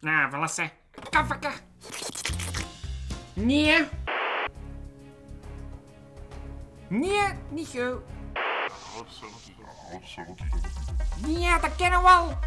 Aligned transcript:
Nou, 0.00 0.30
verlassen. 0.30 0.70
Kafaka. 1.10 1.50
Nee. 3.32 3.86
Nee, 6.88 7.22
niet 7.48 7.66
zo. 7.68 8.02
Nee, 11.26 11.60
dat 11.60 11.76
kennen 11.76 12.02
we 12.02 12.08
al. 12.08 12.38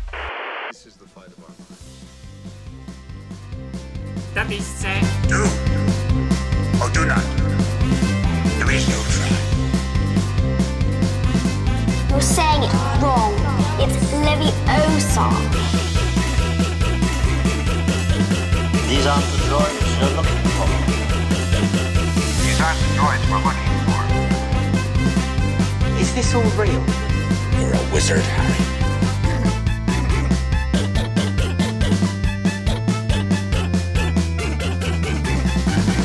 This 0.70 0.86
is 0.86 0.94
the 0.94 1.06
fight 1.14 1.28
of 1.38 1.44
our 1.44 1.56
lives. 1.58 2.00
Dat 4.34 4.50
is 4.50 4.68
het, 4.68 4.84
hè. 4.86 5.28
Do 5.28 5.44
or 6.84 6.92
do 6.92 7.06
not. 7.06 7.24
There 8.58 8.76
is 8.76 8.88
no 8.88 9.02
try. 9.02 9.30
You're 12.08 12.22
saying 12.22 12.64
it 12.64 12.72
wrong. 13.00 13.34
It's 13.80 14.12
Leviosa. 14.12 15.91
These 18.92 19.08
aren't 19.08 19.24
the 19.24 19.38
droids 19.48 19.88
you're 20.02 20.16
looking 20.18 20.44
for. 20.52 20.68
These 22.44 22.60
aren't 22.60 22.80
the 22.84 22.88
droids 23.00 23.24
we're 23.32 23.44
looking 23.48 23.72
for. 23.88 24.02
Is 26.02 26.10
this 26.14 26.36
all 26.36 26.50
real? 26.60 26.84
You're 27.58 27.74
a 27.74 27.80
wizard, 27.94 28.20
Harry. 28.20 28.60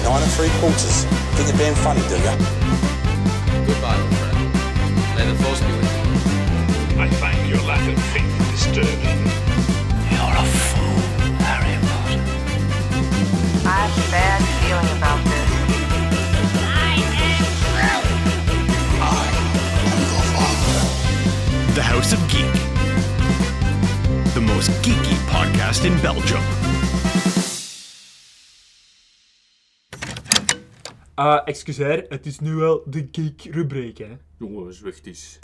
Nine 0.05 0.23
and 0.23 0.33
three 0.39 0.53
quarters. 0.61 1.07
Think 1.35 1.49
you're 1.49 1.59
being 1.59 1.75
funny, 1.83 2.03
do 2.07 2.17
ya? 2.23 2.37
Goodbye, 3.67 3.99
old 3.99 4.15
friend. 4.15 4.39
May 5.17 5.27
the 5.27 5.35
force 5.43 5.61
be 5.61 5.73
with 5.73 5.91
you. 5.91 7.03
I 7.03 7.05
find 7.19 7.49
your 7.49 7.63
lack 7.63 7.83
of 7.93 7.99
faith 8.13 8.31
disturbing. 8.53 9.27
The 21.75 21.83
House 21.83 22.13
of 22.13 22.21
Geek. 22.29 22.53
The 24.35 24.41
most 24.41 24.71
geeky 24.83 25.17
podcast 25.31 25.85
in 25.85 26.01
Belgium. 26.01 26.43
Ah, 31.15 31.43
excuseer, 31.45 32.05
het 32.09 32.27
is 32.27 32.39
nu 32.39 32.55
wel 32.55 32.83
de 32.87 33.09
geek-rubriek, 33.13 33.99
hè. 33.99 34.17
Jongens, 34.39 34.81
wacht 34.81 35.07
eens. 35.07 35.39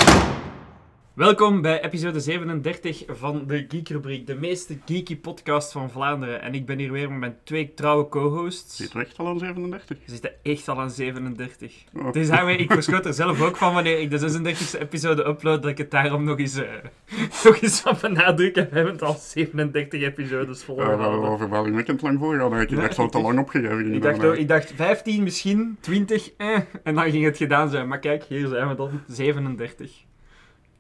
Welkom 1.15 1.63
bij 1.63 1.85
episode 1.85 2.21
37 2.21 3.03
van 3.09 3.47
de 3.47 3.65
Geek-rubriek, 3.69 4.27
de 4.27 4.35
meest 4.35 4.73
geeky 4.87 5.17
podcast 5.21 5.73
van 5.73 5.91
Vlaanderen. 5.91 6.43
En 6.43 6.55
ik 6.55 6.67
ben 6.67 6.79
hier 6.79 6.93
weer 6.93 7.09
met 7.11 7.19
mijn 7.19 7.37
twee 7.45 7.75
trouwe 7.75 8.09
co-hosts. 8.09 8.77
Zit 8.77 8.93
er 8.95 9.01
echt 9.01 9.19
al 9.19 9.27
aan 9.29 9.39
37? 9.39 9.99
Ze 10.05 10.11
zitten 10.11 10.33
echt 10.43 10.69
al 10.69 10.81
aan 10.81 10.91
37. 10.91 11.85
Oh. 11.95 12.13
Dus 12.13 12.29
daarmee, 12.29 12.57
ik 12.57 12.73
verschot 12.73 13.07
er 13.07 13.13
zelf 13.15 13.41
ook 13.43 13.57
van 13.57 13.75
wanneer 13.75 14.01
ik 14.01 14.11
de 14.11 14.19
36e 14.19 14.81
episode 14.81 15.27
upload, 15.27 15.63
dat 15.63 15.71
ik 15.71 15.79
het 15.79 15.91
daarom 15.91 16.25
nog 16.25 16.39
eens, 16.39 16.55
eh, 16.57 16.69
nog 17.45 17.61
eens 17.61 17.81
van 17.81 17.97
benadrukken. 18.01 18.69
We 18.71 18.75
hebben 18.75 18.93
het 18.93 19.03
al 19.03 19.15
37 19.19 20.03
episodes 20.03 20.59
Ja, 20.59 20.65
volgehouden. 20.65 21.21
wel 21.21 21.39
verbazingwekkend 21.39 22.03
lang 22.03 22.19
volgehouden. 22.19 22.61
Ik 22.61 22.71
Ja, 22.71 22.77
dacht, 22.77 22.95
zou 22.95 23.07
het 23.07 23.17
te 23.17 23.23
lang 23.23 23.39
opgegeven 23.39 23.95
Ik 23.95 24.03
dacht, 24.03 24.25
ook- 24.25 24.35
ik 24.37 24.49
dacht 24.49 24.73
15, 24.77 25.23
misschien 25.23 25.77
20, 25.81 26.31
eh, 26.37 26.59
en 26.83 26.95
dan 26.95 27.11
ging 27.11 27.25
het 27.25 27.37
gedaan 27.37 27.71
zijn. 27.71 27.89
Maar 27.89 27.99
kijk, 27.99 28.25
hier 28.25 28.47
zijn 28.49 28.69
we 28.69 28.75
dan, 28.75 28.91
37. 29.07 30.05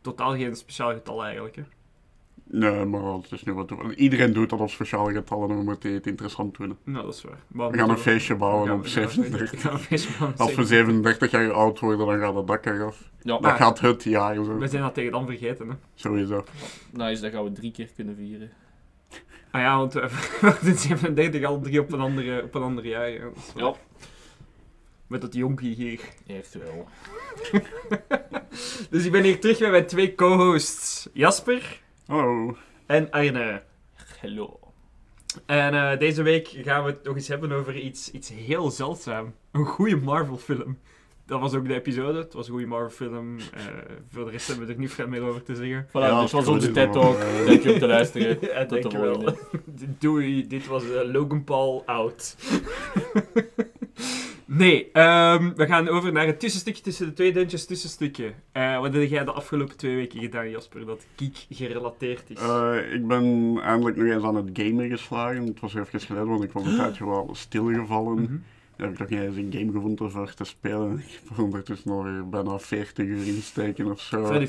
Totaal 0.03 0.37
geen 0.37 0.57
speciaal 0.57 0.93
getal 0.93 1.25
eigenlijk. 1.25 1.57
Hè. 1.57 1.63
Nee, 2.45 2.85
maar 2.85 3.03
het 3.03 3.33
is 3.33 3.43
nu 3.43 3.53
wat... 3.55 3.73
Iedereen 3.97 4.33
doet 4.33 4.51
dat 4.51 4.61
op 4.61 4.71
speciale 4.71 5.13
getallen, 5.13 5.49
dan 5.49 5.65
moet 5.65 5.83
hij 5.83 5.93
het 5.93 6.07
interessant 6.07 6.57
doen. 6.57 6.77
Nou, 6.85 7.05
dat 7.05 7.15
is 7.15 7.23
waar. 7.23 7.39
Maar 7.49 7.71
We 7.71 7.79
gaan 7.79 7.91
een 7.91 7.99
feestje 7.99 8.33
we 8.33 8.39
bouwen 8.39 8.67
gaan- 8.69 8.77
op 8.77 8.83
we 8.83 8.89
gaan 8.91 9.03
een 9.03 9.09
feestje- 9.09 9.23
37. 9.23 9.51
we 9.63 9.69
gaan 9.69 9.73
een 9.73 9.79
feestje 9.85 10.11
bouwen 10.19 10.35
op 10.35 10.41
Als 10.41 10.55
we 10.55 10.65
37 10.65 11.31
jaar 11.31 11.53
oud 11.53 11.81
worden, 11.81 12.07
dan 12.07 12.19
gaat 12.19 12.35
het 12.35 12.47
dak 12.47 12.67
eraf. 12.67 13.01
Ja, 13.03 13.09
Dat 13.33 13.41
Maar- 13.41 13.57
gaat 13.57 13.81
het 13.81 14.03
jaar 14.05 14.35
zo. 14.35 14.59
We 14.59 14.69
zijn 14.69 14.83
dat 14.83 14.95
tegen 14.95 15.13
dan 15.13 15.27
vergeten. 15.27 15.69
Hè. 15.69 15.75
Sowieso. 15.95 16.45
nice, 16.93 17.23
dat 17.23 17.33
gaan 17.33 17.45
we 17.45 17.53
drie 17.53 17.71
keer 17.73 17.89
kunnen 17.97 18.17
vieren. 18.17 18.51
Ah 19.51 19.61
ja, 19.61 19.77
want 19.79 19.93
we 19.93 20.01
we 20.41 20.47
hadden 20.47 20.77
37 20.79 21.45
al 21.45 21.61
drie 21.61 21.81
op 21.81 21.93
een 21.93 22.01
andere, 22.01 22.43
op 22.43 22.55
een 22.55 22.63
ander 22.63 22.87
jaar. 22.87 23.11
Ja. 23.11 23.19
Dat 23.21 23.37
is 23.37 23.53
waar. 23.55 23.65
Ja. 23.65 23.75
Met 25.13 25.21
dat 25.21 25.35
jonkie 25.35 25.75
hier. 25.75 26.01
Echt 26.27 26.55
wel. 26.55 26.87
Dus 28.91 29.05
ik 29.05 29.13
ben 29.13 29.23
hier 29.23 29.41
terug 29.41 29.59
met 29.61 29.71
mijn 29.71 29.87
twee 29.87 30.15
co-hosts. 30.15 31.09
Jasper 31.13 31.81
Oh, 32.09 32.57
en 32.87 33.11
Arne. 33.11 33.63
Hello. 34.21 34.61
En 35.47 35.75
eh, 35.75 35.99
deze 35.99 36.23
week 36.23 36.49
gaan 36.49 36.85
we 36.85 36.91
het 36.91 37.03
nog 37.05 37.15
eens 37.15 37.29
hebben 37.29 37.53
over 37.53 37.77
iets, 37.77 38.11
iets 38.11 38.29
heel 38.31 38.71
zeldzaam. 38.71 39.35
Een 39.51 39.65
goede 39.67 39.97
Marvel-film. 39.97 40.79
Dat 41.27 41.41
was 41.41 41.55
ook 41.55 41.67
de 41.69 41.75
episode. 41.75 42.19
Het 42.19 42.33
was 42.33 42.47
een 42.47 42.53
goede 42.53 42.67
Marvel-film. 42.67 43.37
Eh, 43.39 43.65
voor 44.11 44.25
de 44.25 44.31
rest 44.31 44.47
hebben 44.49 44.67
we 44.67 44.73
er 44.73 44.79
niet 44.79 44.93
veel 44.93 45.09
meer 45.09 45.23
over 45.23 45.43
te 45.43 45.55
zeggen. 45.55 45.87
Voilà, 45.89 45.93
Ja, 45.93 46.21
dit 46.21 46.31
was 46.31 46.47
onze 46.49 46.71
TED 46.71 46.93
Talk. 46.93 47.19
eh. 47.19 47.47
Dank 47.47 47.63
je 47.63 47.73
om 47.73 47.79
te 47.79 47.87
luisteren. 47.87 48.39
Ja, 48.53 48.67
Tot 48.67 48.83
dank 48.83 48.83
de 48.83 48.99
je 48.99 49.05
wel. 49.05 49.15
volgende. 49.15 49.39
Doei, 49.99 50.47
dit 50.47 50.67
was 50.67 50.83
Logan 51.13 51.45
Paul 51.45 51.83
out. 51.87 52.37
Nee, 54.57 54.91
ehm, 54.93 55.53
we 55.55 55.67
gaan 55.67 55.89
over 55.89 56.13
naar 56.13 56.27
het 56.27 56.41
tussenstukje 56.41 56.83
tussen 56.83 57.07
de 57.07 57.13
twee 57.13 57.33
deuntjes 57.33 57.67
tussenstukje. 57.67 58.33
Eh, 58.53 58.81
wat 58.81 58.93
heb 58.93 59.09
jij 59.09 59.25
de 59.25 59.33
afgelopen 59.33 59.77
twee 59.77 59.97
weken 59.97 60.21
gedaan, 60.21 60.51
Jasper, 60.51 60.87
dat 60.87 61.07
geek 61.17 61.47
gerelateerd 61.51 62.31
is? 62.31 62.39
Eh, 62.39 62.93
ik 62.93 63.07
ben 63.07 63.59
eindelijk 63.63 63.97
nog 63.97 64.07
eens 64.07 64.25
aan 64.25 64.37
het 64.37 64.51
gamen 64.53 64.89
geslagen. 64.89 65.47
Het 65.47 65.61
was 65.61 65.75
even 65.75 66.01
geleden, 66.01 66.29
want 66.29 66.45
ik 66.45 66.53
was 66.53 66.67
een 66.67 66.77
tijdje 66.77 67.07
wel 67.07 67.31
stilgevallen. 67.33 68.45
Dan 68.77 68.87
heb 68.87 68.93
ik 68.93 68.99
nog 68.99 69.09
niet 69.09 69.21
eens 69.21 69.37
een 69.37 69.61
game 69.61 69.73
gevonden 69.73 70.11
voor 70.11 70.35
te 70.35 70.45
spelen. 70.45 70.99
Ik 70.99 71.21
heb 71.29 71.39
ondertussen 71.39 71.91
alweer 71.91 72.29
bijna 72.29 72.59
40 72.59 73.07
uur 73.07 73.27
in 73.27 73.43
steken 73.43 73.91
of 73.91 74.01
zo. 74.01 74.27
Freddy 74.27 74.47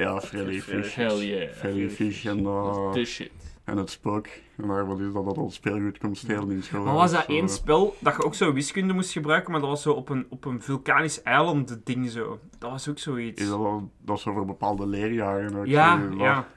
Ja, 0.00 0.20
Freddy 0.20 0.60
Fish. 0.60 0.94
Hell 0.94 1.26
yeah. 1.26 1.50
Freddy 1.52 1.88
Fish 1.88 2.26
en, 2.26 2.38
uh, 2.38 2.90
The 2.92 3.04
shit. 3.04 3.30
en 3.64 3.76
het 3.76 3.90
spook. 3.90 4.26
En 4.56 4.66
daar 4.68 4.86
wat 4.86 5.00
is 5.00 5.12
dat 5.12 5.24
dat 5.24 5.36
al 5.36 5.50
speelgoed 5.50 5.98
komt 5.98 6.18
stelen 6.18 6.50
in 6.50 6.62
school. 6.62 6.84
Maar 6.84 6.94
was 6.94 7.12
dat 7.12 7.24
Zo. 7.24 7.32
één 7.32 7.48
spel 7.48 7.96
dat 8.00 8.16
je 8.16 8.24
ook 8.24 8.34
zo 8.34 8.52
wiskunde 8.52 8.92
moest 8.92 9.12
gebruiken, 9.12 9.50
maar 9.52 9.60
dat 9.60 9.70
was 9.70 9.82
zo 9.82 9.92
op 9.92 10.08
een, 10.08 10.26
op 10.30 10.44
een 10.44 10.62
vulkanisch 10.62 11.22
eiland 11.22 11.80
ding 11.84 12.10
zo. 12.10 12.38
Dat 12.58 12.70
was 12.70 12.88
ook 12.88 12.98
zoiets. 12.98 13.42
Is 13.42 13.48
dat, 13.48 13.58
wel- 13.58 13.90
dat 14.04 14.18
is 14.18 14.26
over 14.26 14.44
bepaalde 14.44 14.86
leerjaren 14.86 15.56
ook. 15.56 15.66
Ja, 15.66 16.00
zo, 16.02 16.08
dat- 16.08 16.18
ja. 16.18 16.48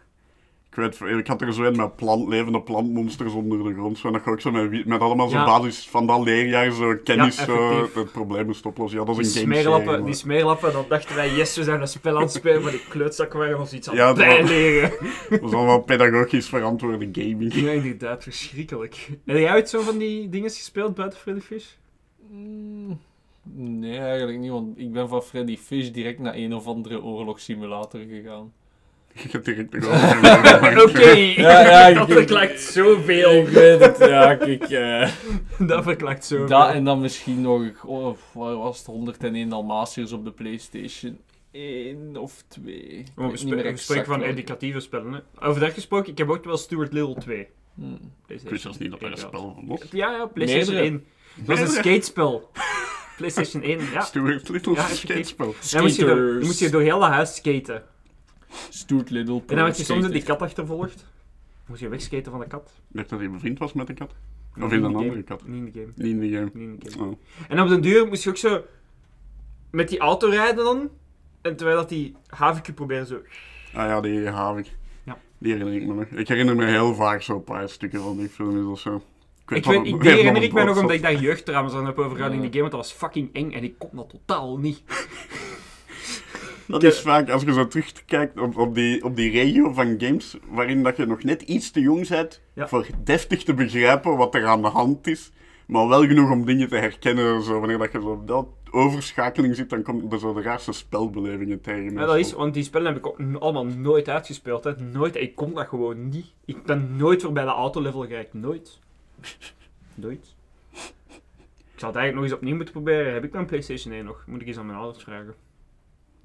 Ik 0.75 0.79
weet, 0.99 1.01
ik 1.19 1.27
had 1.27 1.41
er 1.41 1.53
zo 1.53 1.63
in 1.63 1.75
met 1.75 1.95
plant, 1.95 2.27
levende 2.27 2.61
plantmonsters 2.61 3.33
onder 3.33 3.63
de 3.63 3.73
grond. 3.73 3.97
Zo, 3.97 4.07
en 4.07 4.13
dat 4.13 4.23
je 4.25 4.29
ook 4.31 4.41
zo 4.41 4.51
met, 4.51 4.85
met 4.85 4.99
allemaal 5.01 5.27
zo 5.29 5.37
Ja. 5.37 5.45
basis 5.45 5.89
van 5.89 6.07
dat 6.07 6.23
leerjaar 6.23 6.71
zo 6.71 6.95
kennis 7.03 7.37
Ja, 7.37 7.45
zo, 7.45 7.89
het 7.95 8.11
probleem 8.11 8.45
moest 8.45 8.65
oplossen. 8.65 8.99
Ja, 8.99 9.05
dat 9.05 9.15
Die 9.15 9.25
is 9.25 9.35
een 9.35 9.41
game 9.41 9.53
smeerlappen, 9.55 10.05
die 10.05 10.13
smeerlappen, 10.13 10.73
dan 10.73 10.85
dachten 10.89 11.15
wij, 11.15 11.33
yes, 11.35 11.55
we 11.57 11.63
zijn 11.63 11.81
een 11.81 11.87
spel 11.87 12.15
aan 12.15 12.21
het 12.21 12.31
spelen, 12.31 12.61
maar 12.61 12.71
die 12.71 12.87
kleutzakken 12.89 13.39
waren 13.39 13.59
ons 13.59 13.73
iets 13.73 13.89
aan 13.89 13.95
Ja, 13.95 14.07
het 14.07 14.15
dat 14.15 14.25
was- 14.25 14.35
bijleren. 14.35 14.91
Dat 15.29 15.41
is 15.43 15.53
allemaal 15.53 15.81
pedagogisch 15.81 16.47
verantwoorde 16.49 17.09
gaming. 17.11 17.53
Ja, 17.53 17.71
inderdaad, 17.71 18.23
verschrikkelijk. 18.23 19.09
Heb 19.25 19.37
jij 19.37 19.53
ooit 19.53 19.69
zo 19.69 19.81
van 19.81 19.97
die 19.97 20.29
dingen 20.29 20.49
gespeeld 20.49 20.95
buiten 20.95 21.19
Freddy 21.19 21.41
Fish? 21.41 21.65
Mm, 22.31 22.99
Nee, 23.55 23.97
eigenlijk 23.99 24.39
niet, 24.39 24.51
want 24.51 24.79
ik 24.79 24.91
ben 24.91 25.09
van 25.09 25.21
Freddy 25.23 25.57
Fish 25.57 25.89
direct 25.89 26.19
naar 26.19 26.35
een 26.35 26.53
of 26.53 26.67
andere 26.67 27.01
oorlogssimulator 27.03 27.99
gegaan. 28.09 28.51
Je 29.13 29.29
hebt 29.31 29.45
direct 29.45 29.73
nog 29.73 29.85
wel- 29.85 30.83
Oké, 30.87 31.09
Ja, 31.11 31.61
ja, 31.61 31.87
ik- 31.87 31.95
dat 31.95 32.11
verklaart 32.11 32.59
zoveel. 32.59 33.31
Ik 33.31 33.47
weet 33.47 33.79
het, 33.79 33.97
ja, 33.97 34.35
kijk. 34.35 34.63
eh 34.63 35.09
Dat 35.67 35.83
verklaart 35.83 36.25
zoveel. 36.25 36.47
dat 36.47 36.69
en 36.73 36.83
dan 36.83 37.01
misschien 37.01 37.41
nog, 37.41 37.83
oh, 37.85 38.17
wat 38.33 38.55
was 38.57 38.77
het, 38.77 38.85
101 38.87 39.49
Dalmatiërs 39.49 40.11
op 40.11 40.25
de 40.25 40.31
PlayStation 40.31 41.19
1 41.51 42.17
of 42.17 42.43
2. 42.47 43.03
Oh, 43.17 43.29
we, 43.31 43.37
spe- 43.37 43.55
we 43.55 43.77
spreken 43.77 44.05
van 44.05 44.21
educatieve 44.21 44.79
spellen. 44.79 45.13
Hè. 45.13 45.47
Over 45.47 45.61
dat 45.61 45.73
gesproken, 45.73 46.11
ik 46.11 46.17
heb 46.17 46.29
ook 46.29 46.43
wel 46.45 46.57
Stuart 46.57 46.93
Little 46.93 47.15
2. 47.15 47.47
Hmm. 47.75 47.99
Ik 48.27 48.57
zelfs 48.59 48.77
niet 48.77 48.91
dat 48.91 49.01
er 49.01 49.11
een 49.11 49.17
spel 49.17 49.63
was. 49.67 49.79
Ja, 49.91 50.11
ja, 50.11 50.25
PlayStation 50.25 50.73
Meerdere. 50.75 50.91
1. 50.97 51.05
Dat 51.35 51.45
was 51.59 51.59
een 51.59 51.75
skatespel. 51.81 52.49
PlayStation 53.17 53.63
1, 53.63 53.79
ja. 53.93 54.01
Stuart 54.01 54.49
Little 54.49 54.73
Ja, 54.73 54.87
skatespel. 54.87 55.55
Dan 55.71 55.81
moest 55.81 55.95
je, 55.95 56.05
door, 56.05 56.39
moest 56.41 56.59
je 56.59 56.69
door 56.69 56.81
heel 56.81 56.99
dat 56.99 57.09
huis 57.09 57.35
skaten. 57.35 57.83
Stuart 58.69 59.09
Little 59.09 59.35
En 59.35 59.55
dan 59.55 59.63
werd 59.63 59.77
je 59.77 59.83
soms 59.83 60.09
die 60.09 60.23
kat 60.23 60.41
achtervolgd. 60.41 61.05
Moest 61.65 61.81
je 61.81 61.87
wegskaten 61.89 62.31
van 62.31 62.39
de 62.41 62.47
kat. 62.47 62.71
Ik 62.89 62.95
dacht 62.95 63.09
dat 63.09 63.19
hij 63.19 63.29
bevriend 63.29 63.59
was 63.59 63.73
met 63.73 63.89
een 63.89 63.95
kat. 63.95 64.15
Of 64.61 64.61
in 64.61 64.69
de 64.69 64.75
een 64.75 64.83
game. 64.83 64.97
andere 64.97 65.23
kat. 65.23 65.47
Niet 65.47 65.57
in 65.57 65.71
de 65.71 65.79
game. 65.79 65.91
Niet 65.95 66.07
in 66.13 66.19
de 66.19 66.29
game. 66.29 66.49
Niet 66.53 66.63
in 66.63 66.79
de 66.79 66.91
game. 66.91 67.11
Oh. 67.11 67.17
En 67.49 67.61
op 67.61 67.67
den 67.67 67.81
duur 67.81 68.07
moest 68.07 68.23
je 68.23 68.29
ook 68.29 68.37
zo 68.37 68.61
met 69.71 69.89
die 69.89 69.99
auto 69.99 70.29
rijden 70.29 70.63
dan. 70.63 70.89
En 71.41 71.55
terwijl 71.55 71.77
dat 71.77 71.89
die 71.89 72.15
haventje 72.27 72.73
probeerde 72.73 73.05
zo... 73.05 73.21
Ah 73.73 73.87
ja, 73.87 74.01
die 74.01 74.27
Havik. 74.27 74.71
Ja. 75.03 75.17
Die 75.37 75.51
herinner 75.51 75.75
ik 75.81 75.87
me 75.87 75.93
nog. 75.93 76.05
Ik 76.05 76.27
herinner 76.27 76.55
me 76.55 76.65
heel 76.65 76.95
vaak 76.95 77.21
zo'n 77.21 77.43
paar 77.43 77.69
stukken 77.69 77.99
van 78.01 78.17
die 78.17 78.29
film 78.29 78.59
is 78.59 78.65
of 78.65 78.79
zo. 78.79 78.95
Ik 79.47 79.63
dat 79.63 79.73
weet, 79.73 79.85
ik, 79.85 80.01
die 80.01 80.11
herinner 80.11 80.43
ik 80.43 80.53
mij 80.53 80.63
nog 80.63 80.79
omdat 80.79 80.95
ik 80.95 81.01
daar 81.01 81.15
jeugdtrauma's 81.15 81.73
aan 81.73 81.85
heb 81.85 81.97
overgehouden 81.97 82.37
in 82.37 82.43
Ja. 82.45 82.49
die 82.49 82.59
game, 82.59 82.69
want 82.71 82.83
dat 82.83 82.91
was 82.91 82.99
fucking 82.99 83.33
eng 83.33 83.51
en 83.51 83.63
ik 83.63 83.73
kon 83.77 83.89
dat 83.93 84.09
totaal 84.09 84.57
niet. 84.57 84.81
Dat 86.67 86.83
is 86.83 87.01
vaak, 87.01 87.29
als 87.29 87.41
je 87.43 87.53
zo 87.53 87.67
terugkijkt 87.67 88.39
op, 88.39 88.57
op, 88.57 88.75
die, 88.75 89.03
op 89.03 89.15
die 89.15 89.31
regio 89.31 89.73
van 89.73 89.95
games, 89.99 90.37
waarin 90.49 90.83
dat 90.83 90.97
je 90.97 91.05
nog 91.05 91.23
net 91.23 91.41
iets 91.41 91.71
te 91.71 91.79
jong 91.79 92.07
bent 92.07 92.41
Ja. 92.53 92.67
voor 92.67 92.87
deftig 93.03 93.43
te 93.43 93.53
begrijpen 93.53 94.17
wat 94.17 94.35
er 94.35 94.45
aan 94.45 94.61
de 94.61 94.67
hand 94.67 95.07
is, 95.07 95.31
maar 95.67 95.87
wel 95.87 96.05
genoeg 96.05 96.31
om 96.31 96.45
dingen 96.45 96.67
te 96.67 96.75
herkennen. 96.75 97.43
Zo, 97.43 97.59
wanneer 97.59 97.77
dat 97.77 97.91
je 97.91 98.01
zo 98.01 98.07
op 98.07 98.27
dat 98.27 98.47
overschakeling 98.71 99.55
zit, 99.55 99.69
dan 99.69 99.83
komt 99.83 100.13
er 100.13 100.19
zo 100.19 100.33
de 100.33 100.41
raarste 100.41 100.71
spelbelevingen 100.71 101.61
tegen. 101.61 101.93
Ja, 101.93 102.05
dat 102.05 102.17
is, 102.17 102.33
want 102.33 102.53
die 102.53 102.63
spellen 102.63 102.87
heb 102.87 102.97
ik 102.97 103.07
ook 103.07 103.19
allemaal 103.39 103.65
nooit 103.65 104.09
uitgespeeld. 104.09 104.63
Hè. 104.63 104.77
Nooit, 104.81 105.15
ik 105.15 105.35
kon 105.35 105.53
dat 105.53 105.67
gewoon 105.67 106.09
niet. 106.09 106.25
Ik 106.45 106.63
ben 106.63 106.95
nooit 106.95 107.21
voorbij 107.21 107.43
de 107.43 107.49
autolevel 107.49 108.01
geraakt. 108.05 108.33
Nooit. 108.33 108.79
Nooit. 109.95 110.35
Ik 111.73 111.79
zou 111.79 111.91
het 111.91 112.01
eigenlijk 112.01 112.13
nog 112.15 112.23
eens 112.23 112.33
opnieuw 112.33 112.55
moeten 112.55 112.73
proberen. 112.73 113.13
Heb 113.13 113.23
ik 113.23 113.31
dan 113.31 113.41
een 113.41 113.47
PlayStation 113.47 113.93
1 113.93 114.05
nog? 114.05 114.23
Moet 114.27 114.41
ik 114.41 114.47
eens 114.47 114.57
aan 114.57 114.65
mijn 114.65 114.77
ouders 114.77 115.03
vragen. 115.03 115.33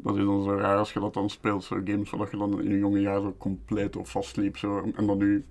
Dat 0.00 0.16
is 0.16 0.24
dan 0.24 0.42
zo 0.42 0.54
raar 0.54 0.76
als 0.76 0.92
je 0.92 1.00
dat 1.00 1.14
dan 1.14 1.30
speelt, 1.30 1.64
zo 1.64 1.80
games 1.84 2.10
waar 2.10 2.28
je 2.30 2.36
dan 2.36 2.62
in 2.62 2.70
je 2.70 2.78
jonge 2.78 3.00
jaar 3.00 3.20
zo 3.20 3.34
compleet 3.38 3.96
op 3.96 4.08
vastliep. 4.08 4.56
Zo, 4.56 4.90
en 4.96 5.06
dan 5.06 5.18
nu 5.18 5.44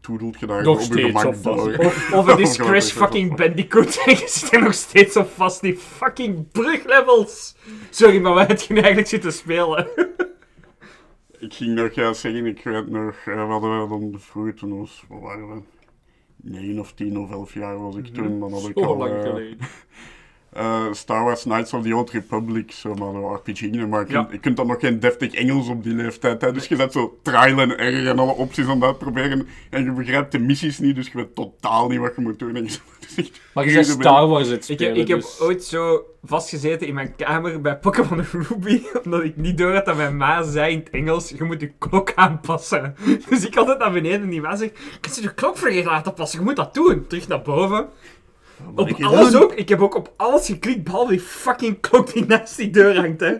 toedelt 0.00 0.40
je 0.40 0.46
daar 0.46 0.62
Nog 0.62 0.80
steeds 0.80 1.24
op 1.24 1.34
vast. 1.34 1.44
door. 1.44 1.76
Of, 1.78 2.12
of 2.12 2.26
het 2.26 2.38
is 2.38 2.56
Crash 2.66 2.90
fucking. 2.90 3.36
Bandicoot 3.36 4.02
en 4.06 4.12
je 4.12 4.24
zit 4.26 4.52
er 4.52 4.62
nog 4.62 4.74
steeds 4.74 5.16
op 5.16 5.28
vast. 5.28 5.60
Die 5.60 5.76
fucking 5.76 6.50
bruglevels. 6.50 7.56
Sorry, 7.90 8.20
maar 8.20 8.34
wij 8.34 8.44
het 8.44 8.64
je 8.64 8.74
eigenlijk 8.74 9.06
zitten 9.06 9.32
spelen. 9.32 9.88
Ik 11.38 11.54
ging 11.54 11.74
nog 11.74 11.92
ja, 11.92 12.12
zeggen, 12.12 12.46
ik 12.46 12.64
weet 12.64 12.88
nog, 12.88 13.24
we 13.24 13.32
hadden 13.32 13.82
we 13.82 13.88
dan 13.88 14.20
vroeger 14.20 14.54
toen 14.54 14.78
was, 14.78 15.04
wat 15.08 15.20
waren 15.20 15.48
we? 15.48 15.62
9 16.36 16.78
of 16.78 16.92
10 16.92 17.18
of 17.18 17.30
11 17.30 17.54
jaar 17.54 17.82
was 17.82 17.96
ik 17.96 18.06
toen. 18.06 18.40
Dan 18.40 18.52
had 18.52 18.68
ik 18.68 18.78
Zo 18.78 18.84
al 18.84 18.96
lang 18.96 19.14
eh, 19.14 19.22
geleden. 19.22 19.58
Eh, 20.52 20.84
Star 20.92 21.24
Wars 21.24 21.42
Knights 21.42 21.72
of 21.72 21.82
the 21.82 21.96
Old 21.96 22.10
Republic, 22.10 22.72
zo 22.72 22.94
maar 22.94 23.08
een 23.08 23.34
RPG. 23.34 23.60
Maar 23.60 24.06
je, 24.06 24.12
Ja. 24.12 24.18
kunt, 24.20 24.32
je 24.32 24.38
kunt 24.38 24.56
dan 24.56 24.66
nog 24.66 24.80
geen 24.80 25.00
deftig 25.00 25.34
Engels 25.34 25.68
op 25.68 25.82
die 25.82 25.94
leeftijd. 25.94 26.40
Hè? 26.40 26.52
Dus 26.52 26.66
je 26.66 26.76
zet 26.76 26.92
zo 26.92 27.18
trial 27.22 27.58
en 27.58 27.78
error 27.78 28.06
en 28.08 28.18
alle 28.18 28.32
opties 28.32 28.64
aan 28.66 28.74
het 28.74 28.82
uitproberen. 28.84 29.48
En 29.70 29.84
je 29.84 29.90
begrijpt 29.92 30.32
de 30.32 30.38
missies 30.38 30.78
niet, 30.78 30.94
dus 30.96 31.06
je 31.06 31.16
weet 31.16 31.34
totaal 31.34 31.88
niet 31.88 31.98
wat 31.98 32.12
je 32.16 32.20
moet 32.22 32.38
doen. 32.38 32.56
En 32.56 32.64
je 32.64 32.70
echt 33.16 33.40
Maar 33.54 33.66
je 33.68 33.76
de 33.76 33.82
Star 33.84 34.26
Wars 34.26 34.48
het 34.48 34.68
Ik 34.68 34.76
spelen, 34.76 34.92
heb, 34.92 35.02
ik 35.02 35.08
heb 35.08 35.20
dus- 35.20 35.40
ooit 35.40 35.64
zo 35.64 36.02
vastgezeten 36.24 36.86
in 36.86 36.94
mijn 36.94 37.16
kamer 37.16 37.60
bij 37.60 37.76
Pokémon 37.78 38.24
Ruby, 38.32 38.82
omdat 39.04 39.24
ik 39.24 39.36
niet 39.36 39.58
door 39.58 39.74
had 39.74 39.84
dat 39.84 39.96
mijn 39.96 40.16
ma 40.16 40.42
zei 40.42 40.72
in 40.72 40.78
het 40.78 40.90
Engels, 40.90 41.28
je 41.36 41.44
moet 41.44 41.60
je 41.60 41.72
klok 41.78 42.12
aanpassen. 42.14 42.94
Dus 43.28 43.46
ik 43.46 43.56
altijd 43.56 43.78
naar 43.78 43.92
beneden 43.92 44.20
en 44.22 44.28
die 44.30 44.40
ma 44.40 44.56
zegt, 44.56 44.78
je 44.78 44.98
moet 45.02 45.22
je 45.22 45.34
klok 45.34 45.56
vergeten 45.58 45.90
laten 45.90 46.14
passen, 46.14 46.38
je 46.38 46.44
moet 46.44 46.56
dat 46.56 46.74
doen. 46.74 47.06
Terug 47.06 47.28
naar 47.28 47.42
boven. 47.42 47.88
Op 48.74 48.88
ik 48.88 49.02
alles 49.02 49.34
ook. 49.34 49.52
Ik 49.54 49.68
heb 49.68 49.80
ook 49.80 49.94
op 49.96 50.12
alles 50.16 50.46
geklikt, 50.46 50.84
behalve 50.84 51.10
die 51.10 51.20
fucking 51.20 51.80
klok 51.80 52.12
die 52.12 52.26
naast 52.26 52.56
die 52.56 52.70
deur 52.70 52.96
hangt, 52.96 53.20
hè. 53.20 53.34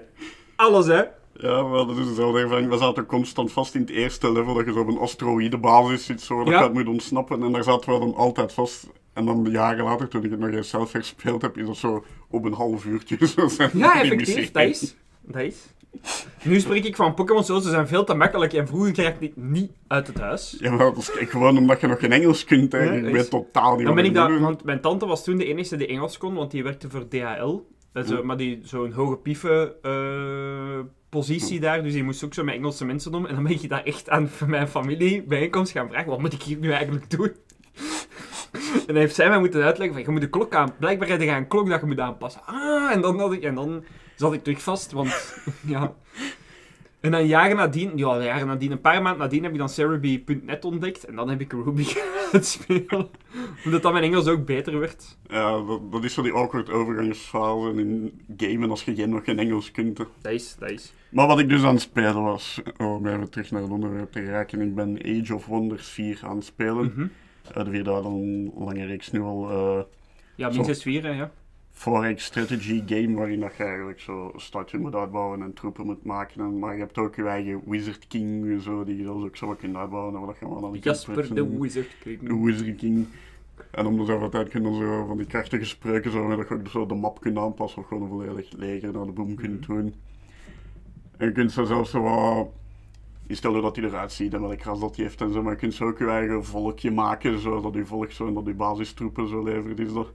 Alles, 0.57 0.87
hè. 0.87 1.03
Ja, 1.41 1.63
maar 1.63 1.87
dat 1.87 1.97
is 1.97 2.07
dezelfde 2.09 2.41
ervaring. 2.41 2.71
We 2.71 2.77
zaten 2.79 3.07
constant 3.07 3.53
vast 3.53 3.75
in 3.75 3.81
het 3.81 3.91
eerste 3.91 4.33
level 4.33 4.55
dat 4.55 4.67
je 4.67 4.73
zo 4.73 4.79
op 4.81 4.89
een 4.89 4.99
asteroïdebasis 4.99 6.05
zit, 6.05 6.21
zo, 6.21 6.39
dat 6.39 6.49
Ja. 6.49 6.59
je 6.59 6.65
het 6.65 6.73
moet 6.73 6.87
ontsnappen. 6.89 7.43
En 7.43 7.53
daar 7.53 7.63
zaten 7.63 7.93
we 7.93 7.99
dan 7.99 8.15
altijd 8.15 8.53
vast. 8.53 8.87
En 9.13 9.25
dan 9.25 9.47
jaren 9.51 9.85
later, 9.85 10.09
toen 10.09 10.25
ik 10.25 10.31
het 10.31 10.41
nog 10.41 10.51
eens 10.51 10.69
zelf 10.69 10.93
herspeeld 10.93 11.43
heb, 11.43 11.59
is 11.59 11.67
dat 11.67 11.77
zo 11.77 12.05
op 12.31 12.45
een 12.45 12.53
half 12.53 12.85
uurtje. 12.85 13.17
Zo 13.37 13.49
zijn 13.49 13.71
Ja, 13.73 14.01
effectief, 14.03 14.51
dat 14.53 14.63
is. 14.63 14.95
Dat 15.23 15.43
is. 15.43 15.57
Nu 16.43 16.61
spreek 16.61 16.85
ik 16.85 16.97
van 16.97 17.15
Pokémon 17.15 17.45
zo, 17.45 17.59
ze 17.59 17.71
zijn 17.71 17.89
veel 17.89 18.05
te 18.05 18.15
makkelijk 18.15 18.53
en 18.53 18.67
vroeger 18.67 18.93
kreeg 18.93 19.15
ik 19.19 19.37
niet 19.37 19.71
uit 19.87 20.07
het 20.07 20.21
huis. 20.21 20.57
Ja, 20.61 20.71
maar 20.71 20.79
dat 20.79 20.97
is 20.97 21.11
gewoon 21.29 21.59
omdat 21.59 21.81
je 21.81 21.87
nog 21.87 21.99
geen 21.99 22.13
Engels 22.13 22.45
kunt. 22.45 22.73
Hè. 22.73 22.97
Ik 22.97 23.13
weet 23.13 23.31
totaal 23.31 23.77
niet 23.77 23.87
Dan 23.87 23.95
ben 23.95 24.05
ik 24.05 24.15
dat, 24.15 24.39
want 24.39 24.65
mijn 24.65 24.81
tante 24.81 25.07
was 25.07 25.25
toen 25.25 25.37
de 25.37 25.45
enige 25.45 25.77
die 25.77 25.87
Engels 25.87 26.19
kon, 26.19 26.35
want 26.35 26.51
die 26.51 26.63
werkte 26.63 26.91
voor 26.91 27.09
DHL. 27.09 27.61
Zo, 28.07 28.25
Maar 28.25 28.37
die 28.37 28.61
zo'n 28.63 28.93
hoge 28.93 29.17
pieven 29.17 29.83
eh, 29.83 30.79
positie 31.09 31.61
daar, 31.61 31.83
dus 31.83 31.93
die 31.93 32.05
moest 32.05 32.25
ook 32.25 32.35
zo 32.35 32.45
met 32.45 32.55
Engelse 32.55 32.85
mensen 32.85 33.13
doen. 33.13 33.29
En 33.29 33.35
dan 33.35 33.45
ben 33.45 33.61
je 33.61 33.69
daar 33.69 33.85
echt 33.85 34.09
aan 34.09 34.31
mijn 34.47 34.69
familie 34.69 35.23
bijeenkomst 35.23 35.73
gaan 35.73 35.89
vragen, 35.89 36.11
wat 36.11 36.21
moet 36.21 36.33
ik 36.33 36.43
hier 36.43 36.59
nu 36.59 36.71
eigenlijk 36.71 37.11
doen? 37.11 37.33
en 38.63 38.87
dan 38.87 38.97
heeft 38.97 39.15
zij 39.15 39.29
mij 39.29 39.39
moeten 39.39 39.63
uitleggen 39.63 39.97
van, 39.97 40.05
je 40.05 40.11
moet 40.11 40.21
de 40.21 40.29
klok 40.29 40.55
aan, 40.55 40.75
blijkbaar 40.79 41.09
heb 41.09 41.21
je 41.21 41.29
een 41.29 41.49
klok 41.49 41.69
dat 41.69 41.81
je 41.81 41.87
moet 41.87 42.01
aanpassen. 42.01 42.41
Ah, 42.45 42.93
en 42.93 43.01
dan, 43.01 43.19
had 43.19 43.33
ik, 43.33 43.43
en 43.43 43.55
dan 43.55 43.85
zat 44.19 44.33
ik 44.33 44.43
terug 44.43 44.63
vast, 44.63 44.93
want 44.93 45.41
ja... 45.67 45.95
En 47.01 47.11
dan 47.11 47.27
jaren 47.27 47.57
nadien, 47.57 47.93
ja, 47.97 48.23
jaren 48.23 48.47
nadien, 48.47 48.71
een 48.73 48.81
paar 48.81 49.03
maanden 49.03 49.21
nadien 49.21 49.43
heb 49.43 49.53
ik 49.53 49.59
dan 49.59 49.69
Cerebi.net 49.69 50.65
ontdekt. 50.65 51.05
En 51.05 51.17
dan 51.17 51.29
heb 51.29 51.41
ik 51.41 51.53
Ruby 51.53 51.85
gaan 52.31 52.43
spelen. 52.43 53.09
Omdat 53.65 53.83
dan 53.83 53.93
mijn 53.93 54.05
Engels 54.05 54.27
ook 54.27 54.47
beter 54.47 54.79
werd. 54.79 55.17
Ja, 55.29 55.65
dat, 55.67 55.93
dat 55.93 56.05
is 56.05 56.15
zo 56.15 56.23
die 56.23 56.33
awkward 56.33 56.71
overgangsfase 56.71 57.73
in 57.81 58.21
gamen 58.37 58.71
als 58.71 58.85
je 58.85 58.95
geen, 58.95 59.09
nog 59.11 59.25
geen 59.25 59.39
Engels 59.39 59.71
kunt. 59.71 59.97
Dat 59.97 60.33
is, 60.33 60.57
dat 60.59 60.71
is. 60.71 60.93
Maar 61.11 61.27
wat 61.27 61.39
ik 61.39 61.49
dus 61.49 61.63
aan 61.63 61.75
het 61.75 61.83
spelen 61.83 62.23
was, 62.23 62.61
om 62.79 63.07
even 63.07 63.31
terug 63.31 63.51
naar 63.51 63.63
het 63.63 63.71
onderwerp 63.71 64.13
te 64.13 64.21
geraken, 64.21 64.61
ik 64.61 64.75
ben 64.75 64.99
Age 65.05 65.35
of 65.35 65.47
Wonders 65.47 65.89
4 65.89 66.21
aan 66.23 66.37
het 66.37 66.45
spelen. 66.45 67.13
De 67.55 67.71
vierde 67.71 67.91
had 67.91 68.05
al 68.05 68.13
een 68.13 68.53
lange 68.57 68.85
reeks 68.85 69.11
nu 69.11 69.21
al. 69.21 69.51
eh 69.51 69.83
Ja, 70.35 70.49
minstens 70.49 70.83
vier, 70.83 71.03
hè, 71.03 71.11
ja. 71.11 71.31
4X 71.79 72.17
strategy 72.17 72.83
game 72.87 73.15
waarin 73.15 73.41
dat 73.41 73.57
je 73.57 73.65
eigenlijk 73.65 74.01
zo 74.01 74.33
stadje 74.37 74.79
moet 74.79 74.95
uitbouwen 74.95 75.43
en 75.43 75.53
troepen 75.53 75.87
moet 75.87 76.05
maken. 76.05 76.41
En, 76.41 76.59
maar 76.59 76.75
je 76.75 76.81
hebt 76.81 76.99
ook 76.99 77.15
je 77.15 77.27
eigen 77.27 77.63
Wizard 77.67 78.07
King, 78.07 78.63
zo, 78.63 78.85
die 78.85 78.97
je 78.97 79.05
dan 79.05 79.25
ook 79.25 79.37
zo 79.37 79.57
kunt 79.61 79.77
uitbouwen. 79.77 80.15
En 80.15 80.21
wat 80.21 80.39
je 80.39 80.45
gewoon 80.45 80.65
aan 80.65 80.73
die 80.73 80.83
Jasper 80.83 81.35
de. 81.35 81.59
Wizard. 81.59 81.97
Kijk 82.03 82.29
De 82.29 82.39
Wizard 82.41 82.77
King. 82.77 83.07
En 83.71 83.87
om 83.87 83.97
de 83.97 84.05
zoveel 84.05 84.29
tijd 84.29 84.49
kun 84.49 84.63
je 84.63 84.69
dan 84.69 84.79
zo 84.79 85.07
van 85.07 85.17
die 85.17 85.27
krachtige 85.27 85.65
spreuken, 85.65 86.11
zo, 86.11 86.37
dat 86.37 86.49
je 86.49 86.55
ook 86.55 86.69
zo 86.69 86.87
de 86.87 86.95
map 86.95 87.21
kunt 87.21 87.39
aanpassen 87.39 87.81
of 87.83 87.89
gewoon 87.89 88.03
een 88.03 88.09
volledig 88.09 88.53
leger 88.57 88.93
naar 88.93 89.07
de 89.07 89.13
boom 89.13 89.35
kunt 89.35 89.67
doen. 89.67 89.95
En 91.17 91.27
je 91.27 91.33
kunt 91.33 91.53
zo 91.53 91.65
zelfs 91.65 91.91
zo 91.91 92.03
wat... 92.03 92.49
Je 93.27 93.35
stelt 93.35 93.55
je 93.55 93.61
dat 93.61 93.77
hij 93.77 93.85
eruit 93.85 94.13
ziet 94.13 94.35
en 94.35 94.41
welk 94.41 94.63
ras 94.63 94.81
dat 94.81 94.97
hij 94.97 95.05
heeft 95.05 95.21
en 95.21 95.33
zo, 95.33 95.43
maar 95.43 95.53
je 95.53 95.59
kunt 95.59 95.75
zo 95.75 95.87
ook 95.87 95.99
je 95.99 96.07
eigen 96.07 96.45
volkje 96.45 96.91
maken, 96.91 97.39
zo, 97.39 97.61
dat 97.61 97.75
je 97.75 97.87
volk 97.87 98.11
zo 98.11 98.27
en 98.27 98.35
dat 98.35 98.47
je 98.47 98.55
basistroepen 98.55 99.29
zo 99.29 99.43
levert. 99.43 99.79
Is 99.79 99.93
dat... 99.93 100.13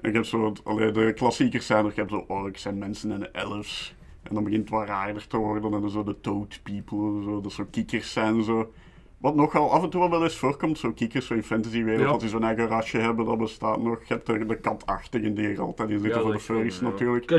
En 0.00 0.10
je 0.10 0.16
hebt 0.16 0.26
zo, 0.26 0.52
allee, 0.64 0.90
de 0.92 1.12
klassiekers 1.12 1.66
zijn 1.66 1.84
er, 1.84 1.92
je 1.94 2.00
hebt 2.00 2.10
zo 2.10 2.24
orks 2.28 2.64
en 2.64 2.78
mensen 2.78 3.12
en 3.12 3.34
elves. 3.34 3.94
En 4.22 4.34
dan 4.34 4.44
begint 4.44 4.60
het 4.62 4.70
wat 4.70 4.86
raarder 4.88 5.26
te 5.26 5.36
worden 5.36 5.72
en 5.72 5.80
dan 5.80 5.90
zo 5.90 6.02
de 6.04 6.20
toad 6.20 6.60
people, 6.62 7.22
zo, 7.22 7.40
dat 7.40 7.52
zo 7.52 7.66
kikkers 7.70 8.12
zijn, 8.12 8.42
zo. 8.42 8.72
Wat 9.18 9.34
nogal 9.34 9.72
af 9.72 9.82
en 9.82 9.90
toe 9.90 10.10
wel 10.10 10.22
eens 10.22 10.36
voorkomt, 10.36 10.78
zo 10.78 10.92
kikkers 10.92 11.26
zo 11.26 11.34
in 11.34 11.42
fantasywereld, 11.42 12.00
Ja. 12.00 12.10
dat 12.10 12.20
die 12.20 12.28
zo'n 12.28 12.44
eigen 12.44 12.66
rasje 12.66 12.98
hebben, 12.98 13.24
dat 13.24 13.38
bestaat 13.38 13.82
nog. 13.82 13.98
Je 14.00 14.14
hebt 14.14 14.28
er 14.28 14.48
de 14.48 14.56
katachtigen 14.60 15.34
die 15.34 15.48
er 15.48 15.60
altijd 15.60 15.90
in 15.90 15.98
zitten 16.00 16.18
Ja, 16.18 16.24
voor 16.24 16.32
de 16.32 16.40
furries 16.40 16.80
natuurlijk. 16.80 17.30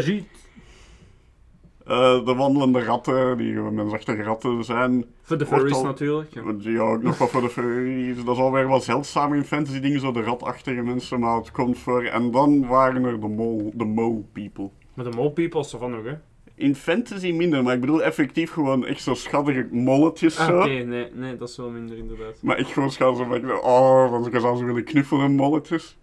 Eh, 1.87 2.25
de 2.25 2.33
wandelende 2.35 2.83
ratten, 2.83 3.37
die 3.37 3.53
gewoon 3.53 3.73
mensachtige 3.73 4.23
ratten 4.23 4.63
zijn. 4.63 5.05
Voor 5.21 5.37
de 5.37 5.45
furries 5.45 5.73
al- 5.73 5.83
natuurlijk. 5.83 6.33
Ja. 6.33 6.41
Ja, 6.59 6.79
ook 6.81 7.03
nog 7.03 7.17
wat 7.17 7.29
voor 7.29 7.41
de 7.41 7.49
furries. 7.49 8.23
Dat 8.23 8.35
is 8.35 8.41
alweer 8.41 8.67
wat 8.67 8.83
zeldzaam 8.83 9.33
in 9.33 9.43
fantasy 9.43 9.79
dingen, 9.79 9.99
zo 9.99 10.11
de 10.11 10.21
ratachtige 10.21 10.81
mensen, 10.81 11.19
maar 11.19 11.35
het 11.37 11.51
komt 11.51 11.77
voor. 11.79 12.03
En 12.03 12.31
dan 12.31 12.67
waren 12.67 13.03
er 13.05 13.19
de 13.19 13.27
mole, 13.27 13.71
de 13.73 13.85
mole 13.85 14.21
people. 14.33 14.69
Maar 14.93 15.05
de 15.05 15.15
mole 15.17 15.31
people 15.31 15.59
is 15.59 15.73
er 15.73 15.79
van 15.79 15.91
nog, 15.91 16.03
hè. 16.03 16.13
In 16.55 16.75
fantasy 16.75 17.31
minder, 17.31 17.63
maar 17.63 17.73
ik 17.73 17.81
bedoel 17.81 18.03
effectief 18.03 18.51
gewoon 18.51 18.85
echt 18.85 19.01
zo 19.01 19.13
schattige 19.13 19.67
molletjes 19.71 20.39
Ah, 20.39 20.45
zo. 20.47 20.57
Oké, 20.57 20.67
nee, 20.67 21.07
nee, 21.13 21.37
dat 21.37 21.49
is 21.49 21.57
wel 21.57 21.69
minder 21.69 21.97
inderdaad. 21.97 22.37
Maar 22.41 22.59
ik 22.59 22.67
gewoon 22.67 22.91
schaal 22.91 23.15
zo 23.15 23.23
van, 23.23 23.51
oh, 23.51 24.11
want 24.11 24.27
ik 24.27 24.39
zou 24.39 24.57
ze 24.57 24.65
willen 24.65 24.83
knuffelen, 24.83 25.31
molletjes. 25.35 25.97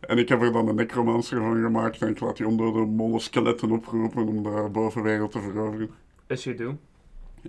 En 0.00 0.18
ik 0.18 0.28
heb 0.28 0.42
er 0.42 0.52
dan 0.52 0.68
een 0.68 0.74
necromancer 0.74 1.40
van 1.40 1.62
gemaakt 1.62 2.02
en 2.02 2.08
ik 2.08 2.20
laat 2.20 2.36
die 2.36 2.46
onder 2.46 2.72
de 2.72 2.78
molle 2.78 3.18
skeletten 3.18 3.70
oproepen 3.70 4.26
om 4.28 4.42
de 4.42 4.68
bovenwereld 4.72 5.32
te 5.32 5.40
veroveren. 5.40 5.90
As 6.28 6.44
you 6.44 6.56
do. 6.56 6.76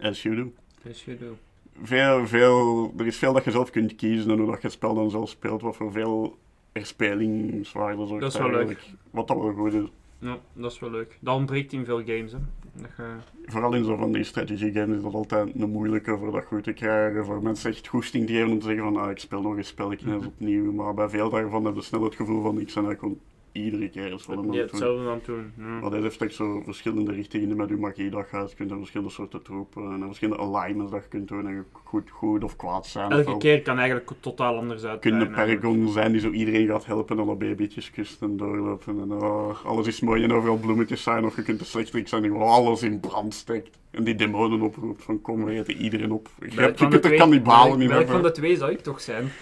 As 0.02 0.24
you 0.24 0.36
do. 0.36 0.52
As 0.90 1.06
you 1.06 1.18
do. 1.18 1.38
Veel, 1.84 2.28
veel, 2.28 2.94
er 2.98 3.06
is 3.08 3.18
veel 3.18 3.34
dat 3.34 3.44
je 3.44 3.52
zelf 3.52 3.70
kunt 3.70 3.96
kiezen 3.96 4.32
en 4.32 4.38
hoe 4.38 4.46
dat 4.48 4.56
je 4.56 4.62
het 4.68 4.72
spel 4.72 4.94
dan 4.94 5.10
zelf 5.10 5.30
speelt, 5.30 5.62
wat 5.62 5.76
voor 5.76 5.92
veel 5.92 6.38
erspelingswaarde 6.72 8.06
zorgt 8.08 8.22
Dat 8.22 8.34
is 8.34 8.40
wel 8.40 8.48
leuk. 8.50 8.58
eigenlijk. 8.58 8.96
Wat 9.12 9.28
dat 9.28 9.38
wel 9.38 9.54
goed 9.54 9.74
is. 9.74 9.88
Ja, 10.20 10.38
dat 10.54 10.72
is 10.72 10.80
wel 10.80 10.92
leuk. 10.92 11.18
Dat 11.22 11.36
ontbreekt 11.36 11.74
in 11.74 11.86
veel 11.86 12.04
games, 12.06 12.32
hè. 12.32 12.38
Dat 12.82 12.92
je... 12.98 13.16
Vooral 13.46 13.74
in 13.74 13.86
zo 13.86 13.96
van 13.96 14.12
die 14.12 14.24
strategy 14.24 14.72
games 14.72 14.98
is 14.98 15.04
dat 15.04 15.14
altijd 15.14 15.56
een 15.56 15.70
moeilijke 15.70 16.18
voor 16.18 16.32
dat 16.32 16.44
goed 16.44 16.64
te 16.64 16.74
krijgen. 16.74 17.26
Voor 17.26 17.44
mensen 17.44 17.70
echt 17.70 17.88
goesting 17.88 18.28
te 18.28 18.34
geven 18.34 18.52
om 18.52 18.60
te 18.60 18.66
zeggen 18.66 18.84
van 18.84 18.98
ah, 18.98 19.10
ik 19.12 19.20
speel 19.20 19.42
nog 19.42 19.58
een 19.58 19.66
spelletje 19.66 20.14
eens 20.14 20.26
opnieuw. 20.26 20.72
Maar 20.72 20.94
bij 20.94 21.10
veel 21.10 21.30
daarvan 21.30 21.66
heb 21.66 21.76
je 21.76 21.82
snel 21.82 22.04
het 22.04 22.16
gevoel 22.16 22.42
van 22.42 22.60
ik 22.60 22.66
ben 22.66 22.86
eigenlijk 22.86 23.00
gewoon 23.00 23.20
iedere 23.52 23.90
keer 23.90 24.04
aan 24.04 24.10
Ja, 24.10 24.16
het 24.16 24.26
doen. 24.44 24.58
hetzelfde 24.58 25.08
aan 25.08 25.14
het 25.14 25.26
doen. 25.26 25.54
Ja. 25.58 25.64
Maar 25.64 25.90
dit 25.90 26.02
heeft 26.02 26.22
echt 26.22 26.34
zo 26.34 26.62
verschillende 26.66 27.12
richtingen 27.12 27.58
met 27.58 27.70
je 27.70 27.76
magie 27.78 28.10
dat 28.10 28.28
gaat. 28.28 28.50
Je 28.50 28.56
kunt 28.56 28.72
er 28.72 28.78
verschillende 28.78 29.12
soorten 29.14 29.42
troepen 29.42 29.84
en 29.92 30.04
verschillende 30.06 30.44
alignments 30.44 30.92
dat 30.92 31.04
je 31.04 31.10
kunt 31.10 31.28
doen. 31.28 31.48
En 31.48 31.54
je 31.54 31.64
goed, 31.72 32.10
goed 32.10 32.44
of 32.44 32.56
kwaad 32.56 32.88
zijn. 32.88 33.12
Elke 33.12 33.38
keer 33.38 33.62
kan 33.62 33.78
eigenlijk 33.78 34.12
totaal 34.20 34.56
anders 34.58 34.84
uit. 34.84 35.00
kun 35.00 35.20
je 35.20 35.26
een 35.26 35.32
paragon 35.32 35.88
zijn 35.92 36.12
die 36.12 36.22
zo 36.22 36.30
iedereen 36.30 36.68
gaat 36.68 36.86
helpen 36.86 37.18
en 37.18 37.24
alle 37.24 37.36
babytjes 37.36 37.92
kust 37.92 38.22
en 38.22 38.38
doorlopen. 38.38 39.00
En 39.00 39.12
oh, 39.12 39.66
alles 39.66 39.88
is 39.88 40.00
mooi 40.00 40.24
en 40.24 40.34
overal 40.34 40.58
bloemetjes 40.58 41.04
zijn. 41.04 41.26
Of 41.26 41.36
je 41.36 41.42
kunt 41.44 41.60
de 41.60 41.66
slechterik 41.66 42.08
zijn 42.08 42.22
die 42.22 42.32
gewoon 42.32 42.48
alles 42.48 42.84
in 42.84 43.00
brand 43.00 43.34
steekt. 43.34 43.78
En 43.92 44.04
die 44.04 44.16
demonen 44.16 44.62
oproept 44.62 45.04
van 45.04 45.22
kom, 45.22 45.46
we 45.46 45.52
eten 45.52 45.74
iedereen 45.74 46.12
op. 46.12 46.30
Je, 46.50 46.62
hebt, 46.62 46.80
je 46.80 46.88
kunt 46.88 47.06
er 47.06 47.16
kannibalen 47.16 47.82
in 47.82 47.88
Welk 47.88 48.02
van 48.06 48.14
hebben. 48.14 48.34
de 48.34 48.40
twee 48.40 48.56
zou 48.58 48.72
ik 48.72 48.80
toch 48.80 49.02
zijn? 49.02 49.30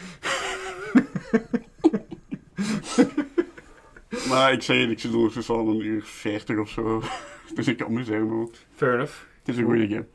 Maar 4.30 4.52
ik 4.54 4.64
het, 4.64 4.90
ik 4.90 5.00
zit 5.00 5.14
ondertussen 5.14 5.56
al 5.56 5.68
een 5.68 5.86
uur 5.86 6.04
40 6.04 6.58
of 6.58 6.70
zo. 6.70 7.02
Dus 7.56 7.68
ik 7.68 7.82
amuseer 7.82 8.26
me 8.26 8.36
wel. 8.36 8.52
Fair 8.76 8.94
enough. 8.94 9.14
Het 9.40 9.48
is 9.48 9.58
een 9.58 9.66
goede 9.66 9.88
game. 9.88 10.06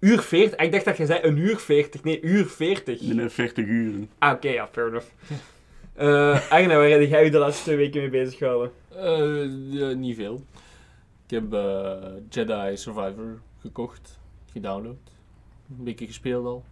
Uur 0.00 0.22
40? 0.22 0.58
Ik 0.60 0.72
dacht 0.72 0.84
dat 0.84 0.96
je 0.96 1.06
zei 1.06 1.20
een 1.22 1.36
uur 1.36 1.58
40. 1.58 2.04
Nee, 2.04 2.20
uur 2.22 2.46
40. 2.46 3.00
Binnen 3.00 3.30
40 3.30 3.66
uren. 3.66 4.10
Ah, 4.18 4.32
oké, 4.32 4.48
ja, 4.48 4.68
fair 4.72 4.88
enough. 4.88 5.06
Eh 5.94 6.50
Agne, 6.50 6.74
waar 6.74 6.88
heb 6.88 7.08
jij 7.08 7.24
je 7.24 7.30
de 7.30 7.38
laatste 7.38 7.62
twee 7.62 7.76
weken 7.76 8.00
mee 8.00 8.10
bezig 8.10 8.38
gehouden? 8.38 8.72
Eh, 8.88 9.72
ja, 9.72 9.92
niet 9.92 10.16
veel. 10.16 10.44
Ik 11.26 11.30
heb 11.30 11.52
eh, 11.52 11.96
Jedi 12.28 12.76
Survivor 12.76 13.40
gekocht, 13.60 14.18
gedownload. 14.52 14.96
Een 15.78 15.84
beetje 15.84 16.06
gespeeld 16.06 16.46
al. 16.46 16.64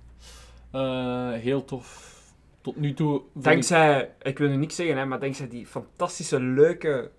Eh, 0.70 1.32
heel 1.32 1.64
tof. 1.64 2.19
Tot 2.60 2.76
nu 2.76 2.94
toe. 2.94 3.22
Dankzij, 3.32 4.10
ik 4.22 4.38
wil 4.38 4.48
nu 4.48 4.56
niks 4.56 4.76
zeggen, 4.76 4.96
hè, 4.96 5.04
maar 5.04 5.20
dankzij 5.20 5.48
die 5.48 5.66
fantastische, 5.66 6.40
leuke, 6.40 7.10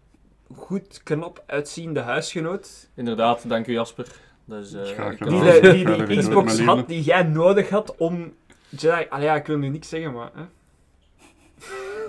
goed, 0.55 1.01
knap 1.03 1.43
uitziende 1.45 1.99
huisgenoot. 1.99 2.89
Inderdaad, 2.95 3.49
dank 3.49 3.67
u 3.67 3.71
Jasper. 3.71 4.07
Is, 4.49 4.73
eh, 4.73 4.83
Graag 4.83 5.17
Die, 5.17 5.43
de, 5.43 5.59
die, 5.71 6.05
die 6.05 6.17
Xbox 6.17 6.59
had 6.59 6.87
die 6.87 7.01
jij 7.01 7.23
nodig 7.23 7.69
had 7.69 7.95
om 7.97 8.33
Jedi... 8.69 9.05
Allee, 9.09 9.25
ja, 9.25 9.35
ik 9.35 9.45
wil 9.45 9.57
nu 9.57 9.67
niks 9.67 9.89
zeggen, 9.89 10.13
maar... 10.13 10.31
Hè? 10.33 10.43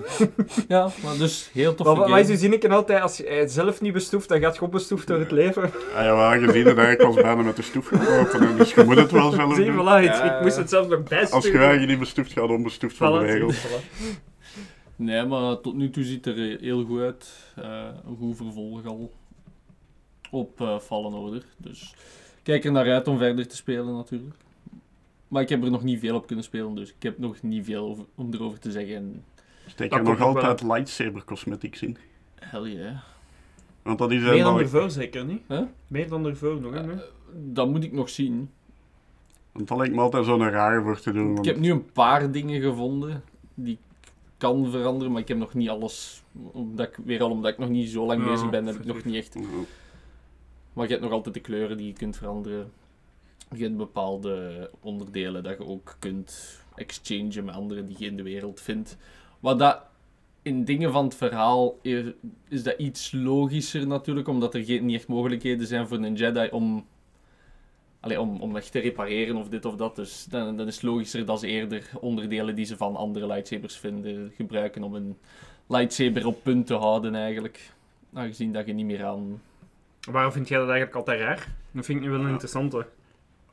Ja, 0.68 0.90
maar 1.04 1.16
dus 1.18 1.50
heel 1.52 1.74
tof. 1.74 1.96
Maar 1.96 2.08
wat 2.08 2.18
is 2.18 2.28
uw 2.28 2.36
zinnetje 2.36 2.68
altijd? 2.68 3.02
Als 3.02 3.16
je 3.16 3.24
het 3.28 3.52
zelf 3.52 3.80
niet 3.80 3.92
bestoeft, 3.92 4.28
dan 4.28 4.40
gaat 4.40 4.54
je 4.56 4.62
opbestoefd 4.62 5.06
door 5.06 5.18
het 5.18 5.30
leven. 5.30 5.62
Ah 5.94 6.04
ja, 6.04 6.34
je 6.34 6.40
ziet 6.52 6.64
het 6.66 6.78
eigenlijk 6.78 7.02
als 7.02 7.14
bijna 7.14 7.42
met 7.42 7.56
de 7.56 7.62
stoef 7.62 7.86
gekropen. 7.86 8.56
Dus 8.56 8.74
je 8.74 8.84
moet 8.84 8.96
het 8.96 9.10
wel 9.10 9.30
zelf 9.30 9.54
Zie, 9.54 9.64
doen. 9.64 9.74
voilà, 9.74 9.98
ik, 10.02 10.04
Ja. 10.04 10.36
ik 10.36 10.42
moest 10.42 10.56
het 10.56 10.68
zelf 10.70 10.88
nog 10.88 10.98
bijsturen. 11.02 11.32
Als 11.32 11.44
je 11.46 11.58
eigenlijk 11.58 11.88
niet 11.88 11.98
bestoeft 11.98 12.32
gaat, 12.32 12.48
onbestoeft 12.50 12.96
van 12.96 13.12
de 13.12 13.18
Voilà, 13.18 13.30
regels. 13.30 13.60
zie, 13.60 13.70
voilà. 13.70 14.20
Nee, 14.96 15.24
maar 15.24 15.60
tot 15.60 15.74
nu 15.74 15.90
toe 15.90 16.04
ziet 16.04 16.24
het 16.24 16.38
er 16.38 16.56
heel 16.60 16.84
goed 16.84 17.00
uit. 17.00 17.30
Eh, 17.56 17.86
een 18.06 18.16
goed 18.18 18.36
vervolg 18.36 18.86
al 18.86 19.12
op 20.30 20.60
eh 20.60 20.78
Fallen 20.78 21.12
Order. 21.12 21.42
Dus 21.56 21.82
ik 22.36 22.42
kijk 22.42 22.64
er 22.64 22.72
naar 22.72 22.92
uit 22.92 23.08
om 23.08 23.18
verder 23.18 23.48
te 23.48 23.56
spelen 23.56 23.96
natuurlijk. 23.96 24.34
Maar 25.28 25.42
ik 25.42 25.48
heb 25.48 25.64
er 25.64 25.70
nog 25.70 25.82
niet 25.82 26.00
veel 26.00 26.14
op 26.16 26.26
kunnen 26.26 26.44
spelen, 26.44 26.74
dus 26.74 26.88
ik 26.88 27.02
heb 27.02 27.18
nog 27.18 27.42
niet 27.42 27.64
veel 27.64 27.88
over, 27.88 28.04
om 28.14 28.34
erover 28.34 28.58
te 28.58 28.70
zeggen. 28.70 28.94
En 28.96 29.24
Steek 29.66 29.90
Dat 29.90 29.98
er 29.98 30.04
nog 30.04 30.18
wel. 30.18 30.26
altijd 30.26 30.62
lightsaber 30.62 31.24
cosmetics 31.24 31.82
in. 31.82 31.96
hell 32.34 32.62
yeah. 32.62 32.96
Want 33.82 33.98
dat 33.98 34.10
is 34.10 34.22
Meer 34.22 34.42
dan 34.44 34.58
ervoor 34.58 34.90
zeker, 34.90 35.24
niet? 35.24 35.42
Huh? 35.48 35.62
Meer 35.86 36.08
dan 36.08 36.26
ervoor 36.26 36.60
nog, 36.60 36.74
hè? 36.74 36.86
nee? 36.86 36.96
Dat 37.34 37.68
moet 37.68 37.84
ik 37.84 37.92
nog 37.92 38.10
zien. 38.10 38.50
Want 39.52 39.68
dat 39.68 39.78
lijkt 39.78 39.94
me 39.94 40.00
altijd 40.00 40.24
zo'n 40.24 40.50
rare 40.50 40.82
voor 40.82 41.00
te 41.00 41.12
doen. 41.12 41.36
Ik 41.38 41.44
heb 41.44 41.56
nu 41.56 41.70
een 41.70 41.92
paar 41.92 42.30
dingen 42.30 42.60
gevonden 42.60 43.22
die 43.54 43.72
ik 43.72 44.10
kan 44.36 44.70
veranderen, 44.70 45.12
maar 45.12 45.22
ik 45.22 45.28
heb 45.28 45.36
nog 45.38 45.54
niet 45.54 45.68
alles. 45.68 46.22
Omdat 46.52 46.88
ik, 46.88 46.96
weer 47.04 47.22
al 47.22 47.30
omdat 47.30 47.52
ik 47.52 47.58
nog 47.58 47.68
niet 47.68 47.90
zo 47.90 48.06
lang 48.06 48.24
Ja, 48.24 48.30
bezig 48.30 48.50
ben, 48.50 48.66
heb 48.66 48.74
ik 48.74 48.84
nog 48.84 49.04
niet 49.04 49.14
echt 49.14 49.36
Maar 50.72 50.84
je 50.84 50.90
hebt 50.90 51.02
nog 51.02 51.12
altijd 51.12 51.34
de 51.34 51.40
kleuren 51.40 51.76
die 51.76 51.86
je 51.86 51.92
kunt 51.92 52.16
veranderen. 52.16 52.72
Je 53.54 53.62
hebt 53.62 53.76
bepaalde 53.76 54.70
onderdelen 54.80 55.42
dat 55.42 55.58
je 55.58 55.66
ook 55.66 55.96
kunt 55.98 56.60
exchangen 56.74 57.44
met 57.44 57.54
anderen 57.54 57.86
die 57.86 57.96
je 57.98 58.06
in 58.06 58.16
de 58.16 58.22
wereld 58.22 58.60
vindt. 58.60 58.96
Wat 59.42 59.58
dat 59.58 59.82
in 60.42 60.64
dingen 60.64 60.92
van 60.92 61.04
het 61.04 61.14
verhaal 61.14 61.78
is 62.48 62.62
dat 62.62 62.78
iets 62.78 63.12
logischer 63.12 63.86
natuurlijk, 63.86 64.28
omdat 64.28 64.54
er 64.54 64.64
geen, 64.64 64.84
niet 64.84 64.96
echt 64.96 65.08
mogelijkheden 65.08 65.66
zijn 65.66 65.88
voor 65.88 65.96
een 65.96 66.14
Jedi 66.14 66.48
om, 66.50 66.86
allee, 68.00 68.20
om, 68.20 68.40
om 68.40 68.56
echt 68.56 68.72
te 68.72 68.78
repareren 68.78 69.36
of 69.36 69.48
dit 69.48 69.64
of 69.64 69.76
dat. 69.76 69.96
Dus 69.96 70.24
dan, 70.24 70.56
dan 70.56 70.66
is 70.66 70.74
het 70.74 70.84
logischer 70.84 71.26
dat 71.26 71.40
ze 71.40 71.46
eerder 71.46 71.90
onderdelen 72.00 72.54
die 72.54 72.64
ze 72.64 72.76
van 72.76 72.96
andere 72.96 73.26
lightsabers 73.26 73.76
vinden 73.76 74.32
gebruiken 74.36 74.82
om 74.82 74.94
een 74.94 75.18
lightsaber 75.66 76.26
op 76.26 76.42
punt 76.42 76.66
te 76.66 76.74
houden 76.74 77.14
eigenlijk. 77.14 77.72
Aangezien 78.12 78.52
dat 78.52 78.66
je 78.66 78.72
niet 78.72 78.86
meer 78.86 79.04
aan 79.04 79.40
Waarom 80.10 80.32
vind 80.32 80.48
jij 80.48 80.58
dat 80.58 80.68
eigenlijk 80.68 80.96
altijd 80.96 81.20
raar? 81.20 81.48
Dat 81.70 81.84
vind 81.84 81.98
ik 81.98 82.04
nu 82.04 82.10
wel 82.10 82.20
een 82.20 82.30
interessante. 82.30 82.86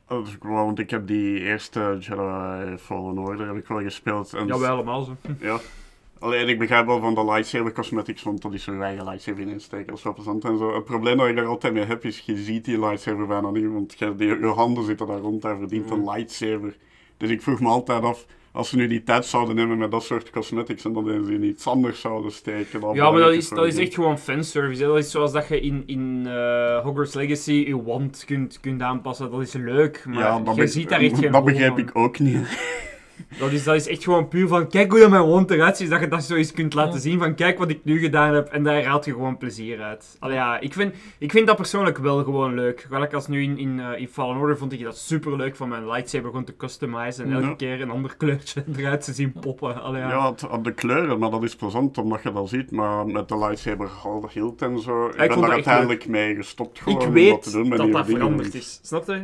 Dat 0.06 0.26
is 0.26 0.36
gewoon, 0.40 0.64
want 0.64 0.78
ik 0.78 0.90
heb 0.90 1.06
die 1.06 1.40
eerste 1.40 1.96
Jedi 2.00 2.78
Fallen 2.78 3.18
Order 3.18 3.46
heb 3.46 3.56
ik 3.56 3.66
wel 3.66 3.82
gespeeld. 3.82 4.34
En 4.34 4.46
Ja, 4.46 4.58
wij 4.58 4.70
allemaal 4.70 5.02
zo. 5.02 5.16
Ja. 5.40 5.58
Alleen 6.20 6.48
ik 6.48 6.58
begrijp 6.58 6.86
wel 6.86 7.00
van 7.00 7.14
de 7.14 7.24
lightsaber 7.24 7.72
cosmetics, 7.72 8.22
want 8.22 8.42
dat 8.42 8.54
is 8.54 8.62
zo 8.62 8.74
je 8.74 8.82
eigen 8.82 9.04
lightsaber 9.04 9.40
in 9.40 9.48
insteken, 9.48 10.14
plezant 10.14 10.44
en 10.44 10.58
zo. 10.58 10.74
Het 10.74 10.84
probleem 10.84 11.16
dat 11.16 11.28
ik 11.28 11.36
daar 11.36 11.46
altijd 11.46 11.72
mee 11.72 11.84
heb, 11.84 12.04
is 12.04 12.22
je 12.26 12.36
ziet 12.36 12.64
die 12.64 12.78
lightsaber 12.78 13.26
bijna 13.26 13.50
niet, 13.50 13.72
want 13.72 13.94
je, 13.98 14.14
die, 14.14 14.28
je 14.28 14.46
handen 14.46 14.84
zitten 14.84 15.06
daar 15.06 15.18
rond, 15.18 15.42
daar 15.42 15.58
verdient 15.58 15.90
een 15.90 16.04
lightsaber. 16.04 16.76
Dus 17.16 17.30
ik 17.30 17.42
vroeg 17.42 17.60
me 17.60 17.68
altijd 17.68 18.02
af, 18.02 18.26
als 18.52 18.68
ze 18.68 18.76
nu 18.76 18.86
die 18.86 19.02
tijd 19.02 19.24
zouden 19.24 19.54
nemen 19.54 19.78
met 19.78 19.90
dat 19.90 20.02
soort 20.02 20.30
cosmetics 20.30 20.84
en 20.84 20.92
dat 20.92 21.04
ze 21.04 21.34
in 21.34 21.44
iets 21.44 21.66
anders 21.66 22.00
zouden 22.00 22.32
steken. 22.32 22.80
dan 22.80 22.94
Ja, 22.94 23.10
maar 23.10 23.20
dat 23.20 23.32
is, 23.32 23.48
dat 23.48 23.66
is 23.66 23.76
echt 23.76 23.94
gewoon 23.94 24.18
fanservice. 24.18 24.82
hè. 24.82 24.88
Dat 24.88 24.98
is 24.98 25.10
zoals 25.10 25.32
dat 25.32 25.48
je 25.48 25.60
in, 25.60 25.82
in 25.86 26.22
eh, 26.26 26.84
Hogwarts 26.84 27.14
Legacy 27.14 27.52
je 27.52 27.82
wand 27.82 28.24
kunt, 28.26 28.60
kunt 28.60 28.82
aanpassen. 28.82 29.30
Dat 29.30 29.40
is 29.40 29.52
leuk, 29.52 30.04
maar 30.06 30.18
Ja, 30.18 30.42
je 30.54 30.66
ziet 30.66 30.88
daar 30.88 31.00
echt 31.00 31.18
geen 31.18 31.32
dat 31.32 31.44
begrijp 31.44 31.78
ik 31.78 31.90
ook 31.92 32.18
niet. 32.18 32.48
Dat 33.38 33.50
is, 33.52 33.64
dat 33.64 33.74
is 33.74 33.88
echt 33.88 34.04
gewoon 34.04 34.28
puur 34.28 34.48
van, 34.48 34.68
kijk 34.68 34.90
hoe 34.90 35.00
dat 35.00 35.10
mijn 35.10 35.28
wand 35.28 35.50
eruit 35.50 35.76
ziet, 35.76 35.90
dat 35.90 36.00
je 36.00 36.08
dat 36.08 36.24
zo 36.24 36.34
eens 36.34 36.52
kunt 36.52 36.74
laten 36.74 37.00
zien 37.00 37.18
van, 37.18 37.34
kijk 37.34 37.58
wat 37.58 37.70
ik 37.70 37.80
nu 37.84 37.98
gedaan 37.98 38.34
heb, 38.34 38.48
en 38.48 38.62
daar 38.62 38.84
haalt 38.84 39.04
je 39.04 39.12
gewoon 39.12 39.38
plezier 39.38 39.80
uit. 39.82 40.16
Allee, 40.18 40.34
ja, 40.36 40.60
ik 40.60 40.72
vind, 40.72 40.94
ik 41.18 41.30
vind 41.30 41.46
dat 41.46 41.56
persoonlijk 41.56 41.98
wel 41.98 42.24
gewoon 42.24 42.54
leuk. 42.54 42.86
Gelijk 42.90 43.12
als 43.14 43.28
nu 43.28 43.42
in, 43.42 43.58
in, 43.58 43.80
eh, 43.80 44.00
in 44.00 44.08
Fallen 44.08 44.36
Order 44.36 44.58
vond 44.58 44.72
ik 44.72 44.82
dat 44.82 44.98
super 44.98 45.36
leuk 45.36 45.56
van 45.56 45.68
mijn 45.68 45.86
lightsaber 45.86 46.28
gewoon 46.30 46.44
te 46.44 46.56
customizen 46.56 47.24
en 47.24 47.32
elke 47.32 47.46
Ja. 47.46 47.54
keer 47.54 47.80
een 47.80 47.90
ander 47.90 48.16
kleurtje 48.16 48.64
eruit 48.76 49.04
te 49.04 49.12
zien 49.12 49.32
poppen. 49.32 49.82
Allee, 49.82 50.00
ja. 50.00 50.08
Ja, 50.08 50.30
het, 50.30 50.48
op 50.48 50.64
de 50.64 50.72
kleuren, 50.72 51.18
maar 51.18 51.30
dat 51.30 51.42
is 51.42 51.56
plezant 51.56 51.98
omdat 51.98 52.22
je 52.22 52.32
dat 52.32 52.48
ziet. 52.48 52.70
Maar 52.70 53.06
met 53.06 53.28
de 53.28 53.38
lightsaber 53.38 53.90
al 54.04 54.28
hield 54.32 54.62
en 54.62 54.78
zo, 54.80 55.06
ik 55.08 55.16
ben 55.16 55.40
daar 55.40 55.50
uiteindelijk 55.50 56.06
mee 56.08 56.34
gestopt 56.34 56.80
gewoon 56.80 57.02
ik 57.02 57.08
weet 57.08 57.42
te 57.42 57.50
doen 57.50 57.68
met 57.68 57.78
dat 57.78 57.92
dat 57.92 58.06
dingen. 58.06 58.20
veranderd 58.20 58.54
is. 58.54 58.80
Snap 58.82 59.06
je? 59.06 59.22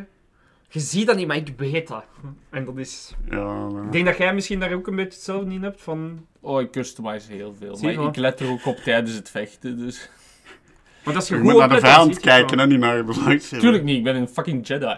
Je 0.69 0.81
ziet 0.81 1.07
dat 1.07 1.17
niet, 1.17 1.27
maar 1.27 1.37
ik 1.37 1.53
weet 1.57 1.89
dat. 1.89 2.05
En 2.51 2.65
dat 2.65 2.77
is... 2.77 3.15
Ja, 3.31 3.69
Ik 3.85 3.93
denk 3.93 4.07
dat 4.07 4.17
jij 4.17 4.35
misschien 4.35 4.61
daar 4.61 4.73
ook 4.73 4.87
een 4.87 4.97
beetje 4.97 5.13
hetzelfde 5.13 5.55
in 5.55 5.63
hebt 5.63 5.83
van... 5.83 6.27
Oh, 6.41 6.61
ik 6.61 6.71
customize 6.71 7.33
heel 7.33 7.55
veel. 7.59 7.77
Zie 7.77 7.91
je 7.91 7.97
maar 7.99 8.09
ik 8.09 8.17
let 8.17 8.41
er 8.41 8.51
ook 8.51 8.67
op 8.67 8.77
tijdens 8.77 9.17
het 9.17 9.31
vechten, 9.31 9.79
dus... 9.79 10.11
Want 11.05 11.17
als 11.17 11.29
je, 11.29 11.35
je 11.35 11.43
moet 11.43 11.57
naar 11.57 11.69
de 11.69 11.79
vijand 11.79 12.15
je 12.15 12.21
kijken 12.21 12.61
en 12.61 12.69
niet 12.69 12.79
naar 12.79 13.07
de 13.07 13.23
lightsaber. 13.25 13.61
Tuurlijk 13.61 13.85
niet, 13.85 13.97
ik 13.97 14.05
ben 14.05 14.17
een 14.17 14.29
fucking 14.29 14.67
Jedi. 14.67 14.97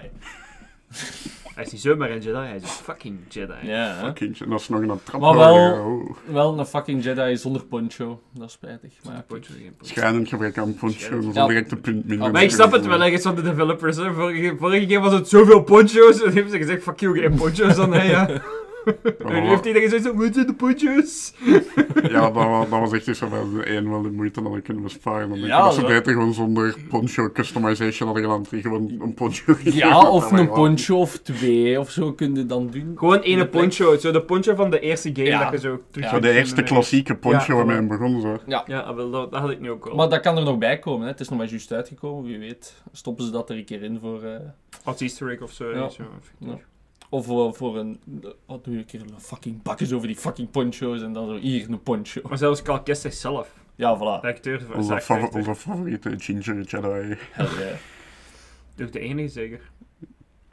Hij 1.59 1.67
is 1.67 1.73
niet 1.73 1.83
zomaar 1.83 2.11
een 2.11 2.21
Jedi, 2.21 2.39
hij 2.39 2.57
is 2.57 2.63
een 2.63 2.69
fucking 2.69 3.19
Jedi. 3.29 3.55
Ja. 3.63 4.13
Kindje, 4.15 4.45
en 4.45 4.51
dat 4.51 4.61
is 4.61 4.69
nog 4.69 4.81
een 4.81 5.01
trap 5.05 5.21
Maar 5.21 5.37
wel, 5.37 5.55
oh. 5.55 6.17
wel 6.27 6.59
een 6.59 6.67
fucking 6.67 7.05
Jedi 7.05 7.37
zonder 7.37 7.65
poncho. 7.65 8.21
Dat 8.35 8.47
is 8.47 8.53
spijtig. 8.53 8.93
Maar 9.05 9.15
ja, 9.15 9.25
Potje, 9.27 9.53
geen 9.53 9.75
potje. 9.77 9.95
Schrijnend 9.95 10.29
gebrek 10.29 10.59
aan 10.59 10.75
poncho, 10.75 11.11
dat 11.11 11.25
is 11.25 11.37
een 11.37 11.47
directe 11.47 11.77
punt 11.77 12.07
minder. 12.07 12.31
Maar 12.31 12.43
ik 12.43 12.51
snap 12.51 12.73
het 12.73 12.87
wel 12.87 13.03
ergens 13.03 13.23
van 13.23 13.35
de 13.35 13.43
developers. 13.43 13.97
Hè. 13.97 14.13
Vorige, 14.13 14.57
vorige 14.59 14.87
keer 14.87 15.01
was 15.01 15.13
het 15.13 15.29
zoveel 15.29 15.63
poncho's. 15.63 16.19
En 16.19 16.25
dan 16.25 16.33
hebben 16.33 16.53
ze 16.53 16.59
gezegd: 16.59 16.83
fuck 16.83 17.01
you, 17.01 17.19
geen 17.19 17.35
poncho's 17.35 17.77
dan. 17.77 17.93
Hè, 17.93 18.03
ja. 18.03 18.29
En 18.85 19.43
nu 19.43 19.49
heeft 19.49 19.67
iedereen 19.67 19.89
gezegd: 19.91 20.15
wat 20.15 20.35
zijn 20.35 20.47
de 20.47 20.55
poncho's? 20.55 21.33
Ja, 22.09 22.21
dat 22.21 22.33
was, 22.33 22.69
dat 22.71 22.79
was 22.81 22.93
echt 22.93 23.07
iets 23.09 23.21
waarbij 23.21 23.41
ze 23.55 23.63
één 23.63 23.91
wel 23.91 24.03
de 24.03 24.11
moeite 24.11 24.41
hadden 24.41 24.63
kunnen 24.63 24.83
besparen. 24.83 25.29
Dan 25.29 25.39
Ja, 25.39 25.63
dat 25.63 25.75
ze 25.75 25.85
beter 25.85 26.13
gewoon 26.13 26.33
zonder 26.35 26.77
poncho 26.89 27.31
customization 27.33 28.09
hadden 28.09 28.25
gedaan. 28.27 28.45
Die 28.51 28.63
gewoon 28.63 28.97
een 29.01 29.15
poncho 29.15 29.57
ja, 29.65 30.11
of 30.11 30.31
een 30.33 30.49
poncho 30.61 30.97
of 30.99 31.19
twee 31.19 31.81
of 31.81 31.91
zo 31.91 32.13
kun 32.13 32.35
je 32.35 32.47
dan 32.47 32.71
doen. 32.71 32.93
Gewoon 32.97 33.19
ene 33.21 33.37
De 33.43 33.49
plek. 33.49 33.63
poncho. 33.63 33.97
Zo 33.97 34.11
de 34.13 34.23
poncho 34.23 34.55
van 34.55 34.71
de 34.71 34.81
eerste 34.81 35.11
game 35.15 35.27
Ja. 35.29 35.43
dat 35.51 35.53
je 35.53 35.69
zo 35.69 35.81
terug 35.91 36.07
Ja, 36.07 36.15
Zo 36.15 36.21
de 36.21 36.31
eerste 36.31 36.63
klassieke 36.63 37.15
poncho 37.17 37.47
Ja, 37.53 37.55
waarmee 37.55 37.77
het 37.77 37.89
begon. 37.89 38.21
Zo. 38.21 38.39
Ja, 38.47 38.65
Ja, 38.67 38.81
ah, 38.81 38.97
wel, 38.97 39.11
dat, 39.11 39.31
dat 39.31 39.41
had 39.41 39.51
ik 39.51 39.61
nu 39.61 39.71
ook 39.71 39.87
al. 39.87 39.97
maar 39.97 40.09
dat 40.09 40.21
kan 40.21 40.37
er 40.37 40.45
nog 40.45 40.59
bij 40.59 40.79
komen. 40.79 41.03
Hè. 41.03 41.11
Het 41.11 41.21
is 41.21 41.29
nog 41.29 41.39
maar 41.39 41.49
juist 41.49 41.73
uitgekomen, 41.73 42.25
wie 42.25 42.39
weet. 42.39 42.83
Stoppen 42.93 43.25
ze 43.25 43.31
dat 43.31 43.51
er 43.51 43.57
een 43.57 43.65
keer 43.65 43.83
in 43.83 43.99
voor... 44.01 44.23
eh, 44.23 44.37
Als 44.85 45.01
easter 45.01 45.31
egg 45.31 45.41
of 45.41 45.53
zo. 45.53 45.71
Ja. 45.75 45.89
zo. 45.89 46.03
Of 47.09 47.27
voor, 47.27 47.55
voor 47.55 47.79
een... 47.79 48.01
Wat 48.47 48.65
doe 48.65 48.73
je 48.75 48.79
een 48.79 48.87
keer 48.87 49.01
een 49.01 49.21
fucking 49.21 49.63
bakjes 49.63 49.93
over 49.93 50.07
die 50.07 50.17
fucking 50.17 50.51
poncho's 50.51 51.03
en 51.03 51.13
dan 51.13 51.27
zo 51.27 51.37
hier 51.37 51.71
een 51.71 51.83
poncho. 51.83 52.21
Maar 52.29 52.39
zelfs 52.39 52.63
Cal 52.63 52.83
Kestis 52.83 53.21
zelf, 53.21 53.55
Ja, 53.75 53.93
de 53.93 53.99
voilà. 53.99 54.25
acteur 54.27 54.61
van 54.61 54.77
Onze, 54.77 55.29
onze 55.33 55.55
favoriete 55.55 56.15
Ginger 56.19 56.61
Jedi. 56.63 57.17
Hell 57.31 57.47
yeah. 57.47 57.75
Toch 58.75 58.91
de 58.91 58.99
enige 59.01 59.29
zeker. 59.29 59.61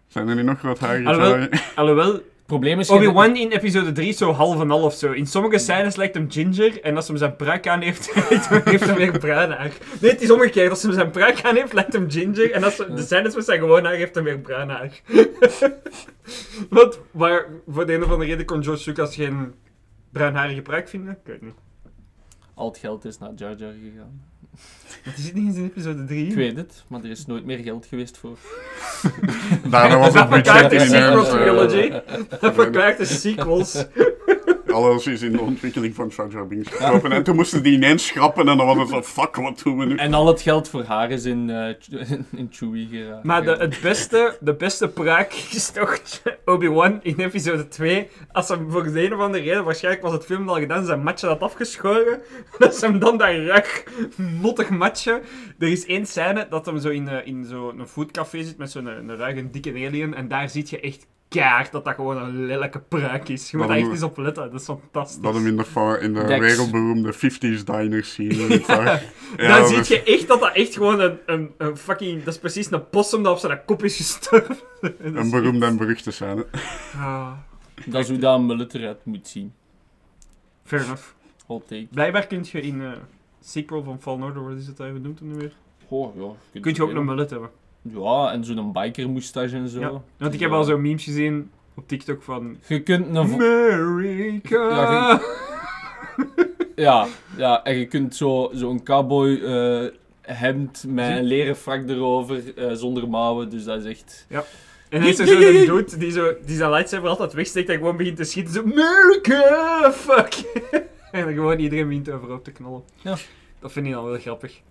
Zijn 0.07 0.27
er 0.27 0.35
nu 0.35 0.43
nog 0.43 0.61
wat 0.61 0.79
haar 0.79 1.05
Alhoewel-? 1.05 1.47
Alhoewel, 1.75 2.21
Probleem 2.45 2.79
is... 2.79 2.89
Obi-Wan 2.89 3.35
in 3.35 3.51
episode 3.51 3.91
3 3.91 4.07
is 4.07 4.17
zo 4.17 4.31
half 4.31 4.59
en 4.59 4.69
half 4.69 4.93
zo. 4.93 5.11
In 5.11 5.25
sommige 5.25 5.57
scènes 5.57 5.95
lijkt 5.95 6.15
hem 6.15 6.31
ginger 6.31 6.81
en 6.81 6.95
als 6.95 7.07
hij 7.07 7.17
zijn 7.17 7.35
pruik 7.35 7.67
aan 7.67 7.81
heeft, 7.81 8.13
heeft 8.65 8.85
hij 8.85 8.95
weer 8.95 9.19
bruin 9.19 9.51
haar. 9.51 9.71
Nee, 10.01 10.11
het 10.11 10.21
is 10.21 10.31
omgekeerd. 10.31 10.69
Als 10.69 10.83
hij 10.83 10.93
zijn 10.93 11.11
pruik 11.11 11.43
aan 11.43 11.55
heeft, 11.55 11.73
lijkt 11.73 11.93
hem 11.93 12.09
ginger 12.11 12.51
en 12.51 12.63
als 12.63 12.75
de 12.75 13.01
scènes 13.01 13.35
met 13.35 13.45
zijn 13.45 13.59
gewoon 13.59 13.83
haar 13.85 13.93
heeft 13.93 14.15
hij 14.15 14.23
weer 14.23 14.39
bruin 14.39 14.69
haar. 14.69 15.01
Wat? 16.69 16.99
Maar 17.11 17.45
voor 17.67 17.85
de 17.85 17.93
een 17.93 18.03
of 18.03 18.11
andere 18.11 18.29
reden 18.29 18.45
kon 18.45 18.63
George 18.63 18.89
Lucas 18.89 19.15
geen 19.15 19.53
bruinharige 20.11 20.61
pruik 20.61 20.89
vinden? 20.89 21.11
Ik 21.11 21.27
weet 21.31 21.41
niet. 21.41 21.55
Al 22.53 22.67
het 22.67 22.77
geld 22.77 23.05
is 23.05 23.17
naar 23.17 23.33
Jar 23.35 23.55
Jar 23.55 23.71
gegaan. 23.71 24.21
Het 25.09 25.17
is 25.17 25.33
niet 25.33 25.47
eens 25.47 25.57
in 25.57 25.65
episode 25.65 26.05
3. 26.05 26.27
Ik 26.27 26.35
weet 26.35 26.57
het, 26.57 26.83
maar 26.87 27.03
er 27.03 27.09
is 27.09 27.25
nooit 27.25 27.45
meer 27.45 27.57
geld 27.57 27.85
geweest 27.85 28.17
voor. 28.17 28.37
Daarna 29.69 29.97
was 30.09 30.13
het 30.13 30.29
budget 30.29 30.69
de 30.69 30.75
in 30.75 30.93
eh, 30.93 31.23
trilogy. 31.23 31.89
Dat 32.39 32.53
verklaart 32.53 32.97
de 32.97 33.05
sequels. 33.05 33.85
Alles 34.75 35.07
is 35.07 35.21
in 35.21 35.31
de 35.31 35.41
ontwikkeling 35.41 35.95
van 35.95 36.11
Jar 36.15 36.29
Jar 36.29 36.47
Binks 36.47 36.69
gekropen. 36.69 37.11
En 37.11 37.23
toen 37.23 37.35
moesten 37.35 37.63
die 37.63 37.73
ineens 37.73 38.05
schrappen 38.05 38.47
en 38.47 38.57
dan 38.57 38.65
was 38.65 38.77
het 38.77 38.87
zo, 38.87 39.01
fuck, 39.01 39.35
wat 39.35 39.61
doen 39.63 39.77
we 39.77 39.85
nu? 39.85 39.95
En 39.95 40.13
al 40.13 40.27
het 40.27 40.41
geld 40.41 40.69
voor 40.69 40.83
haar 40.83 41.11
is 41.11 41.25
in, 41.25 41.49
eh, 41.49 42.09
in 42.41 42.47
Chewie 42.49 42.87
geraakt. 42.91 43.23
Maar 43.23 43.43
de, 43.43 43.51
het 43.51 43.79
beste, 43.81 44.37
de 44.39 44.53
beste 44.53 44.87
pruik 44.87 45.33
is 45.51 45.69
toch 45.69 45.99
Obi-Wan 46.45 46.99
in 47.03 47.15
episode 47.19 47.67
2. 47.67 48.07
Als 48.31 48.49
hem 48.49 48.71
voor 48.71 48.83
de 48.83 49.05
een 49.05 49.13
of 49.13 49.19
andere 49.19 49.43
reden, 49.43 49.63
waarschijnlijk 49.63 50.03
was 50.03 50.13
het 50.13 50.25
film 50.25 50.49
al 50.49 50.59
gedaan, 50.59 50.85
zijn 50.85 51.03
matje 51.03 51.27
had 51.27 51.41
afgeschoren. 51.41 52.21
Dat 52.57 52.75
ze 52.75 52.85
hem 52.85 52.99
dan 52.99 53.17
dat 53.17 53.29
ruig, 53.29 53.83
mottig 54.41 54.69
matje. 54.69 55.21
Er 55.59 55.67
is 55.67 55.85
één 55.85 56.05
scène 56.05 56.47
dat 56.49 56.65
hem 56.65 56.79
zo 56.79 56.89
in, 56.89 57.07
eh, 57.07 57.27
in 57.27 57.45
zo'n 57.45 57.87
foodcafé 57.87 58.43
zit 58.43 58.57
met 58.57 58.71
zo'n 58.71 58.85
een, 58.85 59.09
een 59.09 59.17
ruige, 59.17 59.49
dikke 59.49 59.69
alien. 59.69 60.13
En 60.13 60.27
daar 60.27 60.49
zie 60.49 60.65
je 60.69 60.79
echt 60.79 61.07
kaart 61.39 61.71
dat 61.71 61.85
dat 61.85 61.95
gewoon 61.95 62.17
een 62.17 62.45
lelijke 62.45 62.79
pruik 62.79 63.29
is. 63.29 63.51
Je 63.51 63.57
moet 63.57 63.67
daar 63.67 63.77
echt 63.77 63.89
eens 63.89 64.03
op 64.03 64.17
letten, 64.17 64.51
dat 64.51 64.59
is 64.61 64.65
fantastisch. 64.65 65.21
Dat 65.21 65.33
hem 65.33 65.47
in 65.47 65.55
de, 65.57 65.97
in 66.01 66.13
de 66.13 66.37
wereldberoemde 66.39 67.13
50s 67.13 67.63
diners 67.63 68.13
zien. 68.13 68.31
Ja, 69.37 69.57
dan 69.57 69.67
zie 69.67 69.77
is- 69.77 69.87
je 69.87 70.03
echt 70.03 70.27
dat 70.27 70.39
dat 70.39 70.53
echt 70.53 70.73
gewoon 70.73 70.99
een, 70.99 71.17
een, 71.25 71.51
een 71.57 71.77
fucking... 71.77 72.23
Dat 72.23 72.33
is 72.33 72.39
precies 72.39 72.71
een 72.71 72.89
possum 72.89 73.23
dat 73.23 73.33
op 73.33 73.39
zijn 73.39 73.65
kop 73.65 73.83
is 73.83 73.95
gestorven. 73.95 74.57
Een 74.99 75.29
beroemde 75.29 75.65
en 75.65 75.77
beruchte 75.77 76.11
scène. 76.11 76.45
Ah, 76.95 77.31
Dat 77.85 78.01
is 78.01 78.09
hoe 78.09 78.17
dat 78.17 78.39
een 78.39 78.45
mullet 78.45 78.73
eruit 78.73 79.05
moet 79.05 79.27
zien. 79.27 79.53
fair 80.63 80.83
enough. 80.83 81.03
Hot 81.45 81.67
take. 81.67 81.87
Blijkbaar 81.91 82.27
kun 82.27 82.45
je 82.51 82.61
in 82.61 82.81
eh 82.81 82.91
sequel 83.41 83.83
van 83.83 84.01
Fallen 84.01 84.23
Order, 84.23 84.43
wat 84.49 84.57
is 84.57 84.67
het 84.67 84.77
daar 84.77 84.93
benoemd 84.93 85.21
nu 85.21 85.33
weer? 85.35 85.53
Oh, 85.87 86.15
ja. 86.51 86.59
Kun 86.61 86.73
je 86.73 86.83
ook 86.83 86.89
een 86.91 87.05
mullet 87.05 87.29
hebben. 87.29 87.49
Ja, 87.93 88.31
en 88.31 88.43
zo'n 88.43 88.71
biker 88.73 89.09
moustache 89.09 89.55
en 89.55 89.67
zo. 89.69 89.79
Ja. 89.79 90.01
Want 90.17 90.33
ik 90.33 90.39
heb 90.39 90.51
al 90.51 90.63
zo'n 90.63 90.81
memes 90.81 91.03
gezien 91.03 91.49
op 91.75 91.87
TikTok 91.87 92.23
van... 92.23 92.57
Je 92.67 92.81
kunt 92.81 93.07
een... 93.07 93.17
America! 93.17 94.57
Ja, 94.69 95.21
Ja, 96.75 97.07
ja, 97.37 97.63
en 97.63 97.77
je 97.77 97.85
kunt 97.85 98.15
zo- 98.15 98.49
zo'n 98.53 98.83
cowboy 98.83 99.35
eh, 99.43 99.85
hemd 100.21 100.85
met 100.87 101.17
een 101.17 101.23
leren 101.23 101.55
frak 101.55 101.89
erover, 101.89 102.57
eh, 102.57 102.71
zonder 102.73 103.09
mouwen, 103.09 103.49
dus 103.49 103.63
dat 103.63 103.83
is 103.85 103.89
echt... 103.91 104.25
En 104.89 104.99
dan 104.99 105.09
is 105.09 105.19
er 105.19 105.27
zo'n 105.27 105.39
dude 105.39 105.97
die, 105.97 106.11
zo, 106.11 106.33
die 106.45 106.55
zijn 106.55 106.69
lightsaber 106.71 107.09
altijd 107.09 107.33
wegsteekt 107.33 107.69
en 107.69 107.77
gewoon 107.77 107.97
begint 107.97 108.17
te 108.17 108.23
schieten. 108.23 108.53
Zo, 108.53 108.61
America! 108.61 109.91
Fuck! 109.91 110.33
en 111.11 111.23
dan 111.25 111.33
gewoon 111.33 111.59
iedereen 111.59 111.87
begint 111.87 112.09
overhoop 112.09 112.43
te 112.43 112.51
knallen. 112.51 112.81
Ja. 113.01 113.15
Dat 113.59 113.71
vind 113.71 113.85
ik 113.85 113.91
dan 113.91 114.05
wel 114.05 114.19
grappig. 114.19 114.61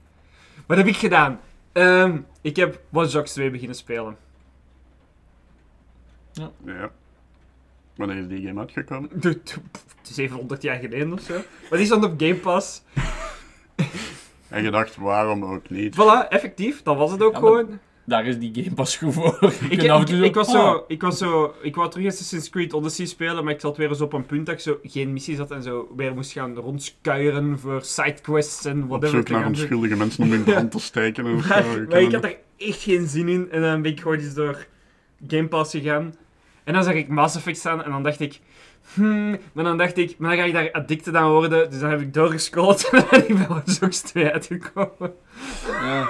Wat 0.67 0.77
heb 0.77 0.87
ik 0.87 0.97
gedaan? 0.97 1.41
Ehm, 1.75 2.19
ik 2.41 2.57
heb 2.57 2.81
Watch 2.89 3.13
Dogs 3.13 3.33
2 3.33 3.51
beginnen 3.51 3.77
spelen. 3.77 4.17
Ja. 6.65 6.91
Wanneer 7.97 8.17
is 8.17 8.27
die 8.29 8.47
game 8.47 8.61
uitgekomen? 8.61 9.11
De- 9.13 9.19
de- 9.45 9.53
Het 9.99 10.09
is 10.09 10.15
700 10.15 10.63
jaar 10.63 10.79
geleden 10.79 11.13
of 11.13 11.21
zo. 11.21 11.35
Maar 11.71 11.79
die 11.79 11.87
stond 11.87 12.05
op 12.05 12.15
Game 12.21 12.35
Pass. 12.35 12.83
En 14.49 14.63
je 14.63 14.71
dacht, 14.71 14.97
waarom 14.97 15.45
ook 15.45 15.71
niet? 15.71 15.95
Voilà, 15.97 16.29
effectief. 16.29 16.83
Dat 16.83 16.97
was 16.97 17.11
het 17.11 17.23
ook 17.23 17.33
Ja, 17.35 17.41
maar- 17.41 17.51
gewoon. 17.51 17.79
Daar 18.07 18.27
is 18.27 18.39
die 18.39 18.51
game 18.55 18.75
pas 18.75 18.97
goed 18.97 19.15
voor. 19.15 19.39
Ik, 19.71 19.79
kunt 19.79 19.91
af 19.91 19.97
en 19.97 20.01
ik, 20.01 20.07
toe 20.07 20.25
ik, 20.25 20.35
was 20.35 20.51
zo, 20.51 20.85
ik 20.89 21.01
was 21.01 21.19
zo... 21.19 21.55
Ik 21.63 21.75
wou 21.75 21.91
terug 21.91 22.07
Assassin's 22.07 22.51
Creed 22.51 22.73
Odyssey 22.73 23.07
spelen, 23.07 23.45
maar 23.45 23.53
ik 23.53 23.61
zat 23.61 23.77
weer 23.77 23.89
eens 23.89 24.01
op 24.01 24.13
een 24.13 24.27
punt 24.27 24.47
dat 24.47 24.55
ik 24.55 24.61
zo 24.61 24.79
geen 24.83 25.13
missies 25.13 25.39
had 25.39 25.51
en 25.51 25.63
zo 25.63 25.93
weer 25.97 26.15
moest 26.15 26.33
gaan 26.33 26.55
rondskuieren 26.55 27.59
voor 27.59 27.83
sidequests 27.83 28.65
en 28.65 28.83
Op 28.83 28.89
whatever 28.89 29.17
zoek 29.17 29.27
te 29.27 29.33
naar 29.33 29.47
onschuldige 29.47 29.97
mensen 29.97 30.25
om 30.25 30.33
in 30.33 30.45
brand 30.53 30.71
te 30.71 30.81
steken. 30.81 31.27
En 31.27 31.43
zo. 31.43 31.49
Maar, 31.89 32.01
ik 32.01 32.13
had 32.13 32.25
er 32.25 32.37
echt 32.57 32.83
geen 32.83 33.07
zin 33.07 33.29
in 33.29 33.51
en 33.51 33.61
dan 33.61 33.83
ben 33.83 33.91
ik 33.91 34.01
gewoon 34.01 34.19
eens 34.19 34.35
door 34.35 34.67
Game 35.27 35.49
Pass 35.49 35.71
gegaan. 35.71 36.15
En 36.65 36.73
dan 36.73 36.85
zag 36.85 36.95
ik 36.95 37.09
Mass 37.09 37.37
Effect 37.37 37.59
staan 37.59 37.85
en 37.85 37.91
dan 37.91 38.03
dacht 38.03 38.21
ik... 38.21 38.41
Hmm, 38.95 39.39
maar 39.53 39.65
dan 39.65 39.79
dacht 39.79 39.97
ik, 39.97 40.19
maar 40.19 40.31
dan 40.31 40.39
ga 40.39 40.45
ik 40.45 40.53
daar 40.53 40.73
addicted 40.73 41.15
aan 41.15 41.31
worden. 41.31 41.71
Dus 41.71 41.81
dan 41.81 41.91
heb 41.91 42.01
ik 42.01 42.15
doorgescrollt 42.15 42.89
en 42.91 43.05
ben 43.11 43.29
ik 43.29 43.37
bij 43.37 43.47
Watch 43.47 43.79
Dogs 43.79 44.01
2 44.01 44.33
uitgekomen. 44.33 45.15
ja. 45.67 46.09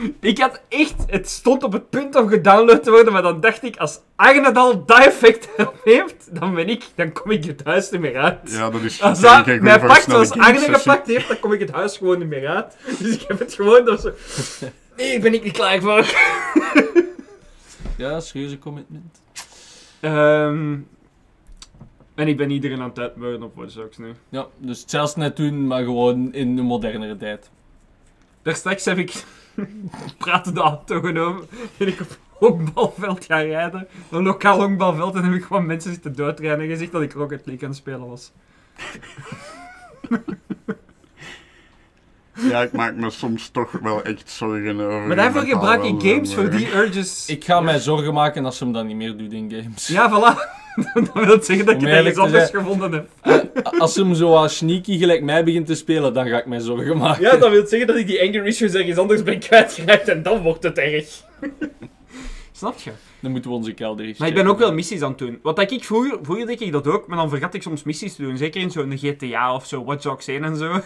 Ik 0.20 0.38
had 0.38 0.60
echt, 0.68 0.94
het 1.06 1.28
stond 1.28 1.62
op 1.62 1.72
het 1.72 1.90
punt 1.90 2.16
om 2.16 2.28
gedownload 2.28 2.82
te 2.82 2.90
worden, 2.90 3.12
maar 3.12 3.22
dan 3.22 3.40
dacht 3.40 3.62
ik, 3.62 3.76
als 3.76 4.00
Arnedal 4.16 4.84
dat 4.84 4.98
effect 4.98 5.48
heeft, 5.84 6.28
dan 6.40 6.54
ben 6.54 6.68
ik, 6.68 6.84
dan 6.94 7.12
kom 7.12 7.30
ik 7.30 7.44
het 7.44 7.64
huis 7.64 7.90
niet 7.90 8.00
meer 8.00 8.16
uit. 8.16 8.38
Ja, 8.44 8.70
dat 8.70 8.80
is 8.80 9.02
Als 9.02 9.20
dat 9.20 9.46
mij 9.46 9.80
pakt 9.80 10.02
snelle 10.02 10.34
Arne 10.34 10.58
gepakt 10.58 11.06
heeft, 11.06 11.28
dan 11.28 11.38
kom 11.40 11.52
ik 11.52 11.60
het 11.60 11.70
huis 11.70 11.96
gewoon 11.96 12.18
niet 12.18 12.28
meer 12.28 12.48
uit. 12.48 12.76
Dus 12.98 13.14
ik 13.14 13.24
heb 13.28 13.38
het 13.38 13.54
gewoon 13.54 13.84
door 13.84 13.98
zo... 13.98 14.12
Nee, 14.96 15.20
ben 15.20 15.34
ik 15.34 15.42
niet 15.42 15.52
klaar 15.52 15.80
voor. 15.80 16.14
ja, 17.96 18.20
serieuze 18.20 18.58
commitment. 18.58 19.20
Ehm 20.00 20.76
en 22.14 22.28
ik 22.28 22.36
ben 22.36 22.50
iedereen 22.50 22.80
aan 22.80 22.88
het 22.88 22.98
uitbouwen 22.98 23.42
op 23.42 23.54
Watch 23.54 23.74
Dogs 23.74 23.98
nu. 23.98 24.14
Ja, 24.28 24.46
dus 24.56 24.84
zelfs 24.86 25.16
net 25.16 25.36
doen, 25.36 25.66
maar 25.66 25.84
gewoon 25.84 26.32
in 26.32 26.56
de 26.56 26.62
modernere 26.62 27.16
tijd. 27.16 27.50
Daar 28.42 28.54
straks 28.54 28.84
heb 28.84 28.98
ik 28.98 29.24
praten 30.18 30.54
de 30.54 30.60
auto 30.60 31.00
genomen 31.00 31.46
en 31.78 31.86
ik 31.86 32.00
op 32.00 32.18
honkbalveld 32.30 33.24
gaan 33.24 33.42
rijden. 33.42 33.88
Een 34.10 34.22
lokaal 34.22 34.60
honkbalveld 34.60 35.14
en 35.14 35.24
heb 35.24 35.32
ik 35.34 35.44
gewoon 35.44 35.66
mensen 35.66 35.92
zitten 35.92 36.14
doodrijden 36.14 36.64
en 36.64 36.70
gezegd 36.70 36.92
dat 36.92 37.02
ik 37.02 37.12
Rocket 37.12 37.46
League 37.46 37.64
aan 37.64 37.70
het 37.70 37.78
spelen 37.78 38.08
was. 38.08 38.32
Ja, 42.48 42.62
ik 42.62 42.72
maak 42.72 42.94
me 42.94 43.10
soms 43.10 43.48
toch 43.48 43.72
wel 43.72 44.02
echt 44.02 44.30
zorgen 44.30 44.80
over... 44.80 45.06
Maar 45.06 45.16
daarvoor 45.16 45.42
gebruik 45.42 45.84
ik 45.84 45.90
welzijn, 45.90 46.14
games 46.14 46.34
voor 46.34 46.50
die 46.50 46.74
urges. 46.74 47.26
Ik 47.26 47.44
ga 47.44 47.60
mij 47.60 47.78
zorgen 47.78 48.14
maken 48.14 48.44
als 48.44 48.56
ze 48.56 48.64
hem 48.64 48.72
dan 48.72 48.86
niet 48.86 48.96
meer 48.96 49.16
doet 49.16 49.32
in 49.32 49.50
games. 49.50 49.86
Ja, 49.86 50.10
voilà. 50.10 50.59
dat 51.14 51.24
wil 51.26 51.42
zeggen 51.42 51.66
dat 51.66 51.74
ik 51.74 51.80
het 51.80 51.90
ergens 51.90 52.16
anders 52.16 52.50
zijn- 52.50 52.62
gevonden 52.64 52.92
heb. 52.92 53.08
Als 53.78 53.96
hem 53.96 54.14
zo 54.14 54.34
als 54.34 54.56
sneaky 54.56 54.98
gelijk 54.98 55.22
mij 55.22 55.44
begint 55.44 55.66
te 55.66 55.74
spelen, 55.74 56.14
dan 56.14 56.28
ga 56.28 56.38
ik 56.38 56.46
mij 56.46 56.60
zorgen 56.60 56.96
maken. 56.96 57.22
Ja, 57.22 57.36
dat 57.36 57.50
wil 57.50 57.66
zeggen 57.66 57.86
dat 57.86 57.96
ik 57.96 58.06
die 58.06 58.20
anger 58.20 58.46
issues 58.46 58.74
ergens 58.74 58.96
anders 58.98 59.22
ben 59.22 59.38
kwijtgeraakt 59.38 60.08
en 60.08 60.22
dan 60.22 60.42
wordt 60.42 60.62
het 60.62 60.78
erg. 60.78 61.06
Snap 62.60 62.78
je? 62.78 62.92
Dan 63.20 63.30
moeten 63.30 63.50
we 63.50 63.56
onze 63.56 63.72
kelder 63.72 64.06
eens 64.06 64.18
Maar 64.18 64.28
ik 64.28 64.34
ben 64.34 64.46
ook 64.46 64.58
wel 64.58 64.72
missies 64.72 65.02
aan 65.02 65.08
het 65.08 65.18
doen. 65.18 65.38
Wat 65.42 65.56
dat 65.56 65.70
ik 65.70 65.84
vroeger, 65.84 66.18
vroeger 66.22 66.46
deed 66.46 66.60
ik 66.60 66.72
dat 66.72 66.86
ook, 66.86 67.06
maar 67.06 67.16
dan 67.16 67.28
vergat 67.28 67.54
ik 67.54 67.62
soms 67.62 67.82
missies 67.82 68.14
te 68.14 68.22
doen. 68.22 68.36
Zeker 68.36 68.60
in 68.60 68.70
zo'n 68.70 68.98
GTA 68.98 69.54
of 69.54 69.66
zo, 69.66 69.84
Watch 69.84 70.02
Dogs 70.02 70.26
1 70.26 70.44
en 70.44 70.56
zo. 70.56 70.72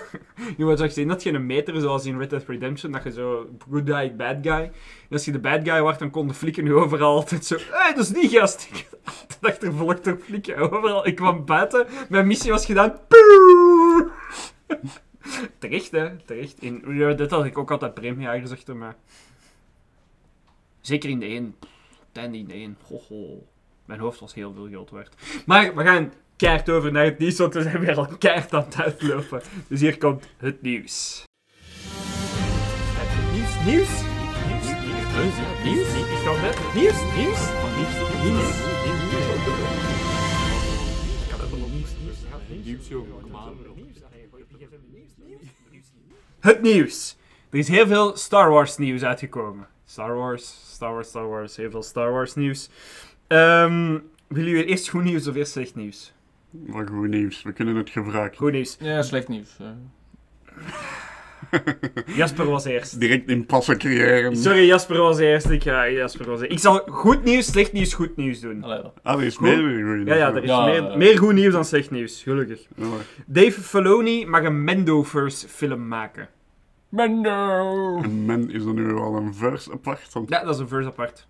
In 0.57 0.67
Watch 0.67 0.81
Dogs 0.81 0.97
1 0.97 1.09
had 1.09 1.23
je 1.23 1.33
een 1.33 1.47
meter, 1.47 1.81
zoals 1.81 2.07
in 2.07 2.19
Red 2.19 2.31
Dead 2.31 2.45
Redemption, 2.47 2.93
dat 2.93 3.03
je 3.03 3.13
zo 3.13 3.49
good 3.71 3.89
guy, 3.89 4.17
bad 4.17 4.37
guy. 4.43 4.63
En 4.63 4.73
als 5.11 5.25
je 5.25 5.33
de 5.33 5.39
bad 5.39 5.61
guy 5.69 5.81
wordt, 5.81 5.99
dan 5.99 6.11
kon 6.11 6.29
de 6.29 6.35
flikken 6.35 6.65
nu 6.65 6.75
overal 6.75 7.15
altijd 7.15 7.45
zo... 7.45 7.57
Hé, 7.57 7.63
hey, 7.71 7.95
dat 7.95 8.05
is 8.05 8.13
niet 8.13 8.31
gast. 8.31 8.69
Ik 8.73 8.87
had 9.03 9.39
achtervolgd 9.41 10.05
door 10.05 10.19
flikken 10.25 10.57
overal. 10.57 11.07
Ik 11.07 11.15
kwam 11.15 11.45
buiten, 11.45 11.87
mijn 12.09 12.27
missie 12.27 12.51
was 12.51 12.67
gedaan. 12.67 12.95
Terecht, 15.59 15.91
hè. 15.91 16.17
Terecht. 16.17 16.63
In 16.63 16.83
Red 16.87 17.19
Dead 17.19 17.31
had 17.31 17.45
ik 17.45 17.59
ook 17.59 17.71
altijd 17.71 17.95
premiejagers 17.95 18.51
achter 18.51 18.77
me. 18.77 18.93
Zeker 20.87 21.11
in 21.11 21.19
de 21.19 21.27
1. 21.27 21.57
Het 22.09 22.17
einde 22.17 22.39
in 22.39 22.47
de 22.47 22.53
1. 22.53 22.77
Hoho. 22.89 23.47
Mijn 23.85 24.01
hoofd 24.01 24.21
was 24.21 24.35
heel 24.35 24.53
veel 24.53 24.69
geld 24.69 24.91
waard. 24.91 25.15
Maar 25.47 25.75
we 25.75 25.85
gaan 25.85 26.13
keihard 26.37 26.71
over 26.71 26.93
naar 26.93 27.05
het 27.05 27.19
nieuws, 27.19 27.39
want 27.39 27.55
we 27.55 27.63
zijn 27.63 27.81
weer 27.81 27.97
al 27.97 28.07
keihard 28.19 28.53
aan 28.53 28.65
het 28.65 28.81
uitlopen. 28.81 29.43
Dus 29.69 29.81
hier 29.81 29.99
komt 29.99 30.25
het 30.37 30.63
nieuws. 30.63 31.25
Het 32.97 33.33
nieuws, 33.33 33.65
nieuws. 33.65 34.03
Nieuws, 34.49 34.67
nieuws, 35.65 35.95
nieuws, 35.95 36.15
nieuws. 36.75 36.75
Nieuws, 36.75 37.01
nieuws. 37.17 37.53
Nieuws. 38.23 38.63
Het 46.41 46.63
nieuws. 46.63 47.17
Er 47.51 47.59
is 47.59 47.69
heel 47.69 47.87
veel 47.87 48.17
Star 48.17 48.51
Wars 48.51 48.77
nieuws 48.77 49.03
uitgekomen. 49.03 49.67
Star 49.85 50.15
Wars, 50.15 50.64
Star 50.75 50.93
Wars, 50.93 51.09
Star 51.09 51.29
Wars, 51.29 51.57
heel 51.57 51.71
veel 51.71 51.83
Star 51.83 52.13
Wars 52.13 52.35
nieuws. 52.35 52.71
Ehm 53.27 53.99
willen 54.29 54.51
jullie 54.51 54.65
eerst 54.65 54.89
goed 54.89 55.05
nieuws 55.05 55.27
of 55.27 55.35
eerst 55.35 55.53
slecht 55.53 55.75
nieuws? 55.75 56.13
Maar 56.51 56.87
goed 56.87 57.09
nieuws, 57.09 57.43
we 57.43 57.53
kunnen 57.53 57.77
het 57.77 57.91
gebruiken. 57.91 58.39
Goed 58.39 58.53
nieuws. 58.53 58.77
Ja, 58.81 59.03
slecht 59.03 59.29
nieuws. 59.29 59.57
Jasper 62.17 62.47
was 62.47 62.65
eerst. 62.65 63.01
Direct 63.01 63.29
impasse 63.29 63.77
creëren. 63.77 64.37
Sorry, 64.37 64.67
Jasper 64.67 64.97
was 64.99 65.19
eerst. 65.19 65.51
Ik 65.51 65.63
ga 65.63 65.91
Jasper 65.91 66.27
was 66.31 66.41
eerst. 66.41 66.53
Ik 66.53 66.59
zal 66.59 66.83
goed 66.87 67.25
nieuws, 67.25 67.47
slecht 67.47 67.73
nieuws, 67.73 67.95
goed 67.95 68.17
nieuws 68.17 68.41
doen. 68.41 68.63
Allee. 68.63 68.81
Ah, 69.03 69.21
er 69.21 69.27
is 69.27 69.37
Goed. 69.37 69.47
meer 69.47 69.85
goed 69.87 69.97
nieuws. 69.97 70.09
Ja, 70.09 70.15
ja, 70.15 70.35
er 70.35 70.43
is 70.43 70.49
Ja, 70.49 70.65
meer, 70.65 70.99
meer 70.99 71.19
goed 71.19 71.35
nieuws 71.35 71.53
dan 71.53 71.65
slecht 71.65 71.91
nieuws, 71.91 72.23
gelukkig. 72.23 72.67
Ja, 72.77 72.85
Dave 73.27 73.61
Filoni 73.61 74.27
mag 74.27 74.43
een 74.43 74.65
Mendoverse 74.65 75.49
film 75.49 75.89
maken. 75.89 76.29
Mendo! 76.95 78.01
En 78.03 78.25
men 78.25 78.51
is 78.51 78.65
er 78.65 78.75
nu 78.75 78.95
al 78.95 79.17
een 79.17 79.35
verse 79.35 79.73
apart. 79.73 80.13
Want, 80.13 80.29
Ja, 80.29 80.45
dat 80.45 80.55
is 80.55 80.61
een 80.61 80.69
verse 80.69 80.89
apart. 80.89 81.27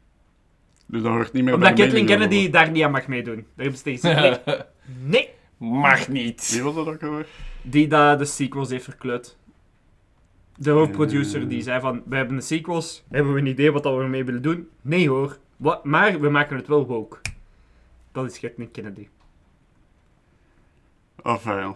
Dus 0.87 1.03
dat 1.03 1.12
hoort 1.12 1.33
niet 1.33 1.44
meer 1.44 1.55
Omdat 1.55 1.74
bij 1.74 1.85
Kathleen 1.85 2.07
Kennedy 2.07 2.50
daar 2.50 2.70
niet 2.70 2.83
aan 2.83 2.90
mag 2.90 3.07
meedoen. 3.07 3.35
Daar 3.35 3.44
hebben 3.57 3.77
ze 3.77 3.83
tegen 3.83 4.00
gezegd, 4.00 4.46
nee. 4.46 4.57
Nee. 5.11 5.29
Mag 5.57 6.09
niet. 6.09 6.50
Wie 6.53 6.62
was 6.62 6.74
dat 6.74 6.87
ook 6.87 7.03
alweer? 7.03 7.27
Die 7.62 7.88
dat 7.88 8.18
de 8.18 8.24
sequels 8.24 8.70
heeft 8.70 8.85
verkleut. 8.85 9.37
De 10.57 10.70
hoofdproducer 10.70 11.48
die 11.48 11.62
zei 11.62 11.81
van, 11.81 12.03
we 12.07 12.16
hebben 12.16 12.37
de 12.37 12.42
sequels, 12.42 13.05
hebben 13.11 13.33
we 13.33 13.40
een 13.40 13.46
idee 13.46 13.72
wat 13.72 13.83
dat 13.83 13.96
we 13.96 14.03
ermee 14.03 14.24
willen 14.24 14.42
doen? 14.42 14.68
Nee 14.83 15.09
hoor. 15.09 15.38
Wat, 15.57 15.85
maar 15.85 16.20
we 16.20 16.29
maken 16.29 16.57
het 16.57 16.66
wel 16.66 16.87
woke. 16.87 17.16
Dat 18.12 18.24
is 18.31 18.40
Kathleen 18.40 18.70
Kennedy. 18.70 19.09
Enfin, 21.22 21.57
ja. 21.57 21.74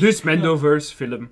Dus 0.00 0.22
Mandoverse 0.22 0.96
film. 0.96 1.30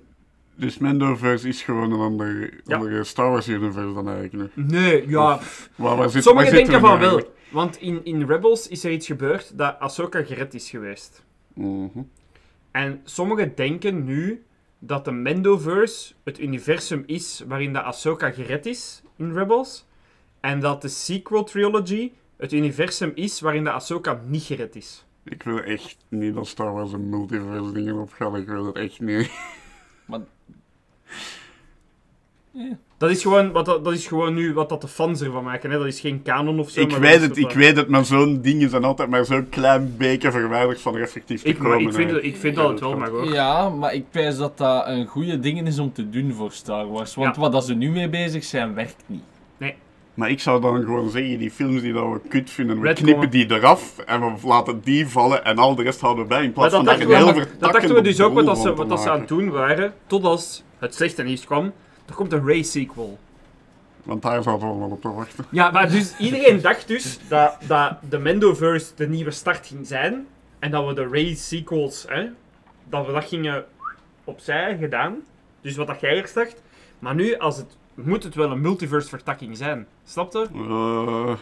Dus 0.57 0.77
Mandoverse 0.77 1.47
is 1.47 1.61
gewoon 1.63 1.91
een 1.91 1.99
ander, 1.99 2.59
Ja. 2.63 2.75
andere 2.75 3.03
Star 3.03 3.29
Wars 3.29 3.47
universe 3.47 3.93
dan 3.93 4.09
eigenlijk 4.09 4.55
nog. 4.55 4.65
Nee, 4.65 5.09
ja. 5.09 5.35
pff. 5.35 5.69
Waar, 5.75 5.95
waar 5.97 6.09
zit, 6.09 6.23
Sommigen 6.23 6.51
waar 6.53 6.61
denken 6.63 6.79
van 6.79 6.99
wel. 6.99 7.33
Want 7.51 7.77
in, 7.81 8.05
in 8.05 8.25
Rebels 8.27 8.67
is 8.67 8.83
er 8.83 8.91
iets 8.91 9.07
gebeurd 9.07 9.57
dat 9.57 9.79
Ahsoka 9.79 10.23
gered 10.23 10.53
is 10.53 10.69
geweest. 10.69 11.23
Mhm. 11.53 11.99
En 12.71 13.01
sommigen 13.03 13.55
denken 13.55 14.03
nu 14.03 14.43
dat 14.79 15.05
de 15.05 15.11
Mandoverse 15.11 16.13
het 16.23 16.39
universum 16.39 17.03
is 17.05 17.43
waarin 17.47 17.73
de 17.73 17.81
Ahsoka 17.81 18.31
gered 18.31 18.65
is 18.65 19.01
in 19.17 19.33
Rebels. 19.33 19.85
En 20.39 20.59
dat 20.59 20.81
de 20.81 20.87
sequel 20.87 21.43
trilogy 21.43 22.11
het 22.37 22.53
universum 22.53 23.11
is 23.15 23.39
waarin 23.39 23.63
de 23.63 23.71
Ahsoka 23.71 24.21
niet 24.27 24.43
gered 24.43 24.75
is. 24.75 25.05
Ik 25.23 25.43
wil 25.43 25.59
echt 25.59 25.97
niet 26.09 26.33
dat 26.33 26.47
Star 26.47 26.73
Wars 26.73 26.91
een 26.91 27.09
multiverse 27.09 27.71
dingen 27.71 27.95
opgaat. 27.95 28.35
Ik 28.35 28.47
wil 28.47 28.65
het 28.65 28.75
echt 28.75 28.99
niet. 28.99 29.31
Dat 32.97 33.09
is 33.09 33.21
gewoon, 33.21 33.51
wat, 33.51 33.65
dat 33.65 33.83
dat 33.83 33.93
is 33.93 34.07
gewoon 34.07 34.33
nu 34.33 34.53
wat 34.53 34.69
dat 34.69 34.81
de 34.81 34.87
fans 34.87 35.21
ervan 35.21 35.43
maken. 35.43 35.71
Hè? 35.71 35.77
Dat 35.77 35.87
is 35.87 35.99
geen 35.99 36.21
kanon 36.21 36.59
of 36.59 36.69
zo. 36.69 36.81
ik 36.81 36.91
maar 36.91 36.99
weet 36.99 37.21
het, 37.21 37.37
ik 37.37 37.51
weet 37.51 37.75
het, 37.77 37.87
maar 37.87 38.05
zo'n 38.05 38.41
dingen 38.41 38.69
zijn 38.69 38.83
altijd 38.83 39.09
maar 39.09 39.25
zo'n 39.25 39.49
klein 39.49 39.93
beetje 39.97 40.31
verwijderd 40.31 40.81
van 40.81 40.95
er 40.95 41.01
effectief 41.01 41.41
te 41.41 41.47
Ik, 41.47 41.59
komen. 41.59 41.79
ik, 41.79 41.93
vind, 41.93 42.23
ik 42.23 42.37
vind 42.37 42.55
dat 42.55 42.69
het 42.69 42.79
wel 42.79 42.97
mag 42.97 43.09
hoor. 43.09 43.33
Ja, 43.33 43.69
maar 43.69 43.93
ik 43.93 44.09
pijs 44.11 44.37
dat 44.37 44.57
dat 44.57 44.87
een 44.87 45.05
goede 45.05 45.39
ding 45.39 45.67
is 45.67 45.79
om 45.79 45.93
te 45.93 46.09
doen 46.09 46.33
voor 46.33 46.51
Star 46.51 46.87
Wars. 46.91 47.15
Want 47.15 47.35
Ja. 47.35 47.41
wat 47.41 47.51
dat 47.51 47.65
ze 47.65 47.73
nu 47.73 47.91
mee 47.91 48.09
bezig 48.09 48.43
zijn, 48.43 48.73
werkt 48.73 49.03
niet. 49.05 49.23
Maar 50.13 50.29
ik 50.29 50.39
zou 50.39 50.61
dan 50.61 50.83
gewoon 50.83 51.09
zeggen, 51.09 51.37
die 51.37 51.51
films 51.51 51.81
die 51.81 51.93
dat 51.93 52.03
we 52.03 52.19
kut 52.29 52.49
vinden, 52.49 52.79
we 52.79 52.87
Red 52.87 52.99
knippen 52.99 53.29
die 53.29 53.51
eraf 53.51 53.97
en 53.97 54.19
we 54.21 54.47
laten 54.47 54.81
die 54.83 55.07
vallen 55.07 55.45
en 55.45 55.57
al 55.57 55.75
de 55.75 55.83
rest 55.83 56.01
houden 56.01 56.23
we 56.23 56.29
bij. 56.29 56.43
In 56.43 56.51
plaats 56.53 56.71
dat 56.73 56.85
van 56.85 57.09
dat 57.09 57.35
we, 57.35 57.47
dat 57.59 57.71
dachten 57.73 57.95
we 57.95 58.01
dus 58.01 58.21
ook 58.21 58.33
wat, 58.33 58.45
dat 58.45 58.57
ze, 58.57 58.73
wat 58.73 59.01
ze 59.01 59.09
aan 59.09 59.19
het 59.19 59.27
doen 59.27 59.49
waren. 59.49 59.93
Totdat 60.07 60.63
het 60.85 60.95
slechte 60.95 61.23
nieuws 61.23 61.45
kwam. 61.45 61.71
Er 62.05 62.13
komt 62.13 62.33
een 62.33 62.47
Ray 62.47 62.63
sequel. 62.63 63.17
Want 64.03 64.21
daar 64.21 64.43
zaten 64.43 64.59
we 64.59 64.65
allemaal 64.65 64.89
op 64.89 65.01
te 65.01 65.13
wachten. 65.13 65.45
Ja, 65.51 65.71
maar 65.71 65.89
dus 65.89 66.17
iedereen 66.17 66.61
dacht 66.61 66.87
dus 66.87 67.19
dat, 67.27 67.57
dat 67.67 67.97
de 68.09 68.19
Mandoverse 68.19 68.91
de 68.95 69.07
nieuwe 69.07 69.31
start 69.31 69.67
ging 69.67 69.87
zijn. 69.87 70.27
En 70.59 70.71
dat 70.71 70.87
we 70.87 70.93
de 70.93 71.07
Ray 71.07 71.35
sequels, 71.35 72.05
hè, 72.07 72.25
dat 72.89 73.05
we 73.05 73.11
dat 73.11 73.25
gingen 73.25 73.65
opzij 74.23 74.77
gedaan. 74.77 75.15
Dus 75.61 75.75
wat 75.75 75.87
dat 75.87 75.99
jij 75.99 76.15
eerst 76.15 76.33
dacht. 76.33 76.61
Maar 76.99 77.15
nu, 77.15 77.37
als 77.37 77.57
het, 77.57 77.77
moet 77.93 78.23
het 78.23 78.35
wel 78.35 78.51
een 78.51 78.61
multiverse 78.61 79.09
vertakking 79.09 79.57
zijn. 79.57 79.87
Snap 80.03 80.33
je? 80.33 80.47
Eh, 80.53 81.33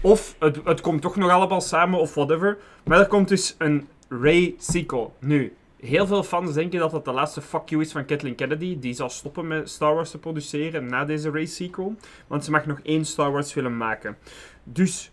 Of 0.00 0.34
het, 0.38 0.58
het 0.64 0.80
komt 0.80 1.02
toch 1.02 1.16
nog 1.16 1.30
allemaal 1.30 1.60
samen, 1.60 2.00
of 2.00 2.14
whatever. 2.14 2.58
Maar 2.84 2.98
er 2.98 3.06
komt 3.06 3.28
dus 3.28 3.54
een 3.58 3.88
Ray 4.08 4.54
sequel. 4.58 5.14
Nu, 5.18 5.56
heel 5.80 6.06
veel 6.06 6.22
fans 6.22 6.54
denken 6.54 6.78
dat 6.78 6.90
dat 6.90 7.04
de 7.04 7.12
laatste 7.12 7.40
fuck 7.40 7.68
you 7.68 7.82
is 7.82 7.92
van 7.92 8.04
Kathleen 8.04 8.34
Kennedy. 8.34 8.78
Die 8.78 8.94
zal 8.94 9.10
stoppen 9.10 9.46
met 9.46 9.70
Star 9.70 9.94
Wars 9.94 10.10
te 10.10 10.18
produceren 10.18 10.86
na 10.86 11.04
deze 11.04 11.30
Ray 11.30 11.46
sequel. 11.46 11.96
Want 12.26 12.44
ze 12.44 12.50
mag 12.50 12.66
nog 12.66 12.80
één 12.82 13.04
Star 13.04 13.32
Wars 13.32 13.52
film 13.52 13.76
maken. 13.76 14.16
Dus, 14.64 15.10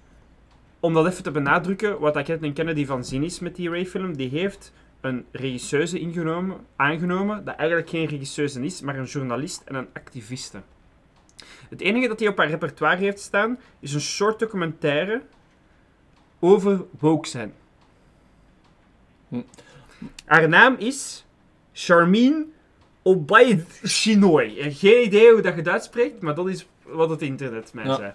om 0.80 0.94
dat 0.94 1.08
even 1.08 1.24
te 1.24 1.32
benadrukken, 1.32 2.00
wat 2.00 2.14
Kathleen 2.14 2.54
Kennedy 2.54 2.86
van 2.86 3.06
zin 3.06 3.24
is 3.24 3.40
met 3.40 3.56
die 3.56 3.70
Ray 3.70 3.86
film, 3.86 4.18
die 4.18 4.30
heeft 4.30 4.74
een 5.02 5.26
regisseuse 5.32 6.00
ingenomen, 6.00 6.58
aangenomen, 6.76 7.46
dat 7.46 7.56
eigenlijk 7.56 7.90
geen 7.90 8.06
regisseuse 8.06 8.62
is, 8.62 8.82
maar 8.82 8.98
een 8.98 9.06
journalist 9.06 9.62
en 9.66 9.76
een 9.76 9.88
activiste. 9.94 10.62
Het 11.70 11.82
enige 11.82 12.08
dat 12.08 12.20
hij 12.20 12.28
op 12.28 12.38
haar 12.38 12.50
repertoire 12.50 12.98
heeft 12.98 13.20
staan, 13.20 13.60
is 13.80 13.94
een 13.94 14.02
soort 14.02 14.40
documentaire 14.40 15.22
over 16.40 16.86
woke 17.00 17.28
zijn. 17.28 17.54
Hm. 19.28 19.42
Haar 20.26 20.50
naam 20.50 20.76
is 20.80 21.26
Charmine 21.74 22.46
Obaid 23.04 23.80
Chinoy. 23.84 24.58
En 24.60 24.72
Geen 24.74 25.06
idee 25.06 25.32
hoe 25.32 25.42
dat 25.42 25.54
je 25.54 25.60
het 25.60 25.68
uitspreekt, 25.70 26.22
maar 26.22 26.36
dat 26.36 26.48
is 26.50 26.68
wat 26.84 27.10
het 27.10 27.22
internet 27.22 27.74
mij 27.74 27.86
Ja. 27.86 27.96
zei. 27.96 28.12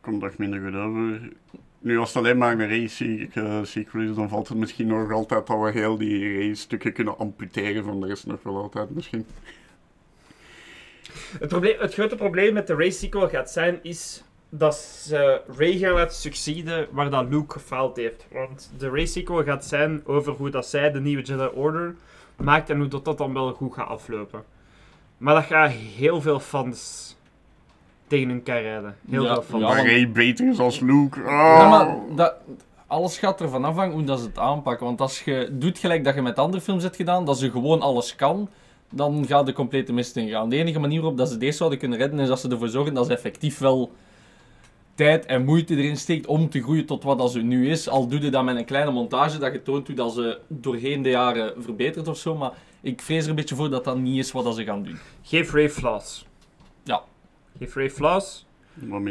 komt 0.00 0.20
toch 0.20 0.36
minder 0.36 0.60
goed 0.60 0.74
over. 0.74 1.20
Nu, 1.78 1.98
als 1.98 2.08
het 2.08 2.16
alleen 2.18 2.38
maar 2.38 2.52
een 2.58 2.68
race 2.68 3.28
eh, 3.34 3.58
sequel 3.62 4.02
is, 4.02 4.14
dan 4.14 4.28
valt 4.28 4.48
het 4.48 4.58
misschien 4.58 4.86
nog 4.86 5.12
altijd 5.12 5.46
dat 5.46 5.60
we 5.60 5.70
heel 5.70 5.98
die 5.98 6.38
race-stukken 6.38 6.92
kunnen 6.92 7.18
amputeren 7.18 7.84
van 7.84 8.00
de 8.00 8.06
rest 8.06 8.26
nog 8.26 8.42
wel 8.42 8.56
altijd 8.62 8.90
misschien. 8.90 9.26
Het, 11.38 11.48
probleem, 11.48 11.78
het 11.78 11.94
grote 11.94 12.16
probleem 12.16 12.52
met 12.52 12.66
de 12.66 12.74
Ray 12.74 12.90
sequel 12.90 13.28
gaat 13.28 13.50
zijn, 13.50 13.78
is 13.82 14.22
dat 14.50 14.74
ze 14.76 15.40
Ray 15.56 15.78
gaan 15.78 15.92
laten 15.92 16.16
succeeden 16.16 16.86
waar 16.90 17.10
dat 17.10 17.26
Luke 17.28 17.52
gefaald 17.52 17.96
heeft. 17.96 18.26
Want 18.32 18.70
de 18.78 18.88
Ray 18.90 19.06
sequel 19.06 19.42
gaat 19.44 19.64
zijn 19.64 20.02
over 20.06 20.32
hoe 20.32 20.50
dat 20.50 20.66
zij 20.66 20.90
de 20.92 21.00
nieuwe 21.00 21.22
Jedi 21.22 21.48
Order 21.54 21.94
maakt 22.36 22.70
en 22.70 22.78
hoe 22.78 22.88
dat, 22.88 23.04
dat 23.04 23.18
dan 23.18 23.32
wel 23.34 23.52
goed 23.52 23.74
gaat 23.74 23.88
aflopen. 23.88 24.42
Maar 25.18 25.34
dat 25.34 25.44
gaat 25.44 25.70
heel 25.70 26.20
veel 26.20 26.40
fans 26.40 27.08
tegen 28.06 28.28
hun 28.28 28.42
kan 28.42 28.54
rijden. 28.56 28.96
Heel 29.10 29.24
Ja, 29.24 29.34
veel 29.34 29.42
fans. 29.60 29.76
ja, 29.76 29.82
Ray 29.82 30.10
beter 30.12 30.48
is 30.48 30.58
als 30.58 30.80
Luke. 30.80 31.20
Ja, 31.20 31.62
Oh. 31.64 31.70
maar 31.70 31.96
dat, 32.16 32.34
alles 32.86 33.18
gaat 33.18 33.40
ervan 33.40 33.64
afhangen 33.64 33.92
hoe 33.94 34.04
dat 34.04 34.18
ze 34.20 34.26
het 34.26 34.38
aanpakken. 34.38 34.86
Want 34.86 35.00
als 35.00 35.24
je 35.24 35.48
doet 35.52 35.78
gelijk 35.78 36.04
dat 36.04 36.14
je 36.14 36.22
met 36.22 36.38
andere 36.38 36.62
films 36.62 36.82
hebt 36.82 36.96
gedaan, 36.96 37.24
dat 37.24 37.38
ze 37.38 37.50
gewoon 37.50 37.80
alles 37.80 38.14
kan, 38.16 38.48
dan 38.90 39.26
gaat 39.26 39.46
de 39.46 39.52
complete 39.52 39.92
mist 39.92 40.16
ingaan. 40.16 40.48
De 40.48 40.56
enige 40.56 40.78
manier 40.78 41.00
waarop 41.00 41.18
dat 41.18 41.28
ze 41.28 41.36
deze 41.38 41.56
zouden 41.56 41.78
kunnen 41.78 41.98
redden, 41.98 42.18
is 42.20 42.28
dat 42.28 42.40
ze 42.40 42.48
ervoor 42.48 42.68
zorgen 42.68 42.94
dat 42.94 43.06
ze 43.06 43.12
effectief 43.12 43.58
wel 43.58 43.90
tijd 45.04 45.26
en 45.26 45.44
moeite 45.44 45.76
erin 45.76 45.96
steekt 45.96 46.26
om 46.26 46.48
te 46.50 46.62
groeien 46.62 46.86
tot 46.86 47.02
wat 47.02 47.18
dat 47.18 47.32
ze 47.32 47.40
nu 47.40 47.70
is. 47.70 47.88
Al 47.88 48.08
doe 48.08 48.20
je 48.20 48.30
dat 48.30 48.44
met 48.44 48.56
een 48.56 48.64
kleine 48.64 48.90
montage 48.90 49.38
dat 49.38 49.52
je 49.52 49.62
toont 49.62 49.86
hoe 49.86 49.96
dat 49.96 50.12
ze 50.12 50.38
doorheen 50.48 51.02
de 51.02 51.08
jaren 51.08 51.62
verbetert 51.62 52.08
of 52.08 52.18
zo. 52.18 52.34
Maar 52.34 52.52
ik 52.80 53.00
vrees 53.00 53.22
er 53.24 53.30
een 53.30 53.34
beetje 53.36 53.54
voor 53.54 53.70
dat 53.70 53.84
dat 53.84 53.98
niet 53.98 54.18
is 54.18 54.32
wat 54.32 54.44
dat 54.44 54.54
ze 54.54 54.64
gaan 54.64 54.82
doen. 54.82 54.98
Geef 55.22 55.52
Ray 55.52 55.70
flaws. 55.70 56.26
Ja. 56.82 57.02
Geef 57.58 57.74
Ray 57.74 57.90
flaws. 57.90 58.46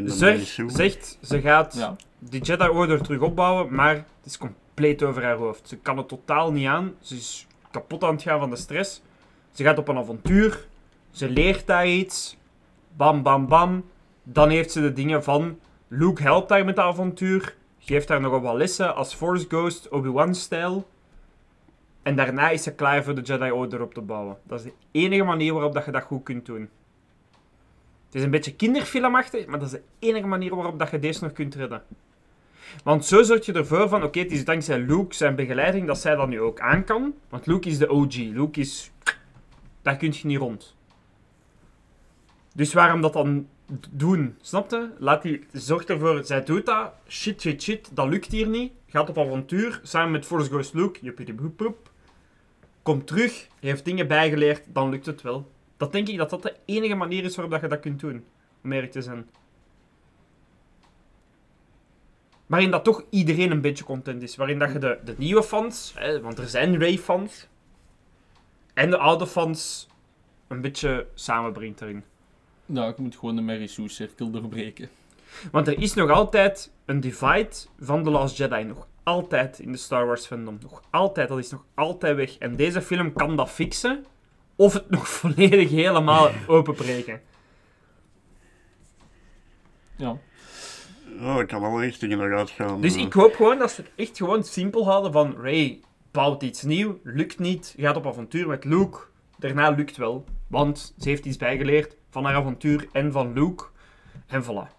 Zeg, 0.05 0.57
zegt, 0.67 1.17
ze 1.21 1.41
gaat 1.41 1.75
Ja. 1.77 1.95
die 2.19 2.41
Jedi 2.41 2.67
Order 2.67 3.01
terug 3.01 3.21
opbouwen, 3.21 3.75
maar 3.75 3.95
het 3.95 4.05
is 4.25 4.37
compleet 4.37 5.03
over 5.03 5.23
haar 5.23 5.35
hoofd. 5.35 5.67
Ze 5.67 5.77
kan 5.77 5.97
het 5.97 6.07
totaal 6.07 6.51
niet 6.51 6.67
aan. 6.67 6.93
Ze 7.01 7.15
is 7.15 7.47
kapot 7.71 8.03
aan 8.03 8.13
het 8.13 8.21
gaan 8.21 8.39
van 8.39 8.49
de 8.49 8.55
stress. 8.55 9.01
Ze 9.51 9.63
gaat 9.63 9.77
op 9.77 9.87
een 9.87 9.97
avontuur. 9.97 10.67
Ze 11.11 11.29
leert 11.29 11.67
daar 11.67 11.87
iets. 11.87 12.37
Bam, 12.97 13.23
bam, 13.23 13.47
bam. 13.47 13.83
Dan 14.23 14.49
heeft 14.49 14.71
ze 14.71 14.81
de 14.81 14.93
dingen 14.93 15.23
van... 15.23 15.57
Luke 15.91 16.21
helpt 16.21 16.49
haar 16.49 16.65
met 16.65 16.77
het 16.77 16.85
avontuur. 16.85 17.55
Geeft 17.79 18.09
haar 18.09 18.21
nog 18.21 18.41
wat 18.41 18.55
lessen 18.55 18.95
als 18.95 19.13
Force 19.13 19.45
Ghost, 19.47 19.89
Obi-Wan-stijl. 19.89 20.87
En 22.03 22.15
daarna 22.15 22.49
is 22.49 22.63
ze 22.63 22.75
klaar 22.75 23.03
voor 23.03 23.15
de 23.15 23.21
Jedi 23.21 23.51
Order 23.51 23.81
op 23.81 23.93
te 23.93 24.01
bouwen. 24.01 24.37
Dat 24.43 24.59
is 24.59 24.65
de 24.65 24.73
enige 24.91 25.23
manier 25.23 25.53
waarop 25.53 25.73
dat 25.73 25.85
je 25.85 25.91
dat 25.91 26.03
goed 26.03 26.23
kunt 26.23 26.45
doen. 26.45 26.69
Het 28.05 28.15
is 28.15 28.23
een 28.23 28.31
beetje 28.31 28.55
kinderfilmachtig, 28.55 29.45
maar 29.45 29.59
dat 29.59 29.67
is 29.67 29.73
de 29.73 29.83
enige 29.99 30.27
manier 30.27 30.55
waarop 30.55 30.79
dat 30.79 30.91
je 30.91 30.99
deze 30.99 31.23
nog 31.23 31.31
kunt 31.31 31.55
redden. 31.55 31.83
Want 32.83 33.05
zo 33.05 33.23
zorg 33.23 33.45
je 33.45 33.53
ervoor 33.53 33.89
van, 33.89 34.03
oké, 34.03 34.19
het 34.19 34.31
is 34.31 34.45
dankzij 34.45 34.79
Luke 34.79 35.15
zijn 35.15 35.35
begeleiding 35.35 35.87
dat 35.87 35.97
zij 35.97 36.15
dat 36.15 36.27
nu 36.27 36.41
ook 36.41 36.59
aan 36.59 36.83
kan. 36.83 37.13
Want 37.29 37.45
Luke 37.45 37.69
is 37.69 37.77
de 37.77 37.89
OG. 37.89 38.15
Luke 38.15 38.59
is... 38.59 38.91
Daar 39.81 39.97
kun 39.97 40.13
je 40.13 40.27
niet 40.27 40.37
rond. 40.37 40.75
Dus 42.53 42.73
waarom 42.73 43.01
dat 43.01 43.13
dan 43.13 43.47
doen? 43.89 44.35
Snap 44.41 44.71
je? 44.71 44.89
Laat 44.97 45.21
die... 45.21 45.45
Zorg 45.51 45.85
ervoor, 45.85 46.23
zij 46.23 46.43
doet 46.43 46.65
dat. 46.65 46.93
Shit, 47.07 47.41
shit, 47.41 47.61
shit. 47.61 47.89
Dat 47.93 48.07
lukt 48.07 48.31
hier 48.31 48.47
niet. 48.47 48.71
Gaat 48.87 49.09
op 49.09 49.17
avontuur. 49.17 49.79
Samen 49.83 50.11
met 50.11 50.25
Force 50.25 50.49
Ghost 50.49 50.73
Luke. 50.73 51.13
Komt 52.83 53.07
terug. 53.07 53.47
Heeft 53.59 53.85
dingen 53.85 54.07
bijgeleerd. 54.07 54.63
Dan 54.67 54.89
lukt 54.89 55.05
het 55.05 55.21
wel. 55.21 55.51
Dat 55.77 55.91
denk 55.91 56.07
ik 56.07 56.17
dat 56.17 56.29
dat 56.29 56.43
de 56.43 56.55
enige 56.65 56.95
manier 56.95 57.23
is 57.23 57.35
waarop 57.35 57.53
dat 57.53 57.61
je 57.61 57.67
dat 57.67 57.79
kunt 57.79 57.99
doen. 57.99 58.25
Om 58.63 58.71
eerlijk 58.71 58.91
te 58.91 59.01
zijn. 59.01 59.29
Waarin 62.45 62.71
dat 62.71 62.83
toch 62.83 63.03
iedereen 63.09 63.51
een 63.51 63.61
beetje 63.61 63.83
content 63.83 64.21
is. 64.21 64.35
Waarin 64.35 64.59
dat 64.59 64.71
je 64.71 64.79
de, 64.79 64.99
de 65.03 65.15
nieuwe 65.17 65.43
fans, 65.43 65.93
hè, 65.95 66.21
want 66.21 66.37
er 66.37 66.47
zijn 66.47 66.79
Ray-fans, 66.79 67.47
en 68.73 68.89
de 68.89 68.97
oude 68.97 69.27
fans 69.27 69.87
een 70.47 70.61
beetje 70.61 71.07
samenbrengt 71.13 71.79
daarin. 71.79 72.03
Nou, 72.71 72.89
ik 72.89 72.97
moet 72.97 73.15
gewoon 73.15 73.35
de 73.35 73.41
Mary 73.41 73.67
Sue-cirkel 73.67 74.29
doorbreken. 74.31 74.89
Want 75.51 75.67
er 75.67 75.81
is 75.81 75.93
nog 75.93 76.09
altijd 76.09 76.71
een 76.85 76.99
divide 76.99 77.49
van 77.79 78.03
The 78.03 78.09
Last 78.09 78.37
Jedi. 78.37 78.63
Nog 78.63 78.87
altijd 79.03 79.59
in 79.59 79.71
de 79.71 79.77
Star 79.77 80.05
Wars 80.05 80.25
fandom. 80.25 80.57
Nog 80.61 80.83
altijd. 80.89 81.29
Dat 81.29 81.37
is 81.37 81.51
nog 81.51 81.65
altijd 81.73 82.15
weg. 82.15 82.37
En 82.37 82.55
deze 82.55 82.81
film 82.81 83.13
kan 83.13 83.35
dat 83.35 83.49
fixen. 83.49 84.05
Of 84.55 84.73
het 84.73 84.89
nog 84.89 85.07
volledig 85.19 85.69
helemaal 85.69 86.29
openbreken. 86.47 87.21
Ja. 89.95 90.17
Oh, 91.19 91.35
dat 91.35 91.45
kan 91.45 91.63
alle 91.63 91.81
richtingen 91.81 92.17
nog 92.17 92.37
uitgaan. 92.37 92.81
Dus 92.81 92.95
eh. 92.95 93.01
ik 93.01 93.13
hoop 93.13 93.35
gewoon 93.35 93.57
dat 93.57 93.71
ze 93.71 93.81
het 93.81 93.91
echt 93.95 94.17
gewoon 94.17 94.43
simpel 94.43 94.85
houden 94.85 95.11
van 95.11 95.35
Ray 95.41 95.81
bouwt 96.11 96.43
iets 96.43 96.63
nieuw, 96.63 96.99
lukt 97.03 97.39
niet, 97.39 97.75
gaat 97.77 97.95
op 97.95 98.07
avontuur 98.07 98.47
met 98.47 98.63
Luke. 98.63 98.97
Daarna 99.37 99.69
lukt 99.69 99.97
wel, 99.97 100.25
want 100.47 100.93
ze 100.99 101.09
heeft 101.09 101.25
iets 101.25 101.37
bijgeleerd 101.37 101.97
van 102.09 102.25
haar 102.25 102.35
avontuur 102.35 102.87
en 102.91 103.11
van 103.11 103.33
Luke. 103.33 103.65
En 104.27 104.43
voilà. 104.43 104.77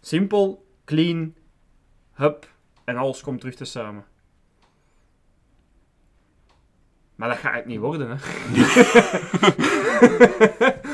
Simpel, 0.00 0.66
clean, 0.84 1.34
hup, 2.12 2.48
en 2.84 2.96
alles 2.96 3.20
komt 3.20 3.40
terug 3.40 3.54
te 3.54 3.64
samen. 3.64 4.04
Maar 7.14 7.28
dat 7.28 7.38
gaat 7.38 7.54
het 7.54 7.66
niet 7.66 7.78
worden, 7.78 8.08
hè. 8.08 8.14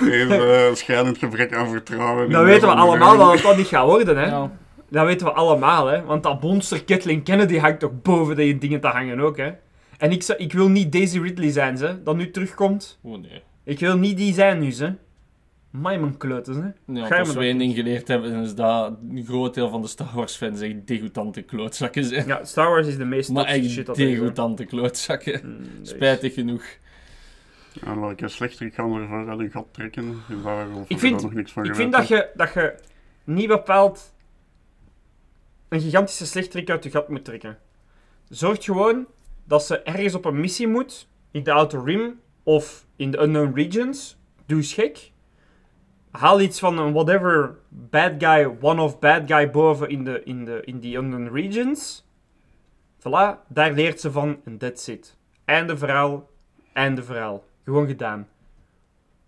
Deze 0.04 0.68
uh, 0.68 0.74
schijnend 0.74 1.18
gebrek 1.18 1.54
aan 1.54 1.68
vertrouwen. 1.68 2.30
Dat 2.30 2.44
weten 2.44 2.68
we 2.68 2.74
allemaal 2.74 3.16
dat 3.16 3.32
het 3.32 3.42
dat 3.42 3.56
niet 3.56 3.66
gaat 3.66 3.86
worden, 3.86 4.16
hè. 4.16 4.26
Ja. 4.26 4.50
Dat 4.88 5.06
weten 5.06 5.26
we 5.26 5.32
allemaal, 5.32 5.86
hè. 5.86 6.04
Want 6.04 6.22
dat 6.22 6.42
monster 6.42 6.84
Kathleen 6.84 7.22
Kennedy 7.22 7.58
hangt 7.58 7.80
toch 7.80 8.02
boven 8.02 8.36
die 8.36 8.58
dingen 8.58 8.80
te 8.80 8.86
hangen 8.86 9.20
ook, 9.20 9.36
hè. 9.36 9.52
En 9.98 10.10
ik, 10.10 10.24
ik 10.36 10.52
wil 10.52 10.68
niet 10.68 10.92
Daisy 10.92 11.18
Ridley 11.18 11.50
zijn, 11.50 11.76
ze, 11.76 12.02
dat 12.02 12.16
nu 12.16 12.30
terugkomt. 12.30 12.98
Oh 13.02 13.22
nee. 13.22 13.42
Ik 13.64 13.78
wil 13.78 13.96
niet 13.96 14.16
die 14.16 14.34
zijn 14.34 14.58
nu, 14.58 14.70
ze. 14.70 14.94
Amai, 15.74 15.98
mijn 15.98 16.16
kleuters, 16.16 16.56
hè. 16.56 16.70
Ja, 16.86 17.18
als 17.18 17.34
we 17.34 17.40
één 17.44 17.58
ding 17.58 17.74
geleerd 17.74 18.08
hebben, 18.08 18.32
is 18.42 18.54
dat 18.54 18.94
een 19.10 19.24
groot 19.24 19.54
deel 19.54 19.68
van 19.68 19.82
de 19.82 19.88
Star 19.88 20.10
Wars 20.14 20.36
fans 20.36 20.60
echt 20.60 20.86
degoutante 20.86 21.42
klootzakken 21.42 22.04
zijn. 22.04 22.26
Ja, 22.26 22.44
Star 22.44 22.68
Wars 22.68 22.86
is 22.86 22.96
de 22.96 23.04
meest 23.04 23.30
maar 23.30 23.44
toxische 23.44 23.64
echt 23.66 23.74
shit 23.74 23.86
dat 23.86 23.98
er 23.98 24.06
degoutante 24.06 24.64
klootzakken. 24.64 25.40
Mm, 25.44 25.82
is- 25.82 25.88
Spijtig 25.88 26.34
genoeg. 26.34 26.64
En 27.84 28.00
welke 28.00 28.28
slechterik 28.28 28.74
gaan 28.74 28.92
we 28.94 29.00
ervoor 29.00 29.28
uit 29.28 29.38
een 29.38 29.50
gat 29.50 29.66
trekken? 29.70 30.08
Ik 30.86 30.98
vind, 30.98 31.22
nog 31.22 31.32
niks 31.32 31.52
van 31.52 31.64
ik 31.64 31.74
vind 31.74 31.92
dat, 31.92 32.08
je, 32.08 32.28
dat 32.34 32.52
je 32.54 32.74
niet 33.24 33.48
bepaald 33.48 34.14
een 35.68 35.80
gigantische 35.80 36.26
slechterik 36.26 36.70
uit 36.70 36.84
je 36.84 36.90
gat 36.90 37.08
moet 37.08 37.24
trekken. 37.24 37.58
Zorg 38.28 38.64
gewoon 38.64 39.06
dat 39.44 39.64
ze 39.64 39.82
ergens 39.82 40.14
op 40.14 40.24
een 40.24 40.40
missie 40.40 40.66
moet, 40.68 41.08
in 41.30 41.42
de 41.42 41.52
Outer 41.52 41.84
Rim 41.84 42.20
of 42.42 42.86
in 42.96 43.10
de 43.10 43.18
Unknown 43.22 43.54
Regions. 43.54 44.16
Doe 44.46 44.56
eens 44.58 44.74
gek. 44.74 45.11
Haal 46.12 46.40
iets 46.40 46.58
van 46.58 46.78
een 46.78 46.92
whatever 46.92 47.58
bad 47.68 48.12
guy, 48.18 48.56
one-off 48.60 48.98
bad 48.98 49.22
guy 49.26 49.50
boven 49.50 49.88
in, 49.88 50.04
de, 50.04 50.22
in, 50.24 50.44
de, 50.44 50.60
in 50.64 50.78
die 50.78 50.96
Unknown 50.96 51.28
Regions. 51.34 52.04
Voilà, 52.98 53.46
daar 53.48 53.72
leert 53.72 54.00
ze 54.00 54.10
van 54.10 54.40
en 54.44 54.58
that's 54.58 54.88
it. 54.88 55.16
Einde 55.44 55.76
verhaal, 55.76 56.28
einde 56.72 57.02
verhaal. 57.02 57.44
Gewoon 57.64 57.86
gedaan. 57.86 58.28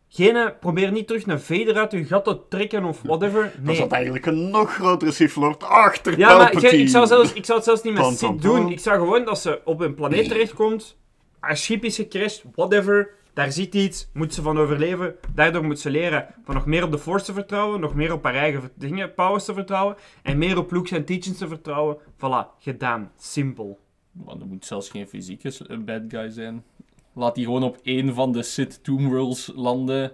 Geen, 0.08 0.52
probeer 0.60 0.92
niet 0.92 1.06
terug 1.06 1.26
een 1.26 1.40
veder 1.40 1.76
uit 1.76 1.92
je 1.92 2.04
gat 2.04 2.24
te 2.24 2.38
trekken 2.48 2.84
of 2.84 3.02
whatever. 3.02 3.42
Dat 3.56 3.64
Nee. 3.64 3.76
zat 3.76 3.92
eigenlijk 3.92 4.26
een 4.26 4.50
nog 4.50 4.74
grotere 4.74 5.12
Sith 5.12 5.36
Lord 5.36 5.62
achter 5.64 6.18
Ja, 6.18 6.36
maar 6.36 6.52
ik, 6.52 6.62
ik, 6.72 6.88
zou 6.88 7.06
zelfs, 7.06 7.32
ik 7.32 7.44
zou 7.44 7.58
het 7.58 7.66
zelfs 7.66 7.82
niet 7.82 7.94
met 7.94 8.18
pam, 8.20 8.40
doen. 8.40 8.70
Ik 8.70 8.80
zou 8.80 8.98
gewoon 8.98 9.24
dat 9.24 9.38
ze 9.38 9.60
op 9.64 9.80
een 9.80 9.94
planeet 9.94 10.28
terechtkomt, 10.28 10.96
haar 11.40 11.56
schip 11.56 11.84
is 11.84 11.96
gecrashed, 11.96 12.44
whatever. 12.54 13.10
Daar 13.34 13.52
zit 13.52 13.74
iets, 13.74 14.08
moet 14.12 14.34
ze 14.34 14.42
van 14.42 14.58
overleven. 14.58 15.14
Daardoor 15.34 15.64
moet 15.64 15.80
ze 15.80 15.90
leren 15.90 16.26
van 16.44 16.54
nog 16.54 16.66
meer 16.66 16.84
op 16.84 16.90
de 16.90 16.98
Force 16.98 17.24
te 17.24 17.32
vertrouwen, 17.32 17.80
nog 17.80 17.94
meer 17.94 18.12
op 18.12 18.24
haar 18.24 18.34
eigen 18.34 18.70
dingen, 18.74 19.14
powers 19.14 19.44
te 19.44 19.54
vertrouwen, 19.54 19.96
en 20.22 20.38
meer 20.38 20.58
op 20.58 20.70
Luke's 20.72 20.90
en 20.90 21.04
teachings 21.04 21.38
te 21.38 21.48
vertrouwen. 21.48 21.96
Voilà, 22.16 22.58
gedaan. 22.58 23.10
Simpel. 23.18 23.78
Maar 24.12 24.36
er 24.40 24.46
moet 24.46 24.64
zelfs 24.66 24.88
geen 24.90 25.08
fysieke 25.08 25.52
eh, 25.68 25.78
bad 25.78 26.02
guy 26.08 26.30
zijn. 26.30 26.64
Laat 27.12 27.34
die 27.34 27.44
gewoon 27.44 27.62
op 27.62 27.78
één 27.82 28.14
van 28.14 28.32
de 28.32 28.42
Sith 28.42 28.84
Tomb 28.84 29.10
Worlds 29.10 29.52
landen. 29.54 30.12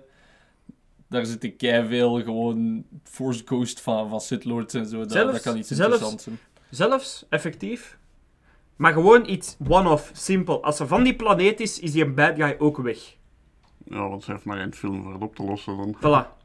Daar 1.09 1.27
zitten 1.27 1.55
veel 1.89 2.23
gewoon 2.23 2.85
Force 3.05 3.43
Ghost 3.45 3.81
van, 3.81 4.09
van 4.09 4.21
Sith 4.21 4.45
Lords 4.45 4.75
en 4.75 4.87
zo. 4.87 4.99
Dat, 4.99 5.13
Zelfs- 5.13 5.33
dat 5.33 5.43
kan 5.43 5.57
iets 5.57 5.69
zelfs- 5.69 5.83
interessants 5.83 6.25
zijn. 6.25 6.39
Zelfs, 6.71 7.27
effectief. 7.29 7.99
Maar 8.81 8.93
gewoon 8.93 9.29
iets 9.29 9.57
one-off, 9.69 10.11
simpel. 10.13 10.63
Als 10.63 10.77
ze 10.77 10.87
van 10.87 11.03
die 11.03 11.15
planeet 11.17 11.61
is, 11.61 11.79
is 11.79 11.93
die 11.93 12.05
een 12.05 12.15
bad 12.15 12.37
guy 12.37 12.57
ook 12.59 12.77
weg. 12.77 12.99
Ja, 13.85 14.09
want 14.09 14.25
ze 14.25 14.33
heeft 14.33 14.45
maar 14.45 14.59
één 14.59 14.75
film 14.75 15.03
voor 15.03 15.13
het 15.13 15.23
op 15.23 15.37
te 15.37 15.43
lossen 15.43 15.77
dan. 15.77 15.97
Voilà. 15.97 16.39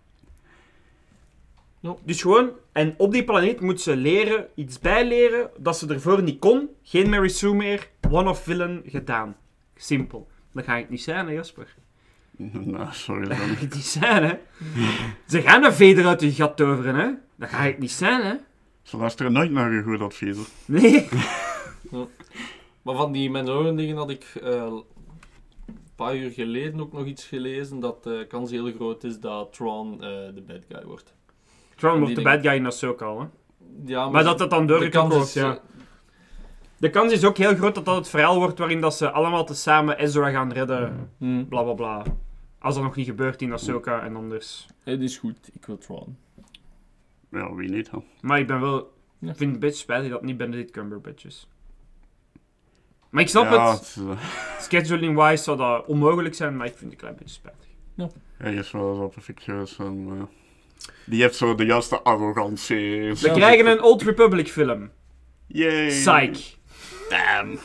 Dus 2.03 2.21
gewoon, 2.21 2.49
en 2.71 2.93
op 2.97 3.11
die 3.11 3.23
planeet 3.23 3.59
moet 3.61 3.81
ze 3.81 3.95
leren, 3.95 4.47
iets 4.55 4.79
bijleren, 4.79 5.49
dat 5.57 5.77
ze 5.77 5.87
ervoor 5.87 6.23
niet 6.23 6.39
kon. 6.39 6.69
Geen 6.83 7.09
Mary 7.09 7.27
Sue 7.27 7.53
meer, 7.53 7.89
one-off 8.09 8.43
villain, 8.43 8.81
gedaan. 8.85 9.35
Simpel. 9.75 10.27
Dat 10.51 10.65
ga 10.65 10.75
ik 10.75 10.89
niet 10.89 11.01
zijn, 11.01 11.27
hè, 11.27 11.33
Jasper. 11.33 11.75
nou, 12.51 12.87
sorry 12.91 13.27
Dat 13.27 13.37
ga 13.37 13.45
dan. 13.45 13.51
ik 13.51 13.73
niet 13.73 13.85
zijn, 13.85 14.23
hè. 14.23 14.33
Ze 15.27 15.41
gaan 15.41 15.63
een 15.63 15.73
veder 15.73 16.05
uit 16.05 16.21
je 16.21 16.31
gat 16.31 16.57
toveren, 16.57 16.95
hè. 16.95 17.11
Dat 17.35 17.49
ga 17.49 17.63
ik 17.63 17.79
niet 17.79 17.91
zijn, 17.91 18.21
hè. 18.21 18.35
Ze 18.81 18.97
luisteren 18.97 19.31
nooit 19.31 19.51
naar 19.51 19.73
je 19.73 19.81
goed 19.81 20.01
advies. 20.01 20.35
hoor. 20.35 21.53
Maar 22.81 22.95
van 22.95 23.11
die 23.11 23.29
Mandalorian 23.29 23.75
dingen 23.75 23.95
had 23.97 24.09
ik 24.09 24.23
eh, 24.43 24.51
een 24.51 24.83
paar 25.95 26.15
uur 26.15 26.31
geleden 26.31 26.79
ook 26.79 26.93
nog 26.93 27.05
iets 27.05 27.25
gelezen 27.25 27.79
dat 27.79 28.03
de 28.03 28.25
kans 28.27 28.51
heel 28.51 28.71
groot 28.71 29.03
is 29.03 29.19
dat 29.19 29.53
Tron 29.53 29.93
eh, 29.93 29.99
de 30.33 30.43
bad 30.47 30.61
guy 30.69 30.83
wordt. 30.85 31.13
Tron 31.75 31.99
wordt 31.99 32.15
de 32.15 32.21
bad 32.21 32.41
guy 32.41 32.55
in 32.55 32.65
Ahsoka, 32.65 33.15
hè. 33.17 33.25
Ja, 33.85 34.09
Maar 34.09 34.23
dat 34.23 34.39
het 34.39 34.49
dan 34.49 34.67
kans 34.89 35.13
wordt, 35.13 35.27
is, 35.27 35.33
ja. 35.33 35.53
eh, 35.55 35.59
De 36.77 36.89
kans 36.89 37.11
is 37.11 37.25
ook 37.25 37.37
heel 37.37 37.55
groot 37.55 37.75
dat 37.75 37.85
dat 37.85 37.95
het 37.95 38.09
verhaal 38.09 38.37
wordt 38.39 38.59
waarin 38.59 38.81
dat 38.81 38.95
ze 38.95 39.11
allemaal 39.11 39.45
tezamen 39.45 39.97
Ezra 39.99 40.29
gaan 40.29 40.51
redden. 40.53 41.11
hmm, 41.17 41.47
Bla 41.47 41.63
bla 41.63 41.73
bla. 41.73 42.03
Als 42.59 42.75
dat 42.75 42.83
nog 42.83 42.95
niet 42.95 43.05
gebeurt 43.05 43.41
in 43.41 43.53
Ahsoka 43.53 44.01
en 44.03 44.15
anders. 44.15 44.67
het 44.83 45.01
is 45.01 45.17
goed, 45.17 45.49
ik 45.53 45.65
wil 45.65 45.77
Tron. 45.77 46.17
Ja, 47.31 47.53
wie 47.53 47.69
niet 47.69 47.91
dan. 47.91 48.03
Maar 48.21 48.39
ik 48.39 48.47
ben 48.47 48.61
wel. 48.61 48.77
Ik 48.79 48.87
vind 49.19 49.39
het 49.39 49.49
een 49.53 49.59
beetje 49.59 49.81
spijtig 49.81 50.09
dat 50.09 50.17
het 50.19 50.27
niet 50.27 50.37
Benedict 50.37 50.71
Cumberbatch 50.71 51.25
is. 51.25 51.47
Maar 53.15 53.23
ik 53.23 53.29
snap 53.29 53.51
ja, 53.51 53.71
het. 53.71 53.97
eh, 53.99 54.17
Scheduling-wise 54.63 55.43
zou 55.43 55.57
dat 55.57 55.85
onmogelijk 55.85 56.35
zijn, 56.35 56.57
maar 56.57 56.65
ik 56.65 56.77
vind 56.77 56.83
het 56.83 56.91
een 56.91 56.97
klein 56.97 57.15
beetje 57.15 57.33
spijtig. 57.33 57.67
hij 58.37 58.53
is 58.53 58.71
wel 58.71 58.95
zo 58.95 59.07
perfect 59.07 59.43
geweest. 59.43 59.79
En, 59.79 60.07
eh, 60.09 60.23
die 61.05 61.21
heeft 61.21 61.35
zo 61.35 61.55
de 61.55 61.65
juiste 61.65 61.99
arrogantie. 61.99 63.13
We 63.13 63.31
krijgen 63.33 63.67
een 63.67 63.81
Old 63.81 64.01
Republic 64.01 64.47
film. 64.47 64.89
Yay. 65.47 65.87
Psych. 65.87 66.57
Damn. 67.09 67.59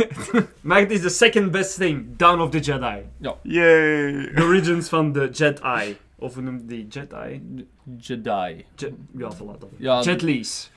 maar 0.68 0.78
het 0.78 0.90
is 0.90 1.00
de 1.00 1.08
second 1.08 1.50
best 1.50 1.76
thing. 1.78 2.16
Dawn 2.16 2.40
of 2.40 2.50
the 2.50 2.58
Jedi. 2.58 3.02
Yay. 3.42 4.32
The 4.34 4.42
Origins 4.42 4.88
van 4.88 5.12
de 5.12 5.28
Jedi. 5.32 5.96
Of 6.18 6.34
hoe 6.34 6.42
noemt 6.42 6.68
die 6.68 6.86
Jedi? 6.88 7.42
Jedi. 7.98 8.64
Je 8.76 8.94
ja, 9.16 9.34
voilà 9.34 9.58
dat. 9.58 9.68
Ja, 9.76 10.02
Jet 10.02 10.22
Lees. 10.22 10.70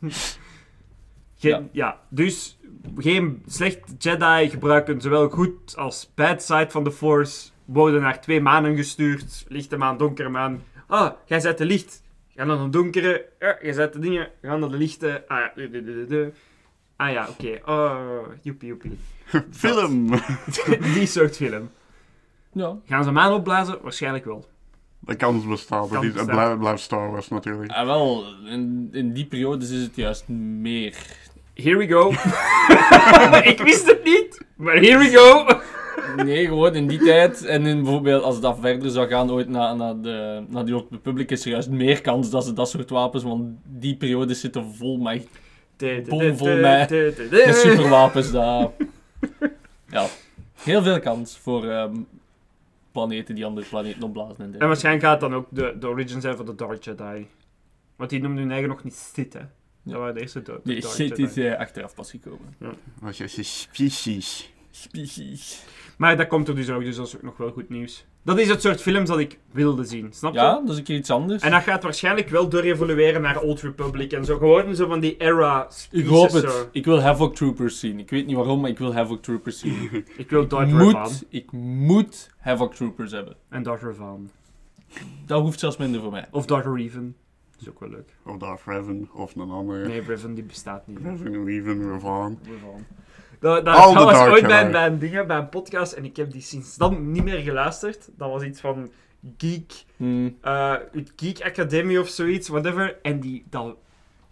Geen- 1.50 1.68
Ja. 1.72 1.84
ja. 1.86 1.98
dus 2.08 2.58
geen 2.96 3.42
slecht 3.46 3.80
Jedi 3.98 4.48
gebruiken 4.50 5.00
zowel 5.00 5.28
goed 5.28 5.76
als 5.76 6.10
bad 6.14 6.42
side 6.42 6.66
van 6.70 6.84
de 6.84 6.92
Force. 6.92 7.50
Worden 7.64 8.00
naar 8.00 8.20
twee 8.20 8.40
manen 8.40 8.76
gestuurd. 8.76 9.44
Lichte 9.48 9.76
maan, 9.76 9.96
donkere 9.96 10.28
maan. 10.28 10.62
Ah, 10.86 11.10
jij 11.26 11.40
zet 11.40 11.58
de 11.58 11.64
licht. 11.64 12.02
Ga 12.36 12.44
naar 12.44 12.58
een 12.58 12.70
donkere. 12.70 13.24
Ja, 13.38 13.58
jij 13.62 13.72
zet 13.72 13.92
de 13.92 13.98
dingen. 13.98 14.28
Ga 14.42 14.56
naar 14.56 14.68
de 14.70 14.76
lichte. 14.76 15.24
Ah 15.28 15.38
ja. 15.38 15.52
du- 15.54 15.70
du- 15.70 15.84
du- 15.84 15.94
du- 15.94 16.06
du. 16.06 16.32
Ah 16.96 17.12
ja, 17.12 17.28
oké. 17.28 17.60
Oh, 17.72 18.20
joepie 18.42 18.68
joepie. 18.68 18.98
Film. 19.50 20.10
Die 20.94 21.06
soort 21.06 21.36
film. 21.36 21.70
Ja. 22.52 22.76
Gaan 22.86 23.04
ze 23.04 23.10
maan 23.10 23.32
opblazen? 23.32 23.78
Waarschijnlijk 23.82 24.24
wel. 24.24 24.46
De 24.98 25.14
kans 25.14 25.46
bestaat. 25.46 25.88
Kans 25.88 26.14
het 26.14 26.58
blijft 26.58 26.82
Star 26.82 27.10
Wars 27.10 27.28
natuurlijk. 27.28 27.72
Ah, 27.72 27.86
wel, 27.86 28.24
in, 28.44 28.88
in 28.92 29.12
die 29.12 29.26
periodes 29.26 29.70
is 29.70 29.82
het 29.82 29.96
juist 29.96 30.28
meer. 30.28 30.96
Here 31.54 31.76
we 31.76 31.86
go. 31.88 32.10
ik 33.50 33.58
wist 33.60 33.86
het 33.86 34.04
niet, 34.04 34.40
maar 34.56 34.74
here 34.74 34.98
we 34.98 35.10
go. 35.10 35.46
Nee, 36.24 36.46
gewoon 36.46 36.74
in 36.74 36.86
die 36.86 36.98
tijd. 36.98 37.44
En 37.44 37.66
in 37.66 37.82
bijvoorbeeld 37.82 38.22
als 38.22 38.40
dat 38.40 38.58
verder 38.60 38.90
zou 38.90 39.08
gaan 39.08 39.30
ooit 39.30 39.48
naar, 39.48 39.76
naar, 39.76 40.00
de, 40.00 40.44
naar 40.48 40.64
die 40.64 40.74
Old 40.74 40.86
Republic 40.90 41.30
is 41.30 41.44
er 41.44 41.50
juist 41.50 41.70
meer 41.70 42.00
kans 42.00 42.30
dat 42.30 42.44
ze 42.44 42.52
dat 42.52 42.68
soort 42.68 42.90
wapens, 42.90 43.22
want 43.22 43.44
die 43.64 43.96
periodes 43.96 44.40
zitten 44.40 44.74
vol 44.74 44.96
met, 44.98 45.26
Bomvol 46.08 46.56
met- 46.56 46.90
met 47.30 47.56
superwapens. 47.56 48.30
Dat, 48.30 48.70
ja, 49.90 50.06
heel 50.62 50.82
veel 50.82 51.00
kans 51.00 51.38
voor 51.38 51.68
ehm, 51.68 51.94
planeten 52.92 53.34
die 53.34 53.44
andere 53.44 53.66
planeten 53.66 54.02
opblazen. 54.02 54.34
En 54.38 54.44
En 54.44 54.50
dergelijke. 54.50 54.66
waarschijnlijk 54.66 55.04
gaat 55.04 55.20
het 55.20 55.30
dan 55.30 55.38
ook 55.38 55.46
de, 55.50 55.76
de 55.80 55.88
origin 55.88 56.20
zijn 56.20 56.36
van 56.36 56.46
de 56.46 56.54
Dark 56.54 56.84
Jedi. 56.84 57.26
Want 57.96 58.10
die 58.10 58.20
noemden 58.20 58.42
hun 58.42 58.50
eigen 58.52 58.68
nog 58.68 58.84
niet 58.84 58.94
Sith, 59.14 59.32
hè. 59.32 59.40
Dat 59.84 59.94
waren 59.98 60.14
de 60.14 60.20
eerste 60.20 60.42
do- 60.42 60.60
Nee, 60.64 60.80
Dark 60.80 60.94
shit 60.94 61.08
Jedi. 61.08 61.22
is 61.22 61.36
eh, 61.36 61.58
achteraf 61.58 61.94
pas 61.94 62.10
gekomen. 62.10 62.54
Wat 63.00 63.16
je 63.16 63.26
species. 63.28 64.52
Species. 64.70 65.62
Maar 65.96 66.16
dat 66.16 66.26
komt 66.26 66.48
er 66.48 66.54
dus 66.54 66.70
ook, 66.70 66.84
dus 66.84 66.96
dat 66.96 67.06
is 67.06 67.16
ook 67.16 67.22
nog 67.22 67.36
wel 67.36 67.50
goed 67.50 67.68
nieuws. 67.68 68.04
Dat 68.22 68.38
is 68.38 68.48
het 68.48 68.60
soort 68.62 68.80
films 68.82 69.08
dat 69.08 69.18
ik 69.18 69.38
wilde 69.52 69.84
zien, 69.84 70.12
snap 70.12 70.32
je? 70.32 70.38
Ja, 70.38 70.52
dat 70.60 70.68
is 70.70 70.76
een 70.76 70.82
keer 70.84 70.96
iets 70.96 71.10
anders. 71.10 71.42
En 71.42 71.50
dat 71.50 71.62
gaat 71.62 71.82
waarschijnlijk 71.82 72.28
wel 72.28 72.48
door 72.48 72.60
evolueren 72.62 73.22
naar 73.22 73.40
Old 73.40 73.60
Republic 73.60 74.12
en 74.12 74.24
zo. 74.24 74.38
Gewoon 74.38 74.74
zo 74.74 74.86
van 74.88 75.00
die 75.00 75.16
era 75.16 75.68
ik 75.90 76.06
hoop 76.06 76.26
pieces 76.26 76.42
het. 76.42 76.50
zo. 76.52 76.68
Ik 76.72 76.84
wil 76.84 77.00
Havoc 77.00 77.34
Troopers 77.36 77.80
zien. 77.80 77.98
Ik 77.98 78.10
weet 78.10 78.26
niet 78.26 78.36
waarom, 78.36 78.60
maar 78.60 78.70
ik 78.70 78.78
wil 78.78 78.94
Havoc 78.94 79.22
Troopers 79.22 79.58
zien. 79.58 79.90
Ik 80.16 80.30
wil 80.30 80.46
Darth 80.48 80.70
Revan. 80.72 80.86
moet, 81.00 81.24
ik 81.28 81.52
moet 81.52 82.30
Havoc 82.38 82.74
Troopers 82.74 83.12
hebben. 83.12 83.36
En 83.48 83.62
Darth 83.62 83.82
Revan. 83.82 84.30
Dat 85.26 85.42
hoeft 85.42 85.58
zelfs 85.60 85.76
minder 85.76 86.00
voor 86.00 86.10
mij. 86.10 86.26
Of 86.30 86.46
Darth 86.46 86.76
Revan. 86.76 87.14
Dat 87.64 87.74
is 87.74 87.80
ook 87.80 87.90
wel 87.90 87.98
leuk. 87.98 88.14
Of 88.34 88.36
Darth 88.36 88.62
Revan. 88.66 89.08
Of 89.12 89.34
een 89.34 89.50
andere. 89.50 89.86
Nee, 89.86 90.00
Revan 90.00 90.34
die 90.34 90.44
bestaat 90.44 90.86
niet. 90.86 90.98
Revan, 90.98 91.92
Revan. 91.92 92.38
Revan. 92.42 92.84
Dat, 93.40 93.64
dat, 93.64 93.94
was 93.94 94.12
Dark 94.12 94.30
ooit 94.32 94.46
bij, 94.46 94.86
een 94.86 94.98
ding, 94.98 95.26
bij 95.26 95.36
een 95.36 95.48
podcast, 95.48 95.92
en 95.92 96.04
ik 96.04 96.16
heb 96.16 96.32
die 96.32 96.40
sinds 96.40 96.76
dan 96.76 97.12
niet 97.12 97.24
meer 97.24 97.38
geluisterd. 97.38 98.08
Dat 98.16 98.30
was 98.30 98.42
iets 98.42 98.60
van 98.60 98.90
Geek, 99.36 99.84
Hmm. 99.96 100.36
eh, 100.40 100.74
het 100.92 101.12
Geek 101.16 101.42
Academy 101.42 101.96
of 101.96 102.08
zoiets, 102.08 102.48
whatever. 102.48 102.96
En 103.02 103.20
die, 103.20 103.44
dat, 103.50 103.76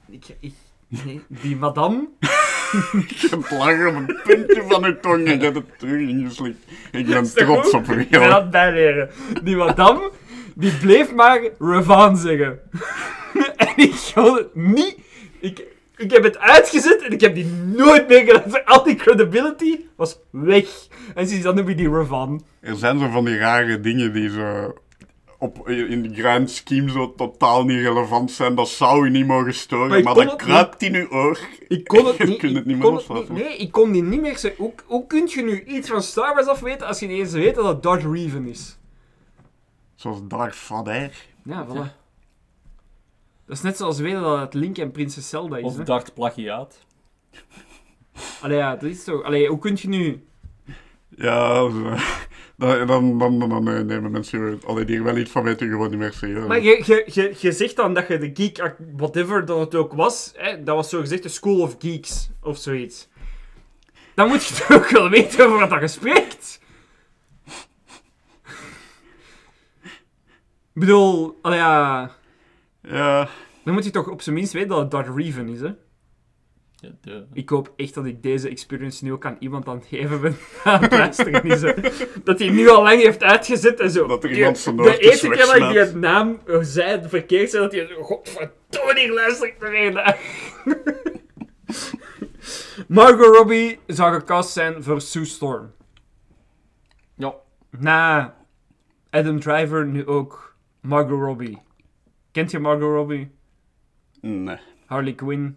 ik, 0.09 0.37
ik, 0.41 0.55
nee, 0.89 1.23
die 1.29 1.57
madame, 1.57 2.09
Je 2.93 3.27
hebt 3.31 3.51
lachen 3.51 3.89
op 3.89 3.95
een 3.95 4.21
puntje 4.25 4.63
van 4.69 4.83
je 4.83 5.01
tong 5.01 5.27
en 5.27 5.39
je 5.39 5.45
hebt 5.45 5.57
het 5.57 5.79
terug 5.79 6.09
ingeslikt. 6.09 6.65
Ik 6.93 7.07
ben 7.07 7.23
Is 7.23 7.35
dat 7.35 7.45
trots 7.45 7.75
op 7.75 7.87
u. 7.87 8.01
Ik 8.01 8.15
ga 8.17 8.29
dat 8.29 8.51
bijleren. 8.51 9.11
Die 9.43 9.57
madame, 9.57 10.11
die 10.55 10.77
bleef 10.77 11.15
maar 11.15 11.41
Ravan 11.59 12.17
zeggen. 12.17 12.61
en 13.57 13.73
ik 13.77 14.11
kon 14.15 14.35
het 14.37 14.55
niet... 14.55 14.97
Ik, 15.41 15.65
ik 15.97 16.11
heb 16.11 16.23
het 16.23 16.39
uitgezet 16.39 17.03
en 17.03 17.13
ik 17.13 17.21
heb 17.21 17.35
die 17.35 17.47
nooit 17.77 18.09
meer. 18.09 18.63
Al 18.65 18.83
die 18.85 18.95
credibility 18.95 19.81
was 19.97 20.19
weg. 20.31 20.67
En 21.15 21.29
sinds 21.29 21.45
dan 21.45 21.55
noem 21.55 21.69
je 21.69 21.75
die 21.75 21.91
Ravan. 21.91 22.45
Er 22.61 22.77
zijn 22.77 22.99
zo 22.99 23.09
van 23.11 23.25
die 23.25 23.37
rare 23.37 23.81
dingen 23.81 24.13
die 24.13 24.31
zo 24.31 24.75
op, 25.39 25.69
in 25.69 26.03
de 26.03 26.15
grand 26.15 26.51
scheme 26.51 26.91
zo 26.91 27.15
totaal 27.15 27.65
niet 27.65 27.81
relevant 27.81 28.31
zijn. 28.31 28.55
Dat 28.55 28.69
zou 28.69 29.05
je 29.05 29.11
niet 29.11 29.27
mogen 29.27 29.55
storen, 29.55 30.03
Maar 30.05 30.15
dat 30.15 30.37
kruipt 30.37 30.83
in 30.83 30.93
je 30.93 31.11
oor. 31.11 31.39
Ik 31.69 31.85
kon 31.87 32.07
het 32.07 32.19
niet. 32.29 32.39
kunt 32.39 32.57
het 32.57 32.67
niet 32.67 32.79
meer 32.79 32.91
loslaten. 32.91 33.35
nee, 33.35 33.57
ik 33.57 33.73
kon 33.73 33.93
die 33.93 34.03
niet 34.03 34.21
meer 34.21 34.39
zeggen. 34.39 34.65
Hoe, 34.65 34.73
hoe 34.87 35.07
kun 35.07 35.29
je 35.35 35.43
nu 35.43 35.65
iets 35.65 35.89
van 35.89 36.03
Star 36.03 36.35
Wars 36.35 36.47
afweten 36.47 36.87
als 36.87 37.01
je 37.01 37.07
niet 37.07 37.19
eens 37.19 37.33
weet 37.33 37.55
dat 37.55 37.67
het 37.67 37.83
Darth 37.83 38.05
Revan 38.13 38.47
is? 38.47 38.79
Zoals 40.03 40.21
Darth 40.23 40.57
Vader. 40.57 41.11
Ja, 41.45 41.67
voilà. 41.67 41.95
Dat 43.47 43.57
is 43.57 43.63
net 43.63 43.77
zoals 43.77 43.99
weten 43.99 44.21
dat 44.21 44.39
het 44.39 44.55
Link 44.55 44.79
en 44.79 44.91
Prinses 44.91 45.29
Zelda 45.29 45.57
is. 45.57 45.65
Of 45.65 45.77
hè? 45.77 46.03
plagiaat. 46.15 46.79
Allee, 48.41 48.57
ja, 48.57 48.73
dat 48.77 48.83
is 48.91 49.05
toch... 49.05 49.23
Allee, 49.23 49.49
hoe 49.49 49.59
kun 49.59 49.79
je 49.81 49.89
nu... 49.89 50.27
Ja, 51.09 51.55
zo. 51.71 51.83
dan, 52.57 52.87
dan, 52.87 53.19
dan, 53.19 53.39
dan, 53.39 53.49
dan 53.49 53.69
eh, 53.69 53.81
nemen 53.81 54.11
mensen 54.11 54.61
allee, 54.67 54.85
die 54.85 54.97
er 54.97 55.05
wel 55.05 55.17
iets 55.17 55.31
van 55.31 55.43
weten 55.43 55.69
gewoon 55.69 55.91
niet 55.91 55.99
meer 55.99 56.13
serieus. 56.13 56.47
Maar 56.47 56.63
je, 56.63 56.83
je, 56.87 57.05
je, 57.07 57.35
je 57.39 57.53
zegt 57.53 57.77
dan 57.77 57.95
dat 57.95 58.09
je 58.09 58.19
de 58.19 58.31
geek, 58.35 58.75
whatever 58.97 59.45
dat 59.45 59.59
het 59.59 59.75
ook 59.75 59.93
was, 59.93 60.33
hè, 60.37 60.63
dat 60.63 60.77
was 60.77 60.89
zo 60.89 61.01
gezegd 61.01 61.23
de 61.23 61.29
School 61.29 61.61
of 61.61 61.77
Geeks, 61.79 62.31
of 62.41 62.59
zoiets. 62.59 63.09
Dan 64.15 64.29
moet 64.29 64.45
je 64.45 64.65
toch 64.69 64.91
wel 64.99 65.11
weten 65.11 65.47
over 65.47 65.59
wat 65.59 65.71
dat 65.71 65.81
je 65.81 66.61
Ik 70.75 70.81
bedoel, 70.81 71.39
allee, 71.43 71.59
ja... 71.59 72.11
Ja, 72.83 73.29
Dan 73.65 73.75
moet 73.75 73.85
je 73.85 73.91
toch 73.91 74.09
op 74.09 74.23
zijn 74.23 74.35
minst 74.35 74.53
weten 74.53 74.69
dat 74.69 74.79
het 74.79 74.91
Darth 74.91 75.17
Revan 75.17 75.49
is, 75.49 75.61
hè? 75.61 75.71
Ja, 76.77 76.89
de- 77.01 77.27
Ik 77.33 77.49
hoop 77.49 77.73
echt 77.77 77.95
dat 77.95 78.05
ik 78.05 78.23
deze 78.23 78.49
experience 78.49 79.05
nu 79.05 79.13
ook 79.13 79.27
aan 79.27 79.37
iemand 79.39 79.69
aan 79.69 79.77
het 79.77 79.87
geven 79.87 80.21
ben 80.21 80.37
aan 80.65 80.83
het 80.83 80.93
luisteren 80.93 81.43
is. 81.45 81.63
hè. 81.63 81.73
Dat 82.25 82.39
hij 82.39 82.49
nu 82.51 82.69
al 82.69 82.83
lang 82.83 83.03
heeft 83.03 83.23
uitgezet 83.23 83.81
en 83.81 83.91
zo. 83.91 84.07
Dat 84.07 84.23
er 84.23 84.29
Die- 84.29 84.39
iemand 84.39 84.59
zijn 84.59 84.77
De 84.77 84.99
eerste 84.99 85.29
keer 85.29 85.47
dat 85.47 85.57
ik 85.57 85.69
die 85.69 85.79
het 85.79 85.95
naam 85.95 86.41
eh, 86.47 86.59
zei, 86.61 87.09
verkeerd 87.09 87.51
zei, 87.51 87.63
dat 87.63 87.73
hij 87.73 87.87
zo... 87.87 88.03
Godverdomme, 88.03 89.01
hier 89.01 89.13
luister 89.13 89.49
ik 89.49 89.57
nog 89.61 89.71
één 89.71 89.93
naar. 89.93 90.19
Margot 92.89 93.37
Robbie 93.37 93.79
zou 93.87 94.15
gecast 94.15 94.51
zijn 94.53 94.83
voor 94.83 95.01
Sue 95.01 95.25
Storm. 95.25 95.73
Ja. 97.15 97.35
Na 97.71 98.35
Adam 99.11 99.41
Driver 99.41 99.87
nu 99.87 100.07
ook 100.07 100.52
Margot 100.83 101.21
Robbie. 101.21 101.59
Kent 102.33 102.51
je 102.51 102.59
Margot 102.59 102.91
Robbie? 102.91 103.31
nee. 104.21 104.59
Harley 104.87 105.15
Quinn. 105.15 105.57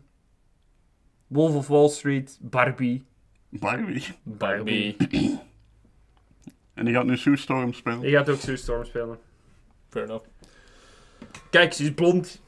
Wolf 1.27 1.55
of 1.55 1.67
Wall 1.67 1.89
Street. 1.89 2.37
Barbie. 2.41 3.05
Barbie. 3.49 4.03
Barbie. 4.23 4.95
En 6.73 6.85
die 6.85 6.93
gaat 6.93 7.05
nu 7.05 7.17
Sue 7.17 7.37
Storm 7.37 7.73
spelen. 7.73 8.01
Je 8.01 8.09
gaat 8.15 8.29
ook 8.29 8.39
Sue 8.39 8.55
Storm 8.55 8.85
spelen. 8.85 9.17
Fair 9.89 10.05
enough. 10.05 10.27
Kijk, 11.49 11.73
ze 11.73 11.83
is 11.83 11.93
blond. 11.93 12.41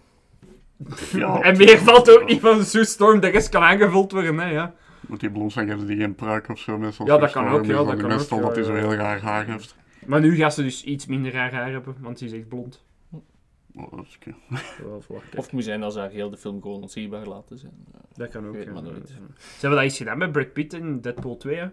Ja, 1.12 1.42
En 1.48 1.58
meer 1.58 1.78
valt 1.78 2.10
ook 2.10 2.26
niet 2.28 2.40
van 2.42 2.64
Sue 2.64 2.86
Storm. 2.86 3.20
De 3.20 3.28
rest 3.28 3.50
kan 3.50 3.62
aangevuld 3.64 4.12
worden, 4.12 4.38
hè, 4.38 4.50
ja. 4.50 4.74
Moet 5.08 5.20
die 5.20 5.32
blond 5.32 5.52
zijn, 5.52 5.70
geven 5.70 5.88
die 5.88 5.98
geen 5.98 6.16
pruik 6.16 6.50
of 6.50 6.60
zo. 6.60 6.78
Meestal 6.78 7.06
Ja, 7.06 7.18
dat 7.18 7.32
kan 7.32 7.48
ook, 7.48 7.62
is 7.62 7.68
ja, 7.68 7.74
dat 7.74 7.88
die 7.88 7.98
kan 7.98 8.10
meestal 8.10 8.38
ook, 8.38 8.44
dat 8.44 8.56
hij 8.56 8.64
ja, 8.64 8.70
zo 8.70 8.76
ja. 8.76 8.80
heel 8.80 8.94
raar 8.94 9.22
haar 9.22 9.46
heeft. 9.46 9.76
Maar 10.08 10.22
nu 10.22 10.36
gaat 10.36 10.54
ze 10.54 10.64
dus 10.64 10.84
iets 10.84 11.06
minder 11.06 11.32
raar 11.32 11.54
haar 11.54 11.72
hebben, 11.72 11.96
want 12.00 12.20
ze 12.20 12.26
is 12.26 12.32
echt 12.32 12.48
blond. 12.48 12.86
Oh, 13.76 13.92
dat 13.92 14.06
is 14.06 14.16
oké. 14.16 14.36
Wel 14.84 15.02
verwacht, 15.02 15.36
Of 15.36 15.44
het 15.44 15.52
moet 15.52 15.64
zijn 15.64 15.84
als 15.84 15.94
ze 15.94 16.00
haar 16.00 16.10
heel 16.10 16.30
de 16.30 16.38
film 16.38 16.62
gewoon 16.62 16.82
onzichtbaar 16.82 17.26
laten 17.26 17.58
zijn. 17.58 17.74
Dat 18.16 18.30
kan 18.30 18.48
ook, 18.48 18.56
ja. 18.56 18.64
Ze 18.64 19.14
hebben 19.52 19.70
dat 19.70 19.80
eens 19.80 19.98
gedaan 19.98 20.18
met 20.18 20.32
Brad 20.32 20.54
Pitt 20.54 20.74
in 20.74 21.02
Deadpool 21.02 21.38
2, 21.38 21.56
hè. 21.56 21.68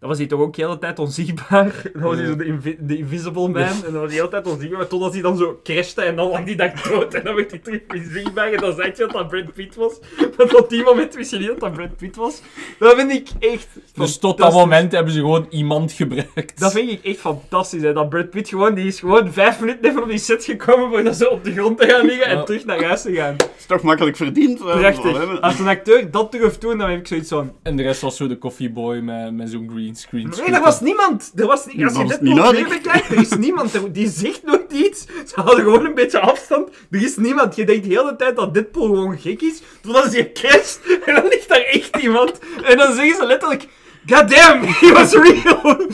Dan 0.00 0.08
was 0.08 0.18
hij 0.18 0.26
toch 0.26 0.40
ook 0.40 0.54
de 0.56 0.62
hele 0.62 0.78
tijd 0.78 0.98
onzichtbaar. 0.98 1.82
Dan 1.92 2.02
was 2.02 2.16
hij 2.16 2.26
zo 2.26 2.36
de, 2.36 2.44
invi- 2.44 2.76
de 2.80 2.96
Invisible 2.98 3.48
Man. 3.48 3.62
En 3.62 3.80
dan 3.82 3.92
was 3.92 4.00
hij 4.00 4.06
de 4.08 4.12
hele 4.14 4.28
tijd 4.28 4.46
onzichtbaar. 4.46 4.86
Totdat 4.86 5.12
hij 5.12 5.22
dan 5.22 5.36
zo 5.36 5.60
crashte 5.62 6.02
en 6.02 6.16
dan 6.16 6.30
lag 6.30 6.44
hij 6.44 6.54
dag 6.56 6.82
dood. 6.82 7.14
En 7.14 7.24
dan 7.24 7.34
werd 7.34 7.50
hij 7.50 7.58
terug 7.60 7.80
inzichtbaar. 7.94 8.52
En 8.52 8.60
dan 8.60 8.74
zei 8.74 8.88
je 8.88 8.94
dat 8.96 9.10
dat 9.10 9.28
Brad 9.28 9.52
Pitt 9.54 9.74
was. 9.74 9.98
Maar 10.36 10.46
tot 10.46 10.70
die 10.70 10.82
moment 10.82 11.14
wist 11.14 11.30
je 11.30 11.38
niet 11.38 11.46
dat 11.48 11.60
dat 11.60 11.72
Brad 11.72 11.96
Pitt 11.96 12.16
was. 12.16 12.42
Dat 12.78 12.94
vind 12.94 13.10
ik 13.12 13.28
echt 13.38 13.68
Dus 13.94 14.18
tot 14.18 14.38
dat 14.38 14.52
moment 14.52 14.92
hebben 14.92 15.12
ze 15.12 15.18
gewoon 15.18 15.46
iemand 15.50 15.92
gebruikt. 15.92 16.60
Dat 16.60 16.72
vind 16.72 16.90
ik 16.90 17.04
echt 17.04 17.18
fantastisch. 17.18 17.82
Hè. 17.82 17.92
Dat 17.92 18.08
Brad 18.08 18.30
Pitt 18.30 18.48
gewoon, 18.48 18.74
die 18.74 18.86
is 18.86 19.00
gewoon 19.00 19.32
vijf 19.32 19.60
minuten 19.60 19.90
even 19.90 20.02
op 20.02 20.08
die 20.08 20.18
set 20.18 20.44
gekomen 20.44 20.88
voordat 20.90 21.16
ze 21.16 21.30
op 21.30 21.44
de 21.44 21.52
grond 21.52 21.78
te 21.78 21.88
gaan 21.88 22.06
liggen 22.06 22.26
en 22.26 22.36
Ja. 22.36 22.42
terug 22.42 22.64
naar 22.64 22.84
huis 22.84 23.02
te 23.02 23.12
gaan. 23.14 23.36
is 23.58 23.66
toch 23.66 23.82
makkelijk 23.82 24.16
verdiend? 24.16 24.58
Prachtig. 24.58 25.40
Als 25.40 25.58
een 25.58 25.68
acteur 25.68 26.10
dat 26.10 26.32
durft 26.32 26.60
doen, 26.60 26.78
dan 26.78 26.90
heb 26.90 26.98
ik 26.98 27.06
zoiets 27.06 27.28
van... 27.28 27.52
En 27.62 27.76
de 27.76 27.82
rest 27.82 28.00
was 28.00 28.16
zo 28.16 28.26
de 28.26 28.38
koffieboy 28.38 28.96
met, 28.98 29.34
met 29.34 29.50
zo'n 29.50 29.70
green 29.72 29.87
screen. 29.94 30.32
Nee, 30.36 30.54
er 30.54 30.60
was 30.60 30.80
niemand. 30.80 31.32
Er 31.34 31.46
was 31.46 31.64
als 31.64 31.96
je 31.96 32.04
dit 32.06 32.20
niet 32.20 32.34
nog 32.34 32.44
nodig. 32.44 32.68
bekijkt, 32.68 33.10
er 33.10 33.20
is 33.20 33.36
niemand. 33.36 33.94
Die 33.94 34.08
zegt 34.08 34.42
nooit 34.42 34.72
iets. 34.72 35.06
Ze 35.26 35.40
houden 35.40 35.64
gewoon 35.64 35.84
een 35.84 35.94
beetje 35.94 36.20
afstand. 36.20 36.68
Er 36.90 37.02
is 37.02 37.16
niemand. 37.16 37.56
Je 37.56 37.64
denkt 37.66 37.82
de 37.88 37.94
hele 37.94 38.16
tijd 38.16 38.36
dat 38.36 38.54
Deadpool 38.54 38.86
gewoon 38.86 39.18
gek 39.18 39.42
is. 39.42 39.62
Totdat 39.80 40.12
je 40.12 40.32
crasht 40.32 40.80
en 41.06 41.14
dan 41.14 41.26
ligt 41.28 41.48
daar 41.48 41.62
echt 41.64 41.96
iemand. 41.96 42.38
En 42.64 42.76
dan 42.76 42.94
zeggen 42.94 43.16
ze 43.16 43.26
letterlijk... 43.26 43.66
God 44.06 44.30
damn, 44.30 44.64
he 44.64 44.92
was 44.92 45.12
real. 45.12 45.86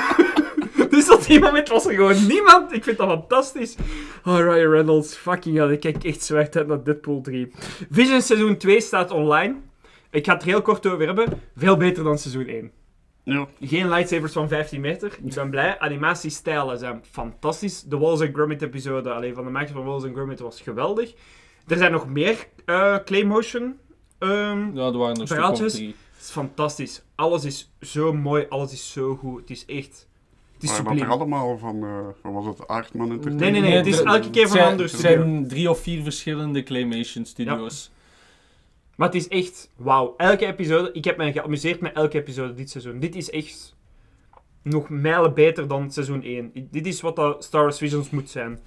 dus 0.90 1.10
op 1.10 1.26
die 1.26 1.40
moment 1.40 1.68
was 1.68 1.86
er 1.86 1.94
gewoon 1.94 2.26
niemand. 2.26 2.72
Ik 2.72 2.84
vind 2.84 2.98
dat 2.98 3.08
fantastisch. 3.08 3.76
Oh, 4.24 4.38
Ryan 4.38 4.70
Reynolds. 4.70 5.16
Fucking 5.16 5.56
hell. 5.56 5.70
Ik 5.70 5.80
kijk 5.80 6.04
echt 6.04 6.22
zwaar 6.22 6.48
uit 6.52 6.66
naar 6.66 6.84
Deadpool 6.84 7.20
3. 7.20 7.52
Vision 7.90 8.22
seizoen 8.22 8.56
2 8.56 8.80
staat 8.80 9.10
online. 9.10 9.54
Ik 10.10 10.26
ga 10.26 10.32
het 10.32 10.42
er 10.42 10.48
heel 10.48 10.62
kort 10.62 10.86
over 10.86 11.06
hebben. 11.06 11.42
Veel 11.56 11.76
beter 11.76 12.04
dan 12.04 12.18
seizoen 12.18 12.46
1. 12.46 12.70
Ja. 13.28 13.46
Geen 13.60 13.88
lightsabers 13.88 14.32
van 14.32 14.48
15 14.48 14.80
meter. 14.80 15.18
Ik 15.24 15.34
ben 15.34 15.50
blij. 15.50 15.78
Animatiestijlen 15.78 16.78
zijn 16.78 17.00
fantastisch. 17.10 17.82
De 17.82 17.98
Wallace 17.98 18.24
and 18.26 18.34
Gromit 18.34 18.62
episode 18.62 19.12
alleen 19.12 19.34
van 19.34 19.44
de 19.44 19.50
makers 19.50 19.70
van 19.72 19.84
Wallace 19.84 20.06
and 20.06 20.14
Gromit 20.16 20.40
was 20.40 20.60
geweldig. 20.60 21.14
Er 21.66 21.76
zijn 21.76 21.92
nog 21.92 22.08
meer 22.08 22.46
eh 22.64 22.96
Claymotion 23.04 23.76
ehm 24.18 24.76
Ja, 24.76 24.86
er 24.86 24.98
waren 24.98 25.20
er 25.20 25.26
verhaaltjes. 25.26 25.72
Het 25.72 25.94
is 26.20 26.30
fantastisch. 26.30 27.02
Alles 27.14 27.44
is 27.44 27.70
zo 27.80 28.12
mooi. 28.12 28.46
Alles 28.48 28.72
is 28.72 28.92
zo 28.92 29.16
goed. 29.16 29.40
Het 29.40 29.50
is 29.50 29.64
echt... 29.66 30.06
Het 30.54 30.62
is 30.62 30.68
Maar 30.68 30.78
subliem. 30.78 31.02
er 31.02 31.08
allemaal 31.10 31.58
van, 31.58 31.84
eh 31.84 31.90
van 32.22 32.32
was 32.32 32.46
het 32.46 32.68
Aardman 32.68 33.10
Entertainment? 33.10 33.40
Nee, 33.52 33.60
nee, 33.60 33.70
nee. 33.70 33.76
Het 33.78 33.86
is 33.86 33.98
er- 33.98 34.06
elke 34.06 34.30
keer 34.30 34.48
van 34.48 34.58
Het 34.58 34.90
studio. 34.90 34.98
zijn 34.98 35.48
drie 35.48 35.70
of 35.70 35.80
vier 35.80 36.02
verschillende 36.02 36.62
Claymation 36.62 37.24
studios. 37.24 37.90
Maar 38.98 39.08
het 39.08 39.16
is 39.16 39.28
echt... 39.28 39.70
Wauw. 39.76 40.14
Elke 40.16 40.46
episode... 40.46 40.92
Ik 40.92 41.04
heb 41.04 41.16
mij 41.16 41.32
geamuseerd 41.32 41.80
met 41.80 41.92
elke 41.94 42.18
episode 42.18 42.54
dit 42.54 42.70
seizoen. 42.70 42.98
Dit 42.98 43.16
is 43.16 43.30
echt... 43.30 43.76
Nog 44.62 44.88
mijlen 44.88 45.34
beter 45.34 45.68
dan 45.68 45.90
seizoen 45.90 46.22
1. 46.22 46.50
I- 46.54 46.68
Dit 46.70 46.86
is 46.86 47.00
wat 47.00 47.44
Star 47.44 47.62
Wars 47.62 47.78
Visions 47.78 48.10
moet 48.10 48.30
zijn. 48.30 48.60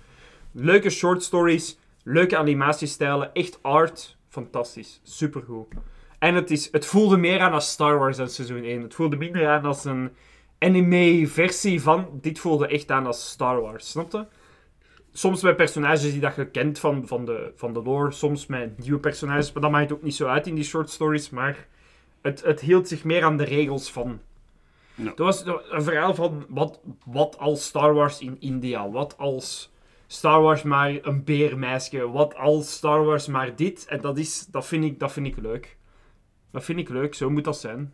Leuke 0.52 0.90
short 0.90 1.24
stories. 1.24 1.80
Leuke 2.04 2.38
animatiestijlen. 2.38 3.34
Echt 3.34 3.60
art. 3.62 4.18
Fantastisch. 4.30 5.00
Supergoed. 5.04 5.68
En 6.20 6.36
het, 6.36 6.52
is, 6.52 6.72
het 6.72 6.86
voelde 6.86 7.18
meer 7.18 7.40
aan 7.40 7.54
als 7.54 7.72
Star 7.72 7.98
Wars 7.98 8.18
dan 8.18 8.30
seizoen 8.30 8.64
1. 8.64 8.82
Het 8.82 8.94
voelde 8.94 9.16
minder 9.16 9.48
aan 9.48 9.66
als 9.66 9.86
een 9.86 10.12
anime-versie 10.60 11.82
van... 11.82 12.08
Dit 12.22 12.40
voelde 12.40 12.68
echt 12.68 12.92
aan 12.92 13.06
als 13.06 13.30
Star 13.30 13.62
Wars. 13.62 13.90
Snap 13.90 14.12
je? 14.12 14.26
Soms 15.14 15.42
met 15.42 15.56
personages 15.56 16.12
die 16.12 16.20
dat 16.20 16.36
je 16.36 16.48
kent 16.48 16.80
van, 16.80 17.08
van, 17.08 17.26
de, 17.26 17.52
van 17.56 17.74
de 17.74 17.82
lore. 17.84 18.12
Soms 18.12 18.46
met 18.46 18.78
nieuwe 18.78 19.00
personages. 19.00 19.52
Maar 19.52 19.62
dat 19.62 19.72
maakt 19.72 19.90
het 19.90 19.98
ook 19.98 20.04
niet 20.04 20.16
zo 20.16 20.28
uit 20.28 20.48
in 20.48 20.56
die 20.56 20.64
short 20.64 20.90
stories. 20.90 21.30
Maar 21.30 21.68
het, 22.22 22.44
het 22.44 22.60
hield 22.60 22.88
zich 22.88 23.04
meer 23.04 23.24
aan 23.24 23.38
de 23.38 23.44
regels 23.44 23.92
van. 23.92 24.20
Er 24.96 25.24
was 25.24 25.46
een 25.46 25.84
verhaal 25.84 26.16
van 26.16 26.46
wat, 26.50 26.80
wat 27.06 27.38
als 27.38 27.66
Star 27.66 27.94
Wars 27.94 28.20
in 28.20 28.38
India. 28.40 28.90
Wat 28.90 29.18
als 29.18 29.72
Star 30.08 30.42
Wars 30.42 30.64
maar 30.64 30.98
een 31.02 31.24
beermeisje. 31.24 32.10
Wat 32.10 32.36
als 32.36 32.74
Star 32.74 33.06
Wars 33.06 33.28
maar 33.28 33.56
dit. 33.56 33.86
En 33.86 34.02
dat, 34.02 34.18
is, 34.18 34.46
dat, 34.46 34.66
vind 34.66 34.84
ik, 34.84 35.00
dat 35.00 35.12
vind 35.12 35.28
ik 35.28 35.38
leuk. 35.38 35.78
Dat 36.52 36.64
vind 36.64 36.80
ik 36.80 36.90
leuk. 36.90 37.14
Zo 37.14 37.30
moet 37.30 37.44
dat 37.44 37.60
zijn. 37.60 37.94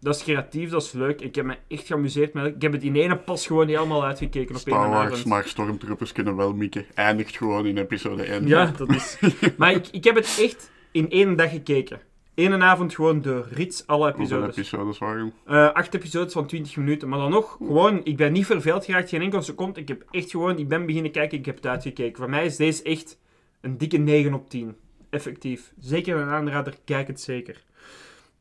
Dat 0.00 0.14
is 0.14 0.22
creatief, 0.22 0.70
dat 0.70 0.82
is 0.82 0.92
leuk. 0.92 1.20
Ik 1.20 1.34
heb 1.34 1.44
me 1.44 1.56
echt 1.68 1.86
geamuseerd 1.86 2.32
met 2.32 2.54
Ik 2.54 2.62
heb 2.62 2.72
het 2.72 2.82
in 2.82 2.96
ene 2.96 3.16
pas 3.16 3.46
gewoon 3.46 3.66
niet 3.66 3.76
allemaal 3.76 4.04
uitgekeken 4.04 4.56
op 4.56 4.62
één 4.66 4.76
Star 4.76 4.88
Wars, 4.88 5.24
maar 5.24 5.44
Stormtroopers 5.44 6.12
kunnen 6.12 6.36
wel 6.36 6.54
mikken. 6.54 6.84
Eindigt 6.94 7.36
gewoon 7.36 7.66
in 7.66 7.78
episode 7.78 8.22
1. 8.22 8.46
Ja, 8.46 8.72
dat 8.76 8.88
is... 8.88 9.18
maar 9.58 9.72
ik, 9.72 9.86
ik 9.86 10.04
heb 10.04 10.14
het 10.14 10.38
echt 10.40 10.70
in 10.90 11.10
één 11.10 11.36
dag 11.36 11.50
gekeken. 11.50 12.00
Eén 12.34 12.62
avond 12.62 12.94
gewoon 12.94 13.20
de 13.22 13.42
rits, 13.50 13.86
alle 13.86 14.12
Hoeveel 14.12 14.36
episodes. 14.36 14.56
episodes 14.56 14.98
waren? 14.98 15.32
Eh, 15.46 15.72
acht 15.72 15.94
episodes 15.94 16.32
van 16.32 16.46
20 16.46 16.76
minuten. 16.76 17.08
Maar 17.08 17.18
dan 17.18 17.30
nog, 17.30 17.56
gewoon, 17.56 18.00
ik 18.04 18.16
ben 18.16 18.32
niet 18.32 18.46
verveeld 18.46 18.84
geraakt, 18.84 19.08
geen 19.08 19.22
enkele 19.22 19.42
seconde. 19.42 19.80
Ik 19.80 19.88
heb 19.88 20.04
echt 20.10 20.30
gewoon, 20.30 20.58
ik 20.58 20.68
ben 20.68 20.86
beginnen 20.86 21.10
kijken, 21.10 21.38
ik 21.38 21.46
heb 21.46 21.56
het 21.56 21.66
uitgekeken. 21.66 22.16
Voor 22.16 22.30
mij 22.30 22.44
is 22.44 22.56
deze 22.56 22.82
echt 22.82 23.18
een 23.60 23.78
dikke 23.78 23.96
9 23.96 24.34
op 24.34 24.50
10. 24.50 24.76
Effectief. 25.10 25.72
Zeker 25.78 26.16
een 26.16 26.28
aanrader, 26.28 26.74
kijk 26.84 27.06
het 27.06 27.20
zeker. 27.20 27.64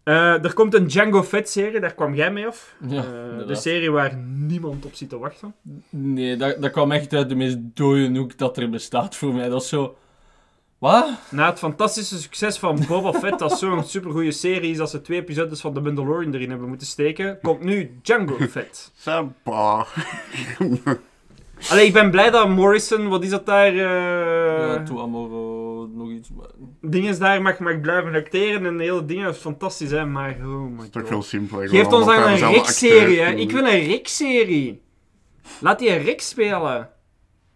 Eh, 0.07 0.43
er 0.43 0.53
komt 0.53 0.73
een 0.73 0.87
Django 0.87 1.23
Fett-serie, 1.23 1.79
daar 1.79 1.93
kwam 1.93 2.15
jij 2.15 2.31
mee 2.31 2.47
af. 2.47 2.75
Ja, 2.87 3.03
Eh, 3.39 3.47
de 3.47 3.55
serie 3.55 3.91
waar 3.91 4.15
niemand 4.25 4.85
op 4.85 4.93
zit 4.95 5.09
te 5.09 5.17
wachten. 5.17 5.53
Nee, 5.89 6.35
dat, 6.37 6.61
dat 6.61 6.71
kwam 6.71 6.91
echt 6.91 7.13
uit 7.13 7.29
de 7.29 7.35
meest 7.35 7.57
dode 7.59 8.17
hoek 8.17 8.37
dat 8.37 8.57
er 8.57 8.69
bestaat 8.69 9.15
voor 9.15 9.33
mij. 9.33 9.49
Dat 9.49 9.61
is 9.61 9.69
zo... 9.69 9.97
Wat? 10.77 11.09
Na 11.31 11.49
het 11.49 11.59
fantastische 11.59 12.17
succes 12.17 12.57
van 12.57 12.79
Boba 12.87 13.13
Fett, 13.13 13.39
dat 13.39 13.59
zo'n 13.59 13.83
supergoeie 13.83 14.31
serie 14.31 14.71
is 14.71 14.77
dat 14.77 14.89
ze 14.89 15.01
twee 15.01 15.19
episodes 15.19 15.61
van 15.61 15.73
The 15.73 15.81
Mandalorian 15.81 16.33
erin 16.33 16.49
hebben 16.49 16.67
moeten 16.67 16.87
steken, 16.87 17.39
komt 17.41 17.61
nu 17.63 17.99
Django 18.01 18.35
Fett. 18.49 18.91
Sampa. 18.95 19.85
Allee, 21.69 21.85
ik 21.85 21.93
ben 21.93 22.11
blij 22.11 22.29
dat 22.29 22.49
Morrison, 22.49 23.07
wat 23.07 23.23
is 23.23 23.29
dat 23.29 23.45
daar, 23.45 23.67
eh 23.67 23.77
Ja, 24.75 24.83
Toe 24.83 24.99
Amoro, 25.87 26.03
nog 26.03 26.11
iets. 26.17 26.29
maar- 26.29 26.49
dinges 26.81 27.19
daar 27.19 27.41
mag, 27.41 27.59
mag 27.59 27.81
blijven 27.81 28.13
acteren 28.15 28.65
en 28.65 28.77
de 28.77 28.83
hele 28.83 29.05
dingen 29.05 29.29
is 29.29 29.37
fantastisch, 29.37 29.91
hè, 29.91 30.05
maar 30.05 30.35
oh 30.39 30.61
my 30.71 30.83
is 30.83 30.89
toch 30.89 31.01
god. 31.01 31.09
wel 31.11 31.21
simpel. 31.21 31.59
hè, 31.59 31.67
Geef 31.67 31.83
gewoon 31.83 32.03
ons 32.03 32.11
hij 32.15 32.41
een 32.41 32.53
Rick-serie, 32.53 33.19
hè. 33.19 33.31
is. 33.33 33.41
Ik 33.41 33.51
wil 33.51 33.65
een 33.65 33.85
Rick-serie. 33.85 34.81
Laat 35.61 35.79
die 35.79 35.89
een 35.89 36.03
Rick 36.03 36.21
spelen. 36.21 36.89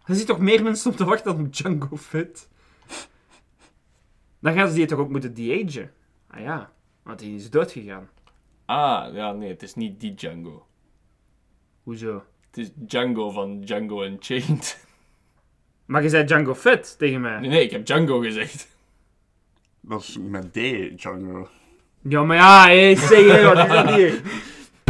Er 0.05 0.15
zitten 0.15 0.35
toch 0.35 0.39
meer 0.43 0.63
mensen 0.63 0.91
op 0.91 0.97
te 0.97 1.05
wachten 1.05 1.35
dan 1.35 1.49
Django 1.49 1.97
Fett? 1.97 2.49
Dan 4.39 4.53
gaan 4.53 4.67
ze 4.67 4.73
die 4.73 4.85
toch 4.85 4.99
ook 4.99 5.09
moeten 5.09 5.33
de-agen? 5.33 5.91
Ah 6.27 6.39
ja, 6.41 6.71
want 7.03 7.19
die 7.19 7.35
is 7.35 7.49
doodgegaan. 7.49 8.09
Ah, 8.65 9.13
ja, 9.13 9.31
nee, 9.31 9.49
het 9.49 9.63
is 9.63 9.75
niet 9.75 9.99
die 9.99 10.13
Django. 10.13 10.65
Hoezo? 11.83 12.23
Het 12.47 12.57
is 12.57 12.71
Django 12.75 13.29
van 13.31 13.61
Django 13.61 14.03
Unchained. 14.03 14.85
Maar 15.91 16.03
je 16.03 16.09
zei 16.09 16.23
Django 16.23 16.55
Fett 16.55 16.95
tegen 16.97 17.21
mij. 17.21 17.39
Nee, 17.39 17.49
nee, 17.49 17.63
ik 17.63 17.71
heb 17.71 17.85
Django 17.85 18.19
gezegd. 18.19 18.67
Dat 19.81 20.01
is 20.01 20.17
met 20.29 20.53
D, 20.53 20.57
Django. 20.97 21.47
Ja, 22.01 22.23
maar 22.23 22.37
ja, 22.37 22.67
hé, 22.67 22.95
zeg 22.95 23.27
hé, 23.27 23.43
wat 23.43 23.57
is 23.57 23.67
dat 23.73 23.95
hier? 23.95 24.21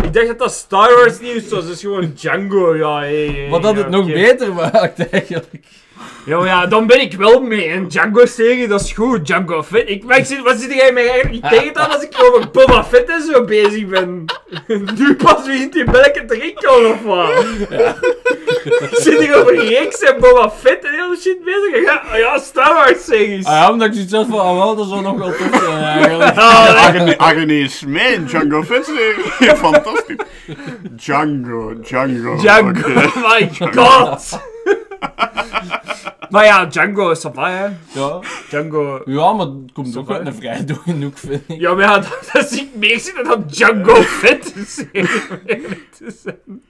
Ik 0.03 0.13
dacht 0.13 0.27
dat 0.27 0.39
dat 0.39 0.53
Star 0.53 0.95
Wars 0.95 1.19
nieuws 1.19 1.49
was, 1.49 1.65
dus 1.67 1.79
gewoon 1.81 2.11
Django, 2.15 2.75
ja, 2.75 2.99
hé. 2.99 3.27
hé, 3.31 3.49
Wat 3.49 3.61
dat 3.61 3.75
ja, 3.75 3.81
het 3.81 3.89
nog 3.89 4.03
oké. 4.03 4.13
beter 4.13 4.53
maakt, 4.53 5.09
eigenlijk. 5.09 5.65
Ja, 6.25 6.37
maar 6.37 6.47
ja, 6.47 6.65
dan 6.65 6.87
ben 6.87 7.01
ik 7.01 7.13
wel 7.13 7.41
mee. 7.41 7.73
Een 7.73 7.87
Django-serie, 7.87 8.67
dat 8.67 8.81
is 8.81 8.91
goed. 8.91 9.25
Django 9.25 9.63
Fett. 9.63 9.89
Ik, 9.89 10.03
maar 10.03 10.17
ik 10.17 10.25
zit, 10.25 10.41
wat 10.41 10.59
zit 10.59 10.73
jij 10.73 10.91
mij 10.93 11.09
eigenlijk 11.09 11.31
niet 11.31 11.51
tegen 11.51 11.73
dan 11.73 11.89
als 11.89 12.03
ik 12.03 12.15
over 12.23 12.49
Boba 12.51 12.83
Fett 12.83 13.09
en 13.09 13.21
zo 13.21 13.45
bezig 13.45 13.85
ben? 13.85 14.25
nu 14.97 15.15
pas 15.15 15.45
begint 15.45 15.73
die 15.73 15.85
melk 15.85 16.13
te 16.13 16.25
drinken, 16.25 16.89
of 16.89 17.01
wat? 17.03 17.45
ik 18.63 18.89
zit 18.91 19.19
hier 19.19 19.35
over 19.35 19.55
Reeks 19.55 19.99
en 19.99 20.15
Boba 20.19 20.51
Fett 20.51 20.85
en 20.85 20.91
heel 20.91 21.15
shit 21.15 21.43
bezig. 21.43 21.85
Ja, 21.85 22.17
ja 22.17 22.37
Star 22.37 22.73
Wars-series. 22.73 23.45
Ah 23.45 23.51
ja, 23.51 23.71
omdat 23.71 23.87
ik 23.87 23.93
zoiets 23.93 24.13
had 24.13 24.27
van, 24.29 24.39
ah 24.39 24.57
wel, 24.57 24.75
dat 24.75 24.87
zou 24.87 25.01
nog 25.01 25.17
wel 25.17 25.31
tof 25.31 25.61
zijn, 25.63 25.83
eigenlijk. 25.83 26.37
Agnes, 26.37 27.17
Agnes 27.17 27.83
Mijn 27.87 28.25
Django 28.25 28.63
Fett 28.63 28.85
serie. 28.85 29.55
Fantastisch. 29.65 30.15
Django, 30.95 31.73
Django. 31.81 32.35
Django, 32.35 32.87
my 33.15 33.49
god. 33.71 34.39
maar 36.29 36.45
ja, 36.45 36.65
Django 36.65 37.09
is 37.09 37.25
va, 37.33 37.49
hè. 37.49 37.65
Ja. 37.99 38.19
Django... 38.49 39.01
ja, 39.05 39.33
maar 39.33 39.45
het 39.45 39.71
komt 39.73 39.97
ook 39.97 40.07
Zo 40.07 40.13
uit 40.13 40.27
een 40.27 40.33
vrij 40.33 40.65
hoek, 40.85 41.17
vind 41.17 41.41
ik. 41.47 41.59
Ja, 41.59 41.73
maar 41.73 41.83
ja, 41.83 41.99
dat, 42.09 42.29
dat 42.33 42.49
zie 42.49 42.61
ik 42.61 42.75
meer 42.75 42.99
zitten 42.99 43.23
dan 43.23 43.43
Django 43.47 43.93
te 43.93 44.63
zijn. 46.23 46.61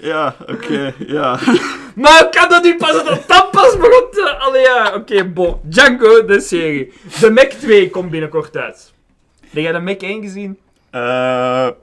Ja, 0.00 0.36
oké, 0.46 0.94
ja. 1.06 1.38
Maar 1.94 2.18
hoe 2.18 2.28
kan 2.30 2.48
dat 2.48 2.62
nu 2.62 2.76
pas 2.76 2.92
dat 2.92 3.06
dat 3.06 3.28
dan 3.28 3.48
pas 3.50 3.76
begon 3.76 4.10
te... 4.10 4.36
Allee, 4.38 4.62
ja, 4.62 4.94
oké, 4.94 5.24
bon. 5.24 5.56
Django, 5.62 6.24
de 6.24 6.40
serie. 6.40 6.92
De 7.20 7.30
Mac 7.30 7.50
2 7.50 7.90
komt 7.90 8.10
binnenkort 8.10 8.56
uit. 8.56 8.92
Heb 9.40 9.62
jij 9.62 9.72
de 9.72 9.78
Mac 9.80 10.00
1 10.00 10.22
gezien? 10.22 10.58
Eh, 10.90 11.66
ik 11.66 11.74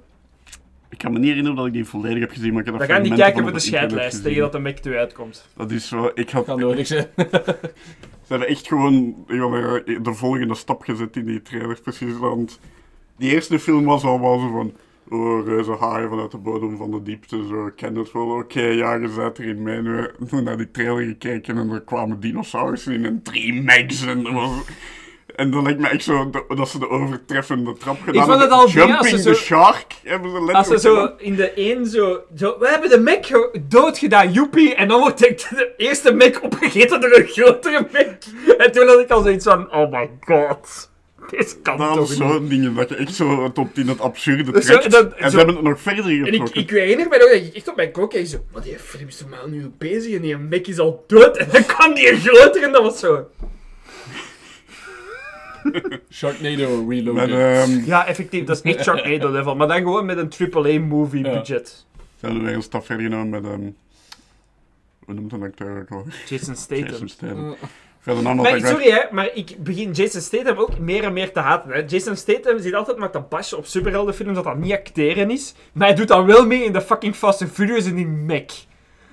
kan 1.00 1.12
me 1.14 1.20
niet 1.20 1.28
herinneren 1.28 1.58
dat 1.58 1.68
ik 1.68 1.74
die 1.74 1.86
volledig 1.86 2.20
heb 2.20 2.32
gezien, 2.32 2.54
maar 2.54 2.60
ik 2.60 2.66
heb 2.66 2.78
Dan 2.78 2.88
dat 2.88 2.96
gaan 2.96 3.04
die 3.04 3.14
fragmenten 3.14 3.44
kijken 3.44 3.44
voor 3.44 3.60
de 3.60 3.78
scheidlijst 3.78 4.24
tegen 4.24 4.42
dat 4.42 4.52
de 4.52 4.60
Mac 4.60 4.76
2 4.76 4.98
uitkomt. 4.98 5.48
Dat 5.56 5.72
is 5.72 5.88
zo, 5.88 6.12
ik 6.14 6.30
had... 6.30 6.46
Kan 6.46 6.60
nodig 6.60 6.88
zijn. 6.88 7.08
Ze 8.30 8.36
hebben 8.36 8.48
echt 8.48 8.68
gewoon 8.68 9.16
de 9.28 10.14
volgende 10.14 10.56
stap 10.56 10.82
gezet 10.82 11.16
in 11.16 11.26
die 11.26 11.42
trailer, 11.42 11.82
precies. 11.82 12.18
Want 12.18 12.60
die 13.18 13.32
eerste 13.32 13.60
film 13.60 13.86
was 13.86 14.04
al 14.04 14.22
wel 14.22 14.40
zo 14.40 14.52
van... 14.52 14.74
Oh, 15.10 15.46
reuze 15.46 15.72
haaien 15.80 16.10
vanuit 16.10 16.32
de 16.32 16.38
bodem 16.38 16.78
van 16.78 16.92
de 16.92 17.04
diepte. 17.04 17.46
Zo, 17.48 17.68
ik 17.68 17.76
ken 17.76 17.96
het 17.96 18.12
wel. 18.12 18.30
Oké, 18.30 18.62
ja, 18.62 18.94
je 18.94 19.32
erin 19.38 19.64
mee. 19.64 19.82
Nu 19.82 19.96
hebben 19.96 20.30
we 20.30 20.42
naar 20.42 20.58
die 20.58 20.72
trailer 20.72 21.06
gekeken 21.06 21.58
en 21.58 21.70
er 21.70 21.82
kwamen 21.82 22.20
dinosaurussen 22.20 22.94
in 22.94 23.06
en 23.06 23.22
drie 23.22 23.62
megs. 23.62 24.06
En, 24.06 24.34
was... 24.34 24.52
en 25.36 25.52
dan 25.52 25.64
lijkt 25.64 25.80
me 25.80 25.88
echt 25.88 26.04
zo 26.04 26.30
de- 26.30 26.56
dat 26.56 26.70
ze 26.70 26.80
de 26.80 26.90
overtreffende 26.90 27.74
trap 27.74 27.98
gedaan 28.04 28.26
vond 28.26 28.40
het 28.42 28.50
hebben. 28.50 28.58
al 28.58 28.68
Jumping 28.70 29.06
ze 29.08 29.16
the 29.16 29.22
zo- 29.22 29.34
Shark 29.34 29.96
hebben 30.04 30.32
ze 30.32 30.54
Als 30.54 30.68
ze 30.68 30.80
zo 30.80 31.12
in 31.18 31.36
de 31.36 31.52
één 31.52 31.86
zo, 31.86 32.22
zo... 32.38 32.56
We 32.60 32.68
hebben 32.70 32.90
de 32.90 33.00
Mac 33.00 33.26
ge- 33.26 33.62
doodgedaan, 33.68 34.32
joepie. 34.32 34.76
En 34.76 34.88
dan 34.88 35.00
wordt 35.00 35.20
de, 35.20 35.36
de 35.50 35.74
eerste 35.78 36.14
Mac 36.14 36.44
opgegeten 36.44 37.02
door 37.02 37.12
een 37.18 37.28
grotere 37.28 37.88
Mac. 37.94 38.08
En 38.58 38.72
toen 38.72 38.88
had 38.88 39.00
ik 39.00 39.10
al 39.10 39.22
zoiets 39.22 39.46
van... 39.46 39.72
Oh 39.74 39.92
my 39.92 40.10
god. 40.20 40.90
Dit 41.30 41.60
kan 41.62 41.78
Dat 41.78 41.94
toch 41.96 42.08
zo'n 42.12 42.48
dingen 42.48 42.76
dat 42.76 42.90
je 42.90 42.96
echt 42.96 43.16
zo 43.16 43.52
tot 43.52 43.78
in 43.78 43.88
het 43.88 44.00
absurde 44.02 44.62
Zo, 44.62 44.74
trekt. 44.78 44.92
dat- 44.92 45.14
en 45.14 45.24
zo- 45.24 45.30
ze 45.30 45.38
hebben 45.38 45.56
het 45.56 45.64
nog 45.64 45.80
verder 45.82 46.06
En 46.06 46.12
ik, 46.20 46.26
getrokken. 46.26 46.62
ik 46.62 46.70
herinner 46.70 47.08
me 47.08 47.18
nog 47.18 47.28
dat 47.32 47.42
ik 47.42 47.54
echt 47.56 47.68
op 47.70 47.76
mijn 47.76 47.92
klok 47.92 48.10
keek 48.10 48.28
zo... 48.28 48.38
Maar 48.54 48.62
die 48.62 48.80
film 48.80 49.08
is 49.08 49.20
normaal 49.22 49.48
nu 49.48 49.72
bezig 49.78 50.16
en 50.16 50.22
die 50.22 50.38
Mac 50.38 50.66
is 50.68 50.80
al 50.80 51.04
dood. 51.08 51.38
En 51.38 51.48
dan 51.52 51.66
kwam 51.66 51.94
die 51.94 52.16
groter 52.20 52.64
en 52.64 52.72
dat 52.72 52.82
was 52.84 53.00
zo... 53.00 53.28
Sharknado 56.12 56.86
Reloaded. 56.90 57.30
Met, 57.30 57.40
ehm, 57.40 57.86
Ja, 57.86 58.06
effectief, 58.08 58.44
dat 58.44 58.56
is 58.56 58.74
echt 58.74 58.84
Sharknado 58.84 59.32
level. 59.38 59.56
Maar 59.56 59.68
dan 59.68 59.78
gewoon 59.78 60.06
met 60.06 60.18
een 60.18 60.54
AAA-movie 60.54 61.24
Ja. 61.26 61.32
budget. 61.34 61.86
Ze 62.20 62.26
hebben 62.26 62.44
weer 62.44 62.54
een 62.54 62.62
stap 62.62 62.86
verder 62.86 63.06
genomen 63.06 63.30
met... 63.30 63.44
ehm 63.52 63.70
hoe 65.06 65.18
noemt 65.18 65.32
een 65.32 65.44
acteur 65.44 65.86
ook? 65.90 66.06
Jason 66.28 66.56
Statham. 66.56 66.86
Jason 66.88 67.08
Statham. 67.08 67.56
Maar 68.36 68.60
sorry 68.60 68.90
hè, 68.90 69.02
maar 69.12 69.30
ik 69.34 69.64
begin 69.64 69.92
Jason 69.92 70.22
Statham 70.22 70.58
ook 70.58 70.80
meer 70.80 71.04
en 71.04 71.14
meer 71.14 71.32
te 71.32 71.40
haten. 71.40 71.72
Hè. 71.72 71.84
Jason 71.88 72.16
Statham 72.16 72.60
zit 72.60 72.74
altijd 72.74 72.98
maar 72.98 73.12
te 73.12 73.20
bashen 73.30 73.58
op 73.58 73.66
superheldenfilms 73.66 74.36
dat 74.36 74.44
dat 74.44 74.58
niet 74.58 74.72
acteren 74.72 75.32
is. 75.32 75.54
Maar 75.74 75.88
hij 75.88 75.96
doet 75.96 76.08
dan 76.08 76.26
wel 76.26 76.46
mee 76.46 76.64
in 76.64 76.74
de 76.74 76.82
fucking 76.82 77.16
Fast 77.16 77.42
and 77.42 77.52
Furious 77.52 77.86
en 77.86 77.98
in 77.98 78.26
Mac. 78.26 78.50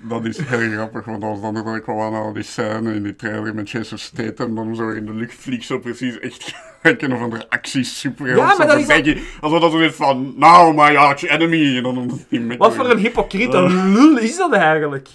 Dat 0.01 0.25
is 0.25 0.39
heel 0.39 0.71
grappig, 0.71 1.05
want 1.05 1.23
was 1.23 1.41
dan 1.41 1.55
dat 1.55 1.75
ik 1.75 1.83
kwam 1.83 2.01
aan 2.01 2.15
al 2.15 2.33
die 2.33 2.43
scène 2.43 2.95
in 2.95 3.03
die 3.03 3.17
trailer 3.17 3.55
met 3.55 3.71
Jason 3.71 3.99
Statham, 3.99 4.55
dan 4.55 4.77
zo 4.77 4.89
in 4.89 5.07
de 5.07 5.13
lucht 5.13 5.35
vliegt 5.35 5.67
zo 5.67 5.79
precies 5.79 6.19
echt 6.19 6.55
een 6.83 7.13
of 7.13 7.21
andere 7.21 7.51
acties 7.51 8.01
superheld. 8.01 8.39
Ja, 8.39 8.57
maar 8.57 8.67
dat 8.67 8.79
is 8.79 8.89
al... 8.89 9.23
Alsof 9.41 9.61
dat 9.61 9.73
zo 9.73 9.79
is 9.79 9.95
van, 9.95 10.35
now 10.37 10.75
my 10.75 10.97
arch 10.97 11.23
enemy, 11.23 11.77
en 11.77 11.83
dan 11.83 12.21
die 12.29 12.57
Wat 12.57 12.75
voor 12.75 12.91
een 12.91 12.99
hypocriete 12.99 13.63
lul 13.71 14.19
is 14.19 14.37
dat 14.37 14.53
eigenlijk? 14.53 15.09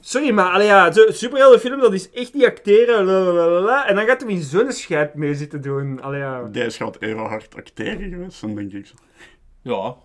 Sorry, 0.00 0.30
maar 0.30 0.52
allee, 0.52 0.66
ja, 0.66 0.92
superheldenfilm 0.92 1.80
dat 1.80 1.92
is 1.92 2.10
echt 2.10 2.34
niet 2.34 2.44
acteren. 2.44 3.04
lalalala, 3.04 3.86
en 3.86 3.94
dan 3.94 4.06
gaat 4.06 4.20
hij 4.20 4.30
in 4.30 4.42
zo'n 4.42 4.72
scheid 4.72 5.14
mee 5.14 5.34
zitten 5.34 5.60
doen. 5.60 6.02
Allee, 6.02 6.20
ja. 6.20 6.42
Deze 6.42 6.76
gaat 6.76 7.00
even 7.00 7.18
hard 7.18 7.56
acteren 7.56 8.10
geweest 8.10 8.38
zijn, 8.38 8.54
denk 8.54 8.72
ik. 8.72 8.92
Ja. 9.62 9.96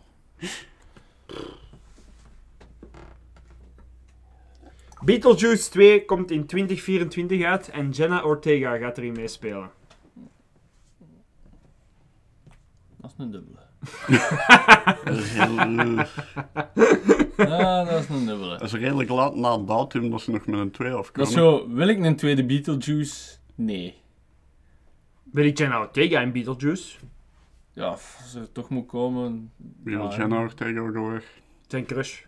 Beetlejuice 5.06 5.70
2 5.70 6.06
komt 6.06 6.32
in 6.32 6.46
2024 6.46 7.44
uit 7.44 7.70
en 7.70 7.90
Jenna 7.90 8.24
Ortega 8.24 8.78
gaat 8.78 8.98
erin 8.98 9.14
meespelen. 9.14 9.70
Dat 12.98 13.12
is 13.12 13.24
een 13.26 13.32
dubbele. 13.32 13.64
Dat 15.06 15.16
Ja, 17.48 17.84
dat 17.84 18.00
is 18.04 18.10
een 18.10 18.26
dubbele. 18.26 18.58
dat 18.58 18.62
is 18.62 18.74
redelijk 18.74 19.10
laat 19.10 19.36
na 19.36 19.58
het 19.58 19.68
datum 19.68 20.10
dat 20.10 20.22
ze 20.22 20.32
nog 20.32 20.46
met 20.46 20.60
een 20.60 20.72
2 20.72 20.90
Dat 20.90 21.00
afkomen. 21.00 21.30
is 21.30 21.36
zo, 21.36 21.70
wil 21.70 21.88
ik 21.88 22.04
een 22.04 22.16
tweede 22.16 22.46
Beetlejuice? 22.46 23.38
Nee. 23.56 23.96
Wil 25.24 25.46
ik 25.46 25.58
Jenna 25.58 25.80
Ortega 25.80 26.22
in 26.22 26.32
Beetlejuice? 26.32 26.98
Ja, 27.74 27.88
als 27.88 28.36
er 28.36 28.52
toch 28.52 28.70
moet 28.70 28.88
komen... 28.88 29.52
Wie 29.84 29.98
wil 29.98 30.10
ja, 30.10 30.18
Jenna 30.18 30.40
Ortega 30.40 30.80
ook 30.80 30.96
alweer? 30.96 31.24
Zijn 31.68 31.86
crush. 31.86 32.22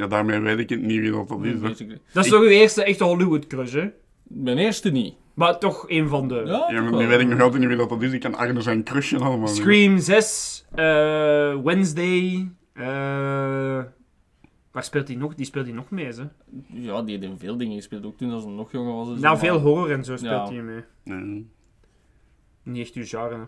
Ja, 0.00 0.06
daarmee 0.06 0.40
weet 0.40 0.58
ik 0.58 0.68
het 0.68 0.80
niet 0.82 1.00
wie 1.00 1.10
dat, 1.10 1.28
dat 1.28 1.44
is. 1.44 1.52
hè. 1.52 1.60
Dat 1.68 1.80
is 1.80 2.26
Ik- 2.26 2.32
toch 2.32 2.40
uw 2.42 2.48
eerste 2.48 2.84
echte 2.84 3.04
Hollywood 3.04 3.46
crush, 3.46 3.72
hè? 3.72 3.88
Mijn 4.22 4.58
eerste 4.58 4.90
niet. 4.90 5.14
Maar 5.34 5.58
toch 5.58 5.84
een 5.88 6.08
van 6.08 6.28
de... 6.28 6.34
Ja, 6.44 6.80
maar 6.82 6.96
nu 6.96 7.06
weet 7.06 7.20
ik 7.20 7.28
nog 7.28 7.40
altijd 7.40 7.60
niet 7.60 7.68
wie 7.68 7.76
dat, 7.78 7.88
dat 7.88 8.02
is. 8.02 8.12
Ik 8.12 8.20
kan 8.20 8.34
Arne 8.34 8.60
zijn 8.60 8.84
crushje 8.84 9.18
allemaal. 9.18 9.46
niet. 9.48 9.56
Scream 9.56 9.98
6, 9.98 10.66
eh, 10.74 11.60
Wednesday, 11.62 12.48
eh, 12.72 12.84
waar 14.72 14.84
speelt 14.84 15.08
hij 15.08 15.16
nog? 15.16 15.34
Die 15.34 15.46
speelt 15.46 15.66
hij 15.66 15.74
nog 15.74 15.90
mee, 15.90 16.06
hè? 16.06 16.22
Ja, 16.66 17.02
die 17.02 17.18
heeft 17.18 17.30
in 17.32 17.38
veel 17.38 17.56
dingen 17.56 17.76
gespeeld. 17.76 18.04
Ook 18.06 18.16
toen 18.16 18.30
als 18.32 18.44
hij 18.44 18.52
nog 18.52 18.72
jonger 18.72 18.94
was. 18.94 19.08
dus 19.08 19.20
Nou, 19.20 19.36
maar- 19.36 19.44
veel 19.46 19.58
horror 19.58 19.90
en 19.90 20.04
zo 20.04 20.16
speelt 20.16 20.48
Ja. 20.48 20.54
hij 20.54 20.62
mee. 20.62 20.82
Nee. 21.04 21.46
Niet 22.62 22.82
echt 22.86 22.94
uw 22.94 23.04
genre. 23.06 23.46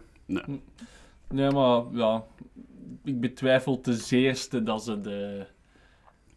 Nee, 1.28 1.50
maar 1.50 1.82
ja, 1.92 2.24
ik 3.05 3.20
betwijfel 3.20 3.80
ten 3.80 3.94
zeerste 3.94 4.62
dat 4.62 4.84
ze 4.84 5.00
de, 5.00 5.46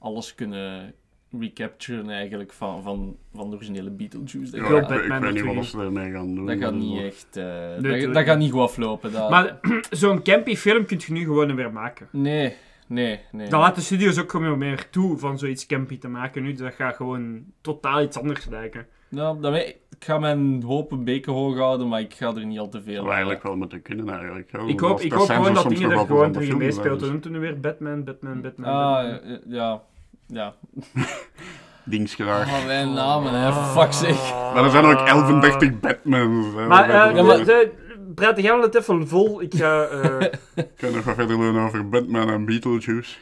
alles 0.05 0.35
kunnen 0.35 0.93
recapturen 1.39 2.09
eigenlijk 2.09 2.53
van, 2.53 2.83
van, 2.83 3.15
van 3.33 3.49
de 3.49 3.55
originele 3.55 3.89
Beetlejuice. 3.89 4.51
Dat, 4.51 4.53
Ja, 4.61 4.67
wil 4.67 4.77
ik, 4.77 5.11
weet 5.21 5.43
niet 5.43 5.55
wat 5.55 5.65
ze 5.65 5.79
ermee 5.79 6.11
gaan 6.11 6.35
doen. 6.35 6.45
dat 6.45 6.57
gaat 6.57 6.73
niet 6.73 7.01
echt... 7.01 7.37
eh, 7.37 8.13
dat, 8.13 8.23
gaat 8.25 8.37
niet. 8.37 8.51
goed 8.51 8.61
aflopen. 8.61 9.11
Dat, 9.11 9.29
Maar 9.29 9.59
zo'n 9.89 10.21
campy 10.23 10.55
film 10.55 10.85
kun 10.85 11.01
je 11.05 11.13
nu 11.13 11.23
gewoon 11.23 11.55
weer 11.55 11.71
maken. 11.71 12.07
Nee, 12.11 12.53
nee, 12.87 13.19
nee. 13.31 13.49
Dan 13.49 13.59
laten 13.59 13.83
studios 13.83 14.19
ook 14.19 14.31
gewoon 14.31 14.57
meer 14.57 14.89
toe 14.89 15.17
van 15.17 15.37
zoiets 15.37 15.65
campy 15.65 15.97
te 15.97 16.07
maken 16.07 16.43
nu. 16.43 16.53
Dat 16.53 16.73
gaat 16.73 16.95
gewoon 16.95 17.43
totaal 17.61 18.01
iets 18.01 18.17
anders 18.17 18.45
lijken. 18.45 18.87
Nou, 19.09 19.39
weet- 19.39 19.75
ik 19.97 20.03
ga 20.05 20.17
mijn 20.19 20.63
hoop 20.63 20.91
een 20.91 21.03
beetje 21.03 21.31
hoog 21.31 21.57
houden, 21.57 21.87
maar 21.87 21.99
ik 21.99 22.13
ga 22.13 22.35
er 22.35 22.45
niet 22.45 22.59
al 22.59 22.69
te 22.69 22.81
veel 22.81 22.95
Zou 23.01 23.09
eigenlijk 23.11 23.43
wel 23.43 23.55
moeten 23.55 23.81
kunnen 23.81 24.09
eigenlijk. 24.09 24.51
Ik 24.67 24.79
hoop, 24.79 24.99
ik 24.99 25.11
hoop 25.11 25.27
gewoon 25.27 25.53
dat 25.53 25.69
dingen 25.69 25.91
er 25.91 25.97
gewoon 25.97 26.31
de 26.31 26.41
films, 26.41 26.59
meespeelt. 26.63 27.01
hè, 27.01 27.19
Toen 27.19 27.39
weer 27.39 27.59
Batman, 27.59 28.03
Batman, 28.03 28.41
Batman. 28.41 28.69
Ah, 28.71 29.11
Batman. 29.11 29.31
eh, 29.31 29.37
ja. 29.47 29.83
Ja. 30.27 30.53
Dingsgraag. 31.83 32.47
Oh, 32.47 32.65
mijn 32.65 32.93
namen, 32.93 33.33
hè. 33.33 33.53
Fuck 33.53 33.93
zeg. 33.93 34.33
Maar 34.53 34.63
er 34.63 34.69
zijn 34.69 34.85
ook 34.85 35.07
11 35.07 35.79
Batmans. 35.79 36.53
hè. 36.55 36.67
Maar, 36.67 36.89
eh 36.89 37.23
maar- 37.25 37.45
de- 37.45 37.71
praat 38.15 38.41
jij 38.41 38.51
wel 38.51 38.61
het 38.61 38.75
even 38.75 39.07
vol? 39.07 39.41
Ik 39.41 39.53
ga... 39.55 39.83
eh, 39.83 40.19
Ik 40.55 40.67
kan 40.77 40.91
nog 40.93 41.03
wat 41.03 41.15
verder 41.15 41.37
doen 41.37 41.59
over 41.59 41.89
Batman 41.89 42.29
en 42.29 42.45
Beetlejuice. 42.45 43.15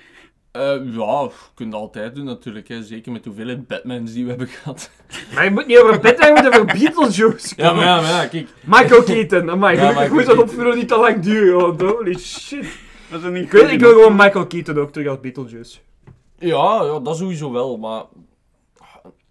Eh, 0.52 0.62
ja, 0.84 1.22
je 1.22 1.30
kunt 1.54 1.72
dat 1.72 1.82
altijd 1.82 2.16
doen 2.16 2.26
natuurlijk. 2.26 2.68
Hè. 2.68 2.84
Zeker 2.84 3.12
met 3.12 3.26
hoeveelheid 3.26 3.68
Batmans 3.68 4.14
die 4.14 4.24
we 4.24 4.30
hebben 4.30 4.48
gehad. 4.48 4.92
maar 5.36 5.44
je 5.44 5.52
moet 5.52 5.68
niet 5.68 5.78
over 5.78 6.00
Batman, 6.00 6.28
je 6.36 6.42
moet 6.42 6.48
over 6.48 6.66
Beetlejuice 6.66 7.54
Ja, 7.62 7.74
maar 7.74 7.86
ja, 7.86 8.02
maar 8.02 8.10
ja, 8.10 8.26
kijk. 8.26 8.48
Michael 8.64 9.04
Keaton, 9.04 9.50
amai, 9.52 9.76
Ja, 9.76 9.82
gelukkig 9.82 10.02
Michael 10.02 10.16
moet 10.16 10.26
dat 10.26 10.36
Keaton. 10.36 10.54
opvullen 10.56 10.78
niet 10.78 10.88
te 10.88 10.98
lang 10.98 11.20
duren, 11.20 11.60
want 11.62 11.82
holy 11.82 12.18
shit. 12.18 12.66
Dat 13.10 13.24
is 13.24 13.30
niet 13.30 13.44
Ik, 13.44 13.52
weet, 13.52 13.72
ik 13.72 13.80
wil 13.80 13.92
gewoon 13.94 14.16
Michael 14.16 14.48
Keaton 14.48 14.78
ook 14.80 14.92
terug 14.92 15.08
als 15.08 15.20
Beetlejuice. 15.20 15.78
Ja, 16.48 16.84
ja, 16.84 17.00
dat 17.00 17.18
sowieso 17.18 17.52
wel, 17.52 17.78
maar... 17.78 18.04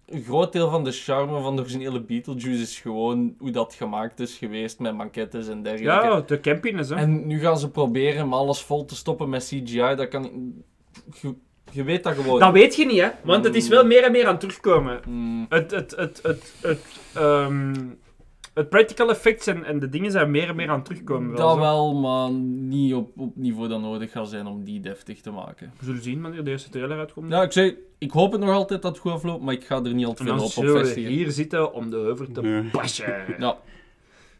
Een 0.05 0.23
groot 0.23 0.51
deel 0.51 0.69
van 0.69 0.83
de 0.83 0.91
charme 0.91 1.41
van 1.41 1.55
de 1.55 1.61
originele 1.61 2.01
Beetlejuice 2.01 2.61
is 2.61 2.79
gewoon 2.79 3.35
hoe 3.39 3.51
dat 3.51 3.73
gemaakt 3.73 4.19
is 4.19 4.37
geweest 4.37 4.79
met 4.79 4.95
manquettes 4.95 5.47
en 5.47 5.63
dergelijke. 5.63 6.07
Ja, 6.07 6.21
de 6.21 6.39
campiness, 6.39 6.89
hè. 6.89 6.95
En 6.95 7.27
nu 7.27 7.39
gaan 7.39 7.57
ze 7.57 7.69
proberen 7.69 8.23
om 8.23 8.33
alles 8.33 8.61
vol 8.61 8.85
te 8.85 8.95
stoppen 8.95 9.29
met 9.29 9.43
CGI. 9.43 9.95
Dat 9.95 10.07
kan... 10.07 10.53
Je, 11.21 11.33
je 11.71 11.83
weet 11.83 12.03
dat 12.03 12.13
gewoon. 12.13 12.39
Dat 12.39 12.51
weet 12.51 12.75
je 12.75 12.85
niet, 12.85 13.01
hè. 13.01 13.09
Want 13.23 13.45
het 13.45 13.55
is 13.55 13.67
wel 13.67 13.85
meer 13.85 14.03
en 14.03 14.11
meer 14.11 14.25
aan 14.25 14.31
het 14.31 14.39
terugkomen. 14.39 15.01
Mm, 15.07 15.45
Het, 15.49 15.71
het, 15.71 15.95
het, 15.95 16.19
het, 16.23 16.53
het, 16.61 16.85
ehm, 17.13 17.73
het 18.53 18.69
practical 18.69 19.09
effects 19.09 19.47
en, 19.47 19.63
en 19.63 19.79
de 19.79 19.89
dingen 19.89 20.11
zijn 20.11 20.31
meer 20.31 20.47
en 20.49 20.55
meer 20.55 20.69
aan 20.69 20.75
het 20.75 20.85
terugkomen. 20.85 21.35
dat 21.35 21.53
zo. 21.53 21.59
wel, 21.59 21.93
maar 21.95 22.31
niet 22.31 22.93
op, 22.93 23.17
op 23.19 23.35
niveau 23.35 23.67
dat 23.67 23.81
nodig 23.81 24.11
gaat 24.11 24.29
zijn 24.29 24.47
om 24.47 24.63
die 24.63 24.79
deftig 24.79 25.21
te 25.21 25.31
maken. 25.31 25.73
We 25.79 25.85
zullen 25.85 26.01
zien 26.03 26.21
wanneer 26.21 26.43
de 26.43 26.49
eerste 26.51 26.69
trailer 26.69 26.97
uitkomt. 26.99 27.31
Ja, 27.31 27.41
ik 27.41 27.51
zei, 27.51 27.77
ik 27.97 28.11
hoop 28.11 28.31
het 28.31 28.41
nog 28.41 28.49
altijd 28.49 28.81
dat 28.81 28.91
het 28.91 29.01
goed 29.01 29.11
afloopt, 29.11 29.43
maar 29.43 29.53
ik 29.53 29.63
ga 29.65 29.83
er 29.83 29.93
niet 29.93 30.05
al 30.05 30.13
te 30.13 30.23
veel 30.23 30.33
op 30.33 30.39
op 30.41 30.51
zullen 30.51 30.73
we 30.73 30.79
vestigen. 30.79 31.09
hier 31.11 31.31
zitten 31.31 31.73
om 31.73 31.89
de 31.89 31.97
heuvel 31.97 32.31
te 32.31 32.41
Nee. 32.41 32.69
bashen. 32.71 33.35
Ja. 33.39 33.57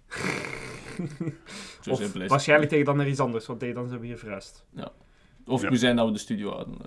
Of 1.90 2.14
waarschijnlijk 2.28 2.70
tegen 2.72 2.86
dan 2.86 3.00
er 3.00 3.08
iets 3.08 3.20
anders, 3.20 3.46
want 3.46 3.60
tegen 3.60 3.76
dan 3.76 3.88
zijn 3.88 4.00
we 4.00 4.06
hier 4.06 4.18
verhuisd. 4.18 4.66
Of 5.46 5.62
Ja. 5.62 5.70
we 5.70 5.78
zijn 5.78 5.96
dat 5.96 6.06
we 6.06 6.12
de 6.12 6.20
studio 6.20 6.52
hadden. 6.52 6.78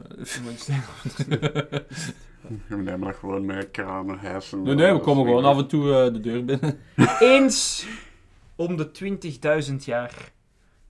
We 2.68 2.76
nemen 2.76 3.00
dat 3.06 3.16
gewoon 3.16 3.44
met 3.44 3.70
kranen, 3.70 4.18
hijsen. 4.18 4.62
Nee, 4.62 4.74
nee, 4.74 4.86
we 4.86 4.92
dat 4.92 5.02
komen 5.02 5.24
gewoon 5.24 5.44
af 5.44 5.58
en 5.58 5.66
toe 5.66 5.92
eh, 5.94 6.12
de 6.12 6.20
deur 6.20 6.44
binnen. 6.44 6.78
Eens 7.20 7.86
om 8.56 8.76
de 8.76 8.90
20.000 9.70 9.74
jaar 9.76 10.32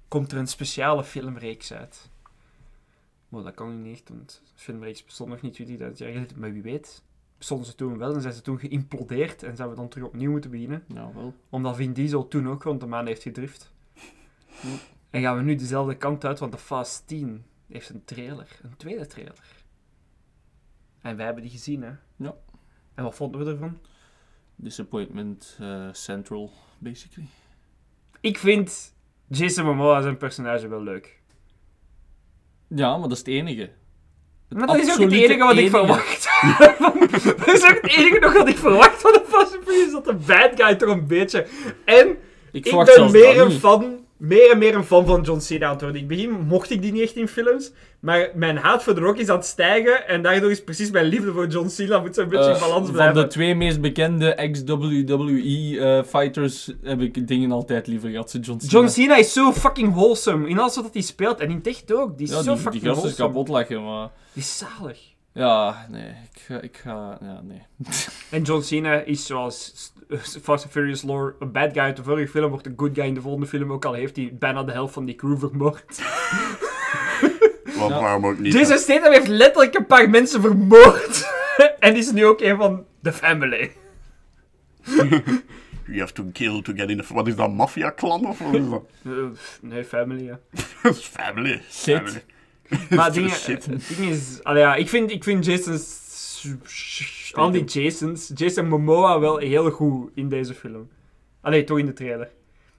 komt 0.08 0.32
er 0.32 0.38
een 0.38 0.46
speciale 0.46 1.04
filmreeks 1.04 1.72
uit. 1.72 2.10
Maar 3.28 3.42
dat 3.42 3.54
kan 3.54 3.82
niet 3.82 3.92
echt, 3.96 4.08
want 4.08 4.42
de 4.44 4.52
filmreeks 4.62 5.04
bestond 5.04 5.30
nog 5.30 5.40
niet 5.40 5.58
20.000 5.58 5.66
jaar 5.76 5.92
geleden. 5.92 6.38
Maar 6.38 6.52
wie 6.52 6.62
weet, 6.62 7.02
bestonden 7.38 7.66
ze 7.66 7.74
toen 7.74 7.98
wel 7.98 8.14
en 8.14 8.20
zijn 8.20 8.34
ze 8.34 8.42
toen 8.42 8.58
geïmplodeerd 8.58 9.42
en 9.42 9.56
zouden 9.56 9.76
we 9.76 9.82
dan 9.82 9.90
terug 9.90 10.06
opnieuw 10.06 10.30
moeten 10.30 10.50
beginnen. 10.50 10.84
Ja, 10.94 11.10
wel. 11.14 11.34
Omdat 11.50 11.76
Vin 11.76 11.92
Diesel 11.92 12.28
toen 12.28 12.48
ook 12.48 12.62
rond 12.62 12.80
de 12.80 12.86
maan 12.86 13.06
heeft 13.06 13.22
gedrift. 13.22 13.72
En 15.10 15.22
gaan 15.22 15.36
we 15.36 15.42
nu 15.42 15.54
dezelfde 15.54 15.96
kant 15.96 16.24
uit, 16.24 16.38
want 16.38 16.52
de 16.52 16.58
Fast 16.58 17.06
10 17.06 17.44
heeft 17.68 17.88
een 17.88 18.04
trailer, 18.04 18.60
een 18.62 18.76
tweede 18.76 19.06
trailer. 19.06 19.64
En 21.00 21.16
wij 21.16 21.24
hebben 21.24 21.42
die 21.42 21.52
gezien, 21.52 21.82
hè? 21.82 21.92
Ja. 22.16 22.34
En 22.94 23.04
wat 23.04 23.14
vonden 23.14 23.44
we 23.44 23.50
ervan? 23.50 23.78
Disappointment 24.56 25.56
eh, 25.60 25.88
Central, 25.92 26.52
basically. 26.78 27.28
Ik 28.20 28.38
vind 28.38 28.94
Jason 29.26 29.64
Momoa 29.64 30.00
zijn 30.00 30.16
personage 30.16 30.68
wel 30.68 30.82
leuk. 30.82 31.20
Ja, 32.68 32.90
maar 32.90 33.08
dat 33.08 33.12
is 33.12 33.18
het 33.18 33.28
enige. 33.28 33.70
Het 34.48 34.58
Maar 34.58 34.66
dat 34.66 34.76
is 34.76 34.92
ook 34.92 34.98
het 34.98 35.12
enige 35.12 35.44
wat 35.44 35.56
ik 35.56 35.70
verwacht. 35.70 36.24
dat 37.44 37.54
is 37.54 37.64
ook 37.64 37.78
het 37.82 37.96
enige 37.96 38.18
nog 38.18 38.32
wat 38.32 38.48
ik 38.48 38.56
verwacht 38.56 39.00
van 39.00 39.12
de 39.12 39.24
Fast 39.28 39.58
Furious, 39.64 39.92
dat 39.92 40.04
de 40.04 40.14
bad 40.14 40.50
guy 40.54 40.74
toch 40.74 40.88
een 40.88 41.06
beetje... 41.06 41.46
En 41.84 42.08
Ik, 42.52 42.66
ik 42.66 42.76
ben 42.76 42.86
zelfs 42.86 43.12
meer 43.12 43.40
een 43.40 43.50
fan, 43.50 44.05
meer 44.18 44.50
en 44.50 44.58
meer 44.58 44.74
een 44.74 44.84
fan 44.84 45.06
van 45.06 45.22
John 45.22 45.40
Cena 45.40 45.66
aan 45.66 45.72
het 45.72 45.80
worden. 45.82 46.00
In 46.00 46.06
het 46.08 46.16
begin 46.16 46.40
mocht 46.46 46.70
ik 46.70 46.82
die 46.82 46.92
niet 46.92 47.02
echt 47.02 47.16
in 47.16 47.28
films, 47.28 47.72
maar 48.00 48.30
mijn 48.34 48.56
haat 48.56 48.82
voor 48.82 48.94
The 48.94 49.00
Rock 49.00 49.16
is 49.16 49.28
aan 49.28 49.36
het 49.36 49.46
stijgen 49.46 50.08
en 50.08 50.22
daardoor 50.22 50.50
is 50.50 50.64
precies 50.64 50.90
mijn 50.90 51.06
liefde 51.06 51.32
voor 51.32 51.46
John 51.46 51.68
Cena 51.68 51.98
moet 51.98 52.14
zo'n 52.14 52.28
beetje 52.28 52.48
Eh, 52.48 52.54
in 52.54 52.60
balans 52.60 52.84
van 52.84 52.92
blijven. 52.94 53.14
de 53.22 53.26
twee 53.26 53.54
meest 53.54 53.80
bekende 53.80 54.34
ex-WWE-fighters 54.34 56.72
heb 56.82 57.00
ik 57.00 57.28
dingen 57.28 57.52
altijd 57.52 57.86
liever 57.86 58.10
gehad. 58.10 58.30
ze 58.30 58.38
John 58.38 58.58
Cena. 58.60 58.70
John 58.72 58.88
Cena 58.88 59.16
is 59.16 59.32
zo 59.32 59.52
fucking 59.52 59.94
wholesome 59.94 60.48
in 60.48 60.58
alles 60.58 60.76
wat 60.76 60.88
hij 60.92 61.02
speelt 61.02 61.40
en 61.40 61.50
in 61.50 61.56
het 61.56 61.66
echt 61.66 61.92
ook. 61.92 62.16
Die 62.18 62.26
is 62.26 62.32
ja, 62.32 62.42
zo 62.42 62.52
die, 62.52 62.60
fucking 62.62 62.82
die 62.82 62.92
gast 62.92 63.04
is 63.04 63.16
wholesome. 63.16 63.44
kapot 63.44 63.48
lachen, 63.48 63.84
maar... 63.84 64.10
Die 64.32 64.42
is 64.42 64.58
zalig. 64.58 64.98
Ja, 65.32 65.86
nee. 65.90 66.08
Ik 66.08 66.40
ga... 66.46 66.60
Ik 66.60 66.76
ga 66.76 67.18
ja, 67.20 67.40
nee. 67.42 67.62
En 68.30 68.42
John 68.42 68.62
Cena 68.62 68.94
is 69.00 69.26
zoals 69.26 69.92
Fast 70.42 70.64
and 70.64 70.72
Furious 70.72 71.02
lore 71.02 71.34
een 71.38 71.52
bad 71.52 71.72
guy 71.72 71.82
uit 71.82 71.96
de 71.96 72.02
vorige 72.02 72.28
film, 72.28 72.50
wordt 72.50 72.66
een 72.66 72.74
good 72.76 72.94
guy 72.94 73.04
in 73.04 73.14
de 73.14 73.20
volgende 73.20 73.46
film, 73.46 73.72
ook 73.72 73.84
al 73.84 73.92
heeft 73.92 74.16
hij 74.16 74.36
bijna 74.38 74.62
de 74.62 74.72
helft 74.72 74.94
van 74.94 75.04
die 75.04 75.14
crew 75.14 75.38
vermoord. 75.38 76.02
Want 77.78 77.92
waarom 77.92 78.26
ook 78.26 78.38
niet? 78.38 78.52
Jason 78.52 78.78
Statham 78.78 79.12
heeft 79.12 79.28
letterlijk 79.28 79.74
een 79.74 79.86
paar 79.86 80.10
mensen 80.10 80.40
vermoord. 80.40 81.32
en 81.78 81.96
is 81.96 82.12
nu 82.12 82.26
ook 82.26 82.40
een 82.40 82.56
van 82.56 82.84
de 83.00 83.12
family. 83.12 83.72
You 85.86 85.98
have 85.98 86.12
to 86.12 86.24
kill 86.32 86.62
to 86.62 86.72
get 86.72 86.90
in 86.90 86.96
the... 86.96 87.14
Wat 87.14 87.26
is 87.26 87.36
dat, 87.36 87.52
maffia-clan 87.52 88.26
of 88.26 88.38
wat 88.38 88.54
is 88.54 88.68
dat? 88.68 88.84
Eh, 89.04 89.12
nee, 89.60 89.84
family, 89.84 90.24
ja. 90.24 90.38
Family. 90.92 91.62
Shit. 91.70 91.96
Family. 91.96 92.22
Maar 92.90 93.14
Shit. 93.14 93.64
ding 93.88 94.10
is... 94.10 94.40
Allee, 94.42 94.62
ja, 94.62 94.74
ik 94.74 94.88
vind, 94.88 95.10
ik 95.10 95.24
vind 95.24 95.44
Jason's... 95.44 96.04
Al 97.36 97.50
die 97.50 97.64
Jasons... 97.64 98.30
Jason 98.34 98.68
Momoa 98.68 99.18
wel 99.20 99.36
heel 99.38 99.70
goed 99.70 100.10
in 100.14 100.28
deze 100.28 100.54
film. 100.54 100.88
Allee, 101.40 101.64
toch 101.64 101.78
in 101.78 101.86
de 101.86 101.92
trailer. 101.92 102.30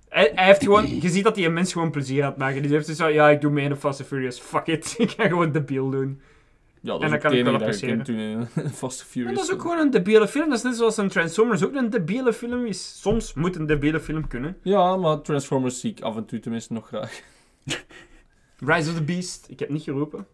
Hij, 0.09 0.31
hij 0.35 0.45
heeft 0.45 0.63
gewoon... 0.63 0.99
Je 1.01 1.09
ziet 1.09 1.23
dat 1.23 1.35
hij 1.35 1.45
een 1.45 1.53
mens 1.53 1.71
gewoon 1.73 1.91
plezier 1.91 2.23
aan 2.23 2.29
het 2.29 2.37
maken. 2.39 2.61
Dus 2.61 2.71
hij 2.71 2.79
heeft 2.79 2.97
zo 2.97 3.07
ja, 3.07 3.29
ik 3.29 3.41
doe 3.41 3.51
mee 3.51 3.63
in 3.63 3.69
de 3.69 3.75
Fast 3.75 3.99
and 3.99 4.07
Furious. 4.09 4.39
Fuck 4.39 4.67
it. 4.67 4.95
Ik 4.97 5.09
ga 5.11 5.27
gewoon 5.27 5.51
debiel 5.51 5.89
doen. 5.89 6.21
Ja, 6.81 6.91
dat 6.93 7.01
En 7.01 7.13
ook 7.13 7.19
kan 7.19 7.33
ik 7.33 7.43
wel 7.45 7.53
appreciëren. 7.53 8.05
in 8.05 8.47
Fast 8.55 8.81
and 8.81 8.81
Maar 8.81 8.89
Furious. 9.07 9.35
dat 9.35 9.43
is 9.47 9.53
ook 9.53 9.61
gewoon 9.61 9.77
een 9.79 9.91
debiele 9.91 10.27
film. 10.27 10.49
Dat 10.49 10.57
is 10.57 10.63
net 10.63 10.75
zoals 10.75 10.97
een 10.97 11.07
Transformers 11.09 11.63
ook 11.63 11.75
een 11.75 11.89
debiele 11.89 12.33
film 12.33 12.65
is. 12.65 13.01
Soms 13.01 13.33
moet 13.33 13.55
een 13.55 13.65
debiele 13.65 13.99
film 13.99 14.27
kunnen. 14.27 14.57
Ja, 14.61 14.95
maar 14.97 15.21
Transformers 15.21 15.79
zie 15.79 15.91
ik 15.91 16.01
af 16.01 16.15
en 16.15 16.25
toe 16.25 16.39
tenminste 16.39 16.73
nog 16.73 16.87
graag. 16.87 17.21
Rise 18.59 18.89
of 18.89 18.95
the 18.95 19.03
Beast. 19.03 19.45
Ik 19.49 19.59
heb 19.59 19.69
niet 19.69 19.83
geroepen. 19.83 20.27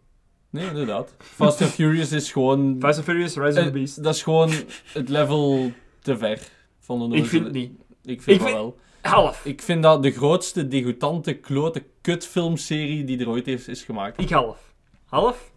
Nee, 0.53 0.67
inderdaad. 0.67 1.15
Fast 1.19 1.61
and 1.61 1.71
Furious 1.71 2.11
is 2.11 2.31
gewoon... 2.31 2.75
Fast 2.79 2.97
and 2.97 3.07
Furious, 3.07 3.35
Rise 3.35 3.51
of 3.51 3.57
eh, 3.57 3.63
the 3.63 3.71
Beast. 3.71 4.03
dat 4.03 4.15
is 4.15 4.23
gewoon 4.23 4.51
het 4.93 5.09
level 5.09 5.71
te 5.99 6.17
ver 6.17 6.39
van 6.79 7.01
een 7.01 7.11
Ik 7.13 7.25
vind 7.25 7.43
het 7.43 7.53
niet. 7.53 7.71
Ik 8.03 8.21
vind 8.21 8.41
vind- 8.41 8.53
wel. 8.53 8.77
Half. 9.01 9.45
Ik 9.45 9.61
vind 9.61 9.83
dat 9.83 10.03
de 10.03 10.11
grootste, 10.11 10.67
degoutante, 10.67 11.33
klote 11.33 11.83
kutfilmserie 12.01 13.03
die 13.03 13.19
er 13.19 13.29
ooit 13.29 13.45
heeft, 13.45 13.67
is 13.67 13.83
gemaakt. 13.83 14.21
Ik 14.21 14.29
half. 14.29 14.73
Half. 15.05 15.51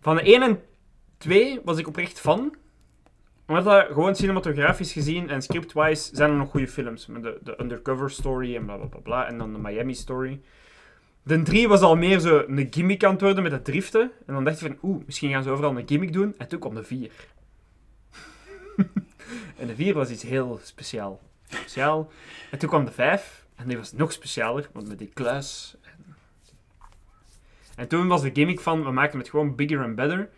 Van 0.00 0.16
de 0.16 0.22
1 0.22 0.42
en 0.42 0.60
2 1.18 1.60
was 1.64 1.78
ik 1.78 1.86
oprecht 1.88 2.20
fan. 2.20 2.54
Omdat 3.46 3.64
dat 3.64 3.86
gewoon 3.86 4.16
cinematografisch 4.16 4.92
gezien 4.92 5.30
en 5.30 5.42
scriptwise 5.42 6.16
zijn 6.16 6.30
er 6.30 6.36
nog 6.36 6.50
goede 6.50 6.68
films. 6.68 7.06
Met 7.06 7.22
de, 7.22 7.38
de 7.42 7.60
Undercover 7.60 8.10
Story 8.10 8.56
en 8.56 8.64
bla 8.64 8.76
bla 8.76 8.86
bla 8.86 9.00
bla. 9.00 9.26
En 9.26 9.38
dan 9.38 9.52
de 9.52 9.58
Miami 9.58 9.94
Story. 9.94 10.40
De 11.26 11.42
3 11.42 11.68
was 11.68 11.80
al 11.80 11.96
meer 11.96 12.18
zo 12.18 12.44
een 12.46 12.66
gimmick 12.70 13.04
aan 13.04 13.12
het 13.12 13.20
worden 13.20 13.42
met 13.42 13.52
het 13.52 13.64
driften. 13.64 14.10
En 14.26 14.34
dan 14.34 14.44
dacht 14.44 14.60
je 14.60 14.66
van, 14.66 14.78
oeh, 14.82 15.04
misschien 15.06 15.30
gaan 15.30 15.42
ze 15.42 15.50
overal 15.50 15.76
een 15.76 15.88
gimmick 15.88 16.12
doen. 16.12 16.34
En 16.38 16.48
toen 16.48 16.58
kwam 16.58 16.74
de 16.74 16.82
4. 16.82 17.10
en 19.60 19.66
de 19.66 19.74
4 19.74 19.94
was 19.94 20.10
iets 20.10 20.22
heel 20.22 20.60
speciaal. 20.62 21.20
Speciaal. 21.48 22.10
En 22.50 22.58
toen 22.58 22.68
kwam 22.68 22.84
de 22.84 22.90
5. 22.90 23.44
En 23.54 23.68
die 23.68 23.76
was 23.76 23.92
nog 23.92 24.12
specialer, 24.12 24.68
want 24.72 24.88
met 24.88 24.98
die 24.98 25.10
kluis. 25.14 25.76
En, 25.82 26.16
en 27.76 27.88
toen 27.88 28.08
was 28.08 28.22
de 28.22 28.30
gimmick 28.32 28.60
van, 28.60 28.84
we 28.84 28.90
maken 28.90 29.18
het 29.18 29.28
gewoon 29.28 29.54
bigger 29.54 29.84
and 29.84 29.94
better. 29.94 30.28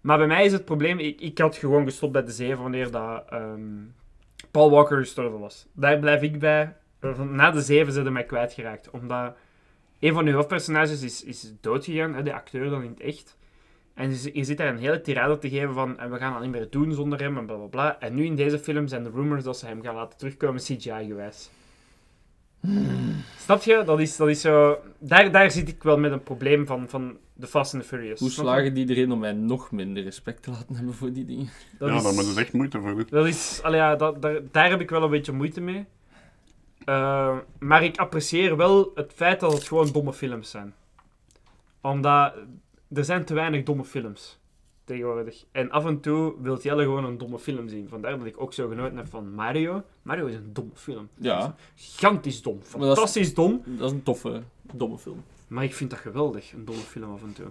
Maar 0.00 0.18
bij 0.18 0.26
mij 0.26 0.44
is 0.44 0.52
het 0.52 0.64
probleem, 0.64 0.98
ik, 0.98 1.20
ik 1.20 1.38
had 1.38 1.56
gewoon 1.56 1.84
gestopt 1.84 2.12
bij 2.12 2.24
de 2.24 2.32
7 2.32 2.62
wanneer 2.62 2.90
dat, 2.90 3.24
ehm, 3.28 3.60
Paul 4.50 4.70
Walker 4.70 4.98
gestorven 4.98 5.40
was. 5.40 5.66
Daar 5.72 5.98
blijf 5.98 6.22
ik 6.22 6.38
bij. 6.38 6.76
Na 7.16 7.50
de 7.50 7.60
7 7.60 7.92
zijn 7.92 8.04
ze 8.04 8.10
mij 8.10 8.24
kwijtgeraakt. 8.24 8.90
Omdat 8.90 9.36
een 10.00 10.12
van 10.12 10.24
de 10.24 10.30
hoofdpersonages 10.30 11.02
is, 11.02 11.24
is 11.24 11.52
doodgegaan, 11.60 12.14
hè, 12.14 12.22
de 12.22 12.34
acteur 12.34 12.70
dan 12.70 12.82
in 12.82 12.90
het 12.90 13.00
echt. 13.00 13.36
En 13.94 14.10
je, 14.32 14.44
zit 14.44 14.56
daar 14.56 14.68
een 14.68 14.78
hele 14.78 15.00
tirade 15.00 15.38
te 15.38 15.48
geven 15.48 15.74
van 15.74 15.98
en 15.98 16.10
we 16.10 16.18
gaan 16.18 16.32
dat 16.32 16.42
niet 16.42 16.50
meer 16.50 16.66
doen 16.70 16.92
zonder 16.92 17.20
hem 17.20 17.38
en 17.38 17.46
bla 17.46 17.56
bla 17.56 17.66
bla. 17.66 18.00
En 18.00 18.14
nu 18.14 18.24
in 18.24 18.36
deze 18.36 18.58
film 18.58 18.88
zijn 18.88 19.02
de 19.04 19.10
rumors 19.10 19.44
dat 19.44 19.58
ze 19.58 19.66
hem 19.66 19.82
gaan 19.82 19.94
laten 19.94 20.18
terugkomen 20.18 20.60
CGI-gewijs. 20.60 21.50
Snap 23.38 23.62
je? 23.62 23.82
Dat 23.86 24.00
is, 24.00 24.16
dat 24.16 24.28
is 24.28 24.40
zo... 24.40 24.78
Daar, 24.98 25.30
daar 25.32 25.50
zit 25.50 25.68
ik 25.68 25.82
wel 25.82 25.98
met 25.98 26.12
een 26.12 26.22
probleem 26.22 26.66
van, 26.66 26.88
van 26.88 27.16
The 27.40 27.46
Fast 27.46 27.74
and 27.74 27.82
the 27.82 27.88
Furious. 27.88 28.20
Hoe 28.20 28.30
slagen 28.30 28.74
die 28.74 28.88
erin 28.88 29.12
om 29.12 29.18
mij 29.18 29.32
nog 29.32 29.70
minder 29.70 30.02
respect 30.02 30.42
te 30.42 30.50
laten 30.50 30.74
hebben 30.76 30.94
voor 30.94 31.12
die 31.12 31.24
dingen? 31.24 31.48
Dat 31.78 31.88
ja, 31.88 31.96
is- 31.96 32.02
daar 32.02 32.14
moet 32.14 32.34
je 32.34 32.40
echt 32.40 32.52
moeite 32.52 32.80
voor 32.80 32.94
doen. 32.94 33.06
Dat 33.10 33.26
is, 33.26 33.60
allee, 33.62 33.78
ja, 33.80 33.96
dat, 33.96 34.22
daar, 34.22 34.40
daar 34.50 34.70
heb 34.70 34.80
ik 34.80 34.90
wel 34.90 35.02
een 35.02 35.10
beetje 35.10 35.32
moeite 35.32 35.60
mee. 35.60 35.84
Eh, 36.84 37.36
maar 37.58 37.84
ik 37.84 37.96
apprecieer 37.96 38.56
wel 38.56 38.92
het 38.94 39.12
feit 39.14 39.40
dat 39.40 39.52
het 39.52 39.64
gewoon 39.64 39.92
domme 39.92 40.12
films 40.12 40.50
zijn. 40.50 40.74
Omdat 41.80 42.34
er 42.94 43.04
zijn 43.04 43.24
te 43.24 43.34
weinig 43.34 43.62
domme 43.62 43.84
films 43.84 44.38
tegenwoordig. 44.84 45.44
En 45.52 45.70
af 45.70 45.86
en 45.86 46.00
toe 46.00 46.34
wil 46.42 46.58
Jelle 46.60 46.82
gewoon 46.82 47.04
een 47.04 47.18
domme 47.18 47.38
film 47.38 47.68
zien. 47.68 47.88
Vandaar 47.88 48.18
dat 48.18 48.26
ik 48.26 48.40
ook 48.40 48.52
zo 48.52 48.68
genoten 48.68 48.96
heb 48.96 49.08
van 49.08 49.34
Mario. 49.34 49.82
Mario 50.02 50.26
is 50.26 50.34
een 50.34 50.52
domme 50.52 50.70
film. 50.74 51.08
Ja, 51.14 51.54
Gigantisch 51.74 52.42
dom. 52.42 52.54
Maar 52.54 52.64
dat 52.64 52.80
is- 52.80 52.86
Fantastisch 52.94 53.34
dom. 53.34 53.62
dat 53.64 53.86
is 53.90 53.96
een 53.96 54.02
toffe, 54.02 54.42
domme 54.72 54.98
film. 54.98 55.24
Maar 55.48 55.64
ik 55.64 55.74
vind 55.74 55.90
dat 55.90 55.98
geweldig, 55.98 56.52
een 56.52 56.64
domme 56.64 56.80
film 56.82 57.12
af 57.12 57.22
en 57.22 57.32
toe. 57.32 57.46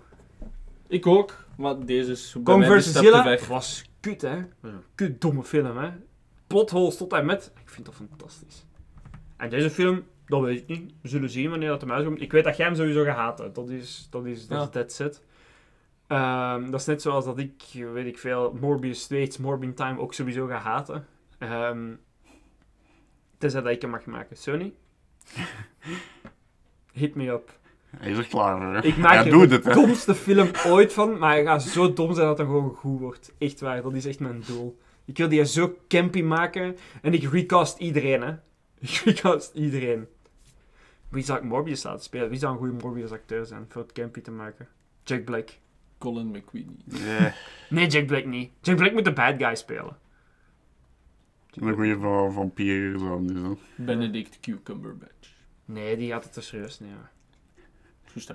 Ik 0.88 1.08
ook, 1.08 1.46
maar 1.58 1.86
deze 1.86 2.12
is 2.12 2.36
bij 2.44 2.44
mij 3.24 3.40
was 3.48 3.86
kut, 4.00 4.22
hè. 4.22 4.40
Kut 4.96 5.22
domme 5.22 5.44
film, 5.44 5.78
hè. 5.78 5.90
Plotholes 6.48 6.98
tot 6.98 7.14
en 7.14 7.26
met. 7.26 7.52
Ik 7.62 7.70
vind 7.70 7.86
dat 7.86 7.96
fantastisch. 7.96 8.66
En 9.38 9.50
deze 9.50 9.70
film, 9.70 10.04
dat 10.26 10.42
weet 10.42 10.60
ik 10.60 10.68
niet. 10.68 10.94
We 11.02 11.08
zullen 11.08 11.30
zien 11.30 11.50
wanneer 11.50 11.70
dat 11.70 11.82
hem 11.82 11.92
uitkomt. 11.92 12.22
Ik 12.22 12.32
weet 12.32 12.44
dat 12.44 12.58
jij 12.58 12.66
hem 12.66 12.76
sowieso 12.76 13.04
gaat 13.04 13.16
haten. 13.16 13.54
Dat 13.54 13.70
is, 13.70 14.08
dat 14.10 14.26
is, 14.26 14.48
dat 14.48 14.58
Ja. 14.58 14.64
is 14.64 14.72
dead 14.72 14.92
set. 14.92 15.22
Ehm, 16.08 16.72
dat 16.72 16.80
is 16.80 16.86
net 16.86 17.02
zoals 17.02 17.26
dat 17.26 17.38
ik, 17.38 17.64
weet 17.94 18.06
ik 18.06 18.18
veel, 18.18 18.58
Morbius 18.62 19.06
2, 19.06 19.22
It's 19.22 19.38
Morbin 19.38 19.74
Time 19.74 20.00
ook 20.00 20.14
sowieso 20.14 20.48
ga 20.48 20.58
haten. 20.58 21.06
Ehm 21.38 21.90
tenzij 23.38 23.62
dat 23.62 23.72
ik 23.72 23.82
hem 23.82 23.90
mag 23.92 24.06
maken. 24.06 24.38
Sony? 24.38 24.74
Hit 26.94 27.16
me 27.16 27.28
up. 27.30 27.58
Hij 27.98 28.12
is 28.12 28.18
er 28.18 28.28
klaar 28.28 28.58
voor, 28.58 28.74
hè. 28.74 28.84
Ik 28.84 28.98
maak 28.98 29.12
Hij 29.14 29.26
er 29.26 29.32
doet 29.32 29.50
de 29.50 29.56
het, 29.56 29.74
domste 29.74 30.16
film 30.16 30.50
ooit 30.66 30.94
van, 30.94 31.18
maar 31.18 31.32
hij 31.32 31.44
gaat 31.44 31.64
zo 31.64 31.94
dom 31.94 32.14
zijn 32.14 32.28
dat 32.28 32.38
het 32.38 32.48
gewoon 32.48 32.76
goed 32.76 33.00
wordt. 33.00 33.34
Echt 33.38 33.60
waar, 33.60 33.82
dat 33.82 33.94
is 33.94 34.06
echt 34.06 34.20
mijn 34.20 34.44
doel. 34.48 34.80
Ik 35.06 35.18
wil 35.18 35.30
die 35.30 35.46
zo 35.46 35.76
campy 35.88 36.22
maken 36.22 36.78
en 37.02 37.14
ik 37.14 37.24
recast 37.32 37.80
iedereen, 37.80 38.22
hè. 38.22 38.34
Ik 38.88 38.90
recast 39.06 39.54
iedereen. 39.54 40.08
Wie 41.10 41.24
zou 41.24 41.40
ik 41.40 41.46
Morbius 41.46 41.84
laten 41.84 42.04
spelen? 42.04 42.30
Wie 42.30 42.40
zou 42.40 42.52
een 42.54 42.60
goede 42.60 42.74
Morbius 42.74 43.12
acteur 43.12 43.46
zijn 43.46 43.66
voor 43.70 43.82
het 43.82 43.92
campy 43.92 44.22
te 44.22 44.32
maken? 44.32 44.68
Jack 45.04 45.24
Black. 45.24 45.50
Colin 45.98 46.28
McQueen. 46.28 46.82
Ja, 46.86 47.34
Nee, 47.70 47.88
Jack 47.88 48.06
Black 48.06 48.26
niet. 48.26 48.52
Jack 48.62 48.78
Black 48.78 48.92
moet 48.92 49.06
de 49.06 49.14
bad 49.14 49.36
guy 49.38 49.56
spelen. 49.56 49.98
een 51.52 51.74
goede 51.74 52.00
van 52.00 52.34
vampier 52.34 53.00
zo. 53.00 53.58
Benedict 53.76 54.40
Cucumberbatch. 54.40 55.30
Nee, 55.66 55.98
die 55.98 56.12
gaat 56.12 56.24
het 56.24 56.34
te 56.34 56.42
serieus 56.42 56.80
nemen. 56.80 56.98
Hoe 56.98 57.10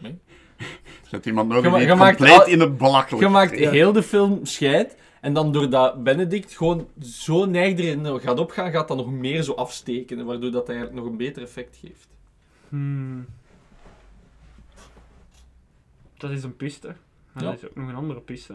mee? 0.03 0.19
Zet 1.11 1.27
iemand 1.27 1.49
nodig 1.49 1.65
Je 1.65 1.71
ma- 1.71 1.77
die 1.77 1.85
je 1.87 1.91
het 1.93 2.01
maakt 2.03 2.17
compleet 2.17 2.39
al- 2.41 2.47
in 2.47 2.61
het 2.61 2.79
belachelijk 2.79 3.23
Je 3.23 3.29
maakt 3.29 3.53
heel 3.55 3.93
de 3.93 4.03
film 4.03 4.45
scheid. 4.47 4.97
En 5.21 5.33
dan 5.33 5.53
doordat 5.53 6.03
Benedict 6.05 6.57
gewoon 6.57 6.89
zo 7.01 7.45
neig 7.45 7.79
erin 7.79 8.21
gaat 8.21 8.39
opgaan, 8.39 8.71
gaat 8.71 8.89
dat 8.89 8.97
nog 8.97 9.11
meer 9.11 9.43
zo 9.43 9.53
afsteken. 9.53 10.25
Waardoor 10.25 10.51
dat 10.51 10.69
eigenlijk 10.69 10.99
nog 10.99 11.07
een 11.09 11.17
beter 11.17 11.43
effect 11.43 11.77
geeft. 11.77 12.09
Hmm. 12.69 13.27
Dat 16.17 16.31
is 16.31 16.43
een 16.43 16.57
piste. 16.57 16.87
Maar 17.33 17.43
Ja. 17.45 17.51
dat 17.51 17.59
is 17.63 17.69
ook 17.69 17.75
nog 17.77 17.89
een 17.89 17.95
andere 17.95 18.21
piste. 18.21 18.53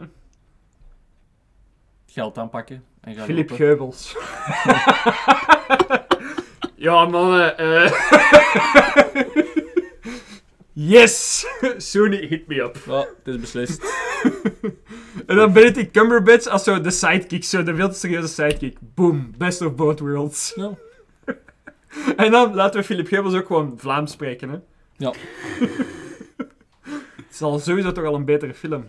Geld 2.06 2.38
aanpakken 2.38 2.84
en 3.00 3.14
gaan 3.14 3.24
Philip 3.24 3.50
lopen. 3.50 3.66
Geubels. 3.66 4.16
ja, 6.86 7.04
mannen. 7.06 7.58
eh. 7.58 7.92
Yes! 10.74 11.46
Sony, 11.76 12.26
hit 12.26 12.46
me 12.46 12.62
up. 12.62 12.76
Ja, 12.86 12.98
het 12.98 13.34
is 13.34 13.40
beslist. 13.40 13.82
En 15.26 15.36
dan 15.36 15.52
Benedict 15.52 15.90
Cumberbatch 15.90 16.46
als 16.46 16.64
zo 16.64 16.80
de 16.80 16.90
sidekick, 16.90 17.44
zo 17.44 17.62
de 17.62 17.74
veel 17.74 17.88
te 17.88 17.94
serieuze 17.94 18.28
sidekick. 18.28 18.76
Boom, 18.80 19.30
best 19.38 19.60
of 19.60 19.74
both 19.74 20.00
worlds. 20.00 20.52
Ja. 20.54 20.78
En 22.16 22.30
dan 22.30 22.54
laten 22.54 22.80
we 22.80 22.86
Philip 22.86 23.06
Geubels 23.06 23.34
ook 23.34 23.46
gewoon 23.46 23.74
Vlaams 23.76 24.12
spreken, 24.12 24.48
hè. 24.48 24.58
Ja. 24.96 25.12
Het 27.16 27.30
is 27.30 27.42
al 27.42 27.58
sowieso 27.58 27.92
toch 27.92 28.04
al 28.04 28.14
een 28.14 28.24
betere 28.24 28.54
film. 28.54 28.84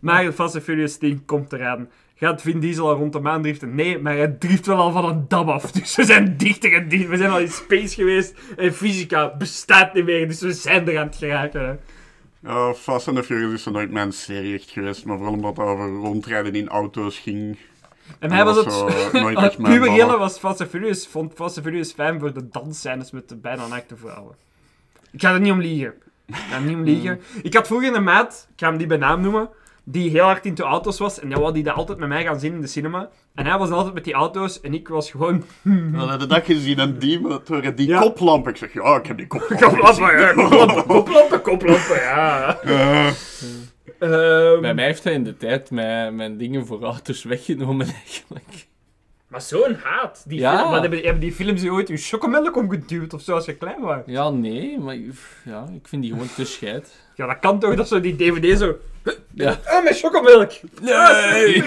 Maar 0.00 0.32
Fast 0.32 0.54
and 0.54 0.64
Furious 0.64 0.96
10 0.96 1.24
komt 1.24 1.52
eraan. 1.52 1.90
Gaat 2.14 2.42
Vin 2.42 2.60
Diesel 2.60 2.88
al 2.88 2.96
rond 2.96 3.12
de 3.12 3.20
maan 3.20 3.42
driften? 3.42 3.74
Nee, 3.74 3.98
maar 3.98 4.16
hij 4.16 4.28
drift 4.28 4.66
wel 4.66 4.76
al 4.76 4.92
van 4.92 5.04
een 5.04 5.24
dam 5.28 5.48
af. 5.48 5.70
Dus 5.72 5.96
we 5.96 6.04
zijn 6.04 6.36
dichter 6.36 6.72
en 6.72 6.88
dichter. 6.88 7.10
We 7.10 7.16
zijn 7.16 7.30
al 7.30 7.38
in 7.38 7.48
space 7.48 7.94
geweest 7.94 8.34
en 8.56 8.74
fysica 8.74 9.36
bestaat 9.36 9.94
niet 9.94 10.04
meer. 10.04 10.28
Dus 10.28 10.40
we 10.40 10.52
zijn 10.52 10.88
er 10.88 10.98
aan 10.98 11.06
het 11.06 11.16
geraken. 11.16 11.66
Hè. 11.66 11.74
Ja, 12.50 12.74
Fast 12.74 13.08
and 13.08 13.16
the 13.16 13.22
Furious 13.22 13.52
is 13.52 13.64
nooit 13.64 13.90
mijn 13.90 14.12
serie 14.12 14.54
echt 14.54 14.70
geweest, 14.70 15.04
maar 15.04 15.16
vooral 15.16 15.34
omdat 15.34 15.56
het 15.56 15.66
over 15.66 15.88
rondrijden 15.88 16.54
in 16.54 16.68
auto's 16.68 17.18
ging. 17.18 17.58
En 18.18 18.32
hij 18.32 18.44
was 18.44 18.64
was 18.64 18.82
het... 19.04 19.12
nooit 19.12 19.38
echt 19.38 19.58
mijn 19.58 20.06
was 20.06 20.38
Fast 20.38 20.60
and 20.60 20.70
Furious, 20.70 21.06
vond 21.06 21.32
Fast 21.34 21.56
and 21.56 21.66
Furious 21.66 21.92
fijn 21.92 22.20
voor 22.20 22.32
de 22.32 22.48
dansscènes 22.48 23.10
met 23.10 23.28
de 23.28 23.36
bijna 23.36 23.66
naakte 23.66 23.96
vrouwen. 23.96 24.34
Ik 25.10 25.20
ga 25.20 25.34
er 25.34 25.40
niet 25.40 25.52
om 25.52 25.60
liegen. 25.60 25.94
Ik 26.26 26.34
ga 26.34 26.54
er 26.54 26.62
niet 26.62 26.76
om 26.76 26.82
liegen. 26.82 27.20
Ik 27.42 27.54
had 27.54 27.66
vroeger 27.66 27.94
een 27.94 28.04
maat, 28.04 28.48
ik 28.52 28.60
ga 28.60 28.68
hem 28.68 28.78
die 28.78 28.86
bij 28.86 28.96
naam 28.96 29.20
noemen, 29.20 29.48
die 29.84 30.10
heel 30.10 30.24
hard 30.24 30.46
into 30.46 30.64
auto's 30.64 30.98
was. 30.98 31.20
En 31.20 31.30
dan 31.30 31.40
wou 31.40 31.52
die 31.52 31.62
dat 31.62 31.74
altijd 31.74 31.98
met 31.98 32.08
mij 32.08 32.22
gaan 32.24 32.40
zien 32.40 32.52
in 32.52 32.60
de 32.60 32.66
cinema. 32.66 33.08
En 33.34 33.46
hij 33.46 33.58
was 33.58 33.70
altijd 33.70 33.94
met 33.94 34.04
die 34.04 34.12
auto's 34.14 34.60
en 34.60 34.74
ik 34.74 34.88
was 34.88 35.10
gewoon... 35.10 35.44
We 35.62 35.90
hadden 35.96 36.28
dat 36.28 36.44
gezien 36.44 36.78
en 36.78 36.98
die 36.98 37.20
motor, 37.20 37.74
die 37.74 37.88
Ja. 37.88 38.00
koplamp. 38.00 38.48
Ik 38.48 38.56
zeg, 38.56 38.72
ja, 38.72 38.96
ik 38.96 39.06
heb 39.06 39.16
die 39.16 39.26
koplamp. 39.36 39.60
Koplampen, 39.62 40.18
ja, 40.20 40.32
koplampen, 40.32 40.86
koplampen, 40.86 41.42
koplampen, 41.42 41.96
ja. 42.00 42.58
Ehm, 43.98 44.60
Bij 44.60 44.74
mij 44.74 44.84
heeft 44.84 45.04
hij 45.04 45.12
in 45.12 45.24
de 45.24 45.36
tijd 45.36 45.70
mijn, 45.70 46.16
mijn 46.16 46.36
dingen 46.38 46.66
voor 46.66 46.82
auto's 46.82 47.24
weggenomen 47.24 47.86
eigenlijk. 48.04 48.66
Maar 49.32 49.40
zo'n 49.40 49.74
haat. 49.74 50.24
Die 50.26 50.38
Ja. 50.38 50.58
film, 50.58 50.70
wat 50.70 50.80
hebben, 50.80 51.00
hebben 51.02 51.20
die 51.20 51.32
films 51.32 51.62
je 51.62 51.70
ooit 51.72 51.88
uw 51.88 51.96
chocomelk 51.98 52.56
omgeduwd 52.56 53.14
of 53.14 53.20
zo 53.22 53.34
als 53.34 53.44
je 53.44 53.54
klein 53.56 53.80
was? 53.80 53.98
Ja, 54.06 54.30
nee, 54.30 54.78
maar 54.78 54.96
ja, 55.44 55.66
ik 55.74 55.88
vind 55.88 56.02
die 56.02 56.10
gewoon 56.10 56.28
te 56.34 56.44
scheid. 56.44 57.00
Ja, 57.16 57.26
dat 57.26 57.38
kan 57.38 57.58
toch, 57.58 57.74
dat 57.74 57.88
zo 57.88 58.00
die 58.00 58.16
DVD 58.16 58.58
zo... 58.58 58.76
Ja. 59.34 59.58
Ah, 59.64 59.84
met 59.84 59.98
chocomelk! 59.98 60.50
Nee! 60.82 61.62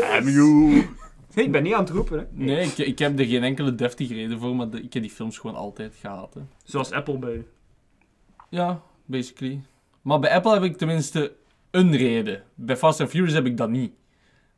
damn 0.00 0.28
you. 0.28 0.86
Nee, 1.34 1.44
ik 1.44 1.52
ben 1.52 1.62
niet 1.62 1.74
aan 1.74 1.80
het 1.84 1.90
roepen, 1.90 2.18
hè. 2.18 2.24
Nee, 2.30 2.66
ik, 2.66 2.78
ik 2.78 2.98
heb 2.98 3.18
er 3.18 3.24
geen 3.24 3.42
enkele 3.44 3.74
deftige 3.74 4.14
reden 4.14 4.38
voor, 4.38 4.56
maar 4.56 4.70
de- 4.70 4.82
ik 4.82 4.92
heb 4.92 5.02
die 5.02 5.10
films 5.12 5.38
gewoon 5.38 5.56
altijd 5.56 5.94
gehaat. 6.00 6.34
Hè. 6.34 6.40
Zoals 6.64 6.90
Apple 6.92 7.18
bij. 7.18 7.44
Ja, 8.48 8.80
basically. 9.04 9.60
Maar 10.02 10.18
bij 10.18 10.30
Apple 10.30 10.52
heb 10.52 10.62
ik 10.62 10.76
tenminste 10.76 11.32
een 11.70 11.96
reden. 11.96 12.42
Bij 12.54 12.76
Fast 12.76 13.00
and 13.00 13.10
Furious 13.10 13.32
heb 13.32 13.46
ik 13.46 13.56
dat 13.56 13.68
niet. 13.70 13.92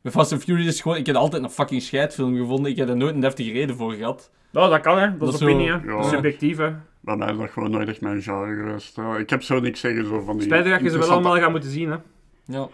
Bij 0.01 0.11
Fast 0.11 0.31
and 0.31 0.43
Furious 0.43 0.67
is 0.67 0.81
gewoon, 0.81 0.97
ik 0.97 1.05
heb 1.05 1.15
altijd 1.15 1.43
een 1.43 1.49
fucking 1.49 1.81
scheidfilm 1.81 2.37
gevonden. 2.37 2.71
Ik 2.71 2.77
heb 2.77 2.89
er 2.89 2.97
nooit 2.97 3.13
een 3.15 3.19
deftige 3.19 3.51
reden 3.51 3.75
voor 3.75 3.93
gehad. 3.93 4.31
Nou, 4.51 4.69
dat 4.69 4.81
kan, 4.81 4.97
hè. 4.97 5.09
Dat, 5.09 5.19
Dat 5.19 5.33
is 5.33 5.39
zo- 5.39 5.45
opinie, 5.45 5.71
hè. 5.71 5.77
Ja. 5.85 6.03
Subjectief, 6.03 6.57
hè. 6.57 6.71
Bij 6.99 7.15
mij 7.15 7.31
is 7.31 7.37
dat 7.37 7.49
gewoon 7.49 7.71
nooit 7.71 7.89
echt 7.89 8.01
mijn 8.01 8.21
genre 8.21 8.55
geweest. 8.55 8.97
Ik 9.19 9.29
heb 9.29 9.43
zo 9.43 9.59
niks 9.59 9.79
zeggen 9.79 10.05
zo 10.05 10.21
van 10.21 10.33
die... 10.37 10.43
Spijtig 10.45 10.71
dat 10.71 10.81
je 10.81 10.89
ze 10.89 10.97
wel 10.97 11.09
allemaal 11.09 11.37
gaan 11.37 11.51
moeten 11.51 11.69
zien, 11.69 11.89
hè. 11.91 11.97
Ja. 12.45 12.67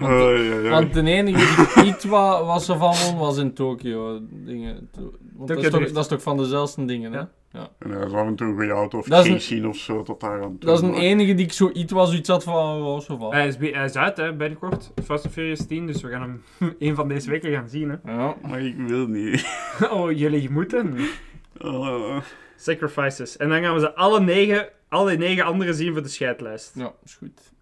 Eh, 0.00 0.48
ja, 0.48 0.58
ja. 0.58 0.70
Want 0.70 0.94
de 0.94 1.02
enige 1.02 1.66
die 1.74 1.84
iets 1.92 2.04
wa 2.04 2.44
was 2.44 2.66
won, 2.66 3.18
was 3.18 3.36
in 3.38 3.52
Tokyo. 3.54 4.20
Dingen. 4.30 4.88
To- 4.92 5.12
Want 5.36 5.48
dat, 5.48 5.58
is 5.64 5.70
toch, 5.70 5.90
dat 5.92 6.02
is 6.02 6.06
toch 6.08 6.22
van 6.22 6.36
dezelfde 6.36 6.84
dingen, 6.84 7.12
hè? 7.12 7.22
Ja. 7.52 7.70
En 7.78 7.90
dat 7.90 8.06
is 8.06 8.12
af 8.12 8.26
en 8.26 8.34
toe 8.36 8.46
een 8.46 8.54
goede 8.54 8.70
auto 8.70 8.98
of 8.98 9.08
Casey 9.08 9.64
of 9.64 9.76
zo 9.76 10.02
tot 10.02 10.20
daar 10.20 10.42
aan 10.42 10.58
toe. 10.58 10.70
Dat 10.70 10.82
is 10.82 10.88
een 10.88 10.94
enige 10.94 11.34
die 11.34 11.44
ik 11.44 11.52
zo 11.52 11.70
iets 11.72 11.92
was, 11.92 12.14
iets 12.14 12.28
had 12.28 12.44
van, 12.44 12.82
oh, 12.82 13.00
zo 13.00 13.16
van. 13.16 13.32
Hij 13.34 13.46
is, 13.46 13.56
hij 13.56 13.84
is 13.84 13.96
uit, 13.96 14.16
hè, 14.16 14.34
binnenkort. 14.34 14.92
Fast 15.04 15.24
and 15.24 15.32
Furious 15.34 15.66
10, 15.66 15.86
dus 15.86 16.02
we 16.02 16.08
gaan 16.08 16.20
hem 16.20 16.42
een 16.78 16.94
van 16.94 17.08
deze 17.08 17.30
weken 17.30 17.52
gaan 17.52 17.68
zien, 17.68 17.88
hè. 18.02 18.12
Ja. 18.12 18.34
Maar 18.48 18.60
ik 18.62 18.76
wil 18.76 19.06
niet. 19.06 19.46
Oh, 19.90 20.18
jullie 20.18 20.50
moeten. 20.50 20.96
Eh, 21.60 22.16
Sacrifices. 22.56 23.36
En 23.36 23.48
dan 23.48 23.62
gaan 23.62 23.74
we 23.74 23.80
ze 23.80 23.94
alle 23.94 24.20
negen, 24.20 24.68
alle 24.88 25.16
negen 25.16 25.44
anderen 25.44 25.74
zien 25.74 25.92
voor 25.92 26.02
de 26.02 26.08
scheidlijst. 26.08 26.72
ja, 26.74 26.92
is 27.04 27.14
goed. 27.14 27.52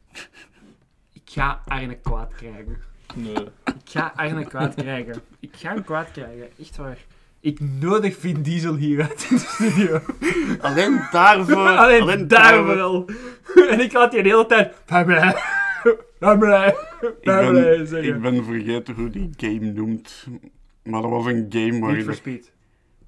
Ik 1.36 1.42
ga 1.42 1.62
Arne 1.66 1.96
kwaad 1.96 2.34
krijgen. 2.34 2.76
Nee. 3.14 3.44
Ik 3.64 3.90
ga 3.90 4.12
Arne 4.16 4.44
kwaad 4.44 4.74
krijgen. 4.82 5.22
Ik 5.40 5.50
ga 5.56 5.72
hem 5.74 5.84
kwaad 5.84 6.10
krijgen, 6.10 6.48
echt 6.60 6.76
waar. 6.76 6.98
Ik 7.40 7.60
nodig 7.60 8.16
Vin 8.16 8.42
Diesel 8.42 8.74
hier 8.74 9.02
uit 9.02 9.26
in 9.30 9.36
de 9.36 9.42
studio. 9.42 10.00
alleen 10.60 11.00
daarvoor. 11.10 11.68
Alleen, 11.84 12.28
daarvoor 12.28 12.80
al. 12.80 13.08
En 13.70 13.80
ik 13.80 13.92
laat 13.92 14.10
die 14.10 14.22
de 14.22 14.28
hele 14.28 14.46
tijd... 14.46 14.74
Ik 16.20 16.38
ben, 17.90 18.04
ik 18.04 18.20
ben 18.20 18.44
vergeten 18.44 18.94
hoe 18.94 19.10
die 19.10 19.30
game 19.36 19.72
noemt. 19.72 20.26
Maar 20.82 21.02
dat 21.02 21.10
was 21.10 21.26
een 21.26 21.46
game 21.48 21.80
waar 21.80 21.92
Need 21.92 21.96
je... 21.96 22.04
for 22.04 22.14
Speed. 22.14 22.52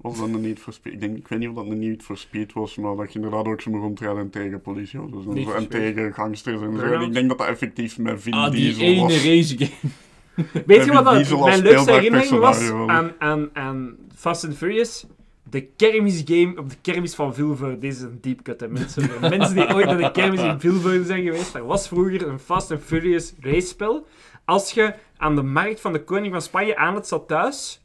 Was 0.01 0.19
dat 0.19 0.27
een 0.27 0.41
Need 0.41 0.59
for 0.59 0.73
Speed? 0.73 0.93
Ik, 0.93 0.99
denk, 0.99 1.17
ik 1.17 1.27
weet 1.27 1.39
niet 1.39 1.49
of 1.49 1.55
dat 1.55 1.65
een 1.65 1.79
Need 1.79 2.03
for 2.03 2.17
Speed 2.17 2.53
was, 2.53 2.75
maar 2.75 2.95
dat 2.95 3.13
je 3.13 3.19
inderdaad 3.19 3.45
ook 3.45 3.61
zo 3.61 3.71
moet 3.71 3.81
rondrijden 3.81 4.29
tegen 4.29 4.61
politieauto's 4.61 5.25
en, 5.25 5.33
Need 5.33 5.43
zo, 5.45 5.49
for 5.49 5.59
en 5.59 5.67
tegen 5.67 6.13
gangsters 6.13 6.61
en 6.61 6.77
zo. 6.77 6.99
Ik 6.99 7.13
denk 7.13 7.29
dat 7.29 7.37
dat 7.37 7.47
effectief 7.47 7.97
met 7.97 8.21
Vin 8.21 8.33
Ah, 8.33 8.51
die 8.51 8.61
Diesel 8.61 8.83
ene 8.83 9.01
was. 9.01 9.25
race 9.25 9.57
game. 9.57 9.71
Weet 10.65 10.85
je 10.85 10.91
wat 10.91 11.03
dat 11.03 11.39
mijn 11.45 11.61
leukste 11.61 11.91
herinnering 11.91 12.39
was 12.39 12.71
aan, 12.71 13.11
aan, 13.19 13.49
aan 13.53 13.95
Fast 14.15 14.45
and 14.45 14.57
Furious? 14.57 15.05
De 15.49 15.61
kermisgame 15.61 16.53
op 16.57 16.69
de 16.69 16.75
kermis 16.81 17.15
van 17.15 17.33
Vilvoorde. 17.33 17.77
Deze 17.77 17.97
is 17.97 18.01
een 18.03 18.17
deep 18.21 18.41
cut, 18.41 18.59
hè, 18.59 18.67
mensen. 18.67 19.09
Mensen 19.37 19.55
die 19.55 19.73
ooit 19.73 19.85
naar 19.85 19.97
de 19.97 20.11
kermis 20.11 20.41
in 20.41 20.59
Vilvoorde 20.59 21.03
zijn 21.05 21.23
geweest, 21.23 21.55
er 21.55 21.65
was 21.65 21.87
vroeger 21.87 22.27
een 22.27 22.39
Fast 22.39 22.71
and 22.71 22.81
Furious 22.83 23.33
race-spel. 23.39 24.05
Als 24.45 24.71
je 24.71 24.93
aan 25.17 25.35
de 25.35 25.43
markt 25.43 25.81
van 25.81 25.93
de 25.93 26.03
koning 26.03 26.31
van 26.31 26.41
Spanje 26.41 26.77
aan 26.77 26.95
het 26.95 27.07
zat 27.07 27.27
thuis, 27.27 27.81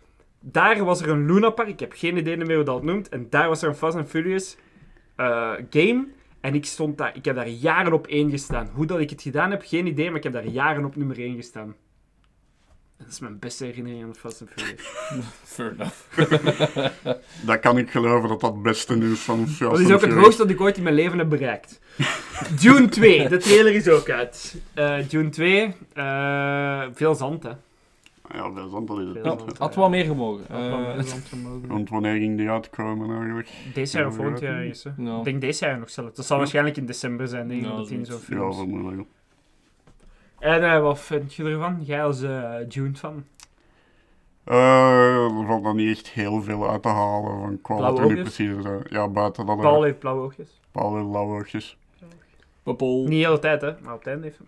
daar 0.47 0.85
was 0.85 1.01
er 1.01 1.09
een 1.09 1.27
Luna 1.27 1.51
Park. 1.51 1.69
Ik 1.69 1.81
heb 1.81 1.93
geen 1.93 2.17
idee 2.17 2.37
meer 2.37 2.57
hoe 2.57 2.65
dat 2.65 2.83
noemt. 2.83 3.09
En 3.09 3.27
daar 3.31 3.49
was 3.49 3.63
er 3.63 3.69
een 3.69 3.75
Fast 3.75 3.97
and 3.97 4.09
Furious 4.09 4.57
eh, 5.17 5.53
game. 5.71 6.07
En 6.41 6.55
ik 6.55 6.65
stond 6.65 6.99
daar, 6.99 7.17
ik 7.17 7.25
heb 7.25 7.37
daar 7.37 7.49
jaren 7.49 7.93
op 7.93 8.07
één 8.07 8.31
gestaan. 8.31 8.71
Hoe 8.75 8.87
dat 8.87 8.99
ik 8.99 9.11
het 9.11 9.23
gedaan 9.23 9.51
heb, 9.51 9.63
geen 9.65 9.87
idee, 9.87 10.07
maar 10.07 10.17
ik 10.17 10.23
heb 10.23 10.33
daar 10.33 10.47
jaren 10.47 10.85
op 10.85 10.97
nummer 10.97 11.19
één 11.19 11.37
gestaan. 11.37 11.75
Dat 12.99 13.09
is 13.09 13.21
mijn 13.21 13.39
beste 13.39 13.65
herinnering 13.65 14.03
aan 14.03 14.13
de 14.13 14.19
Fast 14.19 14.41
and 14.41 14.51
Furious. 14.55 14.83
Fair 15.55 15.73
enough. 15.73 15.97
Dat 17.47 17.61
kan 17.61 17.79
ik 17.79 17.91
geloven 17.91 18.29
dat 18.29 18.41
dat 18.41 18.53
het 18.53 18.63
beste 18.63 18.97
nieuws 18.97 19.21
van 19.21 19.47
Fast 19.49 19.59
Dat 19.59 19.79
is 19.79 19.85
and 19.85 19.95
ook 19.95 20.01
het 20.01 20.13
hoogste 20.13 20.43
dat 20.43 20.51
ik 20.51 20.61
ooit 20.61 20.77
in 20.77 20.83
mijn 20.83 20.95
leven 20.95 21.19
heb 21.19 21.29
bereikt. 21.29 21.81
Dune 22.61 22.89
2, 22.89 23.29
de 23.29 23.37
trailer 23.37 23.75
is 23.75 23.89
ook 23.89 24.11
uit. 24.11 24.57
Eh 24.75 25.09
Dune 25.09 25.29
2, 25.29 25.75
eh, 25.93 26.83
veel 26.93 27.15
zand 27.15 27.43
hè. 27.43 27.53
Ja, 28.33 28.53
veel 28.53 28.69
zand, 28.69 28.89
dat 28.89 28.99
is 28.99 29.07
het. 29.15 29.59
Had 29.59 29.75
wel 29.75 29.89
meer 29.89 30.05
gemogen. 30.05 30.45
had 30.51 30.61
wel 30.69 30.87
Eh. 30.97 31.69
Want 31.69 31.89
wanneer 31.91 32.17
ging 32.19 32.37
die 32.37 32.51
uitkomen 32.51 33.17
eigenlijk? 33.17 33.49
Deze 33.75 33.99
jaar 33.99 34.07
of 34.07 34.15
volgend 34.15 34.41
jaar 34.41 34.61
ergens. 34.61 34.85
hè. 34.85 34.91
Ja. 34.97 35.19
Ik 35.19 35.25
denk 35.25 35.41
deze 35.41 35.65
jaar 35.67 35.79
nog 35.79 35.91
zelf. 35.91 36.13
Dat 36.13 36.25
zal 36.27 36.39
waarschijnlijk 36.39 36.77
in 36.77 36.87
december 36.87 37.29
zijn, 37.29 37.49
denk 37.49 37.61
ik, 37.61 37.67
Ja, 37.69 37.77
dat 37.77 37.89
die 37.89 37.99
in 37.99 38.07
zoiets. 38.07 38.27
zo'n 38.27 38.39
Ja, 38.39 38.53
vermoedelijk. 38.53 39.09
En 40.39 40.63
eh, 40.73 40.81
wat 40.81 41.01
vind 41.01 41.35
je 41.35 41.45
ervan? 41.45 41.79
Jij 41.83 42.05
als 42.05 42.23
eh 42.23 42.55
Dune 42.69 42.95
fan? 42.95 43.25
Eh, 44.45 45.25
er 45.41 45.47
valt 45.47 45.63
nog 45.63 45.75
niet 45.75 45.91
echt 45.97 46.09
heel 46.11 46.43
veel 46.43 46.71
uit 46.71 46.83
te 46.83 46.89
halen 46.89 47.41
van 47.41 47.59
qua 47.63 47.77
wat 47.77 47.99
er 47.99 48.05
nu 48.07 48.11
oogjes? 48.19 48.35
precies 48.35 48.57
is. 48.57 48.65
hè. 48.65 48.79
Ja, 48.89 49.09
buiten 49.09 49.47
dat 49.47 49.57
er 49.57 49.63
Paul 49.63 49.83
heeft 49.83 49.99
blauwe 49.99 50.23
oogjes. 50.23 50.61
Paul 50.71 50.97
heeft 50.97 51.11
blauwe 51.11 51.39
oogjes. 51.39 51.77
Niet 52.65 53.09
de 53.09 53.15
hele 53.15 53.39
tijd, 53.39 53.61
hè, 53.61 53.73
maar 53.83 53.93
op 53.93 53.99
het 53.99 54.09
einde 54.09 54.23
heeft 54.25 54.39
hij 54.39 54.47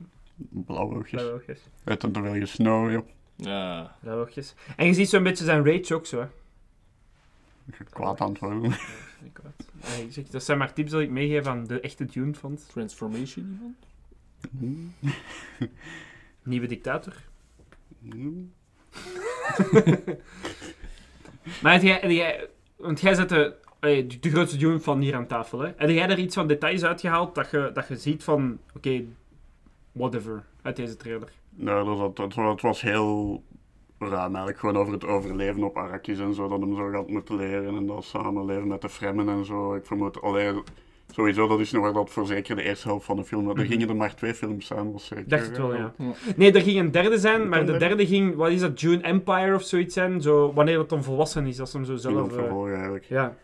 Blauwe 0.66 0.94
oogjes. 0.94 1.10
blauwe 1.20 1.32
oogjes. 1.34 1.60
Het 1.84 2.04
is 2.04 2.10
te 2.12 2.20
veel 2.22 2.34
gesnow, 2.34 2.90
joh. 2.90 3.02
Ja. 3.36 3.96
En 4.76 4.86
je 4.86 4.94
ziet 4.94 5.08
zo'n 5.08 5.22
beetje 5.22 5.44
zijn 5.44 5.64
rage 5.64 5.94
ook 5.94 6.06
zo, 6.06 6.20
hè. 6.20 6.26
Ik 7.66 7.74
ga 7.74 7.84
kwaad 7.90 8.20
aan 8.20 8.28
het 8.28 8.38
worden. 8.38 8.70
Ja, 8.70 8.76
zeg, 10.10 10.28
dat 10.28 10.44
zijn 10.44 10.58
maar 10.58 10.72
tips 10.72 10.90
dat 10.90 11.00
ik 11.00 11.10
meegeef 11.10 11.46
aan 11.46 11.66
de 11.66 11.80
echte 11.80 12.04
Dune-fans. 12.04 12.66
Transformation 12.66 13.44
iemand? 13.50 13.76
Nieuwe 16.42 16.66
dictator. 16.66 17.14
Maar 21.62 21.72
heb 21.72 21.82
jij, 21.82 22.14
jij, 22.14 22.48
want 22.76 23.00
jij 23.00 23.14
zet 23.14 23.28
de, 23.28 23.54
de 24.20 24.30
grootste 24.30 24.56
Dune 24.56 24.80
van 24.80 25.00
hier 25.00 25.14
aan 25.14 25.26
tafel, 25.26 25.60
hè. 25.60 25.72
Heb 25.76 25.88
jij 25.88 26.08
er 26.08 26.18
iets 26.18 26.34
van 26.34 26.46
details 26.46 26.84
uitgehaald 26.84 27.34
dat 27.34 27.50
je, 27.50 27.70
dat 27.74 27.88
je 27.88 27.96
ziet 27.96 28.24
van, 28.24 28.58
oké, 28.74 29.04
whatever, 29.92 30.44
uit 30.62 30.76
deze 30.76 30.96
trailer? 30.96 31.32
Dus 31.56 31.84
dat, 31.84 32.18
het, 32.18 32.36
het 32.36 32.60
was 32.60 32.80
heel 32.80 33.42
ruim 33.98 34.20
eigenlijk. 34.20 34.58
Gewoon 34.58 34.76
over 34.76 34.92
het 34.92 35.04
overleven 35.04 35.62
op 35.62 35.76
Arrakis 35.76 36.18
en 36.18 36.34
zo. 36.34 36.48
Dat 36.48 36.60
hem 36.60 36.76
zo 36.76 36.88
gaat 36.90 37.08
moeten 37.08 37.36
leren 37.36 37.76
en 37.76 37.86
dat 37.86 38.04
samenleven 38.04 38.68
met 38.68 38.80
de 38.80 38.88
Fremmen 38.88 39.28
en 39.28 39.44
zo. 39.44 39.74
Ik 39.74 39.86
vermoed 39.86 40.20
alleen... 40.22 40.62
Sowieso, 41.10 41.48
dat 41.48 41.60
is 41.60 41.72
nog 41.72 41.82
wel 41.82 41.92
dat 41.92 42.10
voor 42.10 42.26
zeker 42.26 42.56
de 42.56 42.62
eerste 42.62 42.88
helft 42.88 43.04
van 43.04 43.16
de 43.16 43.24
film. 43.24 43.50
Er 43.50 43.66
gingen 43.66 43.88
er 43.88 43.96
maar 43.96 44.14
twee 44.14 44.34
films 44.34 44.66
zijn, 44.66 44.92
was 44.92 45.06
zeker. 45.06 45.28
Dacht 45.28 45.46
het 45.46 45.56
wel, 45.56 45.74
ja. 45.74 45.94
Ja. 45.98 46.12
Nee, 46.36 46.52
er 46.52 46.60
ging 46.60 46.78
een 46.78 46.90
derde 46.90 47.18
zijn, 47.18 47.48
maar 47.48 47.66
de 47.66 47.76
derde? 47.76 48.06
ging, 48.06 48.34
wat 48.34 48.50
is 48.50 48.60
dat, 48.60 48.78
Dune 48.78 49.02
Empire 49.02 49.54
of 49.54 49.62
zoiets 49.62 49.94
zijn? 49.94 50.20
Zo, 50.22 50.52
wanneer 50.52 50.78
het 50.78 50.88
dan 50.88 51.02
volwassen 51.02 51.46
is, 51.46 51.60
als 51.60 51.72
hem 51.72 51.84
zo 51.84 51.96
Zelf, 51.96 52.28
eh, 52.28 52.34
vervolgen 52.34 52.74
eigenlijk. 52.74 53.04
ja. 53.04 53.36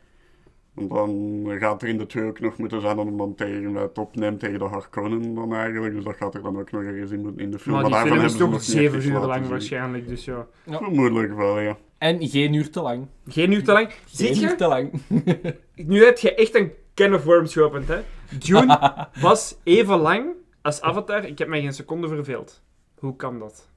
Want 0.74 0.90
dan 0.90 1.58
gaat 1.58 1.82
er 1.82 1.88
in 1.88 1.98
de 1.98 2.06
twee 2.06 2.24
ook 2.24 2.40
nog 2.40 2.56
moeten 2.56 2.80
zijn 2.80 2.96
dat 2.96 3.04
hem 3.04 3.16
dan 3.16 3.34
tegen 3.34 3.74
het 3.74 3.98
opneemt 3.98 4.40
tegen 4.40 4.58
de 4.58 4.64
Harkonnen 4.64 5.34
dan 5.34 5.54
eigenlijk. 5.54 5.94
Dus 5.94 6.04
dat 6.04 6.16
gaat 6.16 6.34
er 6.34 6.42
dan 6.42 6.58
ook 6.58 6.70
nog 6.70 6.82
ergens 6.82 7.10
in, 7.10 7.32
in 7.36 7.50
de 7.50 7.58
film. 7.58 7.74
Maar 7.74 7.84
die 7.84 7.92
daarvan 7.92 8.12
film 8.12 8.24
is 8.24 8.38
hebben 8.38 8.60
ze 8.62 8.68
toch 8.68 8.80
zeven 8.80 9.10
uur 9.10 9.26
lang 9.26 9.48
waarschijnlijk, 9.48 10.08
dus 10.08 10.24
ja. 10.24 10.46
Vermoedelijk 10.66 11.36
wel, 11.36 11.60
ja. 11.60 11.76
En 11.98 12.28
geen 12.28 12.52
uur 12.52 12.70
te 12.70 12.80
lang. 12.80 13.06
Geen 13.26 13.52
uur 13.52 13.64
te 13.64 13.72
lang. 13.72 13.92
Ziet 14.04 14.28
Geen 14.28 14.42
uur 14.44 14.50
je? 14.50 14.56
te 14.56 14.66
lang. 14.66 14.92
Nu 15.90 16.04
heb 16.04 16.18
je 16.18 16.34
echt 16.34 16.54
een 16.54 16.72
can 16.94 17.14
of 17.14 17.24
worms 17.24 17.52
geopend, 17.52 17.88
hè. 17.88 18.00
Dune 18.38 18.98
was 19.20 19.56
even 19.62 19.98
lang 19.98 20.26
als 20.62 20.80
Avatar. 20.80 21.24
Ik 21.24 21.38
heb 21.38 21.48
mij 21.48 21.60
geen 21.60 21.72
seconde 21.72 22.08
verveeld. 22.08 22.62
Hoe 22.98 23.16
kan 23.16 23.38
dat? 23.38 23.71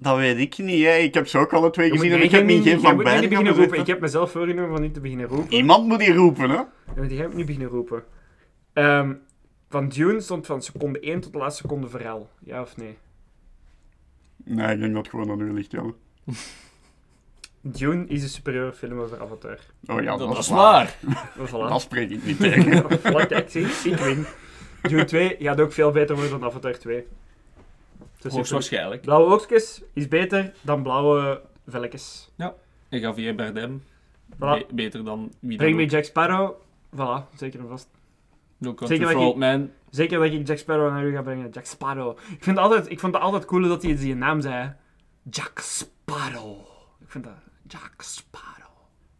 Dat 0.00 0.16
weet 0.16 0.38
ik 0.38 0.58
niet, 0.58 0.84
hè. 0.84 0.92
Ik 0.96 1.14
heb 1.14 1.26
ze 1.26 1.38
ook 1.38 1.52
alle 1.52 1.70
twee 1.70 1.86
Je 1.86 1.92
moet- 1.92 2.00
gezien 2.02 2.16
en 2.18 2.24
ik 2.24 2.30
heb 2.30 2.44
niet 2.44 2.62
geen 2.62 2.80
van 2.80 2.82
moet 2.82 2.94
niet 2.94 3.02
beiden 3.04 3.28
beginnen 3.28 3.52
gaan 3.54 3.62
roepen. 3.62 3.80
Ik 3.80 3.86
heb 3.86 4.00
mezelf 4.00 4.30
voorgenomen 4.30 4.70
van 4.70 4.80
niet 4.80 4.94
te 4.94 5.00
beginnen 5.00 5.26
roepen. 5.26 5.52
Iemand 5.54 5.86
moet 5.86 6.00
hier 6.00 6.14
roepen, 6.14 6.50
hè. 6.50 6.56
Ja, 6.56 6.68
maar 6.96 7.06
jij 7.06 7.26
moet 7.26 7.36
niet 7.36 7.46
beginnen 7.46 7.70
roepen. 7.70 8.04
Ehm, 8.72 9.14
van 9.68 9.88
Dune 9.88 10.20
stond 10.20 10.46
van 10.46 10.62
seconde 10.62 10.98
1 11.00 11.20
tot 11.20 11.32
de 11.32 11.38
laatste 11.38 11.62
seconde 11.62 11.88
verhaal. 11.88 12.28
Ja 12.44 12.60
of 12.60 12.76
nee? 12.76 12.96
Nee, 14.44 14.74
ik 14.74 14.80
denk 14.80 14.94
dat 14.94 15.08
gewoon 15.08 15.30
aan 15.30 15.40
u 15.40 15.52
ligt, 15.52 15.70
ja. 15.70 15.82
Dune 17.60 18.06
is 18.06 18.22
een 18.22 18.28
superieure 18.28 18.72
film 18.72 19.00
over 19.00 19.20
Avatar. 19.20 19.58
Oh 19.86 20.02
ja, 20.02 20.16
dat 20.16 20.38
is 20.38 20.48
waar. 20.48 20.96
Voilà. 21.46 21.50
Dat 21.50 21.80
spreek 21.80 22.10
ik 22.10 22.24
niet 22.24 22.38
tegen. 22.40 22.86
Kijk, 23.28 23.50
zie, 23.50 23.66
ik 23.92 23.96
win. 23.98 24.26
Dune 24.82 25.04
2 25.04 25.36
gaat 25.38 25.60
ook 25.60 25.72
veel 25.72 25.90
beter 25.90 26.14
worden 26.16 26.40
dan 26.40 26.48
Avatar 26.48 26.78
2. 26.78 27.06
Dus 28.18 28.32
Hoogstwaarschijnlijk. 28.32 29.02
Blauwe 29.02 29.32
oogstjes 29.32 29.82
is 29.92 30.08
beter 30.08 30.52
dan 30.60 30.82
blauwe 30.82 31.40
velletjes. 31.66 32.30
En 32.88 33.00
Javier 33.00 33.34
Bardem. 33.34 33.82
Voilà. 34.34 34.38
Be- 34.38 34.66
beter 34.72 35.04
dan 35.04 35.32
wie 35.40 35.58
dan 35.58 35.66
Breng 35.66 35.76
me. 35.76 35.86
Jack 35.86 36.04
Sparrow. 36.04 36.54
Voilà, 36.96 37.36
zeker 37.36 37.60
en 37.60 37.68
vast. 37.68 37.88
No 38.58 38.74
Zeker 38.78 39.14
dat 39.14 39.36
Man. 39.36 39.70
Zeker 39.90 40.18
dat 40.18 40.32
ik 40.32 40.46
Jack 40.46 40.58
Sparrow 40.58 40.90
naar 40.90 41.04
u 41.04 41.14
ga 41.14 41.22
brengen. 41.22 41.50
Jack 41.50 41.64
Sparrow. 41.64 42.18
Ik 42.30 42.44
vind, 42.44 42.58
altijd, 42.58 42.90
ik 42.90 43.00
vond 43.00 43.14
het 43.14 43.22
altijd 43.22 43.44
cool 43.44 43.68
dat 43.68 43.82
hij 43.82 43.96
die 43.96 44.14
naam 44.14 44.40
zei. 44.40 44.72
Jack 45.30 45.58
Sparrow. 45.58 46.58
Ik 47.00 47.10
vind 47.10 47.24
dat... 47.24 47.32
Jack 47.66 47.94
Sparrow. 47.96 48.46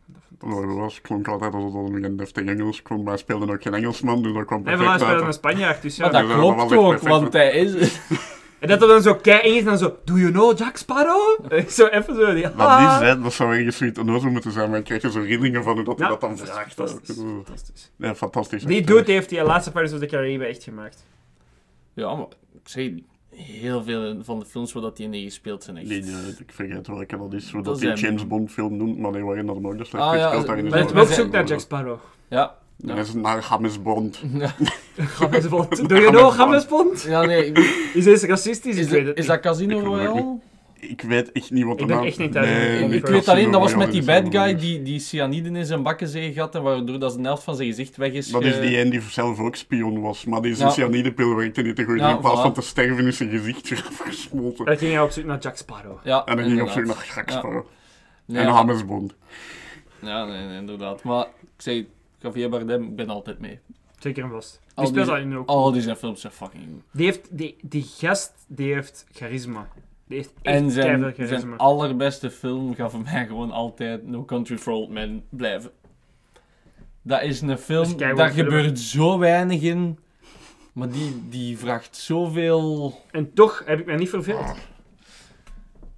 Ik 0.08 0.14
vind 0.38 0.40
dat 0.40 0.76
was, 0.76 1.00
klonk 1.00 1.28
altijd 1.28 1.54
alsof 1.54 1.72
dat 1.72 2.02
een 2.02 2.16
deftig 2.16 2.44
Engels 2.44 2.82
kon, 2.82 2.96
maar 3.02 3.12
hij 3.12 3.16
speelde 3.16 3.52
ook 3.52 3.62
geen 3.62 3.74
Engelsman, 3.74 4.22
dus 4.22 4.34
dat 4.34 4.44
kwam 4.44 4.62
Nee, 4.62 4.76
perfect 4.76 4.96
voilà, 4.96 5.00
hij 5.00 5.08
speelde 5.08 5.26
een 5.26 5.32
Spanjaard, 5.32 5.82
dus 5.82 5.96
ja. 5.96 6.02
Maar 6.02 6.12
dat 6.12 6.30
Ja, 6.30 6.36
dat 6.36 6.66
klopt 6.66 6.72
ook, 6.72 6.98
want 7.08 7.32
hij 7.32 7.50
is... 7.50 7.98
En 8.58 8.68
dat 8.68 8.82
er 8.82 8.88
dan 8.88 9.02
zo 9.02 9.14
kei 9.14 9.40
Engels 9.40 9.58
en 9.58 9.64
dan 9.64 9.78
zo... 9.78 9.96
Do 10.04 10.16
you 10.18 10.30
know 10.32 10.58
Jack 10.58 10.76
Sparrow? 10.76 11.52
zo 11.68 11.86
even 11.86 12.14
zo... 12.14 12.34
Die, 12.34 12.42
Dat 12.42 12.52
ah. 12.56 12.98
is, 13.00 13.06
hè, 13.08 13.20
dat 13.20 13.32
zou 13.32 13.56
ergens 13.56 13.76
zoiets 13.76 13.98
onnozel 13.98 14.30
moeten 14.30 14.52
zijn, 14.52 14.70
maar 14.70 14.78
ik 14.78 14.84
krijg 14.84 15.02
er 15.02 15.10
zo 15.10 15.20
rillingen 15.20 15.62
van 15.62 15.74
hoe 15.74 15.84
dat 15.84 15.98
hij 15.98 16.06
Ja, 16.06 16.12
dat 16.12 16.20
dan 16.20 16.30
dat 16.36 16.42
is 16.42 16.50
vraagt. 16.50 16.74
fantastisch. 16.74 17.16
Oeh. 17.18 17.34
Fantastisch. 17.44 17.90
Nee, 17.96 18.14
fantastisch. 18.14 18.64
Die 18.64 18.86
dude 18.86 19.12
heeft 19.12 19.28
die 19.28 19.42
laatste 19.42 19.70
Pirates 19.70 19.92
of 19.94 19.98
the 20.00 20.06
Caribbean 20.06 20.50
echt 20.50 20.62
gemaakt. 20.62 21.04
Ja, 21.94 22.14
maar 22.14 22.26
ik 22.52 22.68
zeg, 22.68 22.90
heel 23.34 23.82
veel 23.82 24.16
van 24.22 24.38
de 24.38 24.44
films 24.44 24.72
waar 24.72 24.82
dat 24.82 24.98
hij 24.98 25.06
in 25.06 25.22
gespeeld 25.24 25.64
zijn 25.64 25.76
echt... 25.76 25.88
Die, 25.88 26.02
eh, 26.02 26.28
ik 26.38 26.52
vergeet 26.52 26.86
welke 26.86 27.16
dat 27.18 27.32
is, 27.32 27.50
hoe 27.50 27.62
Dat 27.62 27.72
dat 27.72 27.80
die 27.82 27.88
zijn- 27.96 27.98
James 28.10 28.26
Bond 28.26 28.50
film 28.50 28.76
noemt, 28.76 28.98
maar 28.98 29.12
die 29.12 29.22
waarin 29.24 29.46
dat 29.46 29.54
hem 29.54 29.66
ook 29.66 29.78
de 29.78 29.84
slecht 29.84 30.04
Ah, 30.04 30.14
ja, 30.14 30.22
gespeeld 30.24 30.46
daarin 30.46 30.64
is. 30.64 30.70
Maar 30.70 30.80
het 30.80 30.90
we 30.92 30.94
is 30.96 31.00
ook 31.00 31.06
zijn- 31.12 31.20
zoek 31.20 31.32
naar 31.32 31.44
Jack 31.44 31.60
Sparrow. 31.60 31.98
Ja. 32.28 32.54
Dan 32.80 32.98
is 32.98 33.08
het 33.08 33.16
naar 33.16 33.46
James 33.50 33.82
Bond. 33.82 34.20
James 35.20 35.48
Bond. 35.48 35.88
Do 35.88 35.96
you 35.96 36.10
know 36.10 36.36
James 36.36 36.66
Bond? 36.66 37.02
Ja, 37.02 37.24
nee. 37.24 37.46
ik- 37.46 37.90
Is 37.94 38.04
deze 38.04 38.26
racistisch? 38.26 38.76
Is, 38.76 38.84
ik 38.86 38.90
weet 38.92 39.06
het 39.06 39.18
is 39.18 39.26
dat 39.26 39.40
Casino 39.40 39.78
Royale? 39.80 40.38
Ik 40.80 41.02
weet 41.02 41.32
echt 41.32 41.50
niet 41.50 41.64
wat 41.64 41.86
Nee, 41.86 42.00
niet 42.00 42.14
film. 42.38 42.92
Ik 42.92 43.06
weet 43.06 43.28
alleen, 43.28 43.50
dat 43.50 43.60
was 43.60 43.74
met 43.74 43.92
die 43.92 44.04
bad 44.04 44.24
guy 44.30 44.56
die, 44.56 44.82
die 44.82 44.98
cyanide 45.00 45.48
in 45.58 45.66
zijn 45.66 45.82
bakkenzee 45.82 46.38
had 46.38 46.54
en 46.54 46.62
waardoor 46.62 46.98
dat 46.98 47.12
zijn 47.12 47.24
helft 47.24 47.42
van 47.42 47.56
zijn 47.56 47.68
gezicht 47.68 47.96
weg 47.96 48.12
is. 48.12 48.28
Dat 48.30 48.42
ge- 48.42 48.48
is 48.48 48.60
die 48.68 48.80
een 48.80 48.90
die 48.90 49.00
zelf 49.00 49.38
ook 49.38 49.56
spion 49.56 50.00
was, 50.00 50.24
maar 50.24 50.40
die 50.42 50.50
Ja. 50.50 50.56
zijn 50.56 50.70
cyanidepil 50.70 51.34
werkte 51.34 51.62
niet 51.62 51.76
te 51.76 51.84
goed. 51.84 51.98
Ja, 51.98 52.10
in 52.10 52.18
plaats 52.18 52.38
voilà. 52.38 52.42
van 52.42 52.52
te 52.52 52.62
sterven 52.62 53.06
is 53.06 53.16
zijn 53.16 53.30
gezicht 53.30 53.68
weer 53.68 53.84
afgesmolten. 53.88 54.64
Dan 54.64 54.76
ging 54.78 54.92
hij 54.92 55.00
op 55.02 55.10
zoek 55.10 55.24
naar 55.24 55.38
Jack 55.38 55.56
Sparrow. 55.56 55.96
Ja, 56.04 56.24
En 56.24 56.36
dan 56.36 56.44
ging 56.44 56.56
hij 56.58 56.66
op 56.66 56.72
zoek 56.72 56.84
naar 56.84 57.12
Jack 57.14 57.30
Ja. 57.30 57.38
Sparrow. 57.38 57.64
Nee, 58.24 58.42
En 58.42 58.48
ja. 58.48 58.54
James 58.54 58.84
Bond. 58.86 59.14
Ja, 60.02 60.24
nee, 60.24 60.46
nee, 60.46 60.58
inderdaad. 60.58 61.02
Maar 61.02 61.24
ik 61.24 61.48
zei, 61.62 61.88
Javier 62.18 62.48
Bardem, 62.50 62.82
ik 62.82 62.96
ben 62.96 63.08
altijd 63.08 63.38
mee. 63.38 63.58
Zeker 63.98 64.24
en 64.24 64.30
vast. 64.30 64.60
Die 64.64 64.70
Al 64.74 64.86
speelt 64.86 65.06
die- 65.06 65.14
dat 65.14 65.24
in 65.24 65.36
ook. 65.36 65.48
Al 65.48 65.72
die 65.72 65.82
zijn 65.82 65.96
films 65.96 66.20
zijn 66.20 66.32
fucking 66.32 66.64
goed. 66.64 66.82
Die, 66.92 67.04
heeft, 67.06 67.38
die, 67.38 67.56
die 67.62 67.82
gast, 67.82 68.32
die 68.48 68.72
heeft 68.72 69.06
charisma. 69.12 69.68
Die 70.06 70.16
heeft 70.16 70.32
echt 70.42 70.56
En 70.56 70.70
zijn, 70.70 71.00
charisma. 71.02 71.38
zijn 71.38 71.56
allerbeste 71.56 72.30
film 72.30 72.74
gaat 72.74 72.90
voor 72.90 73.02
mij 73.02 73.26
gewoon 73.26 73.50
altijd 73.50 74.06
No 74.06 74.24
Country 74.24 74.58
for 74.58 74.72
Old 74.72 74.88
Men 74.90 75.24
blijven. 75.28 75.70
Dat 77.02 77.22
is 77.22 77.40
een 77.40 77.58
film, 77.58 77.96
Dat 77.96 77.98
daar 78.16 78.30
film. 78.32 78.46
gebeurt 78.46 78.78
zo 78.78 79.18
weinig 79.18 79.62
in. 79.62 79.98
Maar 80.72 80.88
die, 80.90 81.22
die 81.28 81.58
vraagt 81.58 81.96
zoveel... 81.96 82.94
En 83.10 83.32
toch 83.34 83.62
heb 83.66 83.78
ik 83.80 83.86
mij 83.86 83.96
niet 83.96 84.08
verveeld. 84.08 84.54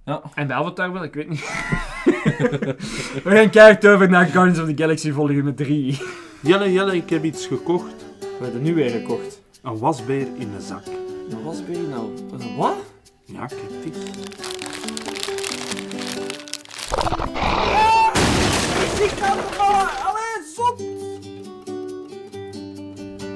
Ja. 0.05 0.21
En 0.35 0.47
bij 0.47 0.55
Avatar 0.55 0.93
wel, 0.93 1.03
ik 1.03 1.13
weet 1.13 1.29
niet. 1.29 1.39
We 3.23 3.31
gaan 3.35 3.49
kijken 3.49 3.93
over 3.93 4.09
naar 4.09 4.25
Guardians 4.25 4.59
of 4.59 4.67
the 4.67 4.81
Galaxy 4.83 5.11
volume 5.11 5.53
3. 5.53 6.01
Jelle, 6.41 6.71
Jelle, 6.71 6.95
ik 6.95 7.09
heb 7.09 7.23
iets 7.23 7.47
gekocht. 7.47 8.05
We 8.19 8.43
hebben 8.43 8.61
nu 8.61 8.73
weer 8.73 8.89
gekocht. 8.89 9.41
Een 9.61 9.77
wasbeer 9.77 10.27
in 10.37 10.51
een 10.55 10.61
zak. 10.61 10.83
Wat 11.43 11.65
ben 11.65 11.81
je 11.81 11.87
nou? 11.87 12.09
Wat? 12.57 12.75
Ja, 13.25 13.45
kijk 13.45 13.83
dit. 13.83 13.97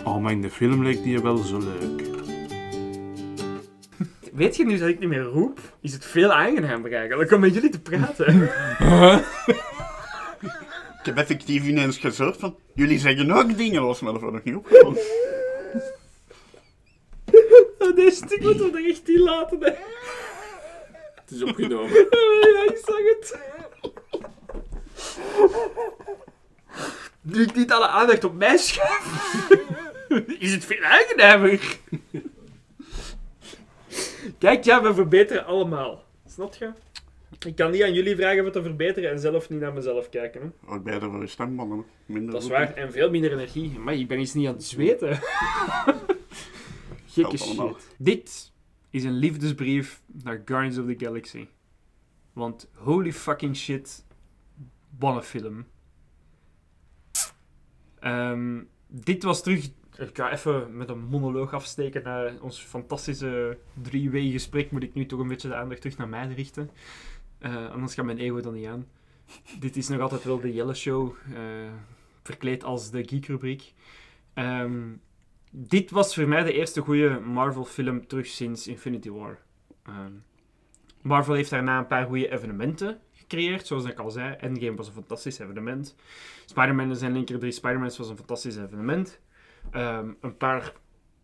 Oh, 0.04 0.18
maar 0.18 0.32
in 0.32 0.42
de 0.42 0.50
film 0.50 0.84
leek 0.84 1.04
die 1.04 1.20
wel 1.20 1.38
zo 1.38 1.58
leuk. 1.58 2.05
Weet 4.36 4.56
je 4.56 4.66
nu 4.66 4.78
dat 4.78 4.90
ik 4.90 5.00
niet 5.00 5.10
meer 5.10 5.24
roep? 5.24 5.60
Is 5.82 5.94
het 5.94 6.06
veel 6.06 6.34
aangenamer 6.34 6.94
eigenlijk 6.94 7.32
om 7.32 7.40
met 7.40 7.54
jullie 7.54 7.70
te 7.70 7.82
praten? 7.82 8.34
Ik 11.00 11.12
heb 11.12 11.18
effectief 11.18 11.66
ineens 11.66 11.98
gezorgd 11.98 12.40
van, 12.40 12.58
jullie 12.74 13.00
zeggen 13.00 13.32
ook 13.32 13.58
dingen, 13.58 13.74
dat 13.74 13.84
was 13.84 14.02
me 14.02 14.14
ervoor 14.14 14.32
nog 14.32 14.44
niet 14.44 14.56
opgevallen. 14.56 14.98
Deze 17.96 18.16
stuk 18.16 18.42
moeten 18.42 18.72
we 18.72 18.78
er 18.78 18.90
echt 18.90 19.10
in 19.10 19.20
laten. 19.20 19.60
Hè. 19.60 19.72
Het 21.16 21.32
is 21.32 21.44
opgenomen. 21.44 21.90
Ja, 22.56 22.64
ik 22.64 22.82
zag 22.86 22.98
het. 22.98 23.38
Nu 27.22 27.42
ik 27.42 27.56
niet 27.56 27.72
alle 27.72 27.88
aandacht 27.88 28.24
op 28.24 28.36
mij 28.36 28.58
schuif, 28.58 29.50
is 30.40 30.54
het 30.54 30.66
veel 30.66 30.84
aangenamer. 30.84 31.78
Kijk, 34.46 34.64
ja, 34.64 34.82
we 34.82 34.94
verbeteren 34.94 35.46
allemaal. 35.46 36.04
Snap 36.26 36.54
je? 36.54 36.72
Ik 37.46 37.56
kan 37.56 37.72
niet 37.72 37.84
aan 37.84 37.94
jullie 37.94 38.16
vragen 38.16 38.44
wat 38.44 38.54
te 38.54 38.62
verbeteren 38.62 39.12
en 39.12 39.20
zelf 39.20 39.50
niet 39.50 39.60
naar 39.60 39.74
mezelf 39.74 40.10
kijken. 40.10 40.42
Hè? 40.42 40.74
Ook 40.74 40.84
beter 40.84 41.12
voor 41.12 41.22
je 41.22 41.28
stembanden. 41.28 41.86
Minder 42.06 42.32
Dat 42.32 42.44
is 42.44 42.50
waar. 42.50 42.74
En 42.74 42.92
veel 42.92 43.10
minder 43.10 43.32
energie. 43.32 43.80
Maar 43.80 43.94
ik 43.94 44.08
ben 44.08 44.18
eens 44.18 44.34
niet 44.34 44.48
aan 44.48 44.54
het 44.54 44.64
zweten. 44.64 45.20
Gekke 47.06 47.38
shit. 47.38 47.96
Dit 47.98 48.52
is 48.90 49.04
een 49.04 49.18
liefdesbrief 49.18 50.02
naar 50.24 50.42
Guardians 50.46 50.78
of 50.78 50.86
the 50.86 51.06
Galaxy. 51.06 51.48
Want 52.34 52.70
holy 52.74 53.14
fucking 53.14 53.56
shit. 53.56 54.06
Wat 55.00 55.16
een 55.16 55.24
film. 55.24 55.66
Ehm, 58.00 58.62
dit 58.88 59.24
was 59.24 59.44
terug... 59.44 59.70
Ik 59.98 60.18
ga 60.18 60.32
even 60.32 60.78
met 60.78 60.90
een 60.90 61.00
monoloog 61.00 61.54
afsteken 61.54 62.04
naar 62.04 62.34
ons 62.42 62.60
fantastische 62.60 63.58
drie-way 63.82 64.32
gesprek. 64.32 64.72
Moet 64.72 64.84
ik 64.84 64.94
nu 64.94 65.06
toch 65.06 65.20
een 65.20 65.28
beetje 65.28 65.48
de 65.48 65.56
aandacht 65.56 65.82
terug 65.82 65.98
naar 65.98 66.10
mij 66.10 66.28
richten. 66.28 66.70
Eh, 67.38 67.72
anders 67.72 67.94
gaat 67.94 68.06
mijn 68.06 68.18
ego 68.18 68.42
dan 68.42 68.54
niet 68.54 68.68
aan. 68.68 68.88
Dit 69.60 69.76
is 69.76 69.88
nog 69.88 70.00
altijd 70.02 70.24
wel 70.24 70.40
de 70.40 70.54
Jelle 70.54 70.74
Show. 70.74 71.16
eh, 71.34 71.40
verkleed 72.24 72.64
als 72.64 72.92
de 72.92 73.08
geek-rubriek. 73.08 73.74
Ehm, 74.34 74.94
dit 75.52 75.92
was 75.92 76.16
voor 76.16 76.28
mij 76.28 76.44
de 76.44 76.54
eerste 76.54 76.82
goede 76.82 77.20
Marvel-film 77.20 78.08
terug 78.08 78.26
sinds 78.26 78.68
Infinity 78.68 79.10
War. 79.10 79.40
Ehm, 79.84 80.12
Marvel 81.02 81.34
heeft 81.34 81.50
daarna 81.50 81.78
een 81.78 81.88
paar 81.88 82.06
goede 82.06 82.32
evenementen 82.32 83.00
gecreëerd, 83.12 83.68
zoals 83.68 83.86
ik 83.86 84.00
al 84.00 84.12
zei. 84.12 84.36
Endgame 84.36 84.76
was 84.76 84.88
een 84.88 84.94
fantastisch 84.94 85.40
evenement. 85.40 85.96
Spider-Man 86.46 86.90
en 86.90 86.96
zijn 86.96 87.12
linker 87.12 87.40
drie 87.40 87.52
Spider-Mans 87.52 87.98
was 87.98 88.10
een 88.10 88.18
fantastisch 88.18 88.58
evenement. 88.58 89.20
Ehm, 89.72 90.14
een 90.22 90.38
paar 90.38 90.74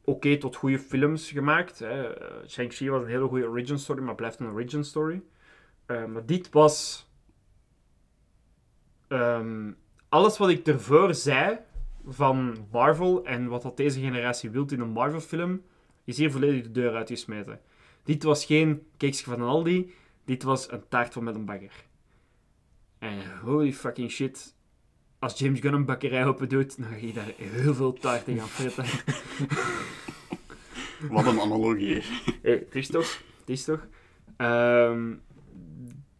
oké 0.03 0.37
tot 0.37 0.55
goede 0.55 0.79
films 0.79 1.31
gemaakt. 1.31 1.79
hè. 1.79 2.11
Shang-Chi 2.47 2.89
was 2.89 3.01
een 3.01 3.07
hele 3.09 3.27
goede 3.27 3.47
origin 3.47 3.79
story, 3.79 4.01
maar 4.01 4.15
blijft 4.15 4.39
een 4.39 4.51
origin 4.51 4.83
story. 4.83 5.21
Eh, 5.85 6.05
maar 6.05 6.25
dit 6.25 6.49
was... 6.49 7.07
ehm, 9.07 9.71
alles 10.09 10.37
wat 10.37 10.49
ik 10.49 10.67
ervoor 10.67 11.13
zei 11.15 11.59
van 12.05 12.67
Marvel 12.71 13.25
en 13.25 13.47
wat 13.47 13.61
dat 13.61 13.77
deze 13.77 13.99
generatie 13.99 14.49
wil 14.49 14.65
in 14.65 14.79
een 14.79 14.89
Marvel-film, 14.89 15.61
is 16.03 16.17
hier 16.17 16.31
volledig 16.31 16.63
de 16.63 16.71
deur 16.71 16.95
uitgesmeten. 16.95 17.61
Dit 18.03 18.23
was 18.23 18.45
geen 18.45 18.87
keksje 18.97 19.23
van 19.23 19.41
Aldi, 19.41 19.93
dit 20.25 20.43
was 20.43 20.71
een 20.71 20.87
taart 20.87 21.13
van 21.13 21.23
met 21.23 21.35
een 21.35 21.45
bagger. 21.45 21.85
En 22.99 23.39
holy 23.43 23.73
fucking 23.73 24.11
shit, 24.11 24.55
als 25.21 25.39
James 25.39 25.59
Gunn 25.59 25.73
een 25.73 25.85
bakkerij 25.85 26.25
open 26.25 26.49
doet, 26.49 26.77
dan 26.77 26.89
ga 26.89 26.95
je 26.95 27.13
daar 27.13 27.33
heel 27.37 27.73
veel 27.73 27.93
taarten 27.93 28.37
gaan 28.37 28.47
fritten. 28.47 28.85
Wat 31.13 31.25
een 31.25 31.39
analogie. 31.39 32.03
Hey, 32.41 32.51
het 32.51 32.75
is 32.75 32.87
toch? 32.87 33.21
Het 33.39 33.49
is 33.49 33.63
toch? 33.63 33.87
Ehm, 34.37 35.13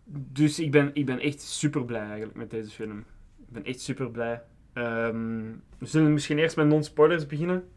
dus 0.06 0.60
ik 0.60 0.72
ben, 0.72 0.90
ik 0.94 1.06
ben 1.06 1.20
echt 1.20 1.42
super 1.42 1.86
blij 1.86 2.02
eigenlijk 2.02 2.36
met 2.36 2.50
deze 2.50 2.70
film. 2.72 2.98
Ik 3.38 3.50
ben 3.50 3.64
echt 3.64 3.82
super 3.82 4.12
blij. 4.12 4.42
Ehm, 4.74 5.42
we 5.78 5.86
zullen 5.86 6.14
misschien 6.14 6.40
eerst 6.40 6.56
met 6.56 6.68
non-spoilers 6.68 7.26
beginnen. 7.26 7.70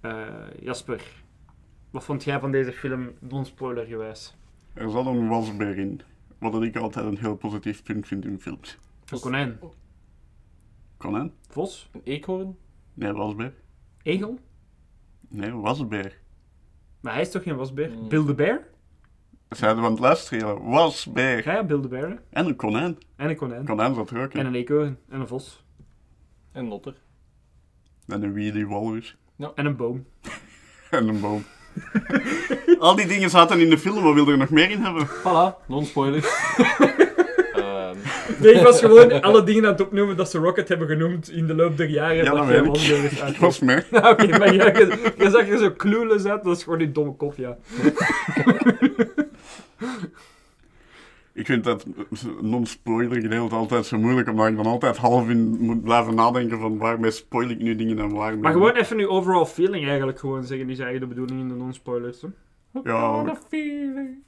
Eh, 0.00 0.26
Jasper, 0.60 1.02
wat 1.90 2.04
vond 2.04 2.24
jij 2.24 2.40
van 2.40 2.52
deze 2.52 2.72
film 2.72 3.10
non-spoiler 3.18 3.86
gewijs? 3.86 4.36
Er 4.72 4.90
zat 4.90 5.06
een 5.06 5.28
wasbeer 5.28 5.78
in. 5.78 6.00
Wat 6.38 6.62
ik 6.62 6.76
altijd 6.76 7.06
een 7.06 7.18
heel 7.18 7.36
positief 7.36 7.82
punt 7.82 8.06
vind 8.06 8.24
in 8.24 8.40
films. 8.40 8.78
Een 9.10 9.20
konijn. 9.20 9.58
Konijn? 11.00 11.32
Vos? 11.48 11.88
Een 11.92 12.00
eekhoorn? 12.04 12.56
Nee, 12.94 13.12
wasbeer. 13.12 13.54
Egel? 14.02 14.38
Nee, 15.28 15.52
wasbeer. 15.52 16.18
Maar 17.00 17.12
hij 17.12 17.22
is 17.22 17.30
toch 17.30 17.42
geen 17.42 17.56
wasbeer? 17.56 17.90
Mm. 17.90 18.08
Bill 18.08 18.24
the 18.24 18.34
Bear? 18.34 18.66
Zeiden 19.48 19.80
we 19.80 19.84
aan 19.86 19.92
het 19.92 20.00
luisteren. 20.00 20.62
Wasbeer. 20.70 21.44
Ja, 21.44 21.52
ja, 21.52 21.64
Bill 21.64 21.80
the 21.80 21.88
Bear. 21.88 22.08
hè. 22.08 22.14
En 22.30 22.46
een 22.46 22.56
konijn. 22.56 22.98
En 23.16 23.28
een 23.28 23.36
konijn. 23.36 23.64
Konijn 23.64 23.94
zat 23.94 24.10
er 24.10 24.22
ook 24.22 24.32
in. 24.32 24.40
En 24.40 24.46
een 24.46 24.54
eekhoorn. 24.54 24.98
En 25.08 25.20
een 25.20 25.26
vos. 25.28 25.64
En 26.52 26.68
Notter. 26.68 26.94
En 28.06 28.22
een 28.22 28.32
wheelie 28.32 28.66
walrus. 28.66 29.16
En 29.54 29.66
een 29.66 29.76
boom. 29.76 30.06
En 30.90 31.08
een 31.08 31.20
boom. 31.20 31.42
Al 32.78 32.96
die 32.96 33.06
dingen 33.06 33.30
zaten 33.30 33.60
in 33.60 33.70
de 33.70 33.78
film, 33.78 34.02
wat 34.02 34.14
wil 34.14 34.24
je 34.26 34.32
er 34.32 34.38
nog 34.38 34.50
meer 34.50 34.70
in 34.70 34.82
hebben? 34.82 35.06
Voilà, 35.08 35.66
non-spoilers. 35.66 36.26
Nee, 38.40 38.52
ik 38.52 38.62
was 38.62 38.80
gewoon 38.80 39.22
alle 39.22 39.44
dingen 39.44 39.64
aan 39.64 39.72
het 39.72 39.80
opnoemen 39.80 40.16
dat 40.16 40.30
ze 40.30 40.38
Rocket 40.38 40.68
hebben 40.68 40.88
genoemd 40.88 41.30
in 41.30 41.46
de 41.46 41.54
loop 41.54 41.76
der 41.76 41.88
jaren. 41.88 42.24
Ja, 42.24 42.34
dat 42.34 42.46
weet 42.46 43.12
ik. 43.12 43.36
Was 43.38 43.58
mee. 43.58 43.82
Ja, 43.90 44.10
Oké, 44.10 44.38
maar 44.38 44.54
jij, 44.54 44.72
je, 44.74 45.12
je 45.18 45.30
zag 45.30 45.48
er 45.48 45.58
zo 45.58 45.72
clueless 45.76 46.24
uit, 46.24 46.44
dat 46.44 46.56
is 46.56 46.62
gewoon 46.62 46.78
die 46.78 46.92
domme 46.92 47.12
kop, 47.12 47.34
ja. 47.36 47.56
Ik 51.32 51.46
vind 51.46 51.64
dat 51.64 51.86
non-spoiler 52.40 53.20
gedeelte 53.20 53.54
altijd 53.54 53.86
zo 53.86 53.98
moeilijk, 53.98 54.28
omdat 54.28 54.48
ik 54.48 54.56
dan 54.56 54.66
altijd 54.66 54.96
half 54.96 55.28
in 55.28 55.56
moet 55.60 55.82
blijven 55.82 56.14
nadenken 56.14 56.58
van 56.58 56.78
waarmee 56.78 57.10
spoil 57.10 57.48
ik 57.48 57.58
nu 57.58 57.76
dingen 57.76 57.98
en 57.98 58.12
waarmee 58.12 58.40
Maar 58.40 58.52
gewoon 58.52 58.74
even 58.74 58.98
uw 58.98 59.08
overall 59.08 59.44
feeling 59.44 59.86
eigenlijk 59.86 60.18
gewoon 60.18 60.44
zeggen, 60.44 60.66
die 60.66 60.76
is 60.76 60.82
eigenlijk 60.82 61.12
de 61.12 61.20
bedoeling 61.20 61.48
in 61.48 61.56
de 61.56 61.64
non-spoilers. 61.64 62.24
Ja, 62.84 63.36
feeling. 63.48 64.22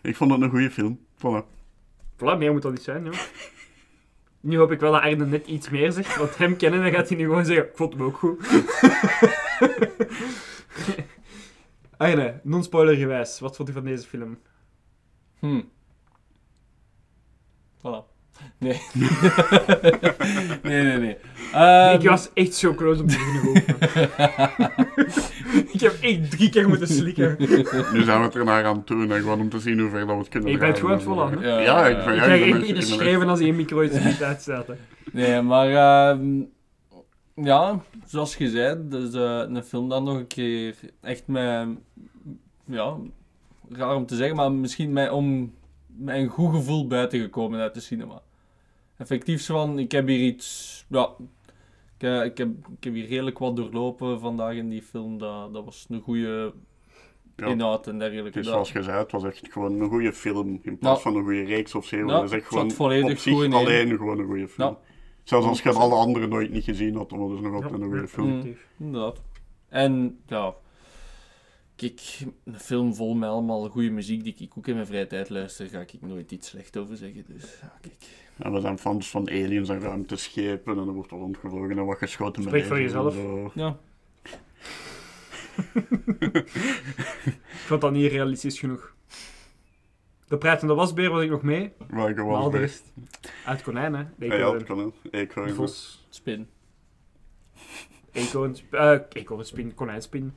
ik 0.00 0.16
vond 0.16 0.30
het 0.30 0.40
een 0.40 0.50
goede 0.50 0.70
film. 0.70 0.98
Voilà. 1.18 1.44
Voilà, 2.16 2.38
meer 2.38 2.52
moet 2.52 2.62
dat 2.62 2.72
niet 2.72 2.82
zijn, 2.82 3.04
joh. 3.04 3.14
Nu 4.40 4.58
hoop 4.58 4.72
ik 4.72 4.80
wel 4.80 4.92
dat 4.92 5.02
Arne 5.02 5.26
net 5.26 5.46
iets 5.46 5.68
meer 5.68 5.92
zegt, 5.92 6.16
want 6.16 6.36
hem 6.36 6.56
kennen, 6.56 6.82
dan 6.82 6.92
gaat 6.92 7.08
hij 7.08 7.16
nu 7.16 7.24
gewoon 7.24 7.44
zeggen, 7.44 7.66
ik 7.66 7.76
vond 7.76 7.92
hem 7.92 8.02
ook 8.02 8.16
goed. 8.16 8.46
Arne, 11.96 12.40
non-spoiler 12.42 12.96
gewijs, 12.96 13.40
wat 13.40 13.56
vond 13.56 13.68
je 13.68 13.74
van 13.74 13.84
deze 13.84 14.06
film? 14.06 14.38
Hm. 15.38 15.62
Voilà. 17.78 18.06
Nee. 18.58 18.80
nee, 20.62 20.82
nee, 20.82 20.98
nee. 20.98 21.16
Ehm, 21.52 22.00
ik 22.00 22.08
was 22.08 22.32
echt 22.32 22.54
zo 22.54 22.74
close 22.74 23.02
om 23.02 23.08
te 23.08 23.16
beginnen. 23.16 23.64
ik 25.74 25.80
heb 25.80 25.96
echt 26.00 26.30
drie 26.30 26.50
keer 26.50 26.68
moeten 26.68 26.88
slikken. 26.88 27.36
Nu 27.92 28.02
zijn 28.02 28.18
we 28.18 28.24
het 28.24 28.34
ernaar 28.34 28.64
aan 28.64 28.76
het 28.76 28.86
doen, 28.86 29.12
en 29.12 29.20
gewoon 29.20 29.40
om 29.40 29.48
te 29.48 29.60
zien 29.60 29.80
hoe 29.80 29.90
ver 29.90 30.06
dat 30.06 30.08
we 30.08 30.20
het 30.20 30.28
kunnen 30.28 30.50
Ik 30.50 30.58
ben 30.58 30.68
het 30.68 30.78
gewoon 30.78 31.00
vol 31.00 31.22
aan, 31.22 31.32
hè? 31.32 31.48
Ja, 31.48 31.60
Ja, 31.60 31.86
ik 31.86 32.04
ben 32.04 32.14
ja, 32.14 32.22
krijg 32.22 32.46
ik 32.46 32.62
echt 32.62 32.72
ben 32.72 32.82
schreven 32.82 33.28
als 33.28 33.38
hij 33.38 33.48
een 33.48 33.56
micro 33.56 33.82
iets 33.82 34.04
niet 34.04 34.22
uitstaat. 34.22 34.66
Nee, 35.12 35.42
maar 35.42 35.68
ehm, 35.68 36.42
ja, 37.34 37.82
zoals 38.06 38.36
je 38.36 38.50
zei, 38.50 38.88
dus, 38.88 39.12
eh, 39.12 39.42
een 39.48 39.64
film 39.64 39.88
dan 39.88 40.04
nog 40.04 40.16
een 40.16 40.26
keer 40.26 40.76
echt 41.00 41.26
met, 41.26 41.68
ja, 42.64 42.96
raar 43.68 43.96
om 43.96 44.06
te 44.06 44.16
zeggen, 44.16 44.36
maar 44.36 44.52
misschien 44.52 44.92
met, 44.92 45.10
om, 45.10 45.54
met 45.86 46.16
een 46.16 46.28
goed 46.28 46.54
gevoel 46.54 46.86
buiten 46.86 47.20
gekomen 47.20 47.60
uit 47.60 47.74
de 47.74 47.80
cinema. 47.80 48.22
Effectief 48.96 49.46
van, 49.46 49.78
ik 49.78 49.92
heb 49.92 50.06
hier 50.06 50.20
iets, 50.20 50.84
ja, 50.88 51.10
ik, 51.98 52.02
eh, 52.02 52.24
ik, 52.24 52.38
heb, 52.38 52.48
ik 52.78 52.84
heb 52.84 52.94
hier 52.94 53.06
redelijk 53.06 53.38
wat 53.38 53.56
doorlopen 53.56 54.20
vandaag 54.20 54.54
in 54.54 54.68
die 54.68 54.82
film, 54.82 55.18
dat, 55.18 55.52
dat 55.52 55.64
was 55.64 55.86
een 55.88 56.00
goede 56.00 56.52
Ja. 57.36 57.46
inhoud 57.46 57.86
en 57.86 57.92
Het 57.92 58.00
dergelijke. 58.00 58.38
is 58.38 58.44
Dat- 58.44 58.54
zoals 58.54 58.72
je 58.72 58.82
zei, 58.82 58.98
het 58.98 59.12
was 59.12 59.24
echt 59.24 59.52
gewoon 59.52 59.80
een 59.80 59.88
goede 59.88 60.12
film, 60.12 60.58
in 60.62 60.78
plaats 60.78 61.02
Ja. 61.02 61.10
van 61.10 61.16
een 61.20 61.24
goede 61.24 61.44
reeks 61.44 61.74
of 61.74 61.84
serie. 61.86 62.06
Ja, 62.06 62.20
het 62.22 62.30
is 62.30 62.36
echt 62.36 62.46
gewoon 62.46 62.70
volledig 62.70 63.10
op 63.10 63.18
zich 63.18 63.32
goed 63.34 63.44
in 63.44 63.52
één. 63.52 63.60
alleen 63.60 63.88
gewoon 63.96 64.18
een 64.18 64.26
goede 64.26 64.48
film. 64.48 64.68
Ja. 64.68 64.78
Zelfs 65.24 65.46
als 65.46 65.62
je 65.62 65.72
alle 65.72 65.94
andere 65.94 66.26
nooit 66.26 66.50
niet 66.50 66.64
gezien 66.64 66.94
had, 66.96 67.10
dan 67.10 67.18
was 67.18 67.30
het 67.30 67.40
nog 67.40 67.54
altijd 67.54 67.72
een 67.80 67.88
goede 67.88 68.08
film. 68.08 68.28
Mm, 68.30 68.56
inderdaad. 68.78 69.22
En 69.68 70.18
ja, 70.26 70.54
Kijk, 71.76 72.18
een 72.44 72.58
film 72.60 72.94
vol 72.94 73.14
met 73.14 73.28
allemaal 73.28 73.68
goede 73.68 73.90
muziek 73.90 74.24
die 74.24 74.34
ik 74.38 74.52
ook 74.58 74.66
in 74.66 74.74
mijn 74.74 74.86
vrije 74.86 75.06
tijd 75.06 75.28
luister, 75.28 75.66
ga 75.68 75.80
ik 75.80 75.92
nooit 76.00 76.32
iets 76.32 76.48
slecht 76.48 76.76
over 76.76 76.96
zeggen. 76.96 77.24
Dus 77.28 77.58
ja, 77.60 77.72
kijk. 77.80 78.06
Ja, 78.38 78.50
we 78.50 78.60
zijn 78.60 78.78
fans 78.78 79.10
van 79.10 79.28
aliens 79.30 79.68
en 79.68 79.80
ruimteschepen 79.80 80.78
en 80.78 80.86
er 80.86 80.92
wordt 80.92 81.10
rondgevlogen 81.10 81.78
en 81.78 81.84
wat 81.86 81.98
geschoten 81.98 82.42
met 82.44 82.52
Spreek 82.52 82.64
voor 82.64 82.80
lasers 82.80 83.14
en 83.14 83.22
jezelf. 83.22 83.52
zo. 83.54 83.60
Ja. 83.60 83.76
Ik 87.58 87.64
vond 87.74 87.80
dat 87.80 87.92
niet 87.92 88.10
realistisch 88.12 88.58
genoeg. 88.58 88.94
De 90.26 90.38
pratende 90.38 90.74
wasbeer 90.74 91.10
was 91.10 91.22
ik 91.22 91.30
nog 91.30 91.42
mee. 91.42 91.72
Welke 91.88 92.14
Maar 92.14 92.24
was 92.26 92.36
al 92.38 92.44
de 92.44 92.50
bij? 92.50 92.60
rest. 92.60 92.92
Uit 93.44 93.62
konijn, 93.62 93.94
hè. 93.94 94.04
De 94.16 94.26
Ja, 94.26 94.32
eekhoorn. 94.34 94.92
hè. 95.10 95.18
Ik 95.20 95.34
De 95.34 95.54
vos. 95.54 96.06
Spin. 96.08 96.48
Eekhoorn. 98.12 98.56
sp- 98.56 98.74
eh, 98.74 98.98
eekhoornspin. 99.12 99.74
Konijnspin. 99.74 100.32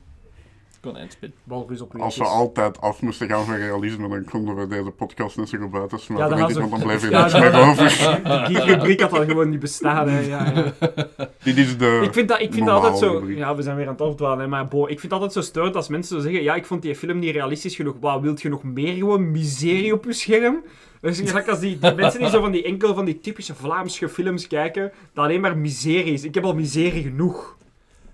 Op 0.84 1.94
Als 1.98 2.16
we 2.16 2.24
altijd 2.24 2.80
af 2.80 3.02
moesten 3.02 3.28
gaan 3.28 3.44
van 3.44 3.54
realisme, 3.54 4.08
dan 4.08 4.24
konden 4.24 4.56
we 4.56 4.66
deze 4.66 4.90
podcast 4.90 5.36
net 5.36 5.48
zo 5.48 5.58
goed 5.58 5.70
buiten 5.70 5.98
Ja, 5.98 6.04
smijten, 6.04 6.38
dan 6.38 6.50
ik, 6.50 6.56
want 6.56 6.70
dan 6.70 6.80
bleef 6.82 7.02
er 7.02 7.10
Ja, 7.10 7.20
niks 7.22 7.38
meer 7.38 7.68
over. 7.68 8.18
Die 8.48 8.56
geek-rubriek 8.56 9.00
had 9.00 9.10
dan 9.10 9.26
gewoon 9.26 9.50
niet 9.50 9.60
bestaan, 9.60 10.08
hè. 10.08 10.20
Ja, 10.20 10.52
ja. 10.54 10.72
Dit 11.44 11.56
is 11.56 11.78
de 11.78 12.00
Ik 12.04 12.12
vind 12.12 12.28
dat, 12.28 12.40
ik 12.40 12.52
vind 12.52 12.66
dat 12.66 12.74
altijd 12.74 12.98
zo... 12.98 13.12
rubriek. 13.12 13.38
Ja, 13.38 13.56
we 13.56 13.62
zijn 13.62 13.76
weer 13.76 13.86
aan 13.86 13.92
het 13.92 14.02
afdwalen, 14.02 14.38
hè, 14.38 14.46
maar 14.46 14.68
bo, 14.68 14.82
ik 14.82 15.00
vind 15.00 15.02
het 15.02 15.12
altijd 15.12 15.32
zo 15.32 15.40
stoort 15.40 15.76
als 15.76 15.88
mensen 15.88 16.16
zo 16.16 16.22
zeggen 16.22 16.42
ja, 16.42 16.54
ik 16.54 16.66
vond 16.66 16.82
die 16.82 16.96
film 16.96 17.18
niet 17.18 17.34
realistisch 17.34 17.76
genoeg. 17.76 17.96
Wauw, 18.00 18.20
wilt 18.20 18.42
je 18.42 18.48
nog 18.48 18.62
meer 18.62 18.94
gewoon 18.94 19.30
miserie 19.30 19.92
op 19.92 20.04
je 20.04 20.12
scherm? 20.12 20.62
Dus 21.00 21.20
gelijk 21.20 21.48
als 21.48 21.60
die, 21.60 21.78
die 21.78 21.94
mensen 21.94 22.20
die 22.20 22.28
zo 22.28 22.40
van 22.40 22.52
die 22.52 22.64
enkel 22.64 22.94
van 22.94 23.04
die 23.04 23.20
typische 23.20 23.54
Vlaamse 23.54 24.08
films 24.08 24.46
kijken, 24.46 24.92
dat 25.12 25.24
alleen 25.24 25.40
maar 25.40 25.56
miserie 25.56 26.12
is. 26.12 26.24
Ik 26.24 26.34
heb 26.34 26.44
al 26.44 26.54
miserie 26.54 27.02
genoeg. 27.02 27.56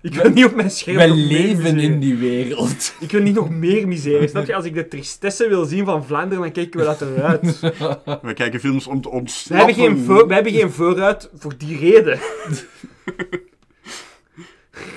Ik 0.01 0.13
wil 0.13 0.31
niet 0.31 0.45
op 0.45 0.55
mijn 0.55 0.71
scherm 0.71 0.97
meer 0.97 1.09
leven 1.09 1.79
in 1.79 1.99
die 1.99 2.15
wereld. 2.15 2.93
Ik 2.99 3.11
wil 3.11 3.21
niet 3.21 3.35
nog 3.35 3.49
meer 3.49 3.87
miserie. 3.87 4.27
Snap 4.29 4.45
je? 4.45 4.55
Als 4.55 4.65
ik 4.65 4.73
de 4.73 4.87
tristesse 4.87 5.47
wil 5.47 5.65
zien 5.65 5.85
van 5.85 6.05
Vlaanderen, 6.05 6.43
dan 6.43 6.51
kijken 6.51 6.79
we 6.79 6.85
dat 6.85 7.01
eruit. 7.01 7.59
We 8.21 8.33
kijken 8.33 8.59
films 8.59 8.87
om 8.87 9.01
te 9.01 9.09
We 9.09 9.15
ontsnappen. 9.15 9.75
hebben 9.75 9.85
geen, 9.95 10.05
voor, 10.05 10.27
we 10.27 10.33
hebben 10.33 10.53
geen 10.53 10.71
vooruit 10.71 11.29
voor 11.33 11.53
die 11.57 11.77
reden. 11.77 12.19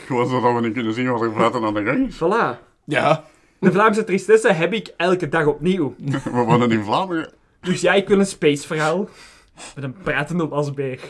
Gewoon 0.06 0.28
zodat 0.28 0.54
we 0.54 0.60
niet 0.60 0.72
kunnen 0.72 0.94
zien 0.94 1.10
wat 1.10 1.22
er 1.22 1.32
buiten 1.32 1.64
aan 1.64 1.74
de 1.74 1.84
gang 1.84 2.08
is. 2.08 2.14
Voilà. 2.16 2.58
Ja. 2.84 3.24
De 3.58 3.72
Vlaamse 3.72 4.04
tristesse 4.04 4.52
heb 4.52 4.72
ik 4.72 4.94
elke 4.96 5.28
dag 5.28 5.46
opnieuw. 5.46 5.94
We 6.24 6.30
wonen 6.30 6.70
in 6.70 6.84
Vlaanderen. 6.84 7.32
Dus 7.60 7.80
ja, 7.80 7.92
ik 7.92 8.08
wil 8.08 8.18
een 8.18 8.26
space 8.26 8.66
verhaal. 8.66 9.08
Met 9.74 9.84
een 9.84 9.94
pratende 10.02 10.48
wasbeer. 10.48 11.00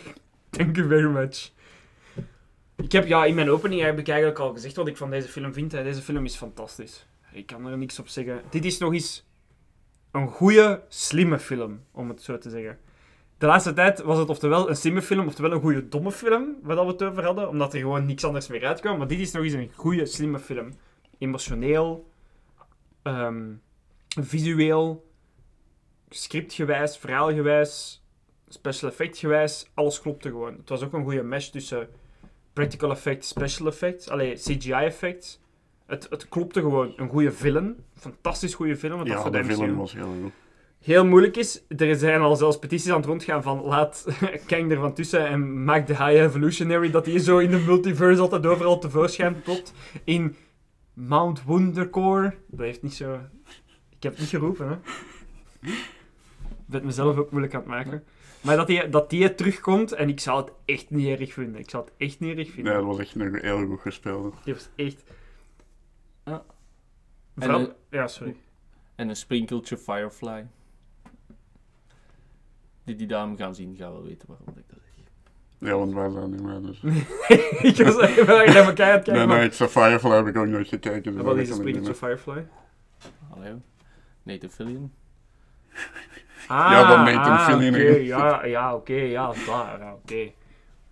Thank 0.50 0.76
you 0.76 0.88
very 0.88 1.08
much. 1.10 1.50
Ik 2.76 2.92
heb, 2.92 3.06
ja, 3.06 3.24
in 3.24 3.34
mijn 3.34 3.50
opening 3.50 3.82
heb 3.82 3.98
ik 3.98 4.08
eigenlijk 4.08 4.38
al 4.38 4.52
gezegd 4.52 4.76
wat 4.76 4.88
ik 4.88 4.96
van 4.96 5.10
deze 5.10 5.28
film 5.28 5.52
vind. 5.52 5.70
Deze 5.70 6.02
film 6.02 6.24
is 6.24 6.36
fantastisch. 6.36 7.06
Ik 7.32 7.46
kan 7.46 7.66
er 7.66 7.78
niks 7.78 7.98
op 7.98 8.08
zeggen. 8.08 8.42
Dit 8.50 8.64
is 8.64 8.78
nog 8.78 8.92
eens 8.92 9.26
een 10.10 10.28
goede, 10.28 10.82
slimme 10.88 11.38
film, 11.38 11.84
om 11.90 12.08
het 12.08 12.22
zo 12.22 12.38
te 12.38 12.50
zeggen. 12.50 12.78
De 13.38 13.46
laatste 13.46 13.72
tijd 13.72 14.02
was 14.02 14.18
het 14.18 14.28
oftewel 14.28 14.68
een 14.68 14.76
slimme 14.76 15.02
film, 15.02 15.26
oftewel 15.26 15.52
een 15.52 15.60
goede, 15.60 15.88
domme 15.88 16.12
film, 16.12 16.56
waar 16.62 16.76
we 16.76 16.92
het 16.92 17.02
over 17.02 17.24
hadden, 17.24 17.48
omdat 17.48 17.74
er 17.74 17.80
gewoon 17.80 18.06
niks 18.06 18.24
anders 18.24 18.48
meer 18.48 18.66
uitkwam. 18.66 18.98
Maar 18.98 19.06
dit 19.06 19.18
is 19.18 19.32
nog 19.32 19.44
eens 19.44 19.52
een 19.52 19.70
goede, 19.74 20.06
slimme 20.06 20.38
film. 20.38 20.72
Emotioneel, 21.18 22.10
ehm, 23.02 23.52
visueel, 24.08 25.10
scriptgewijs, 26.08 26.96
verhaalgewijs, 26.96 28.02
special 28.48 28.90
effect 28.90 29.18
gewijs, 29.18 29.70
alles 29.74 30.00
klopte 30.00 30.28
gewoon. 30.28 30.56
Het 30.56 30.68
was 30.68 30.82
ook 30.82 30.92
een 30.92 31.04
goede 31.04 31.22
mesh 31.22 31.48
tussen 31.48 31.88
practical 32.52 32.90
effects, 32.90 33.28
special 33.28 33.66
effects, 33.66 34.08
allee, 34.08 34.34
CGI 34.34 34.72
effects. 34.72 35.40
Het, 35.86 36.06
het 36.10 36.28
klopte 36.28 36.60
gewoon. 36.60 36.92
Een 36.96 37.08
goede 37.08 37.32
film. 37.32 37.76
Fantastisch 37.94 38.54
goede 38.54 38.76
film. 38.76 38.96
want 38.96 39.08
Ja, 39.08 39.30
de 39.30 39.44
film 39.44 39.76
was 39.76 39.92
heel 39.92 40.14
goed. 40.22 40.32
Heel 40.82 41.06
moeilijk 41.06 41.36
is. 41.36 41.64
Er 41.68 41.96
zijn 41.96 42.20
al 42.20 42.36
zelfs 42.36 42.58
petities 42.58 42.90
aan 42.90 42.96
het 42.96 43.06
rondgaan 43.06 43.42
van 43.42 43.62
laat 43.62 44.06
Kang 44.46 44.70
er 44.70 44.78
van 44.78 44.94
tussen 44.94 45.26
en 45.26 45.64
maak 45.64 45.86
de 45.86 45.96
High 45.96 46.22
Evolutionary 46.22 46.90
dat 46.90 47.06
hij 47.06 47.18
zo 47.18 47.38
in 47.38 47.50
de 47.50 47.58
multiverse 47.58 48.20
altijd 48.20 48.46
overal 48.46 48.78
tevoorschijn 48.78 49.42
tot 49.42 49.72
in 50.04 50.36
Mount 50.94 51.42
Wondercore. 51.42 52.34
Dat 52.46 52.60
heeft 52.60 52.82
niet 52.82 52.94
zo... 52.94 53.18
Ik 53.90 54.02
heb 54.02 54.12
het 54.12 54.20
niet 54.20 54.28
geroepen, 54.28 54.68
hè. 54.68 54.74
Ik 55.70 56.66
ben 56.66 56.84
mezelf 56.84 57.16
ook 57.16 57.30
moeilijk 57.30 57.54
aan 57.54 57.60
het 57.60 57.68
maken. 57.68 58.04
Maar 58.42 58.56
dat 58.56 58.66
die, 58.66 58.88
dat 58.88 59.10
die 59.10 59.34
terugkomt, 59.34 59.92
en 59.92 60.08
ik 60.08 60.20
zou 60.20 60.40
het 60.44 60.52
echt 60.64 60.90
niet 60.90 61.18
erg 61.20 61.32
vinden. 61.32 61.60
Ik 61.60 61.70
zou 61.70 61.84
het 61.84 61.92
echt 61.96 62.20
niet 62.20 62.38
erg 62.38 62.50
vinden. 62.50 62.64
Nee, 62.72 62.82
dat 62.82 62.90
was 62.90 62.98
echt 62.98 63.14
een 63.14 63.38
heel 63.40 63.66
goed 63.66 63.80
gespeeld. 63.80 64.34
Die 64.44 64.54
was 64.54 64.68
echt... 64.76 65.02
Ja. 66.24 66.44
Vooral... 67.36 67.60
een- 67.60 67.72
Ja, 67.90 68.06
sorry. 68.08 68.36
En 68.94 69.08
een 69.08 69.16
sprinkeltje 69.16 69.76
Firefly. 69.78 70.46
Die 72.84 72.96
die 72.96 73.06
dame 73.06 73.36
gaan 73.36 73.54
zien, 73.54 73.76
gaan 73.76 73.92
wel 73.92 74.02
weten 74.02 74.28
waarom 74.28 74.48
ik 74.48 74.64
dat 74.68 74.78
zeg. 74.96 75.04
Ja, 75.70 75.76
want 75.78 75.92
wij 75.94 76.10
zijn 76.10 76.30
niet 76.30 76.42
meer, 76.42 76.62
dus... 76.62 76.82
ik 77.70 77.76
was 77.86 78.00
even 78.00 78.26
naar 78.26 78.36
elkaar 78.56 78.66
aan 78.66 78.66
het 78.66 78.74
kijken. 78.74 79.12
Nee, 79.12 79.26
maar- 79.26 79.36
nee, 79.36 79.46
ik 79.46 79.52
zei 79.52 79.68
Firefly 79.68 80.10
heb 80.16 80.26
ik 80.26 80.36
ook 80.36 80.46
nooit 80.46 80.68
gekeken. 80.68 81.02
dus 81.02 81.14
En 81.14 81.24
wat 81.24 81.36
is 81.36 81.50
een 81.50 81.64
meer. 81.64 81.94
Firefly? 81.94 82.46
Hallo. 83.28 83.60
Nathan 84.22 84.50
Fillion. 84.50 84.92
Ah, 86.52 86.70
Ja, 86.70 87.02
Nathan 87.04 87.32
ah, 87.32 87.72
hè. 87.72 87.78
ja, 87.96 88.44
ja, 88.44 88.74
oké, 88.74 88.94
ja, 88.94 89.32
daar, 89.46 89.78
ja, 89.80 89.92
oké. 89.92 90.30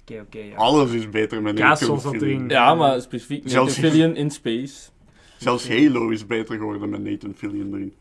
Oké, 0.01 0.21
oké, 0.21 0.39
ja. 0.39 0.55
Alles 0.57 0.91
is 0.91 1.09
beter 1.11 1.43
met 1.43 1.59
Nathan. 1.59 2.49
Ja, 2.49 2.75
maar 2.75 3.01
specifiek 3.01 3.45
Nathan 3.45 3.51
Zelfs- 3.51 3.79
Fillion 3.79 4.17
in 4.17 4.31
space. 4.31 4.91
Zelfs 5.37 5.69
Halo 5.69 6.09
is 6.09 6.27
beter 6.27 6.57
geworden 6.57 6.91
met 6.91 7.03
Nathan 7.03 7.35
Fillion 7.37 7.75
erin. 7.75 7.95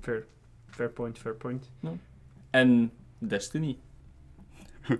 Fair, 0.00 0.24
fair 0.70 0.88
point, 0.90 1.18
fair 1.18 1.34
point. 1.34 1.70
En 2.50 2.90
Destiny. 3.18 3.76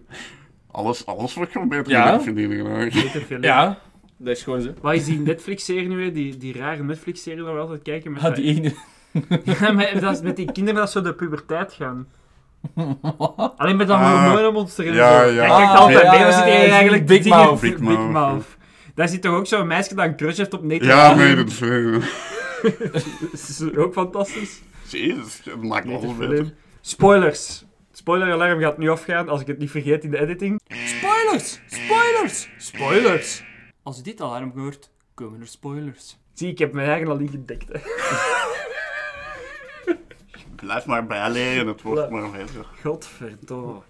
Alles, 0.71 1.07
alles 1.07 1.35
wordt 1.35 1.53
gewoon 1.53 1.69
beter 1.69 1.93
Ja. 1.93 2.05
met 2.05 2.11
Nathan 2.11 2.35
Fillion 2.35 2.57
gedaan. 2.57 2.79
Nathan 2.85 3.21
Fillion. 3.21 3.43
Ja, 3.53 3.79
dat 4.17 4.37
is 4.37 4.43
gewoon 4.43 4.61
zo. 4.61 4.73
Wat 4.81 4.95
is 4.95 5.05
die 5.05 5.19
Netflix-serie 5.19 5.89
nu 5.89 5.97
weer? 5.97 6.13
Die, 6.15 6.37
die 6.37 6.53
rare 6.53 6.83
Netflix-serie 6.85 7.43
dat 7.45 7.55
we 7.55 7.61
altijd 7.61 7.83
kijken 7.83 8.13
met... 8.13 8.23
Ah, 8.23 8.35
die 8.35 8.45
ene. 8.45 8.73
Ja, 9.61 9.73
maar 9.73 10.01
dat 10.01 10.15
is 10.15 10.21
met 10.23 10.37
die 10.37 10.53
kinderen 10.53 10.81
dat 10.81 10.91
zo 10.91 11.01
de 11.01 11.15
puberteit 11.15 11.73
gaan. 11.73 12.07
Alleen 13.57 13.77
met 13.77 13.87
dat 13.87 13.97
Ah. 13.99 14.23
hormonenmonster 14.25 14.87
en 14.87 14.95
Ja, 14.95 15.23
zo. 15.23 15.31
ja. 15.31 15.39
Hij 15.41 15.49
kijkt 15.49 15.73
Ah, 15.73 15.79
altijd 15.81 16.03
ja, 16.03 16.11
mee, 16.11 16.19
we 16.21 16.25
ja, 16.25 16.33
zitten 16.33 16.53
ja, 16.53 16.59
hier 16.59 16.67
ja, 16.69 16.73
eigenlijk 16.75 17.07
Big 17.07 17.23
dingen- 17.23 17.39
Mouth. 17.39 17.61
Big 17.61 17.71
Big 17.79 17.81
Mouth. 17.81 18.11
Mouth. 18.11 18.45
Daar 18.95 19.09
zit 19.09 19.23
toch 19.23 19.35
ook 19.35 19.47
zo'n 19.47 19.67
meisje 19.67 19.95
dat 19.95 20.05
een 20.05 20.17
crush 20.17 20.37
heeft 20.37 20.55
op 20.55 20.63
Nathan 20.63 20.87
Ja, 20.89 21.09
Fillion? 21.17 21.27
nee, 21.27 21.37
dat 21.37 21.49
is... 21.49 21.61
eh, 21.61 22.03
Dat 23.33 23.49
is 23.49 23.63
ook 23.77 23.93
fantastisch. 23.93 24.63
Jezus, 24.89 25.41
het 25.45 25.63
maakt 25.63 25.85
Nathan 25.85 26.03
alles 26.05 26.17
Fillion. 26.17 26.31
beter. 26.31 26.55
Spoilers. 26.81 27.65
Spoiler-alarm 27.93 28.61
gaat 28.61 28.79
nu 28.79 28.91
afgaan 28.91 29.29
als 29.29 29.41
ik 29.41 29.47
het 29.47 29.59
niet 29.59 29.71
vergeet 29.71 30.05
in 30.05 30.11
de 30.11 30.19
editing. 30.21 30.61
Spoilers! 30.67 31.61
Spoilers! 31.67 32.49
Spoilers! 32.59 33.43
Als 33.83 33.97
je 33.97 34.03
dit 34.03 34.21
alarm 34.21 34.53
hoort, 34.57 34.91
komen 35.15 35.41
er 35.41 35.47
spoilers. 35.47 36.19
Zie, 36.33 36.49
ik 36.51 36.59
heb 36.59 36.73
mijn 36.73 36.89
eigen 36.89 37.09
al 37.09 37.19
ingedekt. 37.19 37.69
Hè. 37.73 37.79
Blijf 40.61 40.87
maar 40.87 41.07
bijleren, 41.07 41.67
het 41.67 41.83
wordt 41.83 42.11
maar 42.11 42.31
beter. 42.31 42.67
Godverdomme. 42.83 43.81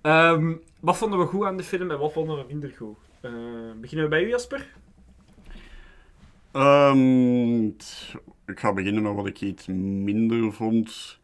Ehm, 0.00 0.54
wat 0.80 0.96
vonden 0.96 1.18
we 1.18 1.24
goed 1.24 1.44
aan 1.44 1.56
de 1.56 1.62
film 1.62 1.90
en 1.90 1.98
wat 1.98 2.12
vonden 2.12 2.36
we 2.36 2.44
minder 2.48 2.72
goed? 2.76 2.96
Eh, 3.20 3.32
beginnen 3.80 4.04
we 4.04 4.10
bij 4.10 4.22
u, 4.22 4.28
Jasper? 4.28 4.68
Ehm, 6.52 7.64
ik 8.46 8.60
ga 8.60 8.72
beginnen 8.72 9.02
met 9.02 9.14
wat 9.14 9.26
ik 9.26 9.40
iets 9.40 9.66
minder 9.66 10.52
vond. 10.52 11.18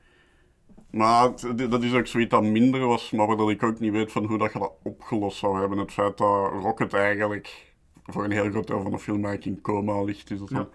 Maar 0.90 1.30
dat 1.68 1.82
is 1.82 1.94
ook 1.94 2.06
zoiets 2.06 2.30
dat 2.30 2.42
minder 2.42 2.86
was, 2.86 3.10
maar 3.10 3.36
dat 3.36 3.50
ik 3.50 3.62
ook 3.62 3.80
niet 3.80 3.92
weet 3.92 4.12
van 4.12 4.24
hoe 4.24 4.38
dat 4.38 4.52
je 4.52 4.58
dat 4.58 4.72
opgelost 4.82 5.38
zou 5.38 5.60
hebben. 5.60 5.78
Het 5.78 5.92
feit 5.92 6.18
dat 6.18 6.52
Rocket 6.52 6.92
eigenlijk 6.92 7.72
voor 8.06 8.24
een 8.24 8.30
heel 8.30 8.50
groot 8.50 8.66
deel 8.66 8.82
van 8.82 8.90
de 8.90 8.98
film 8.98 9.24
eigenlijk 9.24 9.56
in 9.56 9.62
coma 9.62 10.02
ligt. 10.02 10.30
Is 10.30 10.38
dat 10.38 10.48
Ja. 10.50 10.68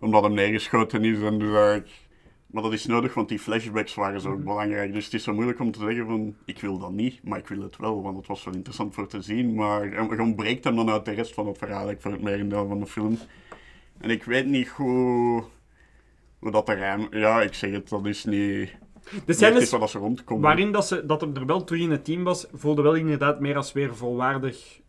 Omdat 0.00 0.22
hem 0.22 0.34
neergeschoten 0.34 1.04
is 1.04 1.20
en 1.20 1.38
dus 1.38 1.54
eigenlijk... 1.54 1.90
Maar 2.56 2.64
dat 2.64 2.74
is 2.74 2.86
nodig, 2.86 3.14
want 3.14 3.28
die 3.28 3.38
flashbacks 3.38 3.94
waren 3.94 4.20
zo 4.20 4.30
ook 4.30 4.44
belangrijk. 4.44 4.92
Dus 4.92 5.04
het 5.04 5.14
is 5.14 5.22
zo 5.22 5.32
moeilijk 5.34 5.60
om 5.60 5.70
te 5.72 5.78
zeggen 5.78 6.06
van, 6.06 6.36
ik 6.44 6.60
wil 6.60 6.78
dat 6.78 6.92
niet, 6.92 7.22
maar 7.24 7.38
ik 7.38 7.48
wil 7.48 7.60
het 7.62 7.76
wel, 7.76 8.02
want 8.02 8.16
het 8.16 8.26
was 8.26 8.44
wel 8.44 8.54
interessant 8.54 8.94
voor 8.94 9.06
te 9.06 9.22
zien. 9.22 9.54
Maar 9.54 9.86
je 10.14 10.20
ontbreekt 10.22 10.64
hem 10.64 10.76
dan 10.76 10.90
uit 10.90 11.04
de 11.04 11.10
rest 11.10 11.34
van 11.34 11.46
het 11.46 11.58
verhaal, 11.58 11.74
eigenlijk, 11.76 12.02
voor 12.02 12.12
het 12.12 12.22
merendeel 12.22 12.68
van 12.68 12.78
de 12.78 12.86
film. 12.86 13.18
En 13.98 14.10
ik 14.10 14.24
weet 14.24 14.46
niet 14.46 14.68
hoe, 14.68 15.44
hoe 16.38 16.50
dat 16.50 16.68
er. 16.68 17.18
Ja, 17.18 17.42
ik 17.42 17.54
zeg 17.54 17.70
het, 17.70 17.88
dat 17.88 18.06
is 18.06 18.24
niet... 18.24 18.76
De 19.24 19.32
scènes 19.32 19.72
als 19.72 19.90
ze 19.90 19.98
rondkomen. 19.98 20.42
waarin 20.42 20.72
dat, 20.72 20.86
ze, 20.86 21.06
dat 21.06 21.22
er 21.22 21.46
wel 21.46 21.64
terug 21.64 21.80
in 21.82 21.90
het 21.90 22.04
team 22.04 22.24
was, 22.24 22.46
voelde 22.52 22.82
wel 22.82 22.94
inderdaad 22.94 23.40
meer 23.40 23.56
als 23.56 23.72
weer 23.72 23.96
volwaardig 23.96 24.80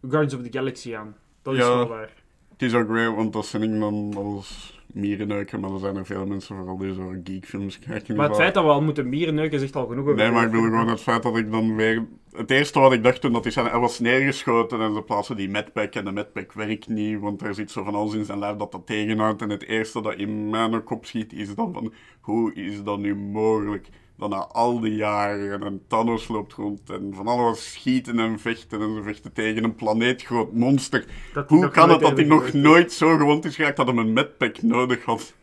Guardians 0.00 0.34
of 0.34 0.42
the 0.42 0.58
Galaxy 0.58 0.96
aan. 0.96 1.16
Dat 1.42 1.54
is 1.54 1.60
Ja. 1.60 1.76
wel 1.76 1.88
waar. 1.88 2.12
Het 2.52 2.62
is 2.62 2.74
ook 2.74 2.88
weer, 2.88 3.14
want 3.14 3.32
dat 3.32 3.46
zijn 3.46 3.62
ik 3.62 3.80
dan 3.80 4.12
als 4.16 4.79
mierenneuker, 4.94 5.60
maar 5.60 5.70
er 5.70 5.78
zijn 5.78 5.96
er 5.96 6.06
veel 6.06 6.26
mensen 6.26 6.56
vooral 6.56 6.78
die 6.78 6.94
zo 6.94 7.14
geekfilms 7.24 7.78
kijken. 7.78 8.16
Maar 8.16 8.28
het 8.28 8.36
feit 8.36 8.54
dat 8.54 8.64
we 8.64 8.70
al 8.70 8.82
moeten 8.82 9.08
mieren 9.08 9.34
neuken 9.34 9.58
zegt 9.58 9.76
al 9.76 9.86
genoeg 9.86 10.04
over 10.04 10.16
Nee, 10.16 10.30
maar 10.30 10.44
ik 10.44 10.50
bedoel 10.50 10.64
film. 10.64 10.78
gewoon 10.78 10.92
het 10.92 11.00
feit 11.00 11.22
dat 11.22 11.36
ik 11.36 11.50
dan 11.50 11.76
weer 11.76 12.06
het 12.32 12.50
eerste 12.50 12.80
wat 12.80 12.92
ik 12.92 13.02
dacht 13.02 13.20
toen 13.20 13.32
dat 13.32 13.42
hij, 13.42 13.52
zijn, 13.52 13.66
hij 13.66 13.78
was 13.78 13.98
neergeschoten 13.98 14.80
en 14.80 14.94
ze 14.94 15.02
plaatsen 15.02 15.36
die 15.36 15.48
medpack 15.48 15.94
en 15.94 16.04
de 16.04 16.12
medpack 16.12 16.52
werkt 16.52 16.88
niet, 16.88 17.20
want 17.20 17.42
er 17.42 17.54
zit 17.54 17.70
zo 17.70 17.84
van 17.84 17.94
alles 17.94 18.14
in 18.14 18.24
zijn 18.24 18.38
lijf 18.38 18.56
dat 18.56 18.72
dat 18.72 18.86
tegenhoudt. 18.86 19.42
En 19.42 19.50
het 19.50 19.64
eerste 19.64 20.02
dat 20.02 20.14
in 20.14 20.50
mijn 20.50 20.84
kop 20.84 21.06
schiet 21.06 21.32
is 21.32 21.54
dan 21.54 21.72
van, 21.72 21.92
hoe 22.20 22.54
is 22.54 22.82
dat 22.82 22.98
nu 22.98 23.16
mogelijk? 23.16 23.88
Dat 24.20 24.30
na 24.30 24.46
al 24.46 24.80
die 24.80 24.94
jaren 24.94 25.62
en 25.62 25.82
Thanos 25.88 26.28
loopt 26.28 26.52
rond 26.52 26.90
en 26.90 27.12
van 27.14 27.26
alles 27.26 27.72
schieten 27.72 28.18
en 28.18 28.38
vechten 28.38 28.80
en 28.80 28.94
ze 28.94 29.02
vechten 29.02 29.32
tegen 29.32 29.64
een 29.64 29.74
planeetgroot 29.74 30.52
monster. 30.52 31.04
Hoe 31.46 31.68
kan 31.68 31.90
het 31.90 32.00
dat 32.00 32.16
hij 32.16 32.26
nog 32.26 32.52
nooit 32.52 32.92
zo 32.92 33.16
gewond 33.16 33.44
is 33.44 33.56
geraakt 33.56 33.76
dat 33.76 33.86
hij 33.86 33.96
een 33.96 34.12
medpack 34.12 34.62
nodig 34.62 35.04
had? 35.04 35.34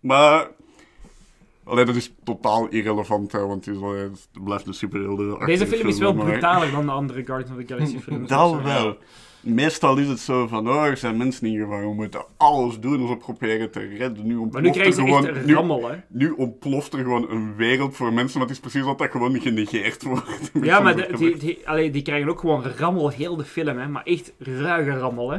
Maar... 0.00 0.48
Alleen 1.64 1.86
dat 1.86 1.96
is 1.96 2.12
totaal 2.24 2.68
irrelevant, 2.68 3.32
hè, 3.32 3.46
want 3.46 3.66
het, 3.66 4.28
blijft 4.44 4.66
een 4.66 4.74
superhelden. 4.74 5.46
Deze 5.46 5.66
film 5.66 5.88
is 5.88 5.98
wel 5.98 6.14
brutaler 6.14 6.70
dan 6.70 6.86
de 6.86 6.92
andere 6.92 7.24
Guardians 7.24 7.58
of 7.58 7.64
the 7.64 7.74
Galaxy 7.74 7.98
films. 8.10 8.28
Dat 8.28 8.62
wel. 8.62 8.96
Meestal 9.40 9.96
is 9.98 10.08
het 10.08 10.18
zo 10.20 10.46
van, 10.46 10.68
oh, 10.68 10.84
er 10.84 10.96
zijn 10.96 11.16
mensen 11.16 11.46
in 11.46 11.58
gevaar, 11.60 11.80
we 11.88 11.94
moeten 11.94 12.24
alles 12.36 12.80
doen 12.80 13.00
om 13.02 13.08
ze 13.08 13.16
proberen 13.16 13.70
te 13.70 13.80
redden. 13.80 14.26
Nu 14.26 14.32
Maar 14.34 14.42
ontploft 14.42 14.64
nu 14.66 14.70
krijgen 14.72 14.94
ze 14.94 15.02
echt 15.02 15.24
gewoon, 15.26 15.46
nu, 15.46 15.54
rammel, 15.54 15.88
hè. 15.90 15.96
nu 16.08 16.30
ontploft 16.30 16.92
er 16.92 16.98
gewoon 16.98 17.30
een 17.30 17.54
wereld 17.56 17.96
voor 17.96 18.12
mensen, 18.12 18.38
maar 18.38 18.48
het 18.48 18.56
is 18.56 18.62
precies 18.62 18.84
dat 18.84 18.98
dat 18.98 19.10
gewoon 19.10 19.40
genegeerd 19.40 20.02
wordt. 20.02 20.50
Ja, 20.62 20.80
maar 20.80 20.96
de- 20.96 21.12
die, 21.16 21.36
die, 21.36 21.68
allee, 21.68 21.90
die 21.90 22.02
krijgen 22.02 22.28
ook 22.28 22.40
gewoon 22.40 22.64
rammel 22.64 23.08
heel 23.08 23.36
de 23.36 23.44
film, 23.44 23.78
hè. 23.78 23.88
Maar 23.88 24.02
echt 24.04 24.32
ruige 24.38 24.90
rammel, 24.98 25.30
hè. 25.30 25.38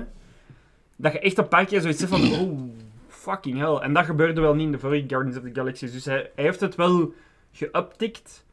Dat 0.95 1.11
je 1.13 1.19
echt 1.19 1.37
een 1.37 1.47
paar 1.47 1.65
keer 1.65 1.81
zoiets 1.81 1.99
zegt 1.99 2.11
van, 2.11 2.31
oh, 2.39 2.59
fucking 3.07 3.57
hell. 3.57 3.75
En 3.75 3.93
dat 3.93 4.05
gebeurde 4.05 4.41
wel 4.41 4.53
niet 4.55 4.65
in 4.65 4.71
de 4.71 4.79
vorige 4.79 5.03
Guardians 5.07 5.37
of 5.37 5.43
the 5.43 5.49
Galaxy. 5.53 5.85
Dus 5.91 6.05
hij, 6.05 6.31
hij 6.35 6.43
heeft 6.45 6.59
het 6.59 6.75
wel 6.75 7.13
geuptikt 7.51 8.45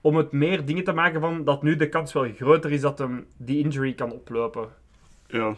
om 0.00 0.16
het 0.16 0.32
meer 0.32 0.64
dingen 0.64 0.84
te 0.84 0.92
maken 0.92 1.20
van 1.20 1.44
dat 1.44 1.62
nu 1.62 1.76
de 1.76 1.88
kans 1.88 2.12
wel 2.12 2.32
groter 2.36 2.72
is 2.72 2.80
dat 2.80 2.98
hem 2.98 3.26
die 3.36 3.58
injury 3.64 3.94
kan 3.94 4.12
oplopen. 4.12 4.68
Ja. 5.26 5.54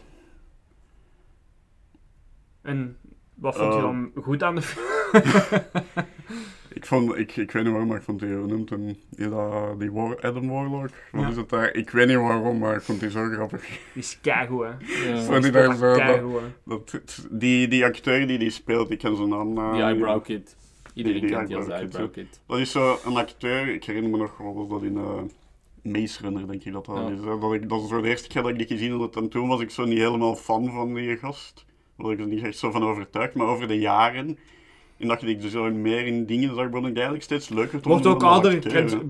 En 2.62 2.96
wat 3.34 3.56
vond 3.56 3.72
je 3.72 3.78
Eh. 3.78 3.84
dan 3.84 4.10
goed 4.22 4.42
aan 4.42 4.54
de 4.54 4.62
film? 4.62 4.88
Ik, 6.72 6.86
vond, 6.86 7.16
ik, 7.16 7.36
ik 7.36 7.50
weet 7.50 7.62
niet 7.62 7.70
waarom, 7.72 7.88
maar 7.88 7.96
ik 7.98 8.02
vond 8.02 8.20
die, 8.20 8.28
noemt 8.28 8.70
hem, 8.70 8.86
die, 8.86 8.98
die 9.78 9.90
War, 9.92 10.20
Adam 10.20 10.48
Warlock, 10.48 10.90
wat 11.12 11.22
Ja. 11.22 11.28
is 11.28 11.36
het 11.36 11.48
daar? 11.48 11.74
Ik 11.74 11.90
weet 11.90 12.06
niet 12.06 12.16
waarom, 12.16 12.58
maar 12.58 12.74
ik 12.74 12.82
vond 12.82 13.00
die 13.00 13.10
zo 13.10 13.28
grappig. 13.28 13.60
Die 13.68 13.78
is 14.02 14.18
keigoed, 14.20 14.66
hè. 14.66 14.68
Ja. 15.12 15.40
Die 15.40 15.50
daar 15.50 15.76
zo, 15.76 15.94
dat, 16.64 16.90
dat- 16.90 17.26
die, 17.30 17.68
die 17.68 17.84
acteur 17.84 18.26
die 18.26 18.38
die 18.38 18.50
speelt, 18.50 18.90
ik 18.90 18.98
ken 18.98 19.16
zijn 19.16 19.28
naam 19.28 19.52
na. 19.52 19.72
Die 19.72 19.82
eyebrow 19.82 20.22
kid. 20.24 20.56
Iedereen 21.06 21.20
Die- 21.20 21.28
die 21.28 21.36
kent 21.38 21.48
die 21.48 21.56
als 21.56 21.68
eyebrow 21.68 22.12
kid. 22.12 22.40
Dat 22.46 22.58
is 22.58 22.70
zo 22.70 22.98
een 23.04 23.16
acteur, 23.16 23.68
ik 23.68 23.84
herinner 23.84 24.10
me 24.10 24.16
nog, 24.16 24.36
was 24.36 24.68
dat 24.68 24.82
in 24.82 24.96
eh 24.96 25.20
Maze 25.82 26.22
Runner, 26.22 26.46
denk 26.46 26.64
ik 26.64 26.72
dat 26.72 26.86
dat 26.86 26.96
Ja. 26.96 27.08
is. 27.08 27.18
hè. 27.24 27.38
Dat, 27.38 27.52
ik, 27.52 27.68
dat 27.68 27.82
is 27.82 27.88
zo 27.88 28.00
de 28.00 28.08
eerste 28.08 28.28
keer 28.28 28.42
dat 28.42 28.50
ik 28.50 28.58
die 28.58 28.66
gezien 28.66 28.98
had 28.98 29.16
en 29.16 29.28
toen 29.28 29.48
was 29.48 29.60
ik 29.60 29.70
zo 29.70 29.84
niet 29.84 29.98
helemaal 29.98 30.34
fan 30.36 30.70
van 30.72 30.94
die 30.94 31.16
gast. 31.16 31.64
Daar 31.96 32.06
was 32.06 32.12
ik 32.12 32.20
er 32.20 32.26
niet 32.26 32.42
echt 32.44 32.58
zo 32.58 32.70
van 32.70 32.82
overtuigd, 32.82 33.34
maar 33.34 33.46
over 33.46 33.68
de 33.68 33.78
jaren, 33.78 34.38
en 34.98 35.08
dat 35.08 35.22
ik 35.22 35.40
dus 35.40 35.52
zo 35.52 35.70
meer 35.70 36.06
in 36.06 36.26
dingen 36.26 36.54
zag, 36.54 36.70
begon 36.70 36.86
ik 36.86 36.94
eigenlijk 36.94 37.24
steeds 37.24 37.48
leuker 37.48 37.80
te 37.80 37.88
Wordt 37.88 38.06
ook 38.06 38.22
ouder, 38.22 38.58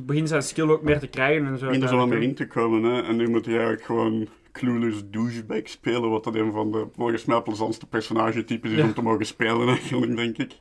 begint 0.06 0.28
zijn 0.28 0.42
skill 0.42 0.68
ook 0.68 0.82
meer 0.82 0.98
te 0.98 1.06
krijgen 1.06 1.46
en 1.46 1.58
zo. 1.58 1.64
begint 1.66 1.82
er 1.82 1.88
zo 1.88 2.06
meer 2.06 2.22
in 2.22 2.34
te 2.34 2.46
komen. 2.46 2.82
Hè? 2.82 3.02
En 3.02 3.16
nu 3.16 3.28
moet 3.28 3.44
hij 3.44 3.54
eigenlijk 3.54 3.84
gewoon 3.84 4.26
clueless 4.52 5.02
douchebag 5.10 5.60
spelen, 5.68 6.10
wat 6.10 6.24
dat 6.24 6.34
een 6.34 6.52
van 6.52 6.72
de 6.72 6.86
volgens 6.96 7.24
mij 7.24 7.40
plezantste 7.40 7.86
personagetypes 7.86 8.70
is 8.70 8.76
Ja. 8.78 8.84
om 8.84 8.94
te 8.94 9.02
mogen 9.02 9.26
spelen, 9.26 9.68
eigenlijk, 9.76 10.16
denk 10.16 10.38
ik. 10.38 10.56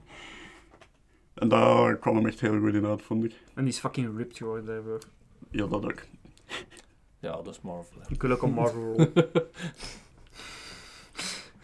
En 1.40 1.48
daar 1.48 1.96
kwam 1.98 2.16
hem 2.16 2.26
echt 2.26 2.40
heel 2.40 2.60
goed 2.60 2.74
in 2.74 2.86
uit, 2.86 3.02
vond 3.02 3.24
ik. 3.24 3.32
En 3.56 3.64
die 3.64 3.74
is 3.74 3.80
fucking 3.80 4.18
ripped 4.18 4.38
geworden 4.38 4.66
daarvoor. 4.66 5.00
Ja, 5.52 5.66
dat 5.66 5.84
ook. 5.84 6.02
Ja, 7.20 7.32
dat 7.32 7.48
is 7.48 7.62
Marvel. 7.62 8.02
hè. 8.02 8.14
Ik 8.14 8.22
wil 8.22 8.32
ook 8.32 8.42
een 8.42 8.54
Marvel 8.54 8.82
rol. 8.82 9.12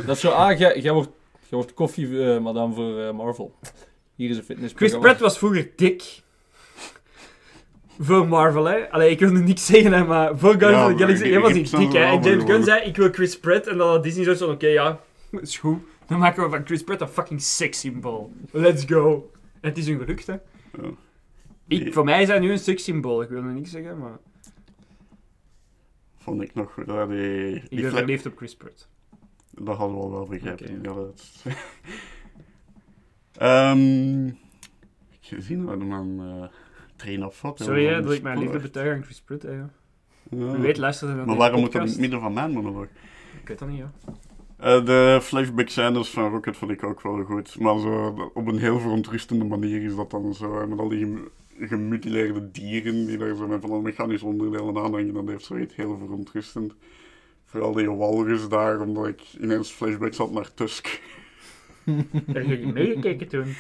Dat 0.06 0.16
is 0.16 0.20
zo, 0.20 0.30
ah, 0.30 0.60
jij, 0.60 0.80
jij 0.80 0.94
wordt, 0.94 1.10
jij 1.32 1.50
wordt 1.50 1.74
koffie, 1.74 2.24
eh, 2.24 2.40
madame, 2.42 2.74
voor 2.74 3.00
eh, 3.00 3.12
Marvel. 3.12 3.56
Hier 4.16 4.30
is 4.30 4.38
een 4.38 4.44
Chris 4.44 4.56
fitnessprogramma. 4.56 5.06
Pratt 5.06 5.20
was 5.20 5.38
vroeger 5.38 5.72
dik. 5.76 6.22
Voor 8.00 8.28
Marvel, 8.28 8.66
hè. 8.66 8.92
Allee, 8.92 9.10
ik 9.10 9.20
wil 9.20 9.32
nu 9.32 9.44
niks 9.44 9.66
zeggen, 9.66 9.94
hè, 9.94 10.04
maar 10.04 10.38
voor 10.38 10.54
Guardians 10.54 10.74
Ja, 10.74 10.86
of 10.86 10.92
the 10.92 10.98
Galaxy 10.98 11.30
hij 11.30 11.40
was 11.40 11.52
heb 11.52 11.66
dik, 11.66 11.94
hè. 11.94 12.04
En 12.04 12.22
James 12.22 12.44
Gunn 12.44 12.64
zei, 12.64 12.84
ik 12.84 12.96
wil 12.96 13.10
Chris 13.12 13.40
Pratt. 13.40 13.68
En 13.68 13.78
dan 13.78 13.88
had 13.88 14.04
Disney 14.04 14.24
zoiets 14.24 14.42
van, 14.42 14.52
oké, 14.52 14.68
ja, 14.68 15.00
is 15.32 15.58
goed. 15.58 15.80
Dan 16.08 16.20
maken 16.20 16.44
we 16.44 16.50
van 16.50 16.66
Chris 16.66 16.84
Pratt 16.84 17.02
een 17.02 17.08
fucking 17.08 17.42
symbool. 17.42 18.32
Let's 18.52 18.86
go. 18.86 19.32
Het 19.66 19.78
is 19.78 19.88
hun 19.88 20.00
gelukt, 20.00 20.28
hè. 20.28 20.34
Ja. 20.34 20.90
Ik, 21.68 21.94
voor 21.94 22.04
mij 22.04 22.22
is 22.22 22.40
nu 22.40 22.52
een 22.52 22.80
symbool. 22.80 23.22
Ik 23.22 23.30
wil 23.30 23.42
nu 23.42 23.54
niks 23.54 23.72
zeggen, 23.72 23.98
maar... 23.98 24.18
Vond 26.16 26.42
ik 26.42 26.54
nog. 26.54 26.86
Ja, 26.86 27.06
die, 27.06 27.54
Ik 27.56 27.70
die 27.70 27.82
ben 27.82 27.90
fla- 27.90 27.98
verliefd 27.98 28.26
op 28.26 28.38
Chris 28.38 28.56
Pratt. 28.56 28.90
Dat 29.52 29.78
hadden 29.78 29.98
we 29.98 30.04
al 30.04 30.12
wel 30.12 30.26
begrepen. 30.26 30.66
Oké. 30.66 30.90
Ja, 30.90 30.94
dat... 30.94 31.44
Ehm 33.38 34.30
gezien 35.26 35.66
dat 35.66 35.80
man 35.84 36.20
eh 36.20 36.48
train 36.96 37.26
of 37.26 37.42
wat. 37.42 37.60
Sorry, 37.60 37.86
hè, 37.86 38.02
dat 38.02 38.12
ik 38.12 38.22
mijn 38.22 38.40
liefde 38.40 38.60
betuig 38.60 38.96
aan 38.96 39.04
Chris 39.04 39.22
Pratt, 39.22 39.44
hè. 39.44 39.52
ja. 39.52 39.70
Wie 40.30 40.46
weet, 40.46 40.78
luistert 40.78 41.10
hij 41.10 41.18
naar 41.18 41.28
Maar 41.28 41.38
waarom 41.38 41.60
moet 41.60 41.72
dat 41.72 41.82
in 41.82 41.88
het 41.88 42.00
midden 42.00 42.20
van 42.20 42.34
mijn 42.34 42.52
monoloog? 42.52 42.88
Ik 43.42 43.48
weet 43.48 43.60
dat 43.60 43.70
niet, 43.70 43.78
ja. 43.78 43.92
Eh, 44.58 44.86
de 44.86 45.20
flashback 45.22 45.70
scènes 45.70 46.10
van 46.10 46.30
Rocket 46.32 46.58
vond 46.58 46.72
ik 46.72 46.84
ook 46.84 47.02
wel 47.02 47.24
goed. 47.24 47.60
Maar 47.60 47.80
zo, 47.80 48.16
op 48.34 48.48
een 48.48 48.60
heel 48.60 48.80
verontrustende 48.80 49.46
manier 49.46 49.82
is 49.84 49.96
dat 49.96 50.12
dan 50.12 50.34
zo. 50.34 50.68
Met 50.68 50.80
al 50.80 50.90
die 50.90 51.00
gem- 51.00 51.30
gemutileerde 51.60 52.52
dieren 52.52 53.06
die 53.06 53.18
daar 53.18 53.36
zo 53.36 53.48
met 53.48 53.62
van 53.62 53.82
mechanische 53.82 54.26
onderdelen 54.26 54.78
aanhangen. 54.78 55.14
Dat 55.14 55.28
heeft 55.28 55.46
zoiets 55.46 55.76
heel 55.76 55.98
verontrustend. 55.98 56.74
Vooral 57.46 57.74
die 57.74 57.90
walrus 57.92 58.48
daar, 58.50 58.80
omdat 58.82 59.08
ik 59.08 59.22
ineens 59.42 59.72
flashbacks 59.72 60.18
had 60.18 60.32
naar 60.32 60.54
Tusk. 60.54 61.02
Heb 62.34 62.46
je 62.46 62.72
meegekeken 62.74 63.28
toen? 63.28 63.56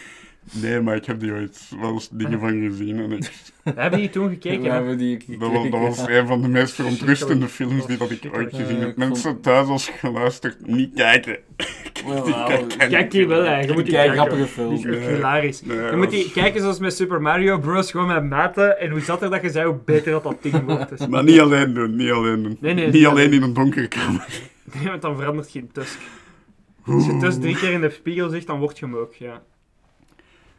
Nee, 0.52 0.82
maar 0.82 0.96
ik 0.96 1.06
heb 1.06 1.20
die 1.20 1.32
ooit 1.32 1.72
wel 1.82 1.92
eens 1.92 2.10
dingen 2.12 2.40
van 2.40 2.62
gezien. 2.62 3.00
En 3.00 3.12
ik, 3.12 3.32
hebben 3.76 4.00
die 4.00 4.10
toen 4.10 4.30
gekeken, 4.30 4.62
We 4.62 4.68
hè. 4.68 4.74
hebben 4.74 4.98
die 4.98 5.38
dat, 5.40 5.52
was, 5.52 5.70
dat 5.70 5.80
was 5.80 6.08
een 6.08 6.28
van 6.28 6.42
de 6.42 6.48
meest 6.48 6.74
verontrustende 6.74 7.48
films 7.48 7.86
die 7.86 7.98
dat 7.98 8.12
ik 8.12 8.30
ooit 8.34 8.50
gezien 8.56 8.76
heb. 8.78 8.84
vond- 8.86 8.98
Mensen 8.98 9.42
thuis 9.42 9.68
als 9.68 9.90
geluisterd, 9.90 10.68
niet 10.68 10.94
kijken. 10.96 11.38
Kijk 12.90 13.14
hier 13.14 13.28
wel, 13.28 13.44
hè. 13.44 13.60
Je 13.60 13.74
moet 13.74 13.86
die 13.86 13.98
grappige 13.98 14.46
film. 14.46 14.76
Die 14.76 14.88
is 14.98 15.06
hilarisch. 15.08 15.62
Je 15.66 15.94
moet 15.96 16.10
die 16.10 16.32
kijken 16.32 16.62
zoals 16.62 16.80
met 16.80 16.94
Super 16.96 17.22
Mario 17.22 17.60
Bros. 17.60 17.92
Gewoon 17.92 18.08
met 18.08 18.24
maten. 18.30 18.80
En 18.80 18.90
hoe 18.92 19.00
zat 19.02 19.22
er 19.22 19.30
dat 19.30 19.42
je 19.42 19.50
zei, 19.50 19.66
hoe 19.68 19.78
beter 19.86 20.12
dat 20.12 20.24
dat 20.24 20.38
ding 20.42 20.64
wordt. 20.66 20.90
Dus- 20.98 21.08
Maar 21.08 21.24
niet 21.24 21.40
alleen 21.40 21.74
doen, 21.74 21.96
niet 21.96 22.12
alleen 22.12 22.44
doen. 22.44 22.58
Nee, 22.60 22.74
nee, 22.74 22.92
niet 22.92 23.06
alleen. 23.06 23.34
in 23.34 23.42
een 23.42 23.54
donkere 23.54 23.88
kamer. 23.88 24.26
Nee, 24.80 24.88
want 24.90 25.02
dan 25.02 25.16
verandert 25.18 25.50
geen 25.52 25.70
Tusk. 25.72 26.00
Als 26.86 27.06
je 27.06 27.18
Tusk 27.18 27.42
drie 27.42 27.56
keer 27.58 27.72
in 27.72 27.82
de 27.82 27.90
spiegel 27.90 28.30
zegt, 28.30 28.48
dan 28.48 28.60
word 28.60 28.80
je 28.80 28.86
hem 28.86 28.96
ook, 28.96 29.14
ja. 29.14 29.42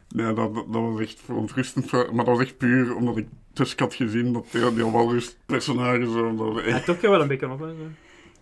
Nee, 0.09 0.33
dat, 0.33 0.53
dat, 0.53 0.65
was 0.69 0.99
echt 0.99 1.19
verontrustend. 1.19 1.91
Maar 1.91 2.25
dat 2.25 2.25
was 2.25 2.39
echt 2.39 2.57
puur 2.57 2.95
omdat 2.95 3.17
ik 3.17 3.27
Tusk 3.53 3.79
had 3.79 3.93
gezien, 3.93 4.33
dat 4.33 4.45
die, 4.51 4.73
die 4.73 4.85
walrus 4.85 5.37
personage 5.45 6.05
zo... 6.11 6.35
Dat, 6.35 6.63
Hij 6.63 6.79
toch 6.79 7.01
wel 7.01 7.21
een 7.21 7.27
beetje 7.27 7.51
op, 7.51 7.59
hè. 7.59 7.65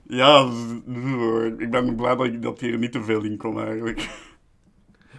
ja, 0.08 0.52
ik 1.58 1.72
ben 1.72 1.96
blij 1.96 2.16
dat, 2.16 2.26
ik, 2.26 2.42
dat 2.42 2.60
hier 2.60 2.78
niet 2.78 2.92
te 2.92 3.04
veel 3.04 3.24
in 3.24 3.38
kon 3.38 3.60
eigenlijk. 3.60 4.10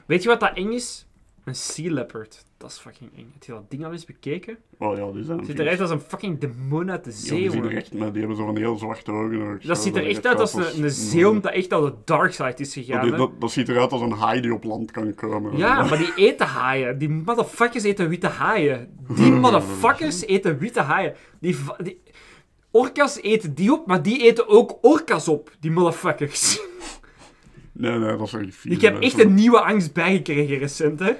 Weet 0.06 0.22
je 0.22 0.28
wat 0.28 0.40
dat 0.40 0.56
eng 0.56 0.72
is? 0.72 1.06
Een 1.44 1.54
sea 1.54 1.92
leopard. 1.92 2.45
Dat 2.58 2.70
is 2.70 2.78
fucking 2.78 3.10
eng. 3.16 3.30
Heb 3.32 3.42
je 3.42 3.52
dat 3.52 3.70
ding 3.70 3.84
al 3.84 3.92
eens 3.92 4.04
bekeken? 4.04 4.56
Oh 4.78 4.96
ja, 4.96 5.10
die 5.12 5.24
zijn 5.24 5.38
Het 5.38 5.46
ziet 5.46 5.58
eruit 5.58 5.80
als 5.80 5.90
een 5.90 6.00
fucking 6.00 6.38
demon 6.38 6.90
uit 6.90 7.04
de 7.04 7.10
Ja, 7.10 7.16
zee, 7.16 7.40
die 7.40 7.50
zien 7.50 7.64
er 7.64 7.76
echt, 7.76 7.94
maar 7.94 8.08
die 8.10 8.18
hebben 8.18 8.36
zo 8.36 8.44
van 8.44 8.56
heel 8.56 8.76
zwarte 8.76 9.10
ogen. 9.12 9.40
ook, 9.52 9.62
Dat 9.66 9.76
zo, 9.76 9.82
ziet 9.82 9.96
er 9.96 10.06
echt 10.06 10.26
uit 10.26 10.40
als 10.40 10.54
een, 10.54 10.82
een 10.84 10.90
zeehond 10.90 11.42
dat 11.42 11.52
echt 11.52 11.72
aan 11.72 11.82
de 11.84 11.94
dark 12.04 12.32
side 12.32 12.54
is 12.56 12.74
Dat, 12.74 12.84
gegaan, 12.84 13.02
die- 13.08 13.16
dat, 13.16 13.40
dat 13.40 13.50
ziet 13.50 13.68
eruit 13.68 13.92
als 13.92 14.00
een 14.00 14.10
haai 14.12 14.40
die 14.40 14.54
op 14.54 14.64
land 14.64 14.90
kan 14.90 15.14
komen. 15.14 15.56
Ja, 15.56 15.84
maar 15.84 15.98
die 15.98 16.14
eten 16.28 16.46
haaien. 16.46 16.98
Die 16.98 17.08
motherfuckers 17.08 17.84
eten 17.84 18.08
witte 18.08 18.26
haaien. 18.28 18.88
Die 19.16 19.32
motherfuckers 19.44 20.24
eten 20.26 20.58
witte 20.58 20.80
haaien. 20.80 21.14
Die, 21.40 21.56
die... 21.82 22.00
Orka's 22.70 23.20
eten 23.22 23.54
die 23.54 23.72
op, 23.72 23.86
maar 23.86 24.02
die 24.02 24.22
eten 24.22 24.48
ook 24.48 24.78
orka's 24.80 25.28
op. 25.28 25.50
Die 25.60 25.70
motherfuckers. 25.70 26.60
Nee, 27.72 27.98
nee, 27.98 28.16
dat 28.16 28.26
is 28.26 28.32
echt 28.34 28.54
vies. 28.54 28.72
Ik 28.72 28.80
heb 28.80 29.00
echt 29.00 29.18
een 29.18 29.34
nieuwe 29.34 29.60
angst 29.60 29.92
bijgekregen 29.92 30.58
recent, 30.58 30.98
hè. 30.98 31.12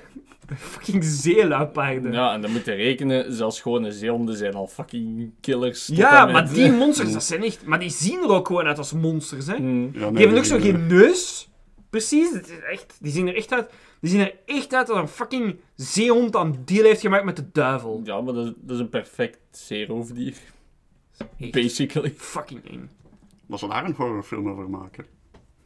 Fucking 0.55 1.05
zeeluipaarden. 1.05 2.13
Ja, 2.13 2.33
en 2.33 2.41
dan 2.41 2.53
moet 2.53 2.65
je 2.65 2.73
rekenen, 2.73 3.33
zelfs 3.33 3.61
gewone 3.61 3.93
zeehonden 3.93 4.37
zijn 4.37 4.55
al 4.55 4.67
fucking 4.67 5.31
killers. 5.41 5.87
Ja, 5.87 6.27
maar 6.27 6.53
die 6.53 6.73
monsters, 6.83 7.13
dat 7.13 7.25
zijn 7.25 7.43
echt... 7.43 7.67
Maar 7.67 7.79
die 7.79 7.91
zien 7.91 8.23
er 8.23 8.29
ook 8.29 8.47
gewoon 8.47 8.67
uit 8.67 8.79
als 8.79 8.93
monsters, 8.93 9.47
hè. 9.47 9.59
Mm. 9.59 9.91
Ja, 9.93 10.01
nee, 10.01 10.11
Die 10.11 10.21
hebben 10.21 10.39
ook 10.39 10.45
zo 10.45 10.59
geen 10.59 10.87
neus. 10.87 11.49
Precies, 11.91 12.33
het 12.33 12.49
is 12.49 12.59
echt, 12.71 12.97
die 13.01 13.13
zien 13.13 13.29
er 13.29 13.37
echt 13.37 13.53
uit... 13.53 13.71
Die 14.01 14.11
zien 14.11 14.21
er 14.21 14.35
echt 14.47 14.75
uit 14.75 14.91
als 14.91 14.99
een 14.99 15.09
fucking 15.09 15.57
zeehond 15.75 16.37
aan 16.37 16.63
deal 16.65 16.85
heeft 16.85 17.01
gemaakt 17.01 17.25
met 17.25 17.37
de 17.37 17.51
duivel. 17.53 18.01
Ja, 18.05 18.21
maar 18.21 18.35
dat 18.35 18.47
is, 18.47 18.53
dat 18.57 18.75
is 18.77 18.83
een 18.83 18.89
perfect 18.89 19.39
zeeroofdier. 19.51 20.35
Basically. 21.51 22.15
fucking 22.17 22.71
eng. 22.71 22.91
Dat 23.47 23.59
ze 23.59 23.69
daar 23.69 23.85
een 23.85 23.95
horrorfilm 23.95 24.49
over 24.49 24.71
maken. 24.71 25.07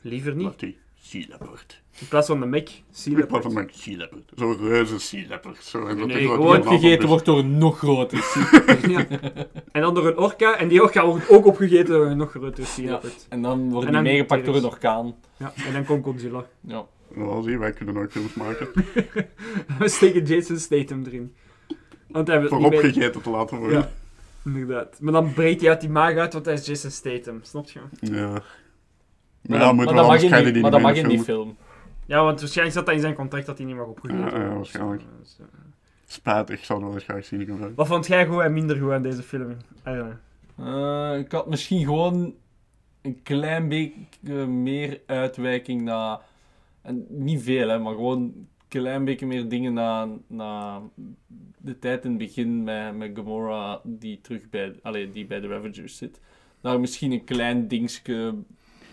Liever 0.03 0.35
niet. 0.35 0.75
Sea 1.03 1.25
Leopard. 1.29 1.83
In 2.01 2.09
plaats 2.09 2.27
van 2.27 2.41
de 2.41 2.47
Mac, 2.47 2.69
Sea 2.91 3.13
In 3.17 3.27
plaats 3.27 3.33
Leopard. 3.33 3.43
van 3.43 3.57
een 3.63 3.69
Sea 3.73 3.97
Leopard. 3.97 4.23
Zo'n 4.37 4.57
reuze 4.59 4.99
Sea 4.99 5.25
Leopard. 5.29 5.57
Zo, 5.65 5.87
en 5.87 5.99
dat 5.99 6.07
Nee, 6.07 6.21
is 6.21 6.27
wat 6.27 6.35
gewoon 6.37 6.47
die 6.53 6.55
een 6.61 6.61
Opgegeten 6.75 6.93
aantal 6.93 7.09
wordt 7.09 7.25
door 7.25 7.39
een 7.39 7.59
nog 7.59 7.79
groter 7.79 8.19
Ja. 8.91 9.07
En 9.73 9.81
dan 9.81 9.95
door 9.95 10.07
een 10.07 10.17
orka, 10.19 10.57
en 10.59 10.69
die 10.69 10.83
orka 10.83 11.07
wordt 11.07 11.29
ook 11.29 11.47
opgegeten 11.47 11.87
door 11.87 12.07
een 12.07 12.17
nog 12.17 12.31
grotere 12.31 12.67
Sea 12.67 12.85
Ja. 12.85 12.91
Leopard. 12.91 13.27
En 13.29 13.43
dan 13.43 13.59
wordt 13.59 13.75
En 13.75 13.81
die 13.81 13.93
dan 13.93 14.03
meegepakt 14.03 14.45
door 14.45 14.57
een 14.57 14.65
orkaan. 14.65 15.15
Ja, 15.37 15.53
en 15.67 15.73
dan 15.73 15.85
komt 15.85 16.05
Godzilla. 16.05 16.47
Ja. 16.61 16.87
Wel, 17.09 17.43
zie, 17.43 17.59
wij 17.59 17.73
kunnen 17.73 17.97
ook 17.97 18.11
films 18.11 18.35
maken. 18.35 18.69
We 19.79 19.89
steken 19.89 20.25
Jason 20.25 20.57
Statham 20.59 21.05
erin. 21.05 21.35
Want 22.09 22.27
hij 22.27 22.41
wil 22.41 22.49
Voor 22.49 22.59
niet 22.59 22.67
opgegeten 22.75 23.23
te 23.23 23.31
laten 23.31 23.59
worden. 23.59 23.79
Ja, 23.79 23.91
inderdaad. 24.45 25.01
Maar 25.01 25.13
dan 25.13 25.33
breekt 25.33 25.61
hij 25.61 25.71
uit 25.71 25.81
die 25.81 25.91
maag 25.91 26.17
uit, 26.17 26.33
want 26.33 26.45
hij 26.45 26.55
is 26.55 26.67
Jason 26.67 26.91
Statham. 26.91 27.39
Snap 27.43 27.69
je? 27.71 27.81
Ja. 28.01 28.43
Maar, 29.43 29.59
dat- 29.59 29.75
moet 29.75 29.85
maar 29.85 29.95
mag 29.95 30.21
je 30.21 30.29
die, 30.29 30.29
die 30.31 30.43
maar 30.43 30.53
niet 30.53 30.73
dat 30.73 30.81
mag 30.81 30.97
in 30.97 31.09
die 31.09 31.23
film. 31.23 31.57
Ja, 32.07 32.25
want 32.25 32.41
waarschijnlijk 32.41 32.77
zat 32.77 32.87
dat 32.87 32.95
in 32.95 33.01
zijn 33.01 33.15
contract 33.15 33.47
dat 33.47 33.59
hij 33.59 33.67
niet 33.67 33.77
mag 33.77 33.87
opgegeten 33.87 34.21
Ja, 34.25 34.27
ja, 34.27 34.33
worden. 34.37 34.55
waarschijnlijk. 34.57 35.03
Dus, 35.21 35.37
eh, 35.41 35.47
Spijtig, 36.07 36.59
ik 36.59 36.65
zou 36.65 36.81
wel 36.85 36.95
eens 36.95 37.05
graag 37.05 37.25
zien. 37.25 37.41
gebeuren. 37.41 37.73
Wat 37.75 37.87
vond 37.87 38.07
jij 38.07 38.27
goed 38.27 38.41
en 38.43 38.53
minder 38.53 38.77
goed 38.77 38.91
aan 38.93 39.03
deze 39.03 39.23
film? 39.23 39.57
Eh, 39.83 41.19
ik 41.19 41.33
had 41.33 41.47
misschien 41.49 41.85
gewoon 41.85 42.35
een 43.03 43.21
klein 43.23 43.69
beetje 43.69 44.47
meer 44.47 45.01
uitwijking 45.07 45.83
naar... 45.83 46.21
En 46.83 47.07
niet 47.09 47.43
veel, 47.43 47.69
hè, 47.69 47.79
maar 47.79 47.95
gewoon 47.95 48.19
een 48.23 48.49
klein 48.69 49.05
beetje 49.05 49.27
meer 49.27 49.49
dingen 49.49 49.73
na, 49.73 50.09
na 50.27 50.81
de 51.59 51.79
tijd 51.79 52.05
in 52.05 52.11
het 52.11 52.19
begin 52.19 52.65
met, 52.65 52.97
met 52.97 53.11
Gamora 53.15 53.81
die 53.85 54.21
terug 54.21 54.51
bij, 54.51 54.75
allee, 54.83 55.13
die 55.13 55.27
bij 55.27 55.41
de 55.41 55.47
Ravagers 55.49 55.97
zit. 55.97 56.21
Daar 56.61 56.81
misschien 56.81 57.13
een 57.13 57.25
klein 57.25 57.69
dingetje 57.69 58.35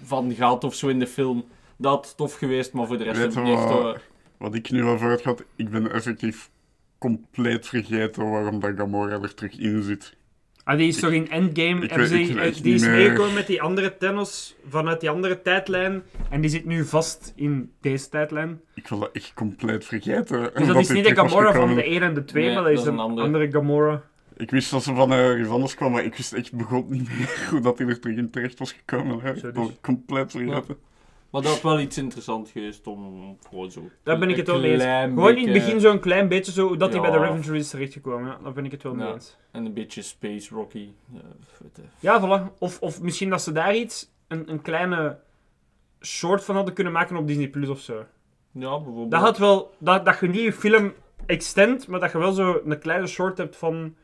van 0.04 0.34
gehad 0.34 0.64
of 0.64 0.76
zo 0.76 0.88
in 0.88 1.00
de 1.00 1.08
film. 1.08 1.46
Dat 1.78 2.14
tof 2.18 2.34
geweest, 2.34 2.74
maar 2.74 2.88
voor 2.88 2.98
de 2.98 3.04
rest 3.04 3.18
Weet 3.18 3.36
heb 3.36 3.46
je 3.46 3.52
ik 3.52 3.58
niet 3.58 3.70
echt... 3.70 3.82
wat, 3.82 3.98
wat 4.38 4.56
ik 4.56 4.72
nu 4.72 4.84
al 4.84 4.98
voor 4.98 5.20
had? 5.24 5.44
Ik 5.56 5.70
ben 5.70 5.92
effectief 5.92 6.50
compleet 6.98 7.68
vergeten 7.68 8.30
waarom 8.30 8.60
dat 8.60 8.72
Gamora 8.78 9.20
er 9.22 9.34
terug 9.34 9.58
in 9.58 9.84
zit. 9.84 10.16
Ah, 10.64 10.78
die 10.78 10.88
is 10.88 11.00
toch 11.00 11.12
in 11.12 11.30
Endgame... 11.30 11.84
ik 11.84 11.90
hebben 11.90 12.10
weet- 12.10 12.26
ze, 12.28 12.32
ik 12.34 12.38
weet 12.40 12.56
eh, 12.56 12.62
die 12.64 12.74
is 12.74 12.82
meer. 12.82 12.92
meegekomen 12.92 13.34
met 13.34 13.48
die 13.48 13.62
andere 13.62 13.98
Thanos 13.98 14.56
vanuit 14.70 15.00
die 15.00 15.10
andere 15.10 15.42
tijdlijn. 15.42 16.04
En 16.30 16.42
die 16.42 16.50
zit 16.50 16.66
nu 16.66 16.86
vast 16.86 17.34
in 17.36 17.72
deze 17.82 18.10
tijdlijn. 18.10 18.62
Ik 18.74 18.88
wil 18.88 19.00
dat 19.00 19.10
echt 19.14 19.34
compleet 19.34 19.86
vergeten. 19.86 20.52
Dus 20.54 20.68
dat 20.68 20.76
is 20.76 20.90
niet 20.90 21.06
de 21.06 21.16
Gamora 21.16 21.54
van 21.54 21.76
de 21.76 21.84
1 21.84 22.02
en 22.02 22.14
de 22.14 22.26
2, 22.26 22.46
Nee, 22.46 22.54
maar 22.54 22.64
dat 22.64 22.72
is 22.72 22.78
dat 22.78 22.86
is 22.88 22.92
een 22.94 22.98
een 23.00 23.06
andere. 23.06 23.26
andere 23.26 23.52
Gamora. 23.52 24.04
Ik 24.38 24.52
wist 24.52 24.72
dat 24.72 24.84
ze 24.84 24.94
van 24.96 25.12
ergens 25.12 25.50
anders 25.50 25.76
kwam, 25.76 25.92
maar 25.92 26.04
ik 26.04 26.16
wist 26.16 26.34
echt 26.34 26.54
begon 26.54 26.86
niet 26.90 27.08
meer 27.08 27.46
hoe 27.50 27.60
dat 27.60 27.78
hij 27.78 27.88
er 27.88 28.00
terug 28.00 28.18
in 28.18 28.30
terecht 28.30 28.60
was 28.60 28.72
gekomen. 28.72 29.20
Hè. 29.20 29.36
Zo 29.36 29.52
dus. 29.52 29.56
was 29.66 29.72
compleet 29.82 30.32
vergeten. 30.32 30.78
Maar 31.30 31.42
dat 31.42 31.52
is 31.56 31.62
wel 31.62 31.80
iets 31.80 31.98
interessants 31.98 32.52
geweest 32.52 32.88
om 32.88 33.38
gewoon 33.50 33.72
zo... 33.72 33.90
Daar 34.04 34.20
ben 34.20 34.30
ik 34.30 34.36
het 34.36 34.48
wel 34.48 34.60
mee 34.60 34.72
eens. 34.72 34.84
Gewoon 34.84 35.36
in 35.38 35.44
het 35.44 35.54
begin 35.54 35.80
zo'n 35.80 36.00
klein 36.00 36.28
beetje 36.28 36.52
zo, 36.52 36.68
hoe 36.68 36.78
dat 36.78 36.92
hij 36.92 37.02
bij 37.02 37.12
de. 37.12 37.18
Revenge 37.18 37.58
is 37.58 37.70
terechtgekomen. 37.70 38.28
Ja, 38.30 38.38
daar 38.44 38.54
ben 38.54 38.66
ik 38.66 38.72
het 38.72 38.84
wel 38.84 38.94
mee 38.94 39.08
Ja. 39.08 39.14
eens. 39.14 39.38
En 39.52 39.66
een 39.66 39.74
beetje 39.74 40.02
Space 40.02 40.54
Rocky. 40.54 40.90
eh. 41.14 41.84
Ja, 42.00 42.22
voilà. 42.22 42.58
Of, 42.60 42.82
of 42.82 43.02
misschien 43.02 43.30
dat 43.30 43.42
ze 43.42 43.52
daar 43.52 43.76
iets, 43.76 44.12
een, 44.28 44.52
een 44.52 44.62
kleine 44.62 45.20
short 46.02 46.44
van 46.44 46.56
hadden 46.56 46.74
kunnen 46.74 46.94
maken 46.94 47.16
op 47.16 47.28
Disney 47.28 47.48
Plus 47.48 47.70
of 47.70 47.80
zo. 47.80 48.06
Ja, 48.52 48.76
bijvoorbeeld. 48.78 49.12
Dat 49.12 49.22
had 49.22 49.38
wel, 49.38 49.74
dat, 49.78 50.06
dat 50.06 50.20
je 50.20 50.28
niet 50.28 50.42
je 50.42 50.54
film 50.54 50.94
extend, 51.26 51.88
maar 51.88 52.00
dat 52.00 52.12
je 52.12 52.18
wel 52.18 52.32
zo 52.32 52.62
een 52.66 52.80
kleine 52.80 53.08
short 53.08 53.38
hebt 53.38 53.56
van. 53.56 53.96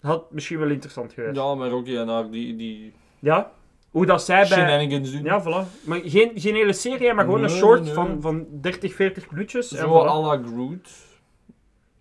Dat 0.00 0.10
had 0.10 0.30
misschien 0.32 0.58
wel 0.58 0.68
interessant 0.68 1.12
geweest. 1.12 1.36
Ja, 1.36 1.54
maar 1.54 1.68
Rocky 1.68 1.96
en 1.96 2.08
haar 2.08 2.30
die, 2.30 2.56
die 2.56 2.92
Ja? 3.18 3.52
Hoe 3.90 4.06
dat 4.06 4.22
zij 4.22 4.36
bij. 4.38 4.46
shenanigans 4.58 5.12
doen. 5.12 5.22
Ja, 5.22 5.42
voilà. 5.42 5.84
Maar 5.84 6.00
geen, 6.04 6.30
geen 6.34 6.54
hele 6.54 6.72
serie, 6.72 7.14
maar 7.14 7.24
gewoon 7.24 7.42
een 7.42 7.50
short 7.50 7.82
nee. 7.84 7.92
Van, 7.92 8.20
van 8.20 8.46
30, 8.50 8.94
40 8.94 9.30
minuutjes. 9.30 9.72
en 9.72 9.78
Zo 9.78 9.86
voilà. 9.88 10.08
à 10.08 10.20
la 10.20 10.42
Groot. 10.46 10.90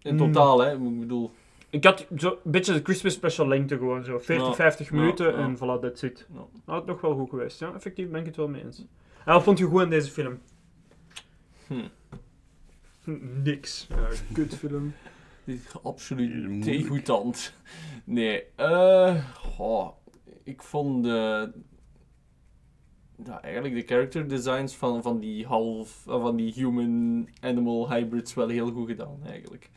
In 0.01 0.13
Mm. 0.13 0.17
totaal, 0.17 0.59
hè. 0.59 0.73
Ik 0.73 0.99
bedoel... 0.99 1.31
Ik 1.69 1.83
had 1.83 2.05
zo 2.17 2.29
een 2.43 2.51
beetje 2.51 2.73
de 2.73 2.79
Christmas 2.83 3.13
special 3.13 3.47
lengte 3.47 3.77
gewoon 3.77 4.03
zo. 4.03 4.19
40, 4.19 4.47
Ja. 4.47 4.53
50 4.53 4.89
Ja, 4.89 4.95
minuten 4.95 5.25
ja. 5.31 5.37
en 5.37 5.55
voilà, 5.57 5.81
that's 5.81 6.01
it. 6.01 6.25
Ja. 6.33 6.37
Dat 6.65 6.75
had 6.75 6.85
nog 6.85 7.01
wel 7.01 7.13
goed 7.15 7.29
geweest. 7.29 7.59
Ja, 7.59 7.73
effectief 7.75 8.09
ben 8.09 8.19
ik 8.19 8.25
het 8.25 8.35
wel 8.35 8.47
mee 8.47 8.63
eens. 8.63 8.79
En 9.25 9.33
wat 9.33 9.43
vond 9.43 9.57
je 9.57 9.65
goed 9.65 9.81
aan 9.81 9.89
deze 9.89 10.11
film? 10.11 10.39
Hm. 11.67 11.73
Hm, 13.03 13.17
Niks. 13.43 13.87
Ja, 13.89 14.07
kutfilm. 14.33 14.93
Absoluut 15.83 16.63
tegengoedant. 16.63 17.53
Nee, 18.03 18.43
eh... 18.55 19.15
goh, 19.35 19.89
ik 20.43 20.61
vond 20.61 21.03
de... 21.03 21.51
Ja, 23.25 23.41
eigenlijk 23.41 23.75
de 23.75 23.93
character 23.93 24.27
designs 24.27 24.75
van, 24.75 25.01
van 25.01 25.19
die 25.19 25.45
half... 25.45 26.03
eh, 26.07 26.21
van 26.21 26.35
die 26.35 26.53
human-animal 26.53 27.93
hybrids 27.93 28.33
wel 28.33 28.47
heel 28.47 28.71
goed 28.71 28.87
gedaan, 28.87 29.19
eigenlijk. 29.25 29.69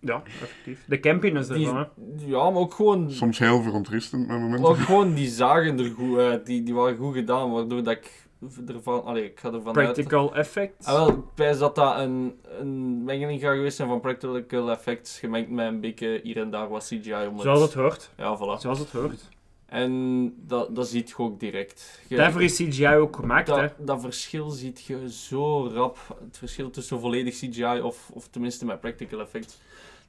Ja, 0.00 0.22
effectief. 0.24 0.84
De 0.88 1.00
campiness 1.00 1.48
ervan, 1.48 1.76
hè. 1.76 1.84
ja, 2.26 2.50
maar 2.50 2.60
ook 2.60 2.74
gewoon... 2.74 3.10
Soms 3.10 3.38
heel 3.38 3.62
verontrustend 3.62 4.26
met 4.26 4.38
momenten. 4.40 4.68
Ook 4.68 4.76
gewoon 4.76 5.14
die 5.14 5.28
zagen 5.28 5.78
er 5.78 5.90
goed 5.90 6.18
uit. 6.18 6.46
Die, 6.46 6.62
die 6.62 6.74
waren 6.74 6.96
goed 6.96 7.14
gedaan, 7.14 7.50
waardoor 7.50 7.82
dat 7.82 7.96
ik 7.96 8.25
ervan... 8.68 9.04
Allee, 9.04 9.24
ik 9.24 9.40
ga 9.40 9.52
ervan 9.52 9.76
uit... 9.76 9.92
Practical 9.92 10.34
effects. 10.34 10.86
Ah, 10.86 10.94
wel, 10.94 11.08
ik 11.08 11.34
pijs 11.34 11.58
dat 11.58 11.74
dat 11.74 11.98
een, 11.98 12.40
een 12.58 13.04
mengeling 13.04 13.40
gaat 13.40 13.54
geweest 13.54 13.76
zijn 13.76 13.88
van 13.88 14.00
practical 14.00 14.70
effects 14.70 15.18
gemengd 15.18 15.50
met 15.50 15.66
een 15.66 15.80
beetje 15.80 16.20
hier 16.22 16.36
en 16.38 16.50
daar 16.50 16.68
wat 16.68 16.84
CGI. 16.84 17.26
Om 17.30 17.40
Zoals 17.40 17.60
het 17.60 17.74
hoort. 17.74 18.10
Ja, 18.16 18.36
voilà. 18.38 18.60
Zoals 18.60 18.78
het 18.78 18.90
hoort. 18.90 19.28
En 19.66 20.34
dat, 20.46 20.74
dat 20.74 20.88
ziet 20.88 21.08
je 21.08 21.18
ook 21.18 21.40
direct. 21.40 22.00
Je- 22.08 22.16
Daarvoor 22.16 22.42
is 22.42 22.56
CGI 22.56 22.86
ook 22.86 23.16
gemaakt, 23.16 23.48
hè. 23.48 23.54
dat, 23.60 23.72
dat 23.78 24.00
verschil 24.00 24.50
ziet 24.50 24.84
je 24.84 25.10
zo 25.12 25.66
rap. 25.74 25.98
Het 26.24 26.38
verschil 26.38 26.70
tussen 26.70 27.00
volledig 27.00 27.34
CGI 27.34 27.80
of, 27.82 28.10
of 28.12 28.28
tenminste 28.28 28.64
met 28.64 28.80
practical 28.80 29.20
effects. 29.20 29.58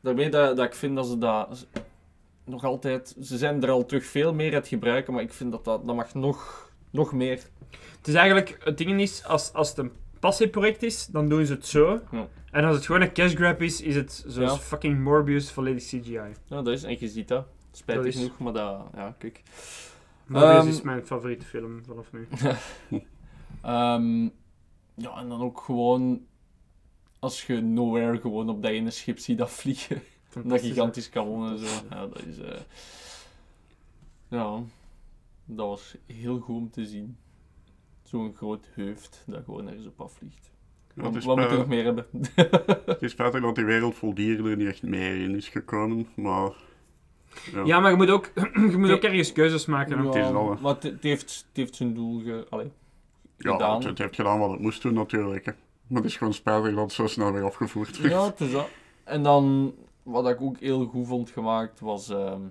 Daarmee 0.01 0.29
dat, 0.29 0.55
dat 0.57 0.65
ik 0.65 0.73
vind 0.75 0.95
dat 0.95 1.07
ze 1.07 1.17
dat 1.17 1.65
nog 2.43 2.63
altijd... 2.63 3.15
Ze 3.21 3.37
zijn 3.37 3.63
er 3.63 3.69
al 3.69 3.85
terug 3.85 4.05
veel 4.05 4.33
meer 4.33 4.49
aan 4.49 4.59
het 4.59 4.67
gebruiken, 4.67 5.13
maar 5.13 5.23
ik 5.23 5.33
vind 5.33 5.51
dat 5.51 5.65
dat, 5.65 5.87
dat 5.87 5.95
mag 5.95 6.13
nog, 6.13 6.66
nog 6.97 7.11
meer. 7.13 7.39
Het 7.97 8.07
is 8.07 8.13
eigenlijk, 8.13 8.57
het 8.63 8.77
ding 8.77 9.01
is, 9.01 9.23
als, 9.25 9.53
als 9.53 9.69
het 9.69 9.77
een 9.77 9.91
passieproject 10.19 10.83
is, 10.83 11.05
dan 11.05 11.29
doen 11.29 11.45
ze 11.45 11.53
het 11.53 11.65
zo. 11.65 12.01
Ja. 12.11 12.27
En 12.51 12.63
als 12.63 12.75
het 12.75 12.85
gewoon 12.85 13.01
een 13.01 13.13
cash 13.13 13.33
grab 13.35 13.61
is, 13.61 13.81
is 13.81 13.95
het 13.95 14.23
zoals 14.27 14.51
Ja. 14.51 14.57
fucking 14.57 14.99
Morbius 15.03 15.51
volledig 15.51 15.83
CGI. 15.83 16.11
Ja, 16.13 16.31
dat 16.47 16.67
is, 16.67 16.83
en 16.83 16.97
je 16.99 17.07
ziet 17.07 17.27
dat. 17.27 17.45
Spijtig 17.71 18.03
Dat 18.05 18.13
is- 18.13 18.19
genoeg, 18.19 18.37
maar 18.39 18.53
dat... 18.53 18.81
Ja, 18.95 19.15
kijk. 19.17 19.41
Morbius 20.25 20.57
Ehm, 20.59 20.67
is 20.67 20.81
mijn 20.81 21.05
favoriete 21.05 21.45
film 21.45 21.83
vanaf 21.85 22.11
nu. 22.11 22.27
Ehm, 23.61 24.23
ja, 24.95 25.17
en 25.17 25.29
dan 25.29 25.41
ook 25.41 25.61
gewoon... 25.61 26.25
Als 27.19 27.45
je 27.45 27.61
Nowhere 27.61 28.19
gewoon 28.21 28.49
op 28.49 28.61
dat 28.61 28.71
ene 28.71 28.91
schip 28.91 29.19
ziet 29.19 29.37
dat 29.37 29.49
vliegen. 29.51 30.01
Dat 30.43 30.59
gigantisch 30.61 31.09
kanon 31.09 31.49
en 31.51 31.57
zo. 31.57 31.65
Ja, 31.89 32.07
dat 32.07 32.23
is... 32.25 32.39
eh, 32.39 32.59
Ja, 34.29 34.59
dat 35.47 35.67
was 35.67 35.95
heel 36.05 36.39
goed 36.39 36.55
om 36.55 36.69
te 36.71 36.85
zien. 36.85 37.17
Zo'n 38.03 38.33
groot 38.35 38.69
hoofd 38.75 39.23
dat 39.27 39.43
gewoon 39.45 39.67
ergens 39.67 39.85
op 39.85 40.01
afvliegt. 40.01 40.51
Ja, 40.95 41.01
Wat, 41.03 41.23
wat 41.23 41.37
moet 41.37 41.49
je 41.49 41.57
nog 41.57 41.67
meer 41.67 41.83
hebben? 41.83 42.05
Het 42.85 43.01
is 43.01 43.11
spijtig 43.11 43.41
dat 43.41 43.55
die 43.55 43.65
wereld 43.65 43.95
vol 43.95 44.13
dieren 44.13 44.45
er 44.45 44.57
niet 44.57 44.67
echt 44.67 44.83
meer 44.83 45.21
in 45.21 45.35
is 45.35 45.47
gekomen, 45.49 46.07
maar... 46.15 46.51
Ja. 47.53 47.63
Ja, 47.65 47.79
maar 47.79 47.91
je 47.91 47.97
moet 47.97 48.09
ook, 48.09 48.31
je 48.71 48.77
moet 48.77 48.89
ook 48.91 49.03
ergens 49.03 49.31
keuzes 49.31 49.65
maken. 49.65 49.97
hè. 49.99 50.19
Het 50.19 50.33
al, 50.35 50.57
maar 50.61 50.73
het, 50.73 50.83
het 50.83 51.03
heeft, 51.03 51.45
het 51.47 51.57
heeft 51.57 51.75
zijn 51.75 51.93
doel 51.93 52.19
ge, 52.19 52.45
allee, 52.49 52.71
Ja, 53.37 53.51
gedaan. 53.51 53.75
het, 53.75 53.83
het 53.83 53.97
heeft 53.97 54.15
gedaan 54.15 54.39
wat 54.39 54.51
het 54.51 54.59
moest 54.59 54.81
doen 54.81 54.93
natuurlijk. 54.93 55.45
Hè. 55.45 55.51
Maar 55.87 56.01
het 56.01 56.11
is 56.11 56.17
gewoon 56.17 56.33
spijtig 56.33 56.73
dat 56.73 56.83
het 56.83 56.91
zo 56.91 57.07
snel 57.07 57.31
weer 57.31 57.43
afgevoerd 57.43 57.97
werd. 58.01 58.13
Ja, 58.13 58.25
het 58.25 58.39
is 58.39 58.51
dat. 58.51 58.67
En 59.03 59.23
dan, 59.23 59.73
wat 60.03 60.27
ik 60.29 60.41
ook 60.41 60.59
heel 60.59 60.85
goed 60.85 61.07
vond 61.07 61.29
gemaakt, 61.29 61.79
was... 61.79 62.09
ehm 62.09 62.41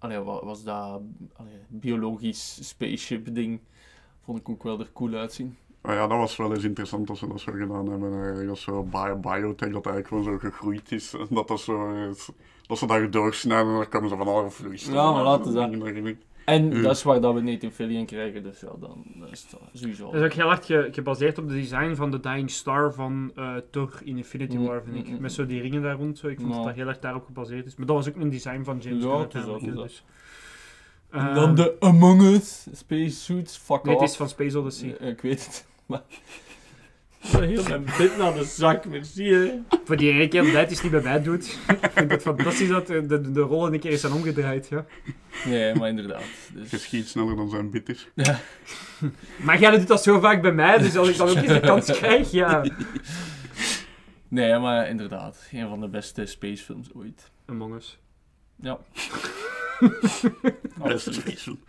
allee, 0.00 0.18
wat 0.18 0.42
was 0.42 0.64
dat 0.64 1.00
allee, 1.36 1.60
biologisch 1.68 2.68
spaceship 2.68 3.34
ding. 3.34 3.60
Vond 4.24 4.38
ik 4.38 4.48
ook 4.48 4.62
wel 4.62 4.80
er 4.80 4.92
cool 4.92 5.14
uitzien. 5.14 5.56
Ah 5.80 5.94
ja, 5.94 6.06
dat 6.06 6.18
was 6.18 6.36
wel 6.36 6.54
eens 6.54 6.64
interessant 6.64 7.06
dat 7.06 7.18
ze 7.18 7.26
dat 7.26 7.40
zo 7.40 7.52
gedaan 7.52 7.88
hebben. 7.88 8.12
Eigenlijk 8.12 8.50
als 8.50 8.62
zo 8.62 8.82
bio 8.82 9.16
biotech, 9.16 9.72
dat 9.72 9.86
eigenlijk 9.86 10.08
gewoon 10.08 10.24
zo 10.24 10.38
gegroeid 10.38 10.92
is. 10.92 11.14
En 11.14 11.26
dat 11.30 11.48
dat 11.48 11.60
zo 11.60 11.90
is, 12.10 12.30
dat 12.66 12.78
ze 12.78 12.86
daar 12.86 13.10
doorsnijden 13.10 13.72
en 13.72 13.78
dan 13.78 13.88
komen 13.88 14.08
ze 14.08 14.16
van 14.16 14.28
alle 14.28 14.50
vloeistoffen. 14.50 15.02
Ja, 15.02 15.12
maar 15.12 15.24
laten 15.24 15.52
ze 15.52 15.52
dat. 15.52 16.16
En 16.50 16.70
Ja. 16.70 16.82
dat 16.82 16.96
is 16.96 17.02
waar 17.02 17.20
dat 17.20 17.34
we 17.34 17.40
Nathan 17.40 17.70
Fillion 17.70 18.06
krijgen, 18.06 18.42
dus 18.42 18.60
ja, 18.60 18.68
dan 18.80 19.04
is 19.30 19.42
het 19.50 19.60
sowieso... 19.72 20.04
Dat 20.10 20.14
is 20.20 20.26
ook 20.26 20.32
heel 20.32 20.46
hard 20.46 20.64
ge- 20.64 20.88
gebaseerd 20.92 21.38
op 21.38 21.48
de 21.48 21.54
design 21.54 21.94
van 21.94 22.10
de 22.10 22.20
Dying 22.20 22.50
Star 22.50 22.92
van 22.94 23.32
eh 23.34 23.54
Thor 23.70 24.00
in 24.04 24.16
Infinity 24.16 24.56
Mm, 24.56 24.66
War, 24.66 24.82
vind 24.82 24.96
ik. 24.96 25.06
mm, 25.08 25.14
mm. 25.14 25.20
Met 25.20 25.32
zo 25.32 25.46
die 25.46 25.60
ringen 25.60 25.82
daar 25.82 25.96
rond. 25.96 26.18
Zo. 26.18 26.26
Ik 26.28 26.36
vond 26.40 26.50
Ja. 26.50 26.56
dat 26.56 26.64
dat 26.66 26.74
heel 26.74 26.88
erg 26.88 26.98
daarop 26.98 27.24
gebaseerd 27.24 27.66
is. 27.66 27.76
Maar 27.76 27.86
dat 27.86 27.96
was 27.96 28.08
ook 28.08 28.16
een 28.16 28.30
design 28.30 28.62
van 28.62 28.78
James 28.78 29.02
Ja, 29.04 29.08
Gunn 29.10 29.20
het 29.22 29.32
het 29.32 29.42
is 29.42 29.48
hè, 29.62 29.68
En 29.70 29.74
dus. 29.76 30.04
dan 31.10 31.44
Ehm, 31.46 31.54
de 31.54 31.76
Among 31.80 32.22
Us 32.22 32.66
spacesuits, 32.72 33.56
fuck 33.56 33.82
Nee, 33.82 33.94
het 33.94 34.02
off. 34.02 34.10
is 34.10 34.16
van 34.16 34.28
Space 34.28 34.58
Odyssey. 34.58 34.88
Ik 34.88 35.20
weet 35.20 35.46
het, 35.46 35.66
maar... 35.86 36.02
Heel 37.40 37.62
mijn 37.62 37.84
bit 37.98 38.16
naar 38.18 38.34
de 38.34 38.44
zak, 38.44 38.84
merci 38.84 39.32
hè. 39.34 39.52
Voor 39.84 39.96
die 39.96 40.10
ene 40.10 40.28
keer 40.28 40.42
dat 40.42 40.52
hij 40.52 40.60
het 40.60 40.82
niet 40.82 40.92
bij 40.92 41.02
mij 41.02 41.22
doet. 41.22 41.58
ik 41.82 41.90
vind 41.94 42.10
het 42.10 42.22
fantastisch 42.22 42.68
dat 42.68 42.86
de, 42.86 43.06
de, 43.06 43.32
de 43.32 43.40
rollen 43.40 43.72
een 43.72 43.80
keer 43.80 43.98
zijn 43.98 44.12
omgedraaid. 44.12 44.68
Ja. 44.68 44.84
Nee, 45.44 45.74
maar 45.74 45.88
inderdaad. 45.88 46.22
Je 46.54 46.66
Dus... 46.70 46.82
schiet 46.82 47.08
sneller 47.08 47.36
dan 47.36 47.50
zijn 47.50 47.70
bit 47.70 47.88
is. 47.88 48.08
Maar 49.36 49.60
jij 49.60 49.70
doet 49.78 49.88
dat 49.88 50.02
zo 50.02 50.20
vaak 50.20 50.42
bij 50.42 50.52
mij, 50.52 50.78
dus 50.78 50.96
als 50.96 51.08
ik 51.08 51.16
dan 51.16 51.28
ook 51.28 51.36
eens 51.36 51.46
de 51.46 51.60
kans 51.60 51.86
krijg, 51.98 52.30
ja. 52.30 52.64
Nee, 54.28 54.58
maar 54.58 54.88
inderdaad. 54.88 55.48
Een 55.52 55.68
van 55.68 55.80
de 55.80 55.88
beste 55.88 56.26
spacefilms 56.26 56.88
ooit. 56.94 57.30
Among 57.46 57.74
Us. 57.74 57.98
Ja. 58.56 58.78
Beste 60.82 61.12
spacefilm. 61.12 61.60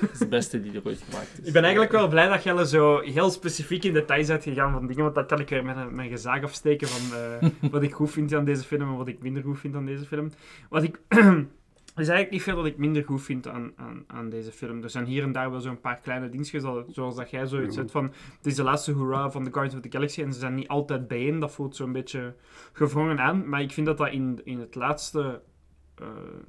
Dat 0.00 0.10
is 0.12 0.18
de 0.18 0.28
beste 0.28 0.60
die 0.60 0.72
er 0.72 0.80
ooit 0.84 1.02
gemaakt 1.08 1.38
is. 1.40 1.46
Ik 1.46 1.52
ben 1.52 1.62
eigenlijk 1.62 1.92
wel 1.92 2.08
blij 2.08 2.28
dat 2.28 2.42
jij 2.42 2.64
zo 2.64 3.00
heel 3.00 3.30
specifiek 3.30 3.84
in 3.84 3.92
details 3.92 4.26
bent 4.26 4.42
gegaan 4.42 4.72
van 4.72 4.86
dingen, 4.86 5.02
want 5.02 5.14
dan 5.14 5.26
kan 5.26 5.40
ik 5.40 5.48
weer 5.48 5.64
met 5.64 5.76
een 5.76 6.08
gezaag 6.08 6.42
afsteken 6.42 6.88
van 6.88 7.18
eh, 7.18 7.70
wat 7.70 7.82
ik 7.82 7.92
goed 7.92 8.10
vind 8.10 8.34
aan 8.34 8.44
deze 8.44 8.62
film 8.62 8.80
en 8.90 8.96
wat 8.96 9.08
ik 9.08 9.22
minder 9.22 9.42
goed 9.42 9.58
vind 9.58 9.74
aan 9.74 9.86
deze 9.86 10.04
film. 10.04 10.30
Wat 10.68 10.82
ik... 10.82 11.00
Is 11.90 12.08
eigenlijk 12.08 12.30
niet 12.30 12.42
veel 12.42 12.56
dat 12.56 12.66
ik 12.66 12.76
minder 12.76 13.04
goed 13.04 13.22
vind 13.22 13.48
aan, 13.48 13.72
aan, 13.76 14.04
aan 14.06 14.28
deze 14.28 14.52
film. 14.52 14.82
Er 14.82 14.90
zijn 14.90 15.04
hier 15.04 15.22
en 15.22 15.32
daar 15.32 15.50
wel 15.50 15.60
zo'n 15.60 15.80
paar 15.80 15.98
kleine 16.02 16.28
dingetjes, 16.28 16.62
al- 16.62 16.84
zoals 16.88 17.16
dat 17.16 17.30
jij 17.30 17.46
zoiets 17.46 17.74
zegt 17.74 17.90
van... 17.90 18.04
Het 18.36 18.46
is 18.46 18.54
de 18.54 18.62
laatste 18.62 18.92
hoera 18.92 19.30
van 19.30 19.44
The 19.44 19.50
Guardians 19.52 19.74
of 19.84 19.90
the 19.90 19.96
Galaxy 19.96 20.22
en 20.22 20.32
ze 20.32 20.38
zijn 20.38 20.54
niet 20.54 20.68
altijd 20.68 21.08
bijeen. 21.08 21.38
Dat 21.38 21.52
voelt 21.52 21.76
zo'n 21.76 21.92
beetje 21.92 22.34
gewrongen 22.72 23.20
aan. 23.20 23.48
Maar 23.48 23.60
ik 23.62 23.72
vind 23.72 23.86
dat 23.86 23.98
dat 23.98 24.10
in, 24.10 24.40
in 24.44 24.60
het 24.60 24.74
laatste 24.74 25.40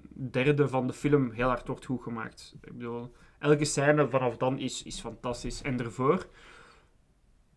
derde 0.09 0.67
van 0.67 0.87
de 0.87 0.93
film 0.93 1.31
heel 1.31 1.47
hard 1.47 1.67
wordt 1.67 1.85
goed 1.85 2.01
gemaakt. 2.01 2.55
Ik 2.61 2.77
bedoel, 2.77 3.11
elke 3.39 3.65
scène 3.65 4.09
vanaf 4.09 4.37
dan 4.37 4.59
is, 4.59 4.83
is 4.83 4.99
fantastisch. 4.99 5.61
En 5.61 5.77
daarvoor... 5.77 6.27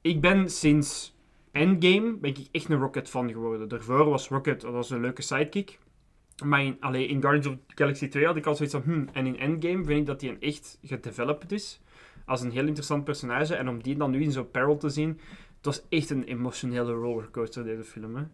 Ik 0.01 0.21
ben 0.21 0.51
sinds 0.51 1.15
Endgame 1.53 2.17
ben 2.17 2.31
ik 2.31 2.49
echt 2.51 2.69
een 2.69 2.79
Rocket 2.79 3.09
fan 3.09 3.31
geworden. 3.33 3.69
Daarvoor 3.69 4.05
was 4.05 4.29
Rocket 4.29 4.61
dat 4.61 4.73
was 4.73 4.91
een 4.91 5.01
leuke 5.01 5.23
sidekick. 5.23 5.79
Maar 6.45 6.63
in, 6.63 6.79
in 6.95 7.21
Guardians 7.21 7.47
of 7.47 7.55
the 7.67 7.75
Galaxy 7.75 8.09
2 8.09 8.27
had 8.27 8.37
ik 8.37 8.47
al 8.47 8.55
zoiets 8.55 8.75
van... 8.75 8.85
Hmm, 8.85 9.09
en 9.13 9.27
in 9.27 9.39
Endgame 9.39 9.85
vind 9.85 10.01
ik 10.01 10.07
dat 10.07 10.21
hij 10.21 10.31
een 10.31 10.41
echt 10.41 10.79
gedeveloped 10.83 11.53
is. 11.53 11.81
Als 12.27 12.41
een 12.41 12.51
heel 12.51 12.67
interessant 12.67 13.05
personage. 13.05 13.55
En 13.55 13.69
om 13.69 13.83
die 13.83 13.97
dan 13.97 14.11
nu 14.11 14.23
in 14.23 14.33
zo'n 14.33 14.51
peril 14.51 14.77
te 14.77 14.89
zien... 14.89 15.21
Het 15.57 15.75
was 15.75 15.89
echt 15.89 16.11
een 16.11 16.25
emotionele 16.25 16.93
rollercoaster, 16.93 17.65
deze 17.65 17.85
film. 17.85 18.31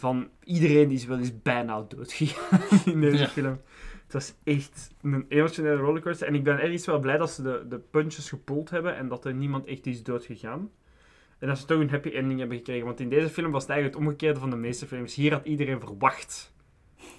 Van 0.00 0.28
iedereen 0.44 0.88
die 0.88 0.96
is 0.96 1.06
wel 1.06 1.18
eens 1.18 1.42
bijna 1.42 1.82
dood 1.88 2.12
gegaan 2.12 2.60
in 2.92 3.00
deze 3.00 3.16
Ja. 3.16 3.28
film. 3.28 3.60
Het 4.04 4.12
was 4.12 4.34
echt 4.44 4.90
een 5.02 5.24
emotionele 5.28 5.76
rollercoaster. 5.76 6.26
En 6.26 6.34
ik 6.34 6.44
ben 6.44 6.60
ergens 6.60 6.86
wel 6.86 6.98
blij 6.98 7.16
dat 7.16 7.30
ze 7.30 7.42
de, 7.42 7.64
de 7.68 7.78
punches 7.78 8.28
gepoeld 8.28 8.70
hebben 8.70 8.96
en 8.96 9.08
dat 9.08 9.24
er 9.24 9.34
niemand 9.34 9.66
echt 9.66 9.86
is 9.86 10.02
dood 10.02 10.24
gegaan. 10.24 10.70
En 11.38 11.48
dat 11.48 11.58
ze 11.58 11.64
toch 11.64 11.80
een 11.80 11.90
happy 11.90 12.08
ending 12.08 12.38
hebben 12.38 12.56
gekregen. 12.56 12.86
Want 12.86 13.00
in 13.00 13.08
deze 13.08 13.28
film 13.28 13.50
was 13.50 13.62
het 13.62 13.70
eigenlijk 13.70 14.00
het 14.00 14.08
omgekeerde 14.08 14.40
van 14.40 14.50
de 14.50 14.56
meeste 14.56 14.86
films. 14.86 15.14
Hier 15.14 15.32
had 15.32 15.46
iedereen 15.46 15.80
verwacht 15.80 16.54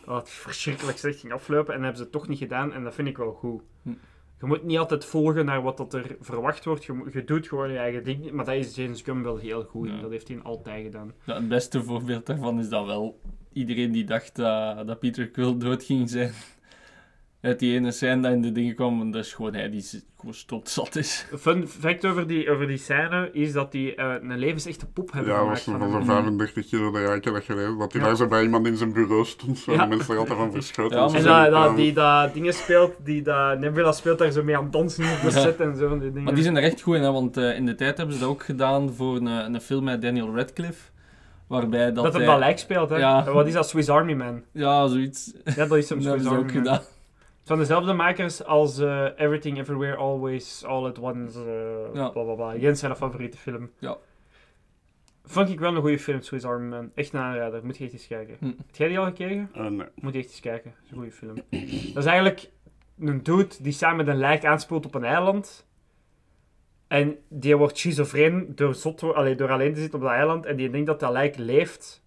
dat 0.05 0.15
het 0.19 0.29
verschrikkelijk 0.29 0.97
slecht 0.97 1.19
ging 1.19 1.33
aflopen. 1.33 1.73
En 1.73 1.79
dat 1.81 1.87
hebben 1.89 2.05
ze 2.05 2.11
toch 2.11 2.27
niet 2.27 2.37
gedaan. 2.37 2.73
En 2.73 2.83
dat 2.83 2.93
vind 2.95 3.07
ik 3.07 3.17
wel 3.17 3.33
goed. 3.33 3.61
Hm. 3.81 3.89
Je 4.41 4.47
moet 4.47 4.63
niet 4.63 4.77
altijd 4.77 5.05
volgen 5.05 5.45
naar 5.45 5.61
wat 5.61 5.77
dat 5.77 5.93
er 5.93 6.15
verwacht 6.19 6.65
wordt. 6.65 6.85
Je, 6.85 7.23
doet 7.25 7.47
gewoon 7.47 7.71
je 7.71 7.77
eigen 7.77 8.03
ding. 8.03 8.31
Maar 8.31 8.45
dat 8.45 8.55
is 8.55 8.75
James 8.75 9.01
Gunn 9.01 9.23
wel 9.23 9.37
heel 9.37 9.63
goed. 9.63 9.89
Ja. 9.89 10.01
Dat 10.01 10.11
heeft 10.11 10.27
hij 10.27 10.39
altijd 10.43 10.83
gedaan. 10.83 11.13
Ja, 11.23 11.35
het 11.35 11.47
beste 11.47 11.83
voorbeeld 11.83 12.25
daarvan 12.25 12.59
is 12.59 12.69
dan 12.69 12.85
wel 12.85 13.19
iedereen 13.53 13.91
die 13.91 14.03
dacht 14.03 14.35
dat, 14.35 14.87
dat 14.87 14.99
Peter 14.99 15.29
Quill 15.29 15.57
dood 15.57 15.83
ging 15.83 16.09
zijn. 16.09 16.31
Uit 17.41 17.59
die 17.59 17.75
ene 17.75 17.91
scène 17.91 18.21
dat 18.21 18.31
in 18.31 18.41
de 18.41 18.51
dingen 18.51 18.75
kwam, 18.75 19.01
en 19.01 19.11
dat 19.11 19.25
is 19.25 19.33
gewoon 19.33 19.53
hij 19.53 19.69
die 19.69 19.85
gewoon 20.17 20.33
stootzat 20.33 20.95
is. 20.95 21.25
Een 21.31 21.37
fun 21.47 21.67
fact 21.67 22.05
over 22.05 22.27
die, 22.27 22.49
over 22.51 22.67
die 22.67 22.77
scène 22.77 23.29
is 23.33 23.51
dat 23.53 23.71
die 23.71 23.95
eh, 23.95 24.13
een 24.21 24.37
levensechte 24.37 24.85
pop 24.87 25.11
hebben 25.11 25.33
Ja, 25.33 25.37
dat 25.49 25.59
gemaakt 25.59 25.81
was 25.81 25.91
van 25.91 25.91
zo'n 25.91 26.05
35 26.05 26.67
kilo 26.67 26.91
dat 26.91 27.01
ja, 27.01 27.13
ik 27.13 27.23
heb 27.23 27.33
dat 27.33 27.91
hij 27.91 28.01
Ja. 28.01 28.07
daar 28.07 28.15
zo 28.15 28.27
bij 28.27 28.43
iemand 28.43 28.67
in 28.67 28.77
zijn 28.77 28.93
bureau 28.93 29.25
stond. 29.25 29.65
Waar 29.65 29.75
Ja. 29.75 29.81
de 29.83 29.87
mensen 29.89 30.13
er 30.13 30.19
altijd 30.19 30.37
van 30.37 30.51
verschoten. 30.51 30.97
Ja. 30.97 31.05
En 31.05 31.11
dat, 31.13 31.23
Ja, 31.23 31.49
dat, 31.49 31.75
die 31.75 31.93
dat 31.93 32.33
dingen 32.33 32.53
speelt, 32.53 32.93
die 33.03 33.21
dat 33.21 33.59
Nebula 33.59 33.91
speelt 33.91 34.19
daar 34.19 34.31
zo 34.31 34.43
mee 34.43 34.57
aan 34.57 34.63
het 34.63 34.71
dansen 34.73 35.03
op 35.03 35.21
de 35.21 35.25
Ja. 35.37 35.41
set 35.41 35.59
en 35.59 35.75
zo. 35.77 35.87
van 35.87 35.99
Die 35.99 36.07
dingen. 36.07 36.23
Maar 36.23 36.33
die 36.33 36.43
zijn 36.43 36.57
er 36.57 36.63
echt 36.63 36.81
goed 36.81 36.95
in, 36.95 37.01
hè, 37.01 37.11
want 37.11 37.37
eh, 37.37 37.55
in 37.55 37.65
de 37.65 37.75
tijd 37.75 37.97
hebben 37.97 38.15
ze 38.15 38.21
dat 38.21 38.29
ook 38.29 38.43
gedaan 38.43 38.93
voor 38.93 39.15
een, 39.15 39.25
een 39.25 39.61
film 39.61 39.83
met 39.83 40.01
Daniel 40.01 40.35
Radcliffe. 40.35 40.89
Waarbij 41.47 41.85
dat, 41.85 41.95
dat 41.95 42.03
het 42.05 42.13
hij- 42.13 42.25
dat 42.25 42.39
lijk 42.39 42.59
speelt, 42.59 42.89
hè? 42.89 42.97
Ja. 42.97 43.31
Wat 43.31 43.47
is 43.47 43.53
dat? 43.53 43.69
Swiss 43.69 43.89
Army 43.89 44.13
Man. 44.13 44.41
Ja, 44.51 44.87
zoiets. 44.87 45.33
Ja, 45.55 45.65
dat 45.65 45.77
is 45.77 45.89
hem 45.89 45.99
Dat 46.03 46.03
Swiss 46.03 46.05
hebben 46.05 46.21
ze 46.21 46.29
Army 46.29 46.39
ook 46.41 46.53
Man. 46.53 46.63
gedaan. 46.63 46.81
Zijn 47.51 47.63
dezelfde 47.63 47.93
makers 47.93 48.43
als 48.43 48.79
eh, 48.79 49.05
Everything 49.15 49.57
Everywhere 49.59 49.95
Always 49.95 50.63
All 50.65 50.85
at 50.85 50.99
Once. 50.99 51.39
eh 51.39 51.95
Ja. 51.95 52.09
bla 52.09 52.23
bla 52.23 52.33
bla. 52.33 52.55
Jens 52.55 52.79
zijn 52.79 52.95
favoriete 52.95 53.37
film. 53.37 53.69
Ja. 53.79 53.97
Vond 55.23 55.49
ik 55.49 55.59
wel 55.59 55.75
een 55.75 55.81
goede 55.81 55.99
film, 55.99 56.21
Swiss 56.21 56.45
Army 56.45 56.67
Man. 56.67 56.91
Echt 56.95 57.13
een 57.13 57.19
aanrader. 57.19 57.65
Moet 57.65 57.77
je 57.77 57.83
echt 57.83 57.93
eens 57.93 58.07
kijken. 58.07 58.35
Hm. 58.39 58.45
Heb 58.45 58.75
jij 58.75 58.87
die 58.87 58.99
al 58.99 59.05
gekeken? 59.05 59.49
Eh, 59.53 59.65
nee. 59.67 59.87
Moet 59.95 60.13
je 60.13 60.19
echt 60.19 60.29
eens 60.29 60.39
kijken. 60.39 60.71
Dat 60.75 60.83
is 60.83 60.89
een 60.91 60.97
goede 60.97 61.11
film. 61.11 61.35
Dat 61.93 62.03
is 62.03 62.09
eigenlijk 62.09 62.49
een 62.99 63.23
dude 63.23 63.55
die 63.61 63.71
samen 63.73 63.97
met 63.97 64.07
een 64.07 64.19
lijk 64.19 64.45
aanspoelt 64.45 64.85
op 64.85 64.95
een 64.95 65.03
eiland. 65.03 65.67
En 66.87 67.17
die 67.29 67.57
wordt 67.57 67.77
schizofreen 67.77 68.51
door, 68.55 68.75
zot, 68.75 69.01
wo- 69.01 69.11
allee, 69.11 69.35
door 69.35 69.51
alleen 69.51 69.73
te 69.73 69.79
zitten 69.79 69.99
op 69.99 70.05
dat 70.05 70.13
eiland. 70.15 70.45
En 70.45 70.55
die 70.55 70.69
denkt 70.69 70.87
dat 70.87 70.99
dat 70.99 71.11
lijk 71.11 71.37
leeft. 71.37 72.03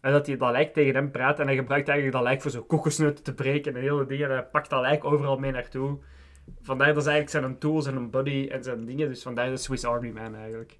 En 0.00 0.12
dat 0.12 0.26
hij 0.26 0.36
dat 0.36 0.50
lijk 0.50 0.72
tegen 0.72 0.94
hem 0.94 1.10
praat. 1.10 1.38
En 1.40 1.46
hij 1.46 1.56
gebruikt 1.56 1.88
eigenlijk 1.88 2.18
dat 2.18 2.26
lijk 2.28 2.42
voor 2.42 2.50
zo'n 2.50 2.66
kokosnoten 2.66 3.24
te 3.24 3.34
breken 3.34 3.74
en 3.74 3.80
hele 3.80 4.06
dingen. 4.06 4.26
En 4.28 4.32
hij 4.32 4.44
pakt 4.44 4.70
dat 4.70 4.80
lijk 4.80 5.04
overal 5.04 5.38
mee 5.38 5.50
naartoe. 5.52 5.98
Vandaar 6.62 6.86
dat 6.94 6.96
is 7.02 7.08
eigenlijk 7.08 7.44
zijn 7.44 7.58
tools 7.58 7.86
en 7.86 7.96
een 7.96 8.10
buddy 8.10 8.48
en 8.50 8.64
zijn 8.64 8.84
dingen. 8.84 9.08
Dus 9.08 9.22
vandaar 9.22 9.50
de 9.50 9.56
Swiss 9.56 9.84
Army 9.84 10.10
Man 10.10 10.34
eigenlijk. 10.34 10.78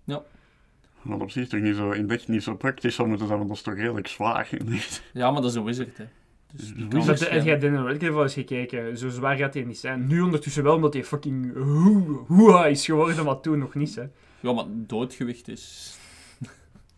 Wat 1.02 1.20
op 1.20 1.30
zich 1.30 1.48
toch 1.48 1.60
niet 1.60 1.76
zo, 1.76 1.90
in 1.90 2.10
echt 2.10 2.28
niet 2.28 2.42
zo 2.42 2.54
praktisch 2.56 2.94
zou 2.94 3.08
moeten 3.08 3.26
zijn, 3.26 3.38
want 3.38 3.50
dat 3.50 3.58
is 3.58 3.64
toch 3.64 3.74
redelijk 3.74 4.06
zwaar. 4.06 4.48
Ja, 5.12 5.30
maar 5.30 5.40
dat 5.42 5.50
is 5.50 5.56
een 5.56 5.64
wizard, 5.64 5.96
hè. 5.98 6.04
Dus 6.52 6.72
Wizard, 6.88 7.18
de- 7.18 7.24
heb 7.24 7.44
jij 7.44 7.58
Daniel 7.58 7.86
Radcliffe 7.88 8.20
eens 8.22 8.34
gekeken? 8.34 8.98
Zo 8.98 9.08
zwaar 9.08 9.36
gaat 9.36 9.54
hij 9.54 9.62
niet 9.62 9.78
zijn. 9.78 10.06
Nu 10.06 10.20
ondertussen 10.20 10.62
wel, 10.62 10.74
omdat 10.74 10.92
hij 10.92 11.04
fucking 11.04 11.54
hoe- 11.54 12.24
hoeha 12.26 12.66
is 12.66 12.84
geworden, 12.84 13.24
maar 13.24 13.40
toen 13.40 13.58
nog 13.58 13.74
niet, 13.74 13.94
hè. 13.94 14.02
Ja, 14.40 14.52
maar 14.52 14.64
doodgewicht 14.68 15.48
is... 15.48 15.96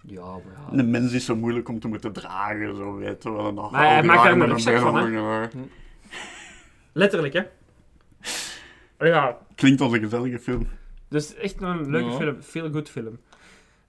Ja, 0.07 0.23
maar 0.25 0.79
Een 0.79 0.91
mens 0.91 1.13
is 1.13 1.25
zo 1.25 1.37
moeilijk 1.37 1.69
om 1.69 1.81
te 1.81 1.89
moeten 1.89 2.13
dragen, 2.13 2.77
zo 2.77 2.97
weet 2.97 3.23
je 3.23 3.33
wel. 3.33 3.53
Maar 3.53 3.93
hij 3.93 4.03
maakt 4.03 4.23
daar 4.23 4.33
een 4.33 4.43
en 4.43 4.49
rugzak 4.49 4.79
van, 4.79 4.97
hè? 4.97 5.11
daar. 5.13 5.51
Letterlijk, 6.93 7.33
hè. 7.35 7.43
Ja, 8.99 9.39
Klinkt 9.55 9.81
als 9.81 9.93
een 9.93 10.01
gezellige 10.01 10.39
film. 10.39 10.69
dus 11.09 11.35
echt 11.35 11.63
een 11.63 11.91
leuke 11.91 12.11
Ja. 12.11 12.17
film. 12.17 12.41
Feel 12.43 12.71
good 12.71 12.91
film. 12.91 13.19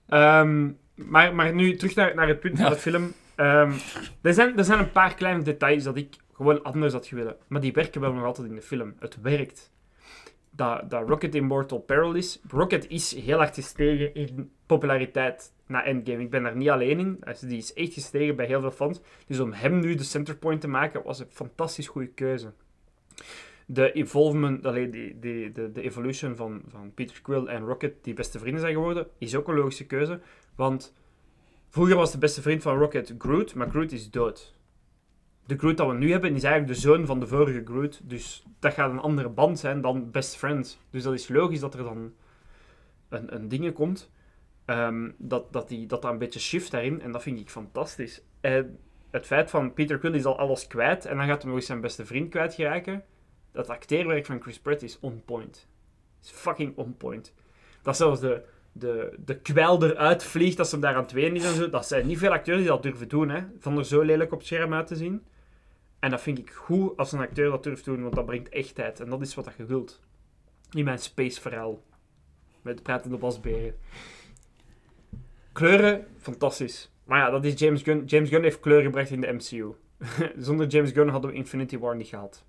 Ehm, 0.08 0.72
maar, 0.96 1.36
maar 1.36 1.54
nu 1.54 1.76
terug 1.76 1.96
naar, 1.96 2.16
naar 2.16 2.28
het 2.28 2.40
punt 2.40 2.60
van 2.60 2.70
de 2.72 2.78
film. 2.78 3.12
Ehm, 3.36 3.72
er, 4.22 4.34
zijn, 4.34 4.58
er 4.58 4.64
zijn 4.64 4.80
een 4.80 4.92
paar 4.92 5.14
kleine 5.14 5.44
details 5.44 5.84
dat 5.84 5.98
ik 5.98 6.16
gewoon 6.34 6.64
anders 6.64 6.94
had 6.94 7.08
gewillen. 7.08 7.36
Maar 7.48 7.62
die 7.62 7.74
werken 7.74 8.02
wel 8.02 8.14
nog 8.14 8.24
altijd 8.24 8.48
in 8.48 8.56
de 8.56 8.62
film. 8.62 8.94
Het 9.00 9.22
werkt. 9.22 9.72
Dat, 10.52 10.90
dat 10.90 11.10
Rocket 11.10 11.36
in 11.36 11.44
Mortal 11.46 11.80
Peril 11.80 12.14
is. 12.14 12.40
Rocket 12.50 12.90
is 12.90 13.16
heel 13.16 13.38
hard 13.38 13.54
gestegen 13.56 14.14
in 14.16 14.52
populariteit 14.66 15.53
na 15.68 15.84
Endgame. 15.86 16.22
Ik 16.22 16.30
ben 16.30 16.44
daar 16.44 16.56
niet 16.56 16.70
alleen 16.70 17.00
in. 17.00 17.20
Die 17.40 17.58
is 17.58 17.74
echt 17.74 17.94
gestegen 17.94 18.36
bij 18.36 18.46
heel 18.46 18.62
veel 18.62 18.72
fans. 18.72 19.02
Dus 19.28 19.40
om 19.40 19.54
hem 19.54 19.80
nu 19.80 19.96
de 19.96 20.04
centerpoint 20.04 20.62
te 20.62 20.68
maken, 20.68 21.04
was 21.04 21.20
een 21.20 21.28
fantastisch 21.30 21.88
goede 21.88 22.08
keuze. 22.08 22.54
De 23.66 23.92
evolvement, 23.92 24.66
allee, 24.66 24.90
die, 24.90 25.20
die, 25.20 25.52
de, 25.52 25.72
de 25.72 25.82
evolution 25.82 26.36
van, 26.36 26.62
van 26.68 26.94
Peter 26.94 27.22
Quill 27.22 27.46
en 27.46 27.66
Rocket, 27.66 28.04
die 28.04 28.14
beste 28.14 28.40
vrienden 28.40 28.62
zijn 28.62 28.74
geworden, 28.74 29.08
is 29.18 29.36
ook 29.36 29.48
een 29.48 29.56
logische 29.56 29.86
keuze. 29.86 30.20
Want 30.56 30.94
vroeger 31.70 31.96
was 31.96 32.12
de 32.12 32.18
beste 32.18 32.42
vriend 32.42 32.62
van 32.62 32.78
Rocket 32.78 33.16
Groot, 33.18 33.56
maar 33.56 33.70
Groot 33.70 33.92
is 33.92 34.12
dood. 34.12 34.56
De 35.46 35.58
Groot 35.58 35.78
dat 35.78 35.88
we 35.88 35.94
nu 35.94 36.12
hebben, 36.12 36.36
is 36.36 36.44
eigenlijk 36.44 36.74
de 36.74 36.80
zoon 36.80 37.06
van 37.06 37.20
de 37.20 37.28
vorige 37.28 37.62
Groot. 37.66 38.02
Dus 38.04 38.46
dat 38.60 38.74
gaat 38.74 38.92
een 38.92 39.00
andere 39.00 39.30
band 39.30 39.60
zijn 39.60 39.82
dan 39.82 40.12
best 40.12 40.36
friends. 40.36 40.80
Dus 40.90 41.04
dat 41.04 41.14
is 41.14 41.28
logisch 41.28 41.60
dat 41.60 41.74
er 41.74 41.84
dan 41.84 42.14
een, 43.10 43.36
een 43.36 43.48
ding 43.48 43.74
komt. 43.74 44.12
Ehm, 44.66 45.12
dat, 45.18 45.54
dat, 45.54 45.68
die, 45.68 45.88
dat 45.88 46.02
dat 46.02 46.12
een 46.12 46.18
beetje 46.18 46.40
shift 46.40 46.72
daarin. 46.72 47.02
En 47.02 47.12
dat 47.12 47.22
vind 47.22 47.40
ik 47.40 47.50
fantastisch. 47.50 48.22
En 48.42 48.80
het 49.12 49.26
feit 49.26 49.50
van 49.50 49.74
Peter 49.74 49.98
Quill 49.98 50.14
is 50.14 50.26
al 50.26 50.38
alles 50.38 50.68
kwijt. 50.68 51.06
En 51.06 51.18
dan 51.18 51.28
gaat 51.28 51.42
hij 51.42 51.48
nog 51.48 51.56
eens 51.60 51.68
zijn 51.68 51.82
beste 51.82 52.06
vriend 52.06 52.30
kwijtgeraken. 52.30 53.04
Dat 53.52 53.70
acteerwerk 53.70 54.26
van 54.26 54.42
Chris 54.42 54.60
Pratt 54.60 54.82
is 54.82 55.00
on 55.00 55.22
point. 55.26 55.68
Is 56.24 56.30
fucking 56.30 56.78
on 56.78 56.98
point. 56.98 57.34
Dat 57.82 57.98
zelfs 57.98 58.20
de, 58.20 58.44
de, 58.72 59.18
de 59.26 59.40
kwel 59.40 59.84
eruit 59.84 60.24
vliegt 60.24 60.60
als 60.60 60.70
ze 60.70 60.76
hem 60.76 60.84
daar 60.84 60.96
aan 60.96 61.04
het 61.04 61.14
is 61.14 61.46
en 61.46 61.56
zo. 61.56 61.70
Dat 61.70 61.88
zijn 61.88 62.08
niet 62.08 62.18
veel 62.18 62.32
acteurs 62.32 62.58
die 62.58 62.68
dat 62.68 62.84
durven 62.84 63.08
doen, 63.08 63.30
hè. 63.30 63.42
Van 63.60 63.78
er 63.78 63.86
zo 63.86 64.02
lelijk 64.02 64.32
op 64.32 64.38
het 64.38 64.48
scherm 64.48 64.74
uit 64.74 64.88
te 64.88 64.96
zien. 64.96 65.24
En 66.00 66.10
dat 66.10 66.22
vind 66.22 66.38
ik 66.38 66.50
goed 66.50 66.98
als 66.98 67.12
een 67.12 67.20
acteur 67.20 67.50
dat 67.50 67.64
durft 67.64 67.86
doen, 67.86 68.02
want 68.02 68.16
dat 68.16 68.26
brengt 68.26 68.50
echtheid. 68.50 69.00
En 69.00 69.10
dat 69.10 69.22
is 69.22 69.36
wat 69.36 69.46
dat 69.46 69.54
je 69.58 69.66
wilt. 69.66 70.00
Niet 70.72 70.86
mijn 70.86 71.00
space 71.00 71.42
verhaal. 71.42 71.84
Met 72.62 72.84
pratende 72.84 73.18
basberen. 73.18 73.76
Kleuren, 75.54 76.06
fantastisch. 76.18 76.92
Maar 77.04 77.20
ja, 77.20 77.30
dat 77.30 77.46
is 77.46 77.60
James 77.60 77.82
Gunn. 77.82 78.06
James 78.06 78.30
Gunn 78.30 78.44
heeft 78.44 78.60
kleur 78.60 78.82
gebracht 78.82 79.10
in 79.10 79.22
de 79.22 79.32
MCU. 79.32 79.72
Zonder 80.46 80.68
James 80.68 80.92
Gunn 80.92 81.10
hadden 81.10 81.32
we 81.32 81.36
Infinity 81.38 81.78
War 81.78 81.96
niet 81.96 82.08
gehad. 82.08 82.46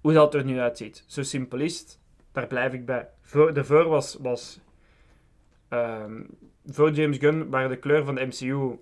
Hoe 0.00 0.12
dat 0.12 0.34
er 0.34 0.44
nu 0.44 0.60
uitziet. 0.60 1.04
Zo 1.06 1.22
simpel 1.22 1.58
is 1.58 1.78
het. 1.78 1.98
Daar 2.32 2.46
blijf 2.46 2.72
ik 2.72 2.86
bij. 2.86 3.08
Voor, 3.20 3.88
was, 3.88 4.16
was 4.20 4.60
ehm, 5.68 6.22
voor 6.66 6.90
James 6.90 7.18
Gunn 7.18 7.50
waren 7.50 7.70
de 7.70 7.76
kleuren 7.76 8.04
van 8.04 8.14
de 8.14 8.26
MCU, 8.26 8.78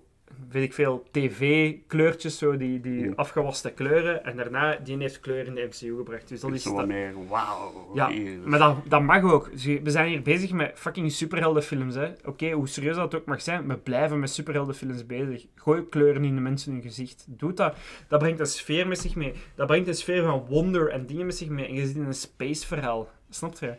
weet 0.51 0.63
ik 0.63 0.73
veel, 0.73 1.03
tv-kleurtjes, 1.11 2.37
zo, 2.37 2.57
die, 2.57 2.79
die 2.81 3.03
Ja. 3.05 3.11
afgewaste 3.15 3.71
kleuren. 3.71 4.23
En 4.25 4.35
daarna, 4.37 4.75
die 4.83 4.97
heeft 4.97 5.19
kleur 5.19 5.45
in 5.45 5.55
de 5.55 5.61
MCU 5.71 5.95
gebracht. 5.97 6.27
Dus 6.27 6.39
dat 6.39 6.51
is... 6.51 6.63
Zo 6.63 6.75
dat- 6.75 6.87
meer, 6.87 7.13
wauw. 7.27 7.91
ja, 7.93 8.11
maar 8.45 8.59
dat, 8.59 8.75
dat 8.87 9.01
mag 9.01 9.23
ook. 9.23 9.51
Dus 9.51 9.65
We 9.65 9.89
zijn 9.91 10.07
hier 10.09 10.21
bezig 10.21 10.51
met 10.51 10.71
fucking 10.75 11.11
superheldenfilms. 11.11 11.95
hè. 11.95 12.11
Oké, 12.25 12.51
hoe 12.51 12.67
serieus 12.67 12.95
dat 12.95 13.15
ook 13.15 13.25
mag 13.25 13.41
zijn, 13.41 13.67
we 13.67 13.77
blijven 13.77 14.19
met 14.19 14.29
superheldenfilms 14.29 15.05
bezig. 15.05 15.45
Gooi 15.55 15.89
kleuren 15.89 16.23
in 16.23 16.35
de 16.35 16.41
mensen 16.41 16.71
hun 16.73 16.81
gezicht. 16.81 17.25
Doe 17.27 17.53
dat. 17.53 17.75
Dat 18.07 18.19
brengt 18.19 18.39
een 18.39 18.45
sfeer 18.45 18.87
met 18.87 18.99
zich 18.99 19.15
mee. 19.15 19.33
Dat 19.55 19.67
brengt 19.67 19.87
een 19.87 19.95
sfeer 19.95 20.23
van 20.23 20.45
wonder 20.49 20.89
en 20.89 21.05
dingen 21.05 21.25
met 21.25 21.35
zich 21.37 21.47
mee. 21.49 21.67
En 21.67 21.73
je 21.73 21.85
zit 21.87 21.95
in 21.95 22.03
een 22.05 22.13
space 22.13 22.67
verhaal. 22.67 23.09
Snap 23.29 23.55
je? 23.59 23.73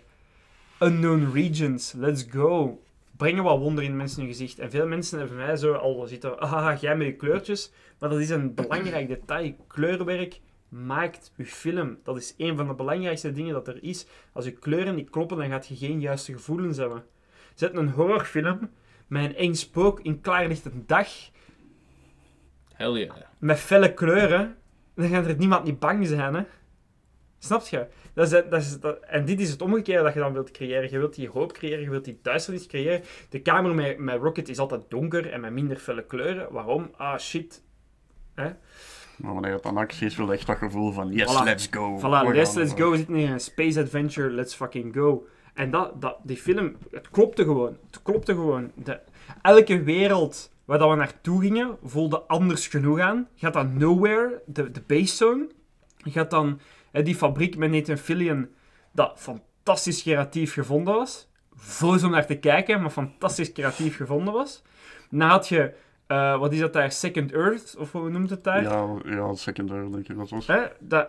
Unknown 0.80 1.30
regions, 1.34 1.92
let's 1.96 2.26
go. 2.30 2.80
Brengen 3.22 3.42
wat 3.42 3.58
wonder 3.58 3.84
in 3.84 3.96
mensen 3.96 4.20
hun 4.20 4.30
gezicht. 4.30 4.58
En 4.58 4.70
veel 4.70 4.86
mensen 4.86 5.18
hebben 5.18 5.36
mij 5.36 5.56
zo 5.56 5.72
al 5.72 6.06
zitten, 6.06 6.38
ah, 6.38 6.80
jij 6.80 6.96
met 6.96 7.06
je 7.06 7.16
kleurtjes. 7.16 7.72
Maar 7.98 8.10
dat 8.10 8.18
is 8.18 8.30
een 8.30 8.54
belangrijk 8.54 9.08
detail. 9.08 9.54
Kleurwerk 9.68 10.40
maakt 10.68 11.32
je 11.36 11.46
film. 11.46 11.98
Dat 12.02 12.16
is 12.16 12.34
een 12.36 12.56
van 12.56 12.66
de 12.66 12.74
belangrijkste 12.74 13.32
dingen 13.32 13.52
dat 13.52 13.68
er 13.68 13.82
is. 13.82 14.06
Als 14.32 14.44
je 14.44 14.50
kleuren 14.50 14.94
niet 14.94 15.10
kloppen, 15.10 15.36
dan 15.36 15.48
gaat 15.48 15.66
je 15.66 15.76
geen 15.76 16.00
juiste 16.00 16.32
gevoelens 16.32 16.76
hebben. 16.76 17.04
Zet 17.54 17.76
een 17.76 17.90
horrorfilm 17.90 18.70
met 19.06 19.24
een 19.24 19.36
eng 19.36 19.54
spook 19.54 20.00
in 20.00 20.20
klaarlichte 20.20 20.70
dag, 20.86 21.08
Hell 22.72 22.90
yeah. 22.90 23.16
met 23.38 23.58
felle 23.58 23.94
kleuren, 23.94 24.56
dan 24.94 25.08
gaat 25.08 25.26
er 25.26 25.36
niemand 25.36 25.64
niet 25.64 25.78
bang 25.78 26.06
zijn, 26.06 26.34
hè. 26.34 26.42
Snap 27.38 27.66
je? 27.66 27.86
Dat 28.14 28.32
is, 28.32 28.42
dat 28.50 28.60
is, 28.60 28.80
dat, 28.80 28.98
en 29.00 29.24
dit 29.24 29.40
is 29.40 29.50
het 29.50 29.62
omgekeerde 29.62 30.02
dat 30.02 30.14
je 30.14 30.20
dan 30.20 30.32
wilt 30.32 30.50
creëren. 30.50 30.90
Je 30.90 30.98
wilt 30.98 31.14
die 31.14 31.28
hoop 31.28 31.52
creëren, 31.52 31.80
je 31.80 31.90
wilt 31.90 32.04
die 32.04 32.18
duisternis 32.22 32.66
creëren. 32.66 33.02
De 33.28 33.40
kamer 33.40 33.74
met, 33.74 33.98
met 33.98 34.20
Rocket 34.20 34.48
is 34.48 34.58
altijd 34.58 34.82
donker 34.88 35.30
en 35.30 35.40
met 35.40 35.52
minder 35.52 35.76
felle 35.76 36.04
kleuren. 36.04 36.52
Waarom? 36.52 36.90
Ah, 36.96 37.18
shit. 37.18 37.62
Hè? 38.34 38.50
Maar 39.16 39.32
wanneer 39.32 39.52
het 39.52 39.62
dan 39.62 39.76
actie 39.76 40.06
is, 40.06 40.16
wil 40.16 40.26
je 40.26 40.32
echt 40.32 40.46
dat 40.46 40.56
gevoel 40.56 40.92
van 40.92 41.12
yes, 41.12 41.40
Voilà. 41.40 41.44
let's 41.44 41.68
go. 41.70 41.98
Voilà, 41.98 42.26
We 42.26 42.34
let's, 42.34 42.54
let's 42.54 42.72
go. 42.72 42.90
We 42.90 42.96
zitten 42.96 43.14
in 43.14 43.30
een 43.30 43.40
space 43.40 43.80
adventure, 43.80 44.30
let's 44.30 44.54
fucking 44.54 44.94
go. 44.94 45.26
En 45.54 45.70
dat, 45.70 46.00
dat, 46.00 46.16
die 46.22 46.36
film, 46.36 46.76
het 46.90 47.10
klopte 47.10 47.44
gewoon. 47.44 47.76
Het 47.86 48.02
klopte 48.02 48.34
gewoon. 48.34 48.70
De, 48.74 49.00
elke 49.42 49.82
wereld 49.82 50.50
waar 50.64 50.78
dat 50.78 50.90
we 50.90 50.96
naartoe 50.96 51.40
gingen, 51.40 51.76
voelde 51.82 52.20
anders 52.20 52.66
genoeg 52.66 53.00
aan. 53.00 53.28
Gaat 53.34 53.52
dan 53.52 53.78
Nowhere, 53.78 54.42
de, 54.46 54.70
de 54.70 54.82
base 54.86 55.16
zone. 55.16 55.48
Gaat 55.98 56.30
dan 56.30 56.60
die 56.92 57.14
fabriek 57.14 57.56
met 57.56 57.70
Nathan 57.70 57.96
Fillion, 57.96 58.48
dat 58.92 59.12
fantastisch 59.16 60.02
creatief 60.02 60.52
gevonden 60.52 60.94
was. 60.94 61.30
Voos 61.54 62.02
om 62.02 62.10
naar 62.10 62.26
te 62.26 62.38
kijken, 62.38 62.80
maar 62.80 62.90
fantastisch 62.90 63.52
creatief 63.52 63.96
gevonden 63.96 64.32
was. 64.34 64.62
Dan 65.10 65.28
had 65.28 65.48
je, 65.48 65.74
eh, 66.06 66.38
wat 66.38 66.52
is 66.52 66.58
dat 66.58 66.72
daar, 66.72 66.92
Second 66.92 67.32
Earth, 67.32 67.76
of 67.78 67.92
hoe 67.92 68.10
noemt 68.10 68.30
het 68.30 68.44
daar? 68.44 68.62
Ja, 68.62 68.96
ja, 69.04 69.34
secundair 69.34 69.90
denk 69.90 70.08
ik 70.08 70.16
dat 70.16 70.30
was. 70.30 70.48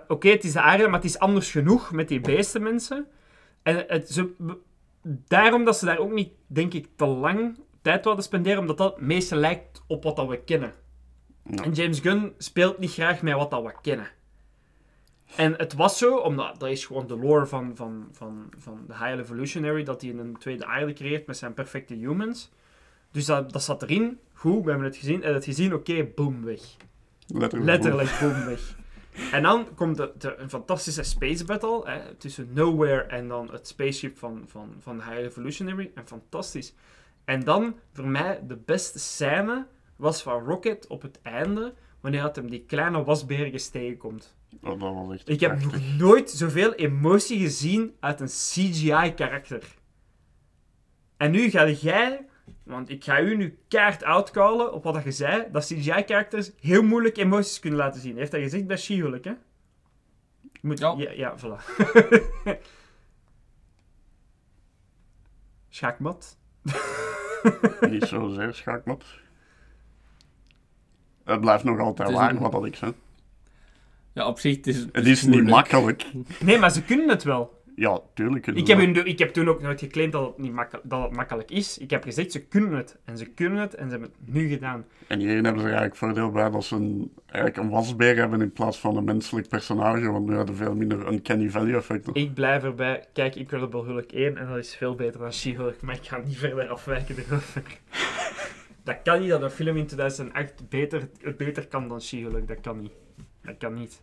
Oké, 0.08 0.30
het 0.30 0.44
is 0.44 0.54
de 0.54 0.62
aarde, 0.62 0.84
maar 0.84 1.02
het 1.02 1.10
is 1.10 1.20
anders 1.20 1.52
genoeg 1.52 1.92
met 1.92 2.08
die 2.08 2.22
beesten 2.22 2.64
mensen. 2.64 3.08
En 3.64 3.84
het, 3.88 4.10
ze, 4.10 4.32
daarom 5.28 5.64
dat 5.64 5.78
ze 5.78 5.86
daar 5.86 5.98
ook 5.98 6.12
niet, 6.12 6.30
denk 6.48 6.74
ik, 6.74 6.88
te 6.96 7.06
lang 7.06 7.60
tijd 7.82 8.04
wilden 8.04 8.24
spenderen, 8.24 8.60
omdat 8.60 8.78
dat 8.78 8.96
het 8.96 9.06
meeste 9.06 9.36
lijkt 9.36 9.84
op 9.88 10.04
wat 10.04 10.16
dat 10.16 10.28
we 10.28 10.44
kennen. 10.44 10.74
En 11.64 11.72
James 11.72 12.00
Gunn 12.00 12.34
speelt 12.38 12.80
niet 12.80 12.94
graag 12.94 13.22
met 13.22 13.34
wat 13.34 13.52
dat 13.52 13.64
we 13.64 13.74
kennen. 13.82 14.08
En 15.36 15.54
het 15.58 15.74
was 15.74 15.98
zo, 15.98 16.16
omdat 16.16 16.60
dat 16.60 16.70
is 16.70 16.86
gewoon 16.86 17.08
de 17.08 17.18
lore 17.18 17.46
van, 17.46 17.72
van, 17.76 18.08
van, 18.12 18.50
van 18.58 18.84
de 18.88 18.94
High 18.94 19.20
Evolutionary, 19.20 19.84
dat 19.84 20.02
hij 20.02 20.10
een 20.10 20.38
tweede 20.40 20.66
aarde 20.66 20.94
creëert 20.94 21.28
met 21.28 21.38
zijn 21.38 21.54
perfecte 21.54 21.94
humans. 21.94 22.52
Dus 23.12 23.26
dat, 23.26 23.52
dat 23.52 23.64
zat 23.64 23.82
erin. 23.82 24.20
Goed, 24.34 24.64
we 24.64 24.70
hebben 24.70 24.88
het 24.88 24.98
gezien. 24.98 25.24
En 25.24 25.34
het 25.34 25.44
gezien, 25.44 25.74
oké, 25.74 26.04
boom, 26.16 26.44
weg. 26.44 26.62
Letterlijk. 27.28 27.72
Letterlijk, 27.72 28.18
boom, 28.22 28.46
weg. 28.46 28.76
En 29.32 29.44
dan 29.44 29.68
komt 29.76 29.98
de, 29.98 30.12
de- 30.18 30.36
een 30.38 30.50
fantastische 30.50 31.04
space 31.04 31.46
battle 31.46 31.82
hè, 31.90 32.16
tussen 32.16 32.50
Nowhere 32.54 33.02
en 33.02 33.28
dan 33.28 33.52
het 33.52 33.68
spaceship 33.68 34.18
van, 34.18 34.44
van, 34.48 34.76
van 34.80 34.96
High 34.96 35.18
Evolutionary. 35.18 35.92
En 35.96 36.08
fantastisch. 36.08 36.74
En 37.26 37.44
dan, 37.44 37.76
voor 37.94 38.08
mij, 38.08 38.40
de 38.48 38.58
beste 38.58 39.00
scène 39.00 39.68
was 39.96 40.22
van 40.22 40.44
Rocket 40.44 40.88
op 40.88 41.02
het 41.02 41.20
einde, 41.22 41.74
wanneer 42.02 42.22
hij 42.22 42.32
hem 42.34 42.50
die 42.50 42.66
kleine 42.66 43.04
wasbergjes 43.04 43.70
tegenkomt. 43.70 44.36
Oh, 44.62 44.80
dat 44.80 44.94
was 44.94 45.14
echt 45.14 45.30
Ik 45.30 45.40
heb 45.40 45.60
prachtig. 45.60 45.72
nog 45.82 45.98
nooit 45.98 46.30
zoveel 46.30 46.74
emotie 46.74 47.40
gezien 47.40 47.96
uit 48.00 48.20
een 48.20 48.28
CGI-karakter. 48.28 49.64
En 51.18 51.32
nu 51.32 51.50
ga 51.50 51.70
jij, 51.70 52.26
want 52.64 52.90
ik 52.90 53.04
ga 53.04 53.22
u 53.22 53.36
nu 53.36 53.58
kaart 53.68 54.04
outcallen 54.04 54.74
op 54.74 54.84
wat 54.84 54.94
dat 54.94 55.04
je 55.04 55.12
zei, 55.12 55.48
dat 55.52 55.66
CGI-karakters 55.66 56.52
heel 56.60 56.84
moeilijk 56.84 57.18
emoties 57.18 57.60
kunnen 57.60 57.80
laten 57.80 58.02
zien. 58.02 58.18
Heeft 58.18 58.32
hij 58.32 58.42
gezegd 58.42 58.68
bij 58.68 58.78
She-Hulk, 58.78 59.24
hè? 59.24 59.34
Je 60.42 60.60
Moet, 60.62 60.80
ja. 60.80 60.96
Ja. 60.98 61.12
ja, 61.12 61.36
voilà. 61.38 61.62
Schaakmat. 65.70 66.38
Niet 67.90 68.04
zozeer 68.04 68.54
schaakmat. 68.54 69.06
Het 71.24 71.42
blijft 71.42 71.64
nog 71.64 71.80
altijd 71.80 72.12
waar, 72.12 72.40
wat 72.40 72.52
dat 72.52 72.66
ik 72.66 72.76
zei. 72.76 72.94
Ja, 74.14 74.28
op 74.28 74.40
zich, 74.40 74.56
het 74.56 74.68
is, 74.68 74.86
Het 74.92 75.06
is 75.08 75.24
niet 75.24 75.44
makkelijk. 75.44 76.06
Nee, 76.44 76.58
maar 76.60 76.72
ze 76.72 76.84
kunnen 76.84 77.10
het 77.10 77.24
wel. 77.24 77.62
Ja, 77.76 78.00
tuurlijk. 78.14 78.44
kunnen 78.44 78.62
Ik 78.62 78.68
ze 78.68 78.76
heb, 78.76 78.96
hun- 78.96 79.06
ik 79.06 79.20
heb 79.20 79.34
toen 79.34 79.48
ook 79.50 79.62
nooit 79.62 79.80
geclaimd 79.80 80.12
dat 80.12 80.28
het, 80.28 80.38
niet 80.38 80.54
makkel- 80.54 80.80
dat 80.84 81.02
het 81.04 81.12
makkelijk 81.16 81.52
is. 81.52 81.78
Ik 81.78 81.90
heb 81.90 82.04
gezegd, 82.04 82.32
ze 82.32 82.40
kunnen 82.42 82.72
het. 82.74 82.98
En 83.06 83.18
ze 83.18 83.26
kunnen 83.26 83.60
het 83.60 83.74
en 83.76 83.86
ze 83.86 83.92
hebben 83.92 84.10
het 84.26 84.34
nu 84.34 84.48
gedaan. 84.48 84.86
En 85.08 85.20
hierin 85.20 85.44
hebben 85.44 85.62
ze 85.62 85.68
er 85.68 85.74
eigenlijk 85.74 85.96
voordeel 85.96 86.32
bij 86.32 86.50
dat 86.50 86.64
ze 86.64 86.76
een, 86.76 87.12
eigenlijk 87.26 87.58
een 87.66 87.70
wasbeer 87.70 88.16
hebben 88.16 88.42
in 88.42 88.52
plaats 88.52 88.78
van 88.80 88.98
een 88.98 89.04
menselijk 89.04 89.48
personage, 89.48 90.12
want 90.12 90.28
nu 90.28 90.36
hadden 90.36 90.56
veel 90.56 90.76
minder 90.76 91.08
uncanny 91.12 91.50
valley 91.50 91.74
effecten. 91.76 92.14
Ik 92.16 92.34
blijf 92.34 92.64
erbij. 92.64 93.06
Kijk, 93.14 93.36
Incredible 93.36 93.84
Hulk 93.84 94.12
1 94.12 94.38
en 94.38 94.48
dat 94.48 94.58
is 94.58 94.76
veel 94.76 94.96
beter 94.96 95.20
dan 95.20 95.34
She-Hulk, 95.34 95.82
maar 95.82 95.96
ik 95.96 96.06
ga 96.08 96.22
niet 96.26 96.38
verder 96.38 96.68
afwijken 96.68 97.16
erover. 97.18 97.64
Dat 98.84 99.02
kan 99.04 99.20
niet 99.20 99.30
dat 99.30 99.42
een 99.42 99.50
film 99.50 99.78
in 99.78 99.88
2008 99.88 100.70
beter, 100.70 101.10
beter 101.38 101.68
kan 101.68 101.88
dan 101.88 102.02
She-Hulk. 102.02 102.48
Dat 102.48 102.60
kan 102.62 102.80
niet. 102.80 102.94
Dat 103.42 103.58
kan 103.58 103.74
niet. 103.74 104.02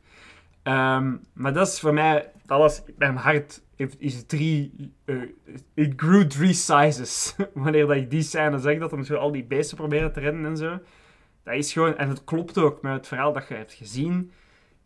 Ehm, 0.63 1.17
maar 1.33 1.53
dat 1.53 1.67
is 1.67 1.81
voor 1.81 1.95
mij, 1.95 2.31
was, 2.47 2.83
mijn 2.99 3.17
hart 3.17 3.63
is 3.99 4.25
drie, 4.27 4.93
eh, 5.05 5.17
it 5.75 5.93
grew 5.97 6.25
three 6.25 6.53
sizes. 6.53 7.35
Wanneer 7.55 7.87
dat 7.87 7.97
ik 7.97 8.11
die 8.11 8.23
scène 8.23 8.59
zeg, 8.59 8.79
dat 8.79 8.91
hem 8.91 9.05
zo 9.05 9.15
al 9.15 9.33
die 9.33 9.45
beesten 9.45 9.77
proberen 9.77 10.13
te 10.13 10.21
redden 10.21 10.45
en 10.45 10.57
zo. 10.57 10.79
Dat 11.43 11.55
is 11.55 11.73
gewoon, 11.73 11.97
en 11.97 12.09
het 12.09 12.25
klopt 12.25 12.59
ook 12.59 12.83
met 12.83 12.93
het 12.93 13.07
verhaal 13.07 13.33
dat 13.33 13.49
je 13.49 13.55
hebt 13.55 13.73
gezien. 13.73 14.33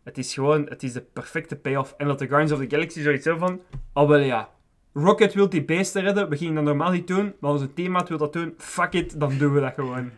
Het 0.03 0.17
is 0.17 0.33
gewoon, 0.33 0.65
het 0.69 0.83
is 0.83 0.93
de 0.93 1.01
perfecte 1.01 1.55
payoff. 1.55 1.93
En 1.97 2.07
dat 2.07 2.19
de 2.19 2.27
Guardians 2.27 2.51
of 2.51 2.67
the 2.67 2.75
Galaxy 2.75 3.01
zoiets 3.01 3.25
hebben 3.25 3.47
van, 3.47 3.61
oh 3.93 4.07
wel 4.07 4.19
ja, 4.19 4.49
Rocket 4.97 5.33
wil 5.33 5.49
die 5.49 5.65
beesten 5.65 6.01
redden, 6.01 6.29
we 6.29 6.37
gingen 6.37 6.55
dat 6.55 6.63
normaal 6.63 6.91
niet 6.91 7.07
doen, 7.07 7.33
maar 7.39 7.51
onze 7.51 7.73
teammaat 7.73 8.09
wil 8.09 8.17
dat 8.17 8.33
doen, 8.33 8.53
fuck 8.57 8.93
it, 8.93 9.19
dan 9.19 9.37
doen 9.37 9.53
we 9.53 9.59
dat 9.59 9.73
gewoon. 9.73 10.11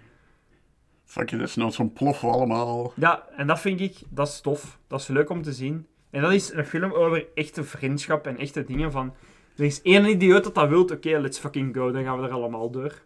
Fuck 1.05 1.29
je, 1.29 1.37
dat 1.37 1.47
is 1.47 1.55
nou 1.55 1.71
zo'n 1.71 1.93
plof 1.93 2.23
allemaal. 2.23 2.93
Ja, 2.95 3.27
en 3.35 3.47
dat 3.47 3.59
vind 3.59 3.79
ik, 3.79 3.97
dat 4.09 4.27
is 4.27 4.41
tof. 4.41 4.79
Dat 4.87 4.99
is 4.99 5.07
leuk 5.07 5.29
om 5.29 5.41
te 5.41 5.53
zien. 5.53 5.87
En 6.09 6.21
dat 6.21 6.31
is 6.31 6.53
een 6.53 6.65
film 6.65 6.91
over 6.91 7.27
echte 7.33 7.63
vriendschap 7.63 8.27
en 8.27 8.37
echte 8.37 8.63
dingen 8.63 8.91
van... 8.91 9.13
Er 9.55 9.63
is 9.63 9.81
één 9.81 10.05
idioot 10.05 10.43
dat 10.43 10.55
dat 10.55 10.69
wilt, 10.69 10.91
oké, 10.91 11.19
let's 11.19 11.39
fucking 11.39 11.75
go, 11.75 11.91
dan 11.91 12.03
gaan 12.03 12.19
we 12.21 12.27
er 12.27 12.33
allemaal 12.33 12.69
door. 12.69 13.01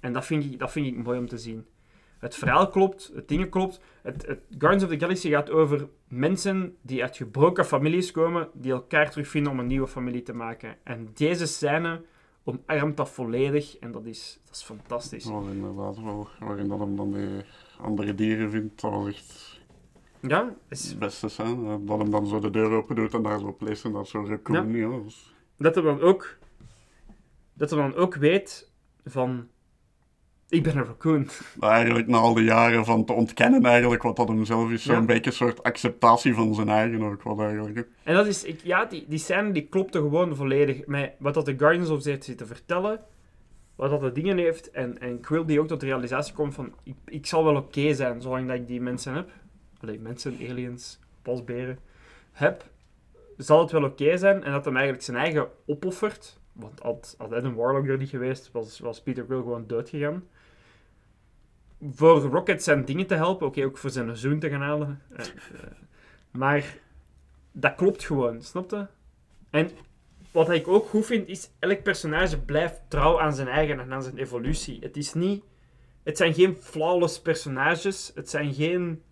En 0.00 0.12
dat 0.12 0.26
vind 0.26 0.44
ik, 0.44 0.58
dat 0.58 0.70
vind 0.70 0.86
ik 0.86 1.04
mooi 1.04 1.18
om 1.18 1.28
te 1.28 1.38
zien. 1.38 1.66
Het 2.20 2.34
verhaal 2.34 2.68
klopt, 2.68 3.10
het 3.14 3.28
dingen 3.28 3.48
klopt. 3.48 3.80
Het, 4.02 4.26
het 4.26 4.40
Guardians 4.58 4.84
of 4.84 4.90
the 4.90 4.98
Galaxy 4.98 5.30
gaat 5.30 5.50
over 5.50 5.88
mensen 6.08 6.76
die 6.82 7.02
uit 7.02 7.16
gebroken 7.16 7.64
families 7.64 8.10
komen, 8.10 8.48
die 8.52 8.72
elkaar 8.72 9.10
terugvinden 9.10 9.52
om 9.52 9.58
een 9.58 9.66
nieuwe 9.66 9.88
familie 9.88 10.22
te 10.22 10.34
maken. 10.34 10.76
En 10.82 11.08
deze 11.14 11.46
scène 11.46 12.02
omarmt 12.44 12.96
dat 12.96 13.10
volledig 13.10 13.78
en 13.78 13.92
dat 13.92 14.06
is, 14.06 14.40
dat 14.44 14.54
is 14.54 14.62
fantastisch. 14.62 15.24
Was 15.24 15.46
inderdaad 15.46 16.02
wel, 16.02 16.28
waarin 16.38 16.68
dat 16.68 16.78
hem 16.78 16.96
dan 16.96 17.12
die 17.12 17.44
andere 17.78 18.14
dieren 18.14 18.50
vindt, 18.50 18.80
dat 18.80 18.90
was 18.90 19.06
echt 19.06 19.60
Ja, 20.20 20.54
is, 20.68 20.88
het 20.88 20.98
beste 20.98 21.28
scène. 21.28 21.84
Dat 21.84 21.98
hem 21.98 22.10
dan 22.10 22.26
zo 22.26 22.38
de 22.38 22.50
deur 22.50 22.70
open 22.70 22.96
doet 22.96 23.14
en 23.14 23.22
daar 23.22 23.38
zo 23.38 23.54
pleest 23.58 23.84
en 23.84 23.92
dat 23.92 24.08
zo 24.08 24.24
raccoon, 24.28 24.72
ja. 24.72 25.00
dat 25.56 25.74
hij 25.74 25.84
dan 25.84 26.00
ook 26.00 26.38
dat 27.54 27.70
hij 27.70 27.78
dan 27.78 27.94
ook 27.94 28.14
weet 28.14 28.70
van 29.04 29.48
ik 30.50 30.62
ben 30.62 30.76
een 30.76 30.84
raccoon. 30.84 31.28
Maar 31.58 31.70
eigenlijk 31.70 32.06
na 32.06 32.16
al 32.18 32.34
die 32.34 32.44
jaren 32.44 32.84
van 32.84 33.04
te 33.04 33.12
ontkennen 33.12 33.64
eigenlijk 33.64 34.02
wat 34.02 34.16
dat 34.16 34.28
hem 34.28 34.44
zelf 34.44 34.70
is, 34.70 34.82
zo'n 34.82 34.94
Ja. 34.94 35.00
beetje 35.04 35.30
een 35.30 35.36
soort 35.36 35.62
acceptatie 35.62 36.34
van 36.34 36.54
zijn 36.54 36.68
eigen 36.68 37.02
ook 37.02 37.22
wat 37.22 37.38
eigenlijk. 37.40 37.88
En 38.02 38.14
dat 38.14 38.26
is, 38.26 38.44
ik, 38.44 38.60
ja, 38.62 38.84
die, 38.84 39.04
die 39.08 39.18
scène 39.18 39.52
die 39.52 39.66
klopte 39.66 39.98
gewoon 39.98 40.36
volledig 40.36 40.86
met 40.86 41.12
wat 41.18 41.34
dat 41.34 41.46
de 41.46 41.58
Guardians 41.58 41.88
of 41.90 42.04
heeft 42.04 42.24
zitten 42.24 42.46
vertellen, 42.46 43.00
wat 43.76 43.90
dat 43.90 44.00
de 44.00 44.12
dingen 44.12 44.38
heeft, 44.38 44.70
en, 44.70 45.00
en 45.00 45.20
Quill 45.20 45.44
die 45.44 45.60
ook 45.60 45.68
tot 45.68 45.80
de 45.80 45.86
realisatie 45.86 46.34
komt 46.34 46.54
van, 46.54 46.72
ik, 46.82 46.94
ik 47.04 47.26
zal 47.26 47.44
wel 47.44 47.56
oké 47.56 47.94
zijn, 47.94 48.20
zolang 48.22 48.46
dat 48.46 48.56
ik 48.56 48.66
die 48.66 48.80
mensen 48.80 49.14
heb, 49.14 49.30
alleen 49.80 50.02
mensen, 50.02 50.36
aliens, 50.48 50.98
pasberen, 51.22 51.78
heb, 52.32 52.64
zal 53.36 53.60
het 53.60 53.70
wel 53.70 53.84
oké 53.84 54.16
zijn, 54.16 54.44
en 54.44 54.52
dat 54.52 54.64
hem 54.64 54.74
eigenlijk 54.74 55.04
zijn 55.04 55.16
eigen 55.16 55.48
opoffert, 55.66 56.38
Want 56.52 56.80
had, 56.80 57.14
had 57.18 57.32
Adam 57.32 57.54
Warlock 57.54 57.86
er 57.88 57.98
niet 57.98 58.08
geweest, 58.08 58.50
was, 58.52 58.78
was 58.78 59.02
Peter 59.02 59.24
Quill 59.24 59.38
gewoon 59.38 59.64
dood 59.66 59.88
gegaan. 59.88 60.22
Voor 61.94 62.20
Rocket 62.20 62.62
zijn 62.62 62.84
dingen 62.84 63.06
te 63.06 63.14
helpen, 63.14 63.46
oké, 63.46 63.64
ook 63.64 63.78
voor 63.78 63.90
zijn 63.90 64.16
zoon 64.16 64.38
te 64.38 64.48
gaan 64.48 64.60
halen. 64.60 65.02
Eh, 65.16 65.26
eh, 65.26 65.32
maar 66.30 66.78
dat 67.52 67.74
klopt 67.74 68.04
gewoon, 68.04 68.42
snap 68.42 68.70
je? 68.70 68.86
En 69.50 69.70
wat 70.30 70.50
ik 70.50 70.68
ook 70.68 70.88
goed 70.88 71.06
vind, 71.06 71.28
is 71.28 71.50
elk 71.58 71.82
personage 71.82 72.40
blijft 72.40 72.80
trouw 72.88 73.20
aan 73.20 73.34
zijn 73.34 73.48
eigen 73.48 73.80
en 73.80 73.92
aan 73.92 74.02
zijn 74.02 74.18
evolutie. 74.18 74.78
Het 74.80 74.96
is 74.96 75.14
niet... 75.14 75.44
Het 76.02 76.16
zijn 76.16 76.34
geen 76.34 76.56
flawless 76.60 77.20
personages. 77.20 78.12
Het 78.14 78.30
zijn 78.30 78.54
geen 78.54 79.02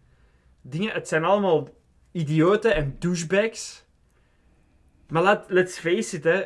dingen... 0.60 0.92
Het 0.92 1.08
zijn 1.08 1.24
allemaal 1.24 1.68
idioten 2.12 2.74
en 2.74 2.96
douchebags. 2.98 3.84
Maar 5.08 5.22
let, 5.22 5.44
let's 5.48 5.78
face 5.78 6.16
it, 6.16 6.24
hè. 6.24 6.42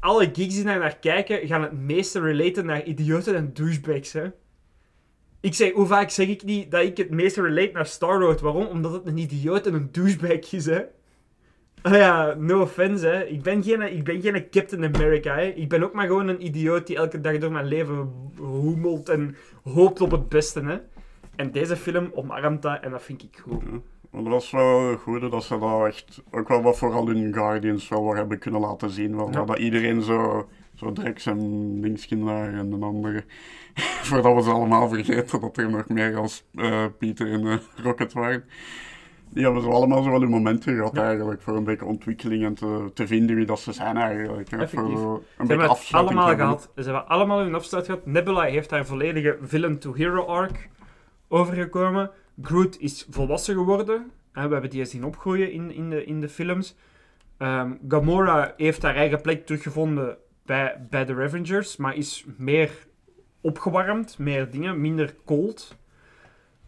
Alle 0.00 0.24
geeks 0.24 0.54
die 0.54 0.64
daar 0.64 0.78
naar 0.78 0.96
kijken, 0.96 1.46
gaan 1.46 1.62
het 1.62 1.72
meeste 1.72 2.20
relaten 2.20 2.66
naar 2.66 2.84
idioten 2.84 3.36
en 3.36 3.52
douchebags, 3.52 4.12
hè. 4.12 4.30
Ik 5.46 5.54
zeg, 5.54 5.72
hoe 5.72 5.86
vaak 5.86 6.10
zeg 6.10 6.28
ik 6.28 6.44
niet 6.44 6.70
dat 6.70 6.82
ik 6.82 6.96
het 6.96 7.10
meeste 7.10 7.42
relate 7.42 7.70
naar 7.72 7.86
Star-Lord? 7.86 8.40
Waarom? 8.40 8.66
Omdat 8.66 8.92
het 8.92 9.06
een 9.06 9.18
idioot 9.18 9.66
en 9.66 9.74
een 9.74 9.88
douchebag 9.92 10.52
is, 10.52 10.66
hè. 10.66 10.82
Ah 11.82 11.94
ja, 11.94 12.34
no 12.38 12.60
offense, 12.60 13.06
hè. 13.06 13.24
Ik 13.24 13.42
ben 13.42 13.62
geen, 13.62 13.82
ik 13.82 14.04
ben 14.04 14.20
geen 14.20 14.50
Captain 14.50 14.94
America, 14.94 15.34
hè. 15.34 15.42
Ik 15.42 15.68
ben 15.68 15.82
ook 15.82 15.92
maar 15.92 16.06
gewoon 16.06 16.28
een 16.28 16.46
idioot 16.46 16.86
die 16.86 16.96
elke 16.96 17.20
dag 17.20 17.38
door 17.38 17.52
mijn 17.52 17.66
leven 17.66 18.12
hoemelt 18.36 19.08
en 19.08 19.36
hoopt 19.62 20.00
op 20.00 20.10
het 20.10 20.28
beste, 20.28 20.60
hè. 20.60 20.78
En 21.36 21.52
deze 21.52 21.76
film 21.76 22.10
omarmt 22.14 22.62
dat 22.62 22.80
en 22.80 22.90
dat 22.90 23.02
vind 23.02 23.22
ik 23.22 23.38
goed. 23.42 23.62
Maar 24.10 24.22
dat 24.22 24.32
was 24.32 24.50
wel 24.50 24.96
goed 24.96 25.30
dat 25.30 25.44
ze 25.44 25.58
dat 25.58 25.86
echt, 25.86 26.22
ook 26.30 26.48
wel 26.48 26.62
wat 26.62 26.78
vooral 26.78 27.10
in 27.10 27.34
Guardians 27.34 27.88
wel 27.88 28.04
wat 28.04 28.16
hebben 28.16 28.38
kunnen 28.38 28.60
laten 28.60 28.90
zien. 28.90 29.16
Ja. 29.16 29.44
Dat 29.44 29.58
iedereen 29.58 30.02
zo, 30.02 30.48
zo 30.76 30.92
Drex 30.92 31.26
en 31.26 31.80
Dingskin 31.80 32.24
daar 32.24 32.54
en 32.54 32.72
een 32.72 32.82
andere. 32.82 33.24
Voordat 34.08 34.34
we 34.34 34.42
ze 34.42 34.50
allemaal 34.50 34.88
vergeten 34.88 35.40
dat 35.40 35.56
er 35.56 35.70
nog 35.70 35.88
meer 35.88 36.16
als 36.16 36.44
eh, 36.54 36.84
Peter 36.98 37.32
en 37.32 37.60
Rocket 37.82 38.12
waren. 38.12 38.44
Die 39.30 39.44
hebben 39.44 39.62
zo 39.62 39.70
allemaal 39.70 40.02
zo 40.02 40.10
wel 40.10 40.20
hun 40.20 40.30
momenten 40.30 40.76
gehad 40.76 40.96
eigenlijk, 40.96 41.42
voor 41.42 41.56
een 41.56 41.64
beetje 41.64 41.84
ontwikkeling 41.84 42.44
en 42.44 42.54
te, 42.54 42.90
te 42.94 43.06
vinden 43.06 43.36
wie 43.36 43.46
dat 43.46 43.58
ze 43.60 43.72
zijn 43.72 43.96
eigenlijk. 43.96 44.50
Hè, 44.50 44.68
voor 44.68 44.82
een 44.82 44.96
Ze 44.96 45.20
beetje 45.36 45.62
hebben 45.62 45.78
allemaal 45.90 46.26
hebben. 46.26 46.46
gehad. 46.46 46.70
Ze 46.76 46.82
hebben 46.82 47.08
allemaal 47.08 47.38
hun 47.38 47.54
afsluit 47.54 47.84
gehad. 47.84 48.06
Nebula 48.06 48.42
heeft 48.42 48.70
haar 48.70 48.86
volledige 48.86 49.38
villain-to-hero 49.40 50.24
arc 50.24 50.68
overgekomen. 51.28 52.10
Groot 52.42 52.76
is 52.78 53.06
volwassen 53.10 53.54
geworden. 53.54 54.10
We 54.32 54.40
hebben 54.40 54.70
die 54.70 54.84
zien 54.84 55.04
opgroeien 55.04 55.52
in, 55.52 55.70
in, 55.70 55.90
de, 55.90 56.04
in 56.04 56.20
de 56.20 56.28
films. 56.28 56.76
Ehm, 57.38 57.72
Gamora 57.88 58.54
heeft 58.56 58.82
haar 58.82 58.94
eigen 58.94 59.20
plek 59.20 59.46
teruggevonden 59.46 60.16
bij, 60.46 60.86
bij 60.90 61.04
de 61.04 61.14
Revengers, 61.14 61.76
maar 61.76 61.94
is 61.94 62.24
meer 62.36 62.70
opgewarmd, 63.40 64.18
meer 64.18 64.50
dingen, 64.50 64.80
minder 64.80 65.14
cold. 65.24 65.76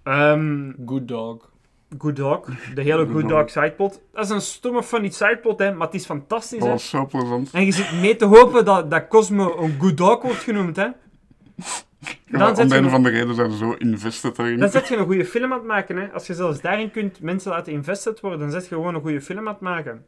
Ehm, 0.03 0.73
Good 0.87 1.09
dog. 1.09 1.51
Good 1.99 2.17
Dog, 2.17 2.45
de 2.75 2.83
hele 2.83 2.97
Good 3.05 3.11
Good 3.11 3.29
Dog. 3.29 3.31
Dog 3.31 3.51
sideplot. 3.51 4.01
Dat 4.13 4.25
is 4.25 4.31
een 4.31 4.41
stomme 4.41 4.83
funny 4.83 5.11
sideplot, 5.11 5.59
hè, 5.59 5.73
maar 5.73 5.87
het 5.87 5.97
is 5.97 6.05
fantastisch. 6.05 6.59
Dat 6.59 6.69
was 6.69 6.89
zo 6.89 7.07
plezant. 7.07 7.51
En 7.53 7.65
je 7.65 7.73
zit 7.73 7.93
mee 8.01 8.17
te 8.17 8.25
hopen 8.25 8.65
dat, 8.65 8.91
dat 8.91 9.09
Cosmo 9.09 9.57
een 9.59 9.77
good 9.79 9.97
dog 9.97 10.23
wordt 10.23 10.39
genoemd, 10.39 10.77
hè. 10.77 10.83
Ja, 10.83 12.39
Dan 12.39 12.59
om 12.59 12.69
de 12.69 12.77
een 12.77 12.91
van 12.91 13.03
de 13.03 13.09
redenen 13.09 13.35
zijn 13.35 13.51
ze 13.51 13.57
zo 13.57 13.73
invested 13.73 14.39
erin. 14.39 14.59
Dan 14.59 14.71
zet 14.71 14.89
je 14.89 14.97
een 14.97 15.05
goede 15.05 15.25
film 15.25 15.53
aan 15.53 15.59
het 15.59 15.67
maken, 15.67 15.97
hè. 15.97 16.13
Als 16.13 16.27
je 16.27 16.35
zelfs 16.35 16.61
daarin 16.61 16.91
kunt 16.91 17.21
mensen 17.21 17.51
laten 17.51 17.73
invested 17.73 18.21
worden, 18.21 18.39
dan 18.39 18.51
zet 18.51 18.69
je 18.69 18.75
gewoon 18.75 18.95
een 18.95 19.01
goede 19.01 19.21
film 19.21 19.39
aan 19.39 19.53
het 19.53 19.61
maken. 19.61 20.07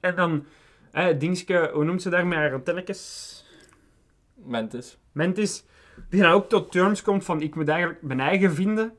En 0.00 0.14
dan, 0.16 0.44
hè, 1.02 1.16
dingske, 1.16 1.70
hoe 1.72 1.84
noemt 1.84 2.02
ze 2.02 2.10
daar 2.10 2.26
met 2.26 2.38
haar? 2.38 2.60
Mantis. 4.34 4.98
Mantis, 5.12 5.64
die 6.10 6.22
dan 6.22 6.32
ook 6.32 6.48
tot 6.48 6.72
terms 6.72 7.02
komt 7.02 7.24
van, 7.24 7.42
ik 7.42 7.54
moet 7.54 7.68
eigenlijk 7.68 8.02
mijn 8.02 8.20
eigen 8.20 8.54
vinden 8.54 8.92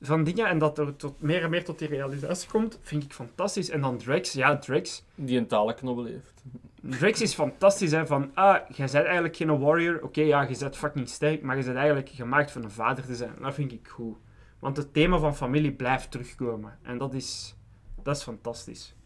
van 0.00 0.24
dingen, 0.24 0.46
en 0.46 0.58
dat 0.58 0.78
er 0.78 0.96
tot, 0.96 1.20
meer 1.20 1.42
en 1.42 1.50
meer 1.50 1.64
tot 1.64 1.78
die 1.78 1.88
realisatie 1.88 2.50
komt, 2.50 2.78
vind 2.82 3.04
ik 3.04 3.12
fantastisch. 3.12 3.70
En 3.70 3.80
dan 3.80 3.98
Drax, 3.98 4.32
ja, 4.32 4.58
Drax. 4.58 5.04
Die 5.14 5.38
een 5.38 5.46
talenknobbel 5.46 6.04
heeft. 6.04 6.42
Drax 6.80 7.20
is 7.20 7.34
fantastisch, 7.34 7.90
hè, 7.90 8.06
van, 8.06 8.30
ah, 8.34 8.56
jij 8.68 8.88
bent 8.92 9.04
eigenlijk 9.04 9.36
geen 9.36 9.58
warrior. 9.58 10.02
Oké, 10.02 10.20
ja, 10.20 10.42
je 10.42 10.58
bent 10.58 10.76
fucking 10.76 11.08
sterk, 11.08 11.42
maar 11.42 11.56
je 11.56 11.64
bent 11.64 11.76
eigenlijk 11.76 12.08
gemaakt 12.08 12.50
van 12.50 12.62
een 12.62 12.70
vader 12.70 13.06
te 13.06 13.14
zijn. 13.14 13.34
Dat 13.40 13.54
vind 13.54 13.72
ik 13.72 13.88
goed. 13.88 14.16
Want 14.58 14.76
het 14.76 14.92
thema 14.92 15.18
van 15.18 15.36
familie 15.36 15.72
blijft 15.72 16.10
terugkomen. 16.10 16.78
En 16.82 16.98
dat 16.98 17.14
is, 17.14 17.56
dat 18.02 18.16
is 18.16 18.22
fantastisch. 18.22 18.96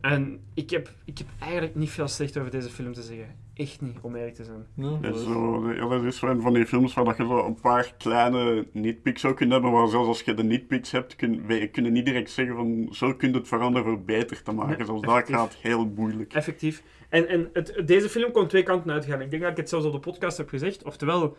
En 0.00 0.40
ik 0.54 0.70
heb, 0.70 0.92
ik 1.04 1.18
heb 1.18 1.26
eigenlijk 1.38 1.74
niet 1.74 1.90
veel 1.90 2.08
slecht 2.08 2.38
over 2.38 2.50
deze 2.50 2.68
film 2.68 2.92
te 2.92 3.02
zeggen. 3.02 3.36
Echt 3.54 3.80
niet, 3.80 3.96
om 4.00 4.16
eerlijk 4.16 4.34
te 4.34 4.44
zijn. 4.44 4.66
Dat 5.00 5.14
is, 5.16 5.22
zo, 5.24 5.72
ja, 5.72 5.88
dat 5.88 6.02
is 6.02 6.22
een 6.22 6.40
van 6.40 6.52
die 6.52 6.66
films 6.66 6.94
waar 6.94 7.04
dat 7.04 7.16
je 7.16 7.26
zo 7.26 7.46
een 7.46 7.60
paar 7.60 7.94
kleine 7.98 8.66
nitpicks 8.72 9.24
ook 9.24 9.36
kunt 9.36 9.52
hebben, 9.52 9.72
maar 9.72 9.88
zelfs 9.88 10.08
als 10.08 10.20
je 10.20 10.34
de 10.34 10.44
nitpicks 10.44 10.90
hebt, 10.90 11.16
kun 11.16 11.46
we 11.46 11.68
kunnen 11.68 11.92
niet 11.92 12.04
direct 12.04 12.30
zeggen 12.30 12.54
van 12.54 12.88
zo 12.90 13.14
kun 13.14 13.30
je 13.30 13.36
het 13.36 13.48
veranderen 13.48 13.86
voor 13.88 14.02
beter 14.04 14.42
te 14.42 14.52
maken. 14.52 14.76
Nee, 14.76 14.86
Zelfs 14.86 15.02
dat 15.02 15.10
effectief. 15.10 15.36
gaat 15.36 15.54
heel 15.54 15.86
moeilijk. 15.86 16.32
Effectief. 16.34 16.82
En, 17.08 17.28
en 17.28 17.50
het, 17.52 17.82
deze 17.84 18.08
film 18.08 18.32
kon 18.32 18.46
twee 18.48 18.62
kanten 18.62 18.92
uitgaan. 18.92 19.20
Ik 19.20 19.30
denk 19.30 19.42
dat 19.42 19.50
ik 19.50 19.56
het 19.56 19.68
zelfs 19.68 19.86
op 19.86 19.92
de 19.92 19.98
podcast 19.98 20.36
heb 20.36 20.48
gezegd. 20.48 20.84
Oftewel, 20.84 21.36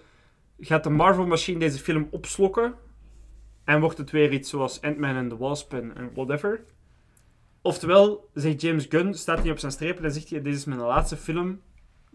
gaat 0.59 0.83
de 0.83 0.89
Marvel-machine 0.89 1.59
deze 1.59 1.79
film 1.79 2.07
opslokken 2.11 2.73
en 3.63 3.79
wordt 3.79 3.97
het 3.97 4.11
weer 4.11 4.31
iets 4.31 4.49
zoals 4.49 4.81
Ant-Man 4.81 5.15
en 5.15 5.29
the 5.29 5.37
Wasp 5.37 5.73
en 5.73 5.93
whatever. 6.13 6.63
Oftewel, 7.61 8.29
zegt 8.33 8.61
James 8.61 8.85
Gunn, 8.89 9.13
staat 9.13 9.39
hij 9.39 9.51
op 9.51 9.59
zijn 9.59 9.71
strepen 9.71 10.03
en 10.03 10.11
zegt 10.11 10.29
hij, 10.29 10.41
dit 10.41 10.55
is 10.55 10.65
mijn 10.65 10.79
laatste 10.79 11.17
film 11.17 11.61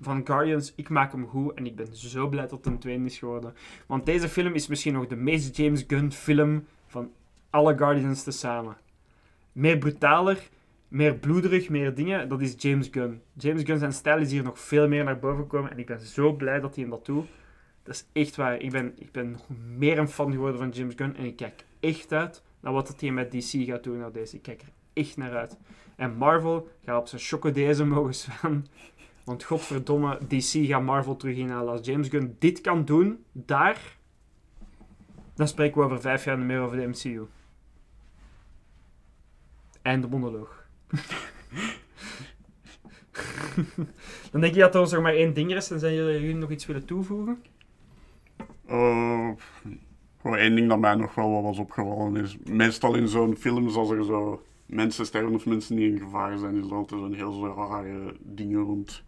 van 0.01 0.27
Guardians, 0.27 0.73
ik 0.77 0.89
maak 0.89 1.13
hem 1.13 1.27
goed 1.27 1.55
en 1.55 1.67
ik 1.67 1.77
ben 1.77 1.97
zo 1.97 2.29
blij 2.29 2.47
dat 2.47 2.67
een 2.67 2.79
tweede 2.79 3.05
is 3.05 3.19
geworden. 3.19 3.55
Want 3.87 4.07
deze 4.07 4.29
film 4.29 4.55
is 4.55 4.67
misschien 4.67 4.93
nog 4.93 5.07
de 5.07 5.17
meest 5.17 5.57
James 5.57 5.85
Gunn 5.87 6.13
film 6.13 6.67
van 6.87 7.13
alle 7.51 7.77
Guardians 7.77 8.23
tezamen. 8.23 8.77
Meer 9.53 9.79
brutaler, 9.79 10.49
meer 10.89 11.15
bloederig, 11.15 11.69
meer 11.69 11.95
dingen, 11.95 12.29
dat 12.29 12.41
is 12.41 12.55
James 12.57 12.89
Gunn. 12.91 13.23
James 13.33 13.63
Gunn 13.63 13.79
zijn 13.79 13.93
stijl 13.93 14.19
is 14.19 14.31
hier 14.31 14.43
nog 14.43 14.59
veel 14.59 14.89
meer 14.89 15.05
naar 15.05 15.19
boven 15.19 15.43
gekomen 15.43 15.71
en 15.71 15.79
ik 15.79 15.87
ben 15.87 16.01
zo 16.01 16.33
blij 16.33 16.61
dat 16.61 16.75
hij 16.75 16.85
hem 16.85 16.93
dat 16.93 17.07
doet. 17.07 17.27
Dat 17.83 17.95
is 17.95 18.07
echt 18.13 18.37
waar. 18.37 18.61
Ik 18.61 18.71
ben, 18.71 18.93
ik 18.99 19.13
ben 19.13 19.31
nog 19.31 19.47
meer 19.77 19.99
een 19.99 20.09
fan 20.09 20.33
geworden 20.33 20.59
van 20.59 20.71
James 20.71 20.95
Gunn 20.97 21.17
en 21.17 21.25
ik 21.25 21.37
kijk 21.37 21.65
echt 21.81 22.13
uit 22.13 22.43
naar 22.61 22.73
wat 22.73 23.01
hij 23.01 23.11
met 23.11 23.31
DC 23.31 23.67
gaat 23.67 23.85
doen 23.85 23.99
naar 23.99 24.13
deze. 24.13 24.37
Ik 24.37 24.65
echt 24.95 25.17
naar 25.17 25.37
uit. 25.37 25.57
En 25.97 26.17
Marvel 26.17 26.69
gaat 26.85 27.01
op 27.01 27.07
zijn 27.07 27.21
chocodezen 27.21 27.89
mogen 27.89 28.15
staan. 28.15 28.67
Want 29.25 29.45
godverdomme, 29.45 30.19
DC 30.29 30.67
gaat 30.67 30.83
Marvel 30.83 31.17
terug 31.17 31.37
inhalen. 31.37 31.73
Als 31.73 31.87
James 31.87 32.09
Gunn 32.09 32.37
dit 32.39 32.61
kan 32.61 32.85
doen, 32.85 33.25
daar, 33.33 33.97
dan 35.35 35.49
spreken 35.49 35.79
we 35.79 35.85
over 35.85 36.01
vijf 36.01 36.25
jaar 36.25 36.39
meer 36.39 36.61
over 36.61 36.77
de 36.77 36.87
MCU. 36.87 37.27
En 39.83 40.01
de 40.01 40.09
monoloog. 40.09 40.67
dan 44.31 44.41
denk 44.41 44.55
je 44.55 44.61
dat 44.61 44.75
er 44.75 44.81
ons 44.81 44.93
nog 44.93 45.03
maar 45.03 45.15
één 45.15 45.35
ding 45.35 45.55
is 45.55 45.71
en 45.71 45.79
zijn 45.79 45.95
jullie, 45.95 46.35
nog 46.35 46.51
iets 46.51 46.67
willen 46.67 46.85
toevoegen? 46.85 47.43
Eh, 48.67 49.31
gewoon 50.21 50.37
één 50.37 50.55
ding 50.55 50.69
dat 50.69 50.79
mij 50.79 50.95
nog 50.95 51.15
wel 51.15 51.31
wat 51.31 51.43
was 51.43 51.59
opgevallen 51.59 52.17
is, 52.17 52.37
meestal 52.45 52.95
in 52.95 53.09
zo'n 53.09 53.37
films 53.37 53.75
als 53.75 53.91
er 53.91 54.05
zo 54.05 54.43
mensen 54.67 55.07
sterven 55.07 55.35
of 55.35 55.47
mensen 55.47 55.77
die 55.77 55.93
in 55.93 55.99
gevaar 55.99 56.39
zijn, 56.39 56.57
is 56.57 56.67
er 56.67 56.75
altijd 56.75 57.01
zo'n 57.01 57.15
heel 57.15 57.55
rare 57.57 58.17
dingen 58.21 58.61
rond. 58.61 59.03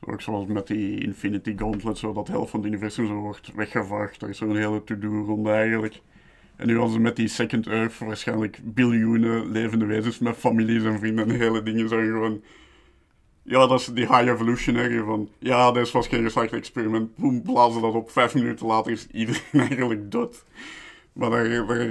Ook 0.00 0.20
zoals 0.20 0.46
met 0.46 0.66
die 0.66 1.00
Infinity 1.00 1.56
Gauntlet, 1.56 1.98
zo 1.98 2.12
dat 2.12 2.28
helft 2.28 2.50
van 2.50 2.60
het 2.60 2.68
universum 2.68 3.06
zo 3.06 3.14
wordt 3.14 3.54
weggevaagd. 3.54 4.20
Daar 4.20 4.30
is 4.30 4.38
zo'n 4.38 4.56
hele 4.56 4.84
to-do 4.84 5.24
rond 5.24 5.46
eigenlijk. 5.46 6.00
En 6.56 6.66
nu 6.66 6.74
hadden 6.74 6.92
ze 6.92 7.00
met 7.00 7.16
die 7.16 7.28
Second 7.28 7.66
Earth 7.66 7.98
waarschijnlijk 7.98 8.58
biljoenen 8.62 9.50
levende 9.50 9.84
wezens 9.84 10.18
met 10.18 10.36
families 10.36 10.84
en 10.84 10.98
vrienden 10.98 11.28
en 11.28 11.38
hele 11.38 11.62
dingen 11.62 11.88
zijn 11.88 12.06
gewoon... 12.06 12.42
Ja, 13.42 13.66
dat 13.66 13.80
is 13.80 13.86
die 13.86 14.06
high 14.06 14.28
evolutionary 14.28 15.02
van... 15.02 15.28
Ja, 15.38 15.72
dit 15.72 15.90
was 15.90 16.06
geen 16.06 16.22
geslaagd 16.22 16.52
experiment. 16.52 17.16
Boem, 17.16 17.42
blazen 17.42 17.82
dat 17.82 17.94
op. 17.94 18.10
Vijf 18.10 18.34
minuten 18.34 18.66
later 18.66 18.92
is 18.92 19.06
iedereen 19.06 19.42
eigenlijk 19.68 20.10
dood. 20.10 20.44
Maar 21.16 21.30
daar, 21.30 21.48
daar, 21.66 21.88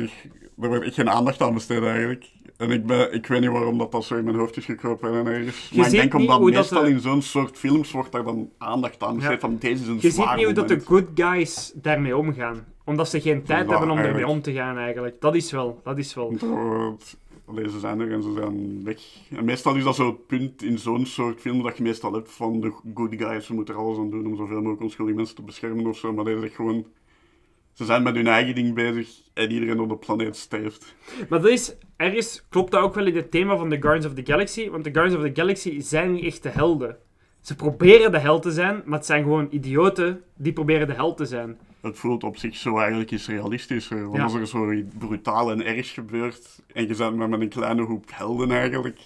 daar 0.55 0.69
werd 0.69 0.83
echt 0.83 0.93
geen 0.93 1.09
aandacht 1.09 1.41
aan 1.41 1.53
besteed 1.53 1.83
eigenlijk. 1.83 2.31
En 2.57 2.71
ik, 2.71 2.85
ben, 2.85 3.13
ik 3.13 3.27
weet 3.27 3.41
niet 3.41 3.49
waarom 3.49 3.77
dat, 3.77 3.91
dat 3.91 4.05
zo 4.05 4.15
in 4.15 4.23
mijn 4.23 4.35
hoofd 4.35 4.57
is 4.57 4.65
gekropen 4.65 5.13
en 5.13 5.27
ergens. 5.33 5.69
Je 5.69 5.77
Maar 5.77 5.85
ik 5.85 5.91
denk 5.91 6.13
omdat 6.13 6.39
dat 6.41 6.49
meestal 6.53 6.83
de- 6.83 6.89
in 6.89 6.99
zo'n 6.99 7.21
soort 7.21 7.57
films 7.57 7.91
wordt 7.91 8.11
daar 8.11 8.23
dan 8.23 8.49
aandacht 8.57 9.03
aan 9.03 9.15
besteed 9.15 9.31
Ja. 9.33 9.39
van 9.39 9.57
deze 9.59 9.81
is 9.83 9.87
een 9.87 9.97
Je 10.01 10.11
ziet 10.11 10.35
niet 10.35 10.45
hoe 10.45 10.53
dat 10.53 10.67
de 10.67 10.79
good 10.79 11.05
guys 11.15 11.71
daarmee 11.75 12.17
omgaan. 12.17 12.65
Omdat 12.85 13.09
ze 13.09 13.21
geen 13.21 13.43
tijd 13.43 13.65
Ja, 13.65 13.69
hebben 13.69 13.89
om 13.89 13.97
ermee 13.97 14.03
eigenlijk. 14.11 14.31
om 14.33 14.41
te 14.41 14.53
gaan 14.53 14.77
eigenlijk. 14.77 15.21
Dat 15.21 15.35
is 15.35 15.51
wel, 15.51 15.79
dat 15.83 15.97
is 15.97 16.13
wel. 16.13 16.33
Want, 16.39 17.17
Deze 17.55 17.79
zijn 17.79 17.99
er 17.99 18.11
en 18.11 18.23
ze 18.23 18.33
zijn 18.33 18.83
weg. 18.83 18.97
En 19.37 19.45
meestal 19.45 19.75
is 19.75 19.83
dat 19.83 19.95
zo 19.95 20.05
het 20.07 20.27
punt 20.27 20.63
in 20.63 20.79
zo'n 20.79 21.05
soort 21.05 21.39
film 21.39 21.63
dat 21.63 21.77
je 21.77 21.83
meestal 21.83 22.13
hebt 22.13 22.31
van 22.31 22.59
de 22.61 22.71
good 22.93 23.13
guys, 23.17 23.45
ze 23.45 23.53
moeten 23.53 23.73
er 23.73 23.79
alles 23.79 23.97
aan 23.97 24.09
doen 24.09 24.25
om 24.25 24.35
zoveel 24.35 24.55
mogelijk 24.57 24.81
onschuldige 24.81 25.17
mensen 25.17 25.35
te 25.35 25.41
beschermen 25.41 25.87
of 25.87 25.97
zo. 25.97 26.13
Maar 26.13 26.23
deze 26.25 26.39
zegt 26.39 26.55
gewoon, 26.55 26.85
ze 27.75 27.85
zijn 27.85 28.03
met 28.03 28.15
hun 28.15 28.27
eigen 28.27 28.55
ding 28.55 28.73
bezig 28.73 29.09
en 29.33 29.51
iedereen 29.51 29.79
op 29.79 29.89
de 29.89 29.97
planeet 29.97 30.35
sterft. 30.35 30.95
Maar 31.29 31.41
dat 31.41 31.51
is, 31.51 31.75
ergens 31.97 32.45
klopt 32.49 32.71
dat 32.71 32.81
ook 32.81 32.95
wel 32.95 33.05
in 33.05 33.15
het 33.15 33.31
thema 33.31 33.57
van 33.57 33.69
the 33.69 33.77
Guardians 33.81 34.05
of 34.05 34.13
the 34.23 34.31
Galaxy. 34.31 34.69
Want 34.69 34.83
de 34.83 34.91
Guardians 34.93 35.23
of 35.23 35.31
the 35.33 35.41
Galaxy 35.41 35.79
zijn 35.79 36.11
niet 36.11 36.23
echt 36.23 36.43
de 36.43 36.49
helden. 36.49 36.97
Ze 37.41 37.55
proberen 37.55 38.11
de 38.11 38.19
held 38.19 38.41
te 38.41 38.51
zijn, 38.51 38.81
maar 38.85 38.97
het 38.97 39.07
zijn 39.07 39.23
gewoon 39.23 39.47
idioten 39.51 40.23
die 40.35 40.53
proberen 40.53 40.87
de 40.87 40.93
held 40.93 41.17
te 41.17 41.25
zijn. 41.25 41.57
Het 41.81 41.97
voelt 41.99 42.23
op 42.23 42.37
zich 42.37 42.55
zo 42.55 42.77
eigenlijk 42.77 43.11
iets 43.11 43.27
realistischer. 43.27 44.03
Want 44.03 44.15
Ja. 44.17 44.23
als 44.23 44.33
er 44.33 44.47
zo 44.47 44.71
iets 44.71 44.95
brutaal 44.97 45.51
en 45.51 45.65
erg 45.65 45.93
gebeurt 45.93 46.61
en 46.73 46.87
je 46.87 46.95
bent 46.95 47.15
maar 47.15 47.29
met 47.29 47.41
een 47.41 47.49
kleine 47.49 47.83
groep 47.83 48.05
helden 48.11 48.51
eigenlijk, 48.51 48.99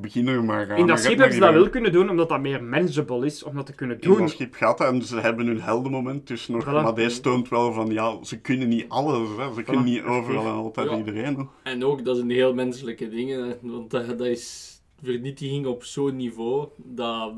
begin 0.00 0.28
er 0.28 0.44
maar 0.44 0.70
aan. 0.72 0.76
In 0.78 0.86
dat 0.86 0.98
schip 1.00 1.16
hebben 1.18 1.34
ze 1.34 1.40
dat 1.40 1.52
wel 1.52 1.68
kunnen 1.68 1.92
doen, 1.92 2.10
omdat 2.10 2.28
dat 2.28 2.40
meer 2.40 2.62
manageable 2.64 3.26
is 3.26 3.42
om 3.42 3.54
dat 3.54 3.66
te 3.66 3.74
kunnen 3.74 4.00
In 4.00 4.08
doen. 4.08 4.18
dat 4.18 4.30
schip 4.30 4.54
gaat 4.54 4.78
dat 4.78 4.92
en 4.92 5.02
ze 5.02 5.16
hebben 5.20 5.46
hun 5.46 5.60
heldenmoment 5.60 6.26
dus 6.26 6.48
nog. 6.48 6.62
Voilà. 6.64 6.66
Maar 6.70 6.94
deze 6.94 7.20
toont 7.20 7.48
wel 7.48 7.72
van, 7.72 7.90
ja, 7.90 8.24
ze 8.24 8.40
kunnen 8.40 8.68
niet 8.68 8.84
alles. 8.88 9.28
Hè. 9.36 9.54
Ze 9.54 9.62
kunnen 9.62 9.84
niet 9.84 10.02
overal 10.02 10.44
en 10.46 10.52
altijd 10.52 10.90
Ja. 10.90 10.96
iedereen. 10.96 11.36
Hè. 11.62 11.70
En 11.72 11.84
ook, 11.84 12.04
dat 12.04 12.16
is 12.16 12.22
een 12.22 12.30
heel 12.30 12.54
menselijke 12.54 13.08
ding. 13.08 13.30
hè. 13.30 13.56
Want 13.60 13.90
dat, 13.90 14.06
dat 14.18 14.26
is 14.26 14.76
vernietiging 15.02 15.66
op 15.66 15.84
zo'n 15.84 16.16
niveau 16.16 16.68
dat 16.76 17.32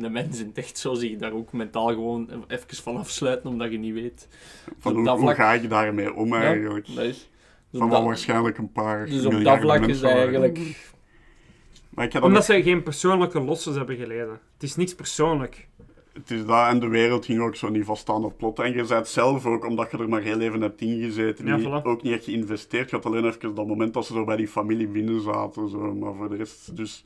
een 0.00 0.12
mens 0.12 0.40
in 0.40 0.46
het 0.46 0.58
echt 0.58 0.78
zou 0.78 0.96
zich 0.96 1.16
daar 1.18 1.32
ook 1.32 1.52
mentaal 1.52 1.86
gewoon 1.88 2.30
even 2.48 2.66
van 2.82 2.96
afsluiten, 2.96 3.50
omdat 3.50 3.70
je 3.70 3.78
niet 3.78 3.94
weet. 3.94 4.28
Van 4.78 5.08
hoe, 5.08 5.34
ga 5.34 5.52
je 5.52 5.68
daarmee 5.68 6.14
om 6.14 6.28
Ja, 6.28 6.42
eigenlijk? 6.42 6.86
dat 6.94 7.04
is- 7.04 7.28
van 7.72 7.90
dat- 7.90 8.02
waarschijnlijk 8.04 8.58
een 8.58 8.72
paar 8.72 9.06
Dus 9.06 9.24
op 9.26 9.42
dat 9.44 9.60
vlak 9.60 9.86
is 9.86 10.02
eigenlijk... 10.02 10.92
Maar 11.94 12.04
ik 12.04 12.14
Omdat 12.14 12.30
nog- 12.30 12.44
ze 12.44 12.62
geen 12.62 12.82
persoonlijke 12.82 13.40
losses 13.40 13.74
hebben 13.76 13.96
geleden. 13.96 14.40
Het 14.54 14.62
is 14.62 14.76
niks 14.76 14.94
persoonlijk. 14.94 15.68
Het 16.12 16.30
is 16.30 16.44
dat 16.46 16.68
en 16.68 16.80
de 16.80 16.88
wereld 16.88 17.24
ging 17.24 17.40
ook 17.40 17.56
zo 17.56 17.68
niet 17.68 17.84
vast 17.84 18.08
aan 18.08 18.24
het 18.24 18.36
plot. 18.36 18.58
En 18.58 18.72
je 18.72 18.84
zei 18.84 18.98
het 19.00 19.08
zelf 19.08 19.46
ook, 19.46 19.66
omdat 19.66 19.90
je 19.90 19.98
er 19.98 20.08
maar 20.08 20.22
heel 20.22 20.40
even 20.40 20.60
hebt 20.60 20.80
ingezeten. 20.80 21.46
Ja, 21.46 21.56
niet- 21.56 21.66
voilà. 21.66 21.82
Ook 21.82 22.02
niet 22.02 22.12
echt 22.12 22.24
geïnvesteerd. 22.24 22.90
Je 22.90 22.96
had 22.96 23.06
alleen 23.06 23.24
even 23.24 23.54
dat 23.54 23.66
moment 23.66 23.94
dat 23.94 24.06
ze 24.06 24.12
zo 24.12 24.24
bij 24.24 24.36
die 24.36 24.48
familie 24.48 24.88
binnen 24.88 25.20
zaten. 25.20 25.68
Zo. 25.68 25.94
Maar 25.94 26.14
voor 26.14 26.28
de 26.28 26.36
rest, 26.36 26.76
dus... 26.76 27.04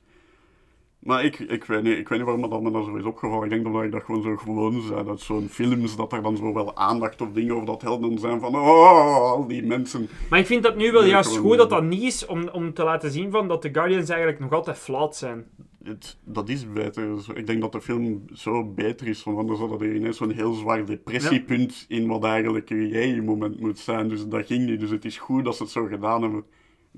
Maar 0.98 1.24
ik, 1.24 1.38
ik, 1.38 1.64
weet 1.64 1.82
niet, 1.82 1.98
ik 1.98 2.08
weet 2.08 2.18
niet 2.18 2.26
waarom 2.28 2.50
dat 2.50 2.62
me 2.62 2.70
dat 2.70 2.84
zo 2.84 2.96
is 2.96 3.04
opgevallen. 3.04 3.44
Ik 3.44 3.50
denk 3.50 3.74
dat 3.74 3.82
ik 3.82 3.92
dat 3.92 4.02
gewoon 4.02 4.22
zo 4.22 4.36
gewoon 4.36 4.82
zei. 4.82 5.04
Dat 5.04 5.20
zo'n 5.20 5.48
films, 5.48 5.96
dat 5.96 6.12
er 6.12 6.22
dan 6.22 6.36
zo 6.36 6.54
wel 6.54 6.76
aandacht 6.76 7.20
of 7.20 7.32
dingen 7.32 7.54
over 7.54 7.66
dat 7.66 7.82
helden 7.82 8.18
zijn 8.18 8.40
van... 8.40 8.54
Oh, 8.54 9.16
al 9.16 9.46
die 9.46 9.62
mensen. 9.66 10.08
Maar 10.30 10.38
ik 10.38 10.46
vind 10.46 10.62
dat 10.62 10.76
nu 10.76 10.92
wel 10.92 11.00
Nee, 11.00 11.10
juist 11.10 11.28
gewoon- 11.30 11.48
goed 11.48 11.56
dat 11.58 11.70
dat 11.70 11.82
niet 11.82 12.02
is 12.02 12.26
om, 12.26 12.48
om 12.48 12.74
te 12.74 12.84
laten 12.84 13.10
zien 13.10 13.30
van 13.30 13.48
dat 13.48 13.62
de 13.62 13.68
Guardians 13.72 14.08
eigenlijk 14.08 14.40
nog 14.40 14.52
altijd 14.52 14.78
flawed 14.78 15.16
zijn. 15.16 15.46
Het, 15.84 16.18
dat 16.24 16.48
is 16.48 16.72
beter. 16.72 17.08
Ik 17.34 17.46
denk 17.46 17.60
dat 17.60 17.72
de 17.72 17.80
film 17.80 18.24
zo 18.32 18.64
beter 18.64 19.06
is, 19.08 19.24
want 19.24 19.38
anders 19.38 19.58
had 19.58 19.80
er 19.80 19.94
ineens 19.94 20.16
zo'n 20.16 20.30
heel 20.30 20.52
zwaar 20.52 20.84
depressiepunt 20.86 21.84
in 21.88 22.06
wat 22.06 22.24
eigenlijk 22.24 22.68
je 22.68 23.22
moment 23.24 23.60
moet 23.60 23.78
zijn. 23.78 24.08
Dus 24.08 24.26
dat 24.26 24.46
ging 24.46 24.66
niet. 24.66 24.80
Dus 24.80 24.90
het 24.90 25.04
is 25.04 25.18
goed 25.18 25.44
dat 25.44 25.56
ze 25.56 25.62
het 25.62 25.72
zo 25.72 25.84
gedaan 25.86 26.22
hebben. 26.22 26.44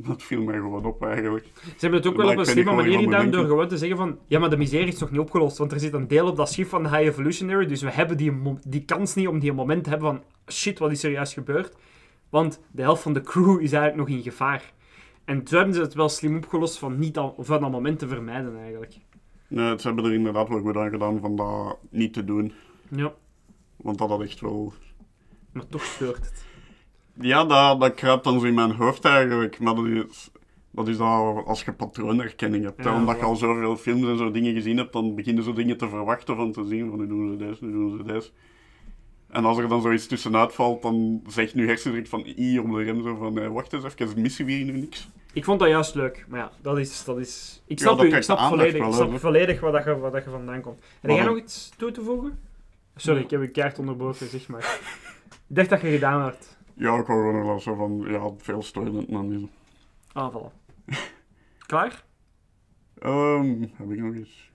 Dat 0.09 0.23
viel 0.23 0.43
mij 0.43 0.55
gewoon 0.55 0.85
op 0.85 1.05
eigenlijk. 1.05 1.51
Ze 1.55 1.71
hebben 1.79 1.99
het 1.99 2.09
ook 2.09 2.17
wel 2.17 2.27
Maar 2.27 2.35
op 2.35 2.41
een 2.41 2.47
slimme 2.47 2.75
manier 2.75 2.99
gedaan 2.99 3.31
door 3.31 3.45
gewoon 3.45 3.69
te 3.69 3.79
zeggen 3.79 3.97
van 3.97 4.19
ja, 4.27 4.39
maar 4.39 4.51
de 4.51 4.57
miserie 4.57 4.87
is 4.87 4.99
nog 4.99 5.11
niet 5.11 5.21
opgelost, 5.21 5.59
want 5.59 5.73
er 5.73 5.81
zit 5.81 5.93
een 5.93 6.09
deel 6.09 6.27
op 6.27 6.37
dat 6.37 6.51
schip 6.51 6.69
van 6.69 6.83
de 6.83 6.89
High 6.89 7.03
Evolutionary, 7.03 7.67
dus 7.67 7.83
we 7.83 7.91
hebben 7.91 8.17
die, 8.17 8.33
die 8.67 8.85
kans 8.85 9.15
niet 9.15 9.29
om 9.29 9.39
die 9.39 9.53
moment 9.53 9.85
te 9.85 9.91
hebben 9.91 10.09
van 10.09 10.23
shit, 10.55 10.79
wat 10.79 10.91
is 10.91 11.03
er 11.03 11.11
juist 11.11 11.33
gebeurd? 11.33 11.77
Want 12.29 12.61
de 12.71 12.83
helft 12.83 13.03
van 13.03 13.13
de 13.13 13.21
crew 13.21 13.61
is 13.61 13.73
eigenlijk 13.73 14.09
nog 14.09 14.19
in 14.19 14.23
gevaar. 14.23 14.73
En 15.25 15.45
toen 15.45 15.57
hebben 15.57 15.75
ze 15.75 15.81
het 15.81 15.95
wel 15.95 16.09
slim 16.09 16.37
opgelost 16.37 16.79
van 16.79 16.99
niet 16.99 17.19
al, 17.19 17.35
van 17.39 17.61
dat 17.61 17.71
moment 17.71 17.99
te 17.99 18.09
vermijden 18.09 18.59
eigenlijk. 18.59 18.97
Nee, 19.49 19.79
ze 19.79 19.87
hebben 19.87 20.05
er 20.05 20.13
inderdaad 20.13 20.49
wel 20.49 20.61
goed 20.61 20.77
aan 20.77 20.91
gedaan 20.91 21.21
van 21.21 21.37
dat 21.37 21.79
niet 21.91 22.13
te 22.13 22.25
doen. 22.25 22.53
Ja, 22.89 23.13
Want 23.77 23.99
dat 23.99 24.09
had 24.09 24.23
echt 24.23 24.41
wel... 24.41 24.73
maar 25.53 25.67
toch 25.67 25.85
speurt 25.85 26.17
het. 26.17 26.45
Ja, 27.21 27.45
dat, 27.45 27.81
dat 27.81 27.95
kruipt 27.95 28.25
dan 28.25 28.41
zo 28.41 28.47
in 28.47 28.55
mijn 28.55 28.71
hoofd 28.71 29.05
eigenlijk. 29.05 29.59
Maar 29.59 29.75
dat 29.75 29.85
is, 29.87 30.31
dat 30.71 30.89
is 30.89 30.97
dan 30.97 31.45
als 31.45 31.63
je 31.63 31.73
patroonherkenning 31.73 32.65
hebt. 32.65 32.85
Ja, 32.85 32.95
Omdat 32.95 33.19
je 33.19 33.25
al 33.25 33.37
zoveel 33.37 33.77
films 33.77 34.07
en 34.07 34.19
zo 34.19 34.31
dingen 34.31 34.55
gezien 34.55 34.77
hebt, 34.77 34.93
dan 34.93 35.15
beginnen 35.15 35.45
zo 35.45 35.53
dingen 35.53 35.77
te 35.77 35.89
verwachten 35.89 36.37
van 36.37 36.53
te 36.53 36.65
zien 36.65 36.91
van 36.91 36.99
nu 36.99 37.07
doen 37.07 37.31
ze 37.31 37.37
deze, 37.37 37.65
nu 37.65 37.73
doen 37.73 37.97
ze 37.97 38.13
deze. 38.13 38.31
En 39.31 39.45
als 39.45 39.59
er 39.59 39.69
dan 39.69 39.83
zoiets 39.83 40.07
tussenuit 40.07 40.55
valt, 40.55 40.83
dan 40.83 41.23
zegt 41.27 41.55
nu 41.55 41.67
hersenen 41.67 41.93
direct 41.93 42.11
van 42.11 42.27
i 42.39 42.59
op 42.59 42.71
de 42.71 42.83
rem 42.83 43.03
zo 43.03 43.17
van 43.17 43.39
eh, 43.39 43.49
wacht 43.49 43.73
eens 43.73 43.85
even, 43.85 44.21
missen 44.21 44.45
we 44.45 44.53
hier 44.53 44.65
nu 44.65 44.81
niks? 44.81 45.09
Ik 45.33 45.45
vond 45.45 45.61
dat 45.61 45.69
juist 45.69 45.95
leuk, 45.95 46.25
maar 46.29 46.39
ja, 46.39 46.51
dat 46.63 46.79
is... 46.79 47.05
Dat 47.05 47.19
is 47.19 47.63
ik 47.67 47.79
Ja, 47.79 47.85
snap, 47.85 47.97
dat 47.99 48.07
u, 48.07 48.17
ik 48.17 48.23
snap 48.23 48.39
volledig, 48.39 48.81
wel, 48.81 48.93
snap 48.93 49.19
waar, 49.19 49.33
dat 49.73 49.85
je, 49.85 49.99
waar 49.99 50.11
dat 50.11 50.25
je 50.25 50.31
vandaan 50.31 50.61
komt. 50.61 50.85
Heb 51.01 51.11
jij 51.11 51.25
nog 51.25 51.37
iets 51.37 51.71
toe 51.77 51.91
te 51.91 52.03
voegen? 52.03 52.39
Sorry, 52.97 53.21
ik 53.21 53.31
heb 53.31 53.41
je 53.41 53.49
kaart 53.49 53.79
onderbroken, 53.79 54.29
zeg 54.29 54.49
maar. 54.49 54.79
ik 55.49 55.57
dacht 55.57 55.69
dat 55.69 55.81
je 55.81 55.91
gedaan 55.91 56.21
had. 56.21 56.59
Ja, 56.81 56.99
ik 56.99 57.07
wou 57.07 57.21
gewoon 57.31 57.45
wel 57.47 57.61
zo 57.61 57.75
van, 57.75 58.05
ja, 58.09 58.31
veel 58.39 58.65
dan 59.09 59.29
niet. 59.29 59.51
Ah, 60.13 60.35
voilà. 60.35 60.53
Klaar? 61.67 62.05
Ehm, 62.99 63.61
heb 63.75 63.91
ik 63.91 63.99
nog 63.99 64.15
iets? 64.15 64.51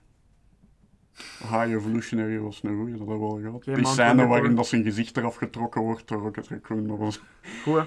High 1.38 1.70
Evolutionary 1.72 2.38
was 2.38 2.60
een 2.62 2.76
goeie, 2.76 2.90
dat 2.96 2.98
hebben 3.06 3.18
we 3.18 3.26
wel 3.26 3.40
gehad. 3.42 3.64
Geen 3.64 3.74
Die 3.74 3.82
man 3.82 3.92
scène 3.92 4.26
waarin 4.26 4.54
dat 4.54 4.66
zijn 4.66 4.82
gezicht 4.82 5.16
eraf 5.16 5.34
getrokken 5.34 5.80
wordt 5.80 6.08
door 6.08 6.20
Rocket 6.22 6.48
Raccoon, 6.48 6.86
dat 6.86 6.98
was... 6.98 7.20
Goed, 7.62 7.74
hè? 7.76 7.82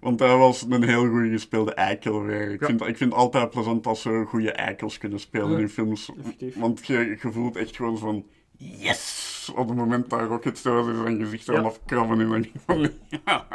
Want 0.00 0.20
hij 0.20 0.36
was 0.36 0.62
een 0.68 0.82
heel 0.82 1.08
goede 1.08 1.30
gespeelde 1.30 1.74
eikel 1.74 2.22
weer. 2.22 2.50
Ik, 2.50 2.60
Ja. 2.60 2.66
vind, 2.66 2.80
ik 2.80 2.96
vind 2.96 3.12
het 3.12 3.20
altijd 3.20 3.50
plezant 3.50 3.86
als 3.86 4.02
ze 4.02 4.24
goede 4.28 4.52
eikels 4.52 4.98
kunnen 4.98 5.20
spelen 5.20 5.50
Ja, 5.50 5.58
in 5.58 5.68
films. 5.68 6.12
effectief. 6.18 6.56
Want 6.56 6.86
je, 6.86 6.98
je 7.22 7.32
voelt 7.32 7.56
echt 7.56 7.76
gewoon 7.76 7.98
van... 7.98 8.26
Yes! 8.62 9.52
Op 9.56 9.68
het 9.68 9.76
moment 9.76 10.10
dat 10.10 10.20
Rocket 10.20 10.58
zo 10.58 10.88
is 10.88 10.96
zijn 10.96 11.18
gezicht 11.18 11.46
Ja. 11.46 11.52
eraf 11.52 11.66
afkrabben 11.66 12.20
en 12.20 12.28
dan 12.28 12.46
van... 12.66 12.90
Ja. 13.08 13.46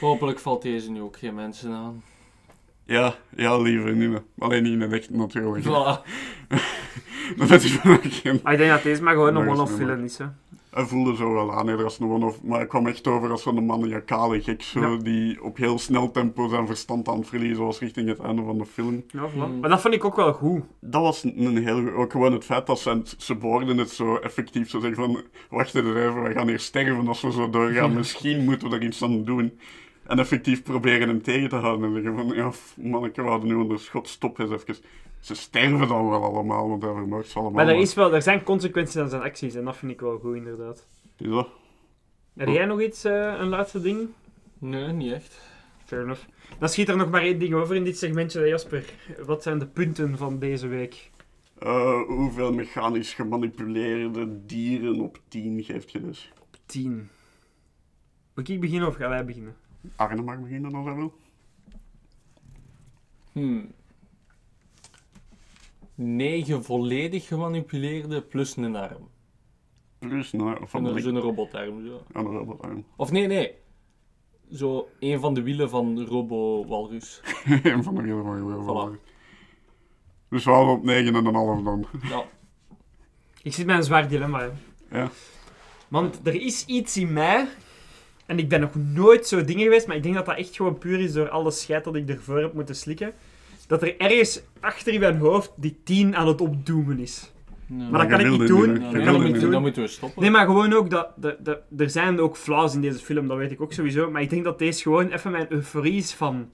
Hopelijk 0.00 0.38
valt 0.38 0.62
deze 0.62 0.90
nu 0.90 1.00
ook 1.00 1.18
geen 1.18 1.34
mensen 1.34 1.72
aan. 1.72 2.02
Ja, 2.84 3.14
ja, 3.36 3.58
lieve 3.58 3.82
vriendinnen. 3.82 4.24
Alleen 4.38 4.62
niet 4.62 4.72
in 4.72 4.80
het 4.80 4.92
echt 4.92 5.10
natuurlijk. 5.10 5.64
Voilà. 5.64 6.08
dat 7.48 7.62
is 7.62 7.82
wel 7.82 7.98
geen... 8.02 8.40
Maar 8.42 8.52
ik 8.52 8.58
denk 8.58 8.70
dat 8.70 8.82
deze 8.82 9.02
maar 9.02 9.12
gewoon 9.12 9.28
een 9.28 9.34
Maar 9.34 9.44
is 9.44 9.50
one-off 9.52 9.78
niet 9.78 9.80
film 9.88 10.04
is, 10.04 10.18
hè. 10.18 10.26
Hij 10.70 10.84
voelde 10.84 11.16
zo 11.16 11.32
wel 11.32 11.52
aan, 11.52 11.68
een 11.68 11.90
one-off. 12.00 12.42
Maar 12.42 12.58
hij 12.58 12.66
kwam 12.66 12.86
echt 12.86 13.06
over 13.06 13.30
als 13.30 13.42
zo'n 13.42 13.66
maniacale 13.66 14.42
gek, 14.42 14.62
zo, 14.62 14.80
Ja. 14.80 14.96
die 14.96 15.42
op 15.42 15.56
heel 15.56 15.78
snel 15.78 16.10
tempo 16.10 16.48
zijn 16.48 16.66
verstand 16.66 17.08
aan 17.08 17.18
het 17.18 17.28
verliezen 17.28 17.64
was 17.64 17.78
richting 17.78 18.08
het 18.08 18.18
einde 18.18 18.42
van 18.42 18.58
de 18.58 18.66
film. 18.66 19.04
Ja, 19.08 19.30
voilà. 19.30 19.60
Maar 19.60 19.70
dat 19.70 19.80
vond 19.80 19.94
ik 19.94 20.04
ook 20.04 20.16
wel 20.16 20.32
goed. 20.32 20.62
Dat 20.80 21.02
was 21.02 21.24
een 21.24 21.56
heel... 21.66 21.90
Ook 21.90 22.12
gewoon 22.12 22.32
het 22.32 22.44
feit 22.44 22.66
dat 22.66 22.78
ze, 23.16 23.34
behoorden 23.34 23.78
het 23.78 23.90
zo 23.90 24.16
effectief. 24.16 24.70
Zo 24.70 24.80
zeggen 24.80 25.04
van, 25.04 25.22
wacht 25.50 25.74
even, 25.74 26.22
we 26.22 26.32
gaan 26.32 26.48
hier 26.48 26.58
sterven 26.60 27.08
als 27.08 27.20
we 27.20 27.32
zo 27.32 27.50
doorgaan. 27.50 27.92
Misschien 28.00 28.44
moeten 28.44 28.68
we 28.70 28.76
er 28.76 28.82
iets 28.84 29.02
aan 29.02 29.24
doen. 29.24 29.58
En 30.06 30.18
effectief 30.18 30.62
proberen 30.62 31.08
hem 31.08 31.22
tegen 31.22 31.48
te 31.48 31.56
houden. 31.56 31.86
En 31.96 32.02
zeggen 32.02 32.16
van, 32.16 32.36
ja, 32.36 32.50
manneke, 32.76 33.22
we 33.22 33.28
hadden 33.28 33.48
nu 33.48 33.54
onder 33.54 33.78
schot, 33.78 34.08
stop 34.08 34.38
eens 34.38 34.50
even. 34.50 34.76
Ze 35.20 35.34
sterven 35.34 35.88
dan 35.88 36.08
wel 36.08 36.24
allemaal, 36.24 36.68
want 36.68 36.82
hij 36.82 36.92
vermoordt 36.92 37.28
ze 37.28 37.38
allemaal. 37.38 37.64
Maar 37.64 37.74
er, 37.74 37.80
is 37.80 37.94
wel, 37.94 38.14
er 38.14 38.22
zijn 38.22 38.42
consequenties 38.42 38.96
aan 38.96 39.08
zijn 39.08 39.22
acties 39.22 39.54
en 39.54 39.64
dat 39.64 39.76
vind 39.76 39.92
ik 39.92 40.00
wel 40.00 40.18
goed, 40.18 40.36
inderdaad. 40.36 40.86
Is 41.16 41.28
dat? 41.28 41.48
Heb 42.36 42.48
jij 42.48 42.64
nog 42.64 42.80
iets, 42.80 43.04
eh, 43.04 43.34
een 43.38 43.48
laatste 43.48 43.80
ding? 43.80 44.08
Nee, 44.58 44.92
niet 44.92 45.12
echt. 45.12 45.40
Fair 45.84 46.02
enough. 46.02 46.22
Dan 46.58 46.68
schiet 46.68 46.88
er 46.88 46.96
nog 46.96 47.10
maar 47.10 47.22
één 47.22 47.38
ding 47.38 47.54
over 47.54 47.76
in 47.76 47.84
dit 47.84 47.98
segmentje, 47.98 48.48
Jasper. 48.48 48.84
Wat 49.24 49.42
zijn 49.42 49.58
de 49.58 49.66
punten 49.66 50.16
van 50.16 50.38
deze 50.38 50.66
week? 50.66 51.10
Eh, 51.58 52.02
hoeveel 52.06 52.52
mechanisch 52.52 53.14
gemanipuleerde 53.14 54.44
dieren 54.46 55.00
op 55.00 55.20
10 55.28 55.62
geeft 55.62 55.90
je 55.90 56.00
dus? 56.00 56.32
10. 56.66 57.08
Moet 58.34 58.48
ik 58.48 58.60
beginnen 58.60 58.88
of 58.88 58.94
gaan 58.94 59.10
wij 59.10 59.24
beginnen? 59.24 59.56
Arne 59.96 60.22
mag 60.22 60.40
beginnen 60.40 60.74
als 60.74 60.86
hij 60.86 60.94
wil. 60.94 61.14
Hmm. 63.32 63.72
9 66.00 66.64
volledig 66.64 67.26
gemanipuleerde 67.26 68.22
plus 68.22 68.56
een 68.56 68.76
arm. 68.76 69.08
Plus, 69.98 70.32
nou, 70.32 70.56
van 70.66 70.86
Zo'n 70.86 70.94
de 70.94 71.00
zo'n 71.00 71.18
robotarm. 71.18 71.86
Zo. 71.86 72.02
de 72.12 72.18
robotarm. 72.20 72.84
Of 72.96 73.10
nee, 73.10 73.26
nee. 73.26 73.54
Zo 74.52 74.88
een 74.98 75.20
van 75.20 75.34
de 75.34 75.42
wielen 75.42 75.70
van 75.70 76.04
Robo 76.04 76.66
Walrus. 76.66 77.20
Een 77.62 77.82
van 77.82 77.94
de 77.94 78.02
hele 78.02 78.22
van 78.22 78.36
je 78.36 78.96
Voilà. 78.98 79.08
Dus 80.28 80.44
we 80.44 80.50
op 80.50 80.84
9 80.84 81.14
en 81.14 81.26
een 81.26 81.34
half 81.34 81.62
dan. 81.62 81.86
Ja. 82.02 82.24
Ik 83.42 83.52
zit 83.52 83.66
met 83.66 83.76
een 83.76 83.84
zwaar 83.84 84.08
dilemma, 84.08 84.40
hè. 84.40 84.50
Ja. 84.98 85.10
Want 85.88 86.20
er 86.26 86.34
is 86.34 86.66
iets 86.66 86.96
in 86.96 87.12
mij, 87.12 87.48
en 88.26 88.38
ik 88.38 88.48
ben 88.48 88.60
nog 88.60 88.74
nooit 88.74 89.26
zo 89.26 89.44
dingen 89.44 89.62
geweest, 89.62 89.86
maar 89.86 89.96
ik 89.96 90.02
denk 90.02 90.14
dat 90.14 90.26
dat 90.26 90.36
echt 90.36 90.56
gewoon 90.56 90.78
puur 90.78 91.00
is 91.00 91.12
door 91.12 91.28
alle 91.28 91.50
scheid 91.50 91.84
dat 91.84 91.94
ik 91.94 92.08
ervoor 92.08 92.40
heb 92.40 92.54
moeten 92.54 92.76
slikken. 92.76 93.14
Dat 93.70 93.82
er 93.82 94.00
ergens 94.00 94.42
achter 94.60 94.92
in 94.92 95.00
mijn 95.00 95.16
hoofd 95.16 95.52
die 95.56 95.80
10 95.84 96.16
aan 96.16 96.28
het 96.28 96.40
opdoemen 96.40 96.98
is. 96.98 97.32
Maar 97.66 97.90
dat 97.90 98.06
kan 98.06 98.20
ik 98.20 98.38
niet 98.38 98.48
doen. 98.48 98.74
Dat 98.74 98.76
Je 98.76 98.82
kan 98.82 98.92
wilde 98.92 99.10
ik 99.10 99.22
niet. 99.22 99.32
niet 99.32 99.40
doen. 99.40 99.50
Dan 99.50 99.62
moeten 99.62 99.82
we 99.82 99.88
stoppen. 99.88 100.22
Nee, 100.22 100.30
maar 100.30 100.46
gewoon 100.46 100.72
ook 100.72 100.90
dat, 100.90 101.12
dat, 101.16 101.44
dat 101.44 101.60
er 101.76 101.90
zijn 101.90 102.20
ook 102.20 102.36
flaws 102.36 102.74
in 102.74 102.80
deze 102.80 102.98
film, 102.98 103.28
dat 103.28 103.36
weet 103.36 103.50
ik 103.50 103.60
ook 103.60 103.72
sowieso. 103.72 104.10
Maar 104.10 104.22
ik 104.22 104.30
denk 104.30 104.44
dat 104.44 104.58
deze 104.58 104.82
gewoon 104.82 105.08
even 105.08 105.30
mijn 105.30 105.46
euforie 105.52 105.94
is 105.94 106.14
van 106.14 106.50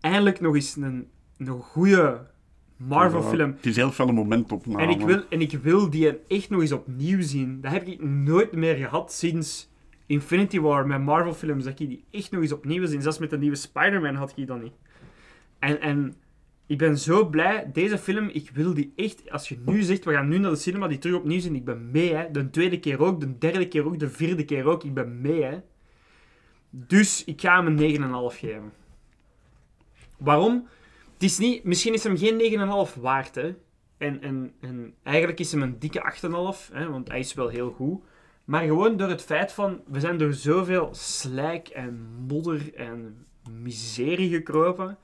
eindelijk 0.00 0.40
nog 0.40 0.54
eens 0.54 0.76
een, 0.76 1.08
een 1.36 1.48
goede 1.48 2.26
Marvel-film. 2.76 3.50
Het 3.56 3.66
is 3.66 3.76
heel 3.76 3.92
veel 3.92 4.08
een 4.08 4.14
momentopname. 4.14 4.82
En 4.82 4.88
ik, 4.88 5.00
wil, 5.00 5.22
en 5.30 5.40
ik 5.40 5.52
wil 5.62 5.90
die 5.90 6.18
echt 6.28 6.50
nog 6.50 6.60
eens 6.60 6.72
opnieuw 6.72 7.20
zien. 7.20 7.60
Dat 7.60 7.72
heb 7.72 7.86
ik 7.86 8.02
nooit 8.02 8.52
meer 8.52 8.74
gehad 8.74 9.12
sinds 9.12 9.70
Infinity 10.06 10.60
War 10.60 10.86
met 10.86 11.02
Marvel-films. 11.02 11.64
Dat 11.64 11.80
ik 11.80 11.88
die 11.88 12.04
echt 12.10 12.30
nog 12.30 12.42
eens 12.42 12.52
opnieuw 12.52 12.78
wil 12.78 12.88
zien. 12.88 13.02
Zelfs 13.02 13.18
met 13.18 13.30
de 13.30 13.38
nieuwe 13.38 13.56
Spider-Man 13.56 14.14
had 14.14 14.32
ik 14.36 14.46
dat 14.46 14.62
niet. 14.62 14.72
En, 15.58 15.80
en 15.80 16.14
Ik 16.66 16.78
ben 16.78 16.98
zo 16.98 17.28
blij. 17.28 17.70
Deze 17.72 17.98
film, 17.98 18.28
ik 18.28 18.50
wil 18.50 18.74
die 18.74 18.92
echt... 18.96 19.30
Als 19.30 19.48
je 19.48 19.58
nu 19.66 19.82
zegt, 19.82 20.04
we 20.04 20.12
gaan 20.12 20.28
nu 20.28 20.38
naar 20.38 20.50
de 20.50 20.56
cinema, 20.56 20.88
die 20.88 20.98
terug 20.98 21.16
opnieuw 21.16 21.40
zien. 21.40 21.54
Ik 21.54 21.64
ben 21.64 21.90
mee, 21.90 22.14
hè. 22.14 22.30
De 22.30 22.50
tweede 22.50 22.80
keer 22.80 23.00
ook, 23.00 23.20
de 23.20 23.38
derde 23.38 23.68
keer 23.68 23.86
ook, 23.86 23.98
de 23.98 24.10
vierde 24.10 24.44
keer 24.44 24.64
ook. 24.64 24.84
Ik 24.84 24.94
ben 24.94 25.20
mee, 25.20 25.42
hè. 25.42 25.58
Dus 26.70 27.24
ik 27.24 27.40
ga 27.40 27.62
hem 27.62 27.78
een 27.78 28.32
9,5 28.32 28.38
geven. 28.38 28.72
Waarom? 30.18 30.68
Het 31.12 31.22
is 31.22 31.38
niet... 31.38 31.64
Misschien 31.64 31.94
is 31.94 32.04
hem 32.04 32.16
geen 32.16 32.88
9,5 32.88 33.00
waard, 33.00 33.34
hè. 33.34 33.54
En, 33.98 34.22
en, 34.22 34.52
en 34.60 34.94
eigenlijk 35.02 35.38
is 35.38 35.52
hem 35.52 35.62
een 35.62 35.78
dikke 35.78 36.12
8,5, 36.68 36.72
hè, 36.72 36.90
want 36.90 37.08
hij 37.08 37.18
is 37.18 37.34
wel 37.34 37.48
heel 37.48 37.70
goed. 37.70 38.02
Maar 38.44 38.64
gewoon 38.64 38.96
door 38.96 39.08
het 39.08 39.22
feit 39.22 39.52
van, 39.52 39.80
we 39.86 40.00
zijn 40.00 40.18
door 40.18 40.32
zoveel 40.32 40.88
slijk 40.92 41.68
en 41.68 42.06
modder 42.26 42.74
en 42.74 43.26
miserie 43.50 44.30
gekropen. 44.30 44.98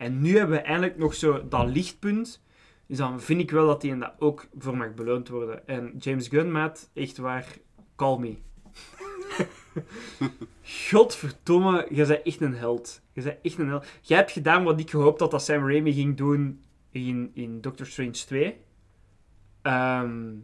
En 0.00 0.20
nu 0.20 0.36
hebben 0.36 0.56
we 0.56 0.62
eindelijk 0.62 0.96
nog 0.96 1.14
zo 1.14 1.48
dat 1.48 1.68
lichtpunt. 1.68 2.42
Dus 2.86 2.98
dan 2.98 3.20
vind 3.20 3.40
ik 3.40 3.50
wel 3.50 3.66
dat 3.66 3.80
die 3.80 3.90
en 3.90 3.98
dat 3.98 4.14
ook 4.18 4.48
voor 4.58 4.76
mag 4.76 4.94
beloond 4.94 5.28
worden. 5.28 5.66
En 5.66 5.94
James 5.98 6.28
Gunn, 6.28 6.52
maat, 6.52 6.90
echt 6.94 7.16
waar, 7.16 7.46
call 7.96 8.18
me. 8.18 8.36
Godverdomme, 10.88 11.86
je 11.90 12.06
bent 12.06 12.22
echt 12.22 12.40
een 12.40 12.54
held. 12.54 13.02
Je 13.12 13.22
bent 13.22 13.38
echt 13.42 13.58
een 13.58 13.68
held. 13.68 13.86
Jij 14.00 14.16
hebt 14.16 14.30
gedaan 14.30 14.64
wat 14.64 14.80
ik 14.80 14.90
gehoopt 14.90 15.20
had 15.20 15.30
dat 15.30 15.42
Sam 15.42 15.68
Raimi 15.68 15.92
ging 15.92 16.16
doen 16.16 16.62
in, 16.90 17.30
in 17.34 17.60
Doctor 17.60 17.86
Strange 17.86 18.10
2. 18.10 18.56
Ehm, 19.62 20.34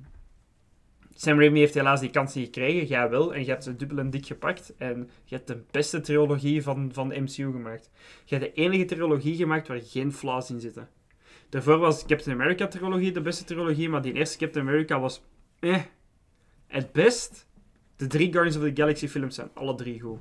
Sam 1.19 1.39
Raimi 1.39 1.59
heeft 1.59 1.75
helaas 1.75 2.01
die 2.01 2.11
kans 2.11 2.35
niet 2.35 2.45
gekregen. 2.45 2.87
Jij 2.87 3.11
wel. 3.11 3.35
En 3.35 3.45
je 3.45 3.51
hebt 3.51 3.65
ze 3.65 3.77
dubbel 3.77 3.99
en 3.99 4.11
dik 4.11 4.27
gepakt. 4.27 4.77
En 4.77 5.11
je 5.25 5.35
hebt 5.35 5.47
de 5.47 5.63
beste 5.71 6.01
trilogie 6.01 6.63
van, 6.63 6.93
van 6.93 7.09
de 7.09 7.21
MCU 7.21 7.53
gemaakt. 7.53 7.91
Je 8.25 8.37
hebt 8.37 8.55
de 8.55 8.63
enige 8.63 8.85
trilogie 8.85 9.37
gemaakt 9.37 9.69
waar 9.69 9.81
geen 9.83 10.13
flaws 10.13 10.51
in 10.51 10.61
zitten. 10.61 10.89
Daarvoor 11.49 11.79
was 11.79 12.07
Captain 12.07 12.41
America 12.41 12.67
trilogie 12.67 13.13
de 13.13 13.21
beste 13.21 13.45
trilogie. 13.45 13.89
Maar 13.89 14.03
die 14.03 14.13
eerste 14.13 14.39
Captain 14.39 14.69
America 14.69 15.01
was... 15.01 15.23
Eh. 15.59 15.83
Het 16.67 16.93
best. 16.93 17.47
De 17.97 18.07
drie 18.07 18.33
Guardians 18.33 18.57
of 18.57 18.63
the 18.63 18.83
Galaxy 18.83 19.09
films 19.09 19.35
zijn 19.35 19.51
alle 19.55 19.75
drie 19.75 20.01
goed. 20.01 20.21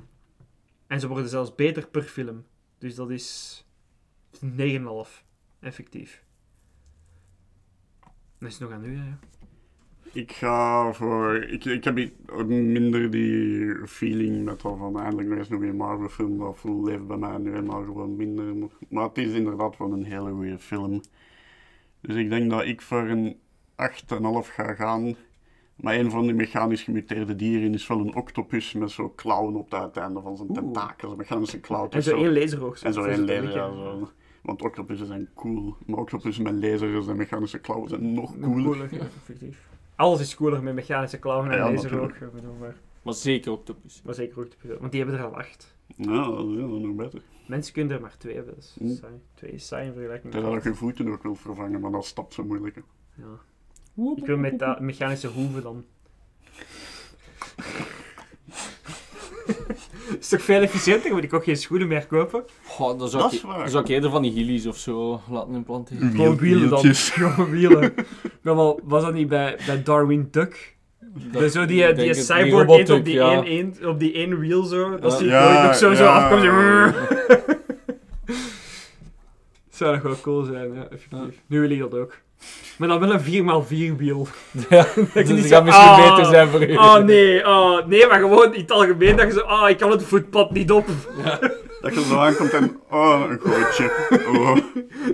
En 0.86 1.00
ze 1.00 1.08
worden 1.08 1.28
zelfs 1.28 1.54
beter 1.54 1.88
per 1.88 2.02
film. 2.02 2.44
Dus 2.78 2.94
dat 2.94 3.10
is... 3.10 3.64
9,5. 4.44 4.50
Effectief. 5.60 6.24
Dat 8.38 8.50
is 8.50 8.58
nog 8.58 8.70
aan 8.70 8.84
u, 8.84 8.96
hè. 8.96 9.12
Ik 10.16 10.32
ga 10.32 10.92
voor... 10.92 11.34
Ik, 11.34 11.64
ik 11.64 11.84
heb 11.84 12.10
ook 12.32 12.46
minder 12.46 13.10
die 13.10 13.74
feeling 13.86 14.44
met 14.44 14.64
al 14.64 14.76
van 14.76 15.00
eindelijk 15.00 15.28
nog 15.28 15.38
eens 15.38 15.48
nog 15.48 15.60
een 15.60 15.76
Marvel 15.76 16.08
film. 16.08 16.38
Dat 16.38 16.58
leeft 16.64 17.06
bij 17.06 17.16
mij 17.16 17.38
nu 17.38 17.50
helemaal 17.50 17.84
gewoon 17.84 18.16
minder. 18.16 18.70
Maar 18.88 19.04
het 19.04 19.18
is 19.18 19.32
inderdaad 19.32 19.76
wel 19.76 19.92
een 19.92 20.04
hele 20.04 20.30
goede 20.30 20.58
film. 20.58 21.00
Dus 22.00 22.16
ik 22.16 22.30
denk 22.30 22.50
dat 22.50 22.64
ik 22.64 22.82
voor 22.82 23.08
een 23.08 23.36
8,5 23.76 24.52
ga 24.52 24.74
gaan. 24.74 25.16
Maar 25.76 25.94
een 25.94 26.10
van 26.10 26.22
die 26.22 26.34
mechanisch 26.34 26.82
gemuteerde 26.82 27.36
dieren 27.36 27.74
is 27.74 27.86
wel 27.86 28.00
een 28.00 28.14
octopus 28.14 28.72
met 28.72 28.90
zo'n 28.90 29.14
klauwen 29.14 29.54
op 29.54 29.70
het 29.70 29.80
uiteinde 29.80 30.20
van 30.20 30.36
zijn 30.36 30.52
tentakels. 30.52 31.12
Een 31.12 31.18
mechanische 31.18 31.60
klauw. 31.60 31.88
En 31.88 32.02
zo 32.02 32.16
één 32.16 32.32
laseroog. 32.32 32.82
En 32.82 32.92
zo 32.92 33.04
is 33.04 33.16
één 33.16 33.26
laser, 33.26 33.44
ja. 33.44 33.72
Zo. 33.72 34.10
Want 34.42 34.62
octopussen 34.62 35.06
zijn 35.06 35.28
cool. 35.34 35.76
Maar 35.86 35.98
octopussen 35.98 36.42
met 36.44 36.54
lasers 36.54 37.06
en 37.06 37.16
mechanische 37.16 37.58
klauwen 37.58 37.88
zijn 37.88 38.12
nog 38.12 38.36
Nog 38.36 38.50
cooler. 38.50 38.64
cooler, 38.64 38.94
ja, 38.94 39.00
effectief. 39.00 39.74
Alles 39.96 40.20
is 40.20 40.34
cooler 40.34 40.62
met 40.62 40.74
mechanische 40.74 41.18
klauwen 41.18 41.50
en 41.50 41.56
Ja, 41.58 41.68
ik 41.68 41.82
bedoel, 42.32 42.54
maar, 42.60 42.76
Maar 43.02 43.14
zeker 43.14 43.52
octopus. 43.52 44.02
maar 44.04 44.14
zeker 44.14 44.38
ook 44.38 44.50
de 44.50 44.76
Want 44.78 44.92
die 44.92 45.00
hebben 45.02 45.20
er 45.20 45.26
al 45.26 45.36
acht. 45.36 45.74
Ja, 45.96 46.30
dat 46.30 46.46
is 46.46 46.56
dat 46.56 46.68
nog 46.68 46.94
beter. 46.94 47.22
Mensen 47.46 47.72
kunnen 47.72 47.96
er 47.96 48.00
maar 48.02 48.16
twee 48.18 48.34
hebben. 48.34 48.54
Dat 48.54 48.96
saai. 48.96 49.12
Twee 49.34 49.50
is 49.50 49.66
saai 49.66 49.86
in 49.86 49.92
vergelijking 49.92 50.34
met 50.34 50.56
ik 50.56 50.62
je 50.64 50.74
voeten 50.74 51.08
ook 51.08 51.22
wil 51.22 51.34
vervangen, 51.34 51.80
maar 51.80 51.90
dat 51.90 52.04
stapt 52.04 52.34
zo 52.34 52.44
moeilijk. 52.44 52.74
hè. 52.74 52.82
Ja. 53.14 54.12
Ik 54.16 54.26
wil 54.26 54.36
met 54.36 54.58
dat 54.58 54.80
mechanische 54.80 55.28
hoeven 55.28 55.62
dan. 55.62 55.84
is 60.20 60.28
toch 60.28 60.42
veel 60.42 60.60
efficiënter? 60.62 61.12
Moet 61.12 61.24
ik 61.24 61.32
ook 61.34 61.44
geen 61.44 61.56
schoenen 61.56 61.88
meer 61.88 62.06
kopen? 62.06 62.44
Goh, 62.64 62.98
dan 62.98 63.08
zou, 63.08 63.22
Dat 63.22 63.32
ik, 63.32 63.38
is 63.38 63.44
waar. 63.44 63.58
dan 63.58 63.68
zou 63.68 63.82
ik 63.84 63.90
eerder 63.90 64.10
van 64.10 64.22
die 64.22 64.32
Heelys 64.32 64.66
of 64.66 64.76
zo 64.76 65.20
laten 65.30 65.54
implanteren. 65.54 66.10
Gewoon 66.10 66.36
wielen 66.36 66.68
dan. 66.68 66.80
Gewoon 66.94 67.50
wielen. 67.50 67.94
Ja, 68.42 68.54
maar 68.54 68.74
was 68.84 69.02
dat 69.02 69.14
niet 69.14 69.28
bij, 69.28 69.58
bij 69.66 69.82
Darwin 69.82 70.28
Duck? 70.30 70.74
Dat 71.32 71.52
zo 71.52 71.66
die, 71.66 71.82
ik 71.82 71.96
die 71.96 72.14
cyborg 72.14 72.68
eet 72.68 72.90
op 72.90 73.04
die, 73.04 73.14
ja. 73.14 73.30
één, 73.32 73.44
één, 73.44 73.88
op 73.88 73.98
die 73.98 74.12
één 74.12 74.38
wiel 74.38 74.62
zo. 74.62 74.98
Dat 74.98 75.12
Ja. 75.12 75.18
die 75.18 75.28
Ja, 75.28 75.66
nog 75.66 75.74
zo, 75.76 75.94
zo 75.94 76.06
afkomt. 76.06 76.42
Zo. 79.76 79.84
Zou 79.84 79.92
dat 79.92 80.00
gewoon 80.00 80.20
cool 80.20 80.42
zijn, 80.42 80.74
ja, 80.74 80.86
effectief. 80.90 81.40
Nu 81.46 81.60
wil 81.60 81.70
ik 81.70 81.78
dat 81.78 81.94
ook. 81.94 82.14
Maar 82.78 82.88
dan 82.88 83.00
wel 83.00 83.12
een 83.12 83.64
4x4 83.64 83.96
wiel. 83.96 84.26
Ja, 84.68 84.86
Dat 84.94 85.14
dus 85.14 85.28
niet 85.28 85.44
zo, 85.44 85.48
gaat 85.48 85.64
misschien 85.64 85.88
ah, 85.88 86.10
beter 86.10 86.24
zijn 86.30 86.48
voor 86.48 86.62
u. 86.62 86.76
Oh 86.76 86.96
nee, 86.96 87.46
oh, 87.46 87.86
nee, 87.86 88.06
maar 88.06 88.18
gewoon 88.18 88.54
in 88.54 88.60
het 88.60 88.70
algemeen 88.70 89.16
dat 89.16 89.26
je 89.26 89.32
zo, 89.32 89.40
ah, 89.40 89.70
ik 89.70 89.78
kan 89.78 89.90
het 89.90 90.02
voetpad 90.02 90.52
niet 90.52 90.70
op. 90.72 90.86
Dat 91.80 91.94
je 91.94 92.04
zo 92.04 92.16
aankomt 92.16 92.52
en, 92.52 92.80
oh, 92.90 93.24
een 93.28 93.40
gooitje. 93.40 93.90
Oh. 94.26 94.56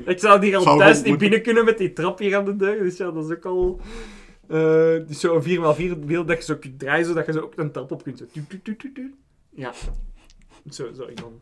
Ik 0.05 0.19
zou 0.19 0.41
die 0.41 0.57
al 0.57 0.63
Zou 0.63 0.79
thuis 0.79 0.97
niet 0.97 1.07
moeten. 1.07 1.19
binnen 1.29 1.43
kunnen 1.43 1.65
met 1.65 1.79
die 1.79 1.93
trap 1.93 2.19
hier 2.19 2.37
aan 2.37 2.45
de 2.45 2.57
deur. 2.57 2.83
Dus 2.83 2.97
ja, 2.97 3.11
dat 3.11 3.25
is 3.25 3.37
ook 3.37 3.45
al... 3.45 3.81
eh 4.49 4.59
dus 5.07 5.21
zo'n 5.21 5.43
4x4 5.43 5.99
wiel 6.07 6.25
dat 6.25 6.37
je 6.37 6.43
zo 6.45 6.57
kunt 6.57 6.79
draaien, 6.79 7.07
zodat 7.07 7.27
je 7.27 7.33
zo 7.33 7.41
ook 7.41 7.53
een 7.57 7.73
trap 7.73 7.91
op 7.91 8.03
kunt. 8.03 8.19
Zo. 8.19 8.25
Tu. 8.63 9.15
Ja. 9.51 9.73
Zo 10.71 10.89
zou 10.93 11.11
ik 11.11 11.17
dan. 11.17 11.41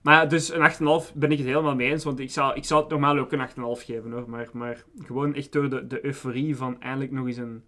Maar 0.00 0.28
dus 0.28 0.52
een 0.52 0.70
8,5 1.04 1.14
ben 1.14 1.32
ik 1.32 1.38
het 1.38 1.46
helemaal 1.46 1.74
mee 1.74 1.90
eens. 1.90 2.04
Want 2.04 2.20
ik 2.20 2.30
zou, 2.30 2.54
ik 2.54 2.64
zou 2.64 2.80
het 2.80 2.90
normaal 2.90 3.18
ook 3.18 3.32
een 3.32 3.48
8,5 3.48 3.54
geven 3.84 4.10
hoor. 4.10 4.30
Maar, 4.30 4.48
maar 4.52 4.84
gewoon 5.04 5.34
echt 5.34 5.52
door 5.52 5.70
de, 5.70 5.86
de 5.86 6.04
euforie 6.04 6.56
van 6.56 6.80
eindelijk 6.80 7.12
nog 7.12 7.26
eens 7.26 7.36
een... 7.36 7.62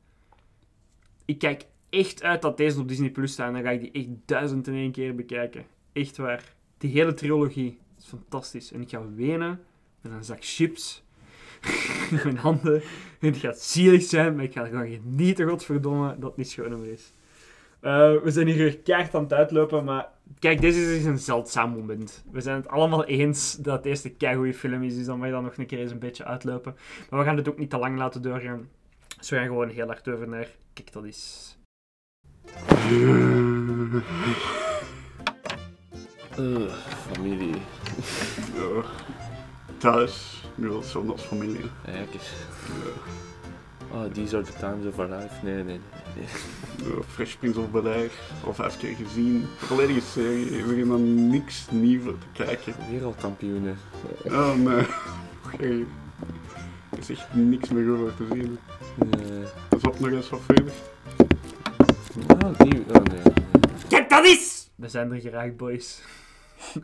Ik 1.24 1.38
kijk 1.38 1.64
echt 1.90 2.22
uit 2.22 2.42
dat 2.42 2.56
deze 2.56 2.80
op 2.80 2.88
Disney 2.88 3.10
Plus 3.10 3.32
staat. 3.32 3.46
En 3.46 3.52
dan 3.52 3.62
ga 3.62 3.70
ik 3.70 3.80
die 3.80 3.90
echt 3.92 4.08
duizend 4.24 4.66
in 4.66 4.74
één 4.74 4.92
keer 4.92 5.14
bekijken. 5.14 5.64
Echt 5.92 6.16
waar. 6.16 6.54
Die 6.78 6.90
hele 6.90 7.14
trilogie 7.14 7.78
is 7.98 8.04
fantastisch. 8.04 8.72
En 8.72 8.80
ik 8.80 8.88
ga 8.88 9.02
wenen 9.14 9.60
met 10.00 10.12
een 10.12 10.24
zak 10.24 10.38
chips 10.40 11.04
in 12.10 12.20
mijn 12.22 12.36
handen. 12.36 12.82
En 13.20 13.28
het 13.28 13.36
gaat 13.36 13.58
zielig 13.60 14.02
zijn, 14.02 14.34
maar 14.34 14.44
ik 14.44 14.52
ga 14.52 14.64
gewoon 14.64 14.88
genieten, 14.88 15.48
godverdomme, 15.48 16.14
dat 16.18 16.28
het 16.28 16.36
niet 16.36 16.50
schoon 16.50 16.84
is. 16.84 17.12
Eh, 17.80 18.22
we 18.22 18.30
zijn 18.30 18.46
hier 18.46 18.56
weer 18.56 18.78
keihard 18.78 19.14
aan 19.14 19.22
het 19.22 19.32
uitlopen, 19.32 19.84
maar 19.84 20.08
kijk, 20.38 20.60
dit 20.60 20.74
is 20.74 20.86
dus 20.86 21.04
een 21.04 21.18
zeldzaam 21.18 21.70
moment. 21.70 22.24
We 22.30 22.40
zijn 22.40 22.56
het 22.56 22.68
allemaal 22.68 23.04
eens 23.04 23.56
dat 23.56 23.76
het 23.76 23.86
eerste 23.86 24.10
keigoede 24.10 24.54
film 24.54 24.82
is, 24.82 24.96
dus 24.96 25.06
dan 25.06 25.18
mag 25.18 25.26
je 25.26 25.32
dan 25.32 25.44
nog 25.44 25.56
een 25.56 25.66
keer 25.66 25.78
eens 25.78 25.90
een 25.90 25.98
beetje 25.98 26.24
uitlopen. 26.24 26.76
Maar 27.10 27.18
we 27.18 27.24
gaan 27.24 27.36
het 27.36 27.48
ook 27.48 27.58
niet 27.58 27.70
te 27.70 27.78
lang 27.78 27.98
laten 27.98 28.22
doorgaan. 28.22 28.68
Dus 29.18 29.30
we 29.30 29.36
gaan 29.36 29.46
gewoon 29.46 29.68
heel 29.68 29.86
hard 29.86 30.08
over 30.08 30.28
naar... 30.28 30.48
Kijk, 30.72 30.92
dat 30.92 31.04
is... 31.04 31.56
Eh, 36.36 36.74
familie. 37.12 37.54
Ja. 38.54 38.82
Thuis, 39.78 40.44
nu 40.54 40.70
als 40.70 40.96
familie. 41.16 41.64
Ja, 41.86 41.92
kijk 41.92 42.12
eens. 42.12 42.32
Oh, 43.94 44.08
these 44.08 44.34
are 44.34 44.42
the 44.42 44.52
times 44.52 44.86
of 44.86 44.98
our 44.98 45.06
life. 45.06 45.42
Nee, 45.42 45.54
nee, 45.54 45.64
nee. 45.64 45.80
nee. 46.16 47.02
Fresh 47.08 47.36
Prince 47.36 47.60
of 47.60 47.70
Bel-Air, 47.70 48.10
al 48.44 48.54
vijf 48.54 48.78
keer 48.78 48.94
gezien. 48.96 49.46
Volledige 49.56 50.00
serie, 50.00 50.62
er 50.62 50.78
is 50.78 50.86
dan 50.86 51.28
niks 51.30 51.66
nieuws 51.70 52.04
te 52.04 52.44
kijken. 52.44 52.74
Wereldkampioenen. 52.90 53.78
Oh 54.24 54.54
nee. 54.54 54.86
Oké. 55.52 55.86
Er 56.90 56.98
is 56.98 57.10
echt 57.10 57.34
niks 57.34 57.68
meer 57.68 57.90
over 57.90 58.14
te 58.16 58.26
zien. 58.30 58.58
Nee. 58.96 59.42
Dat 59.68 59.78
is 59.78 59.88
op 59.88 60.00
nog 60.00 60.10
eens 60.10 60.28
vervelend. 60.28 60.72
Oh, 62.28 62.58
die... 62.58 62.84
Oh, 62.94 63.02
nee. 63.02 63.22
Kijk, 63.88 64.08
dat 64.08 64.24
is! 64.24 64.70
We 64.74 64.88
zijn 64.88 65.12
er 65.12 65.20
geraakt, 65.20 65.56
boys. 65.56 66.00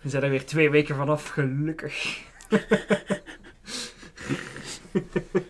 We 0.00 0.08
zijn 0.08 0.22
er 0.22 0.30
weer 0.30 0.46
twee 0.46 0.70
weken 0.70 0.96
vanaf, 0.96 1.28
gelukkig. 1.28 2.20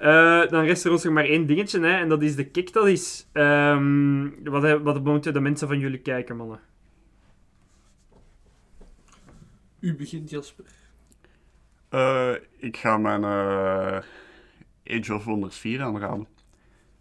Eh, 0.00 0.48
dan 0.48 0.64
rest 0.64 0.84
er 0.84 0.90
ons 0.90 1.04
nog 1.04 1.12
maar 1.12 1.24
één 1.24 1.46
dingetje, 1.46 1.80
hè, 1.80 1.96
en 1.98 2.08
dat 2.08 2.22
is 2.22 2.36
de 2.36 2.44
kick. 2.44 2.72
Dat 2.72 2.86
is. 2.86 3.28
ehm, 3.32 4.28
wat, 4.44 4.82
wat 4.82 5.04
moeten 5.04 5.32
de 5.32 5.40
mensen 5.40 5.68
van 5.68 5.78
jullie 5.78 5.98
kijken, 5.98 6.36
mannen? 6.36 6.60
U 9.80 9.94
begint, 9.96 10.30
Jasper. 10.30 10.64
Eh, 11.88 12.32
ik 12.56 12.76
ga 12.76 12.98
mijn 12.98 13.24
eh, 13.24 14.98
Age 14.98 15.14
of 15.14 15.24
Wonders 15.24 15.56
4 15.56 15.82
aanraden. 15.82 16.26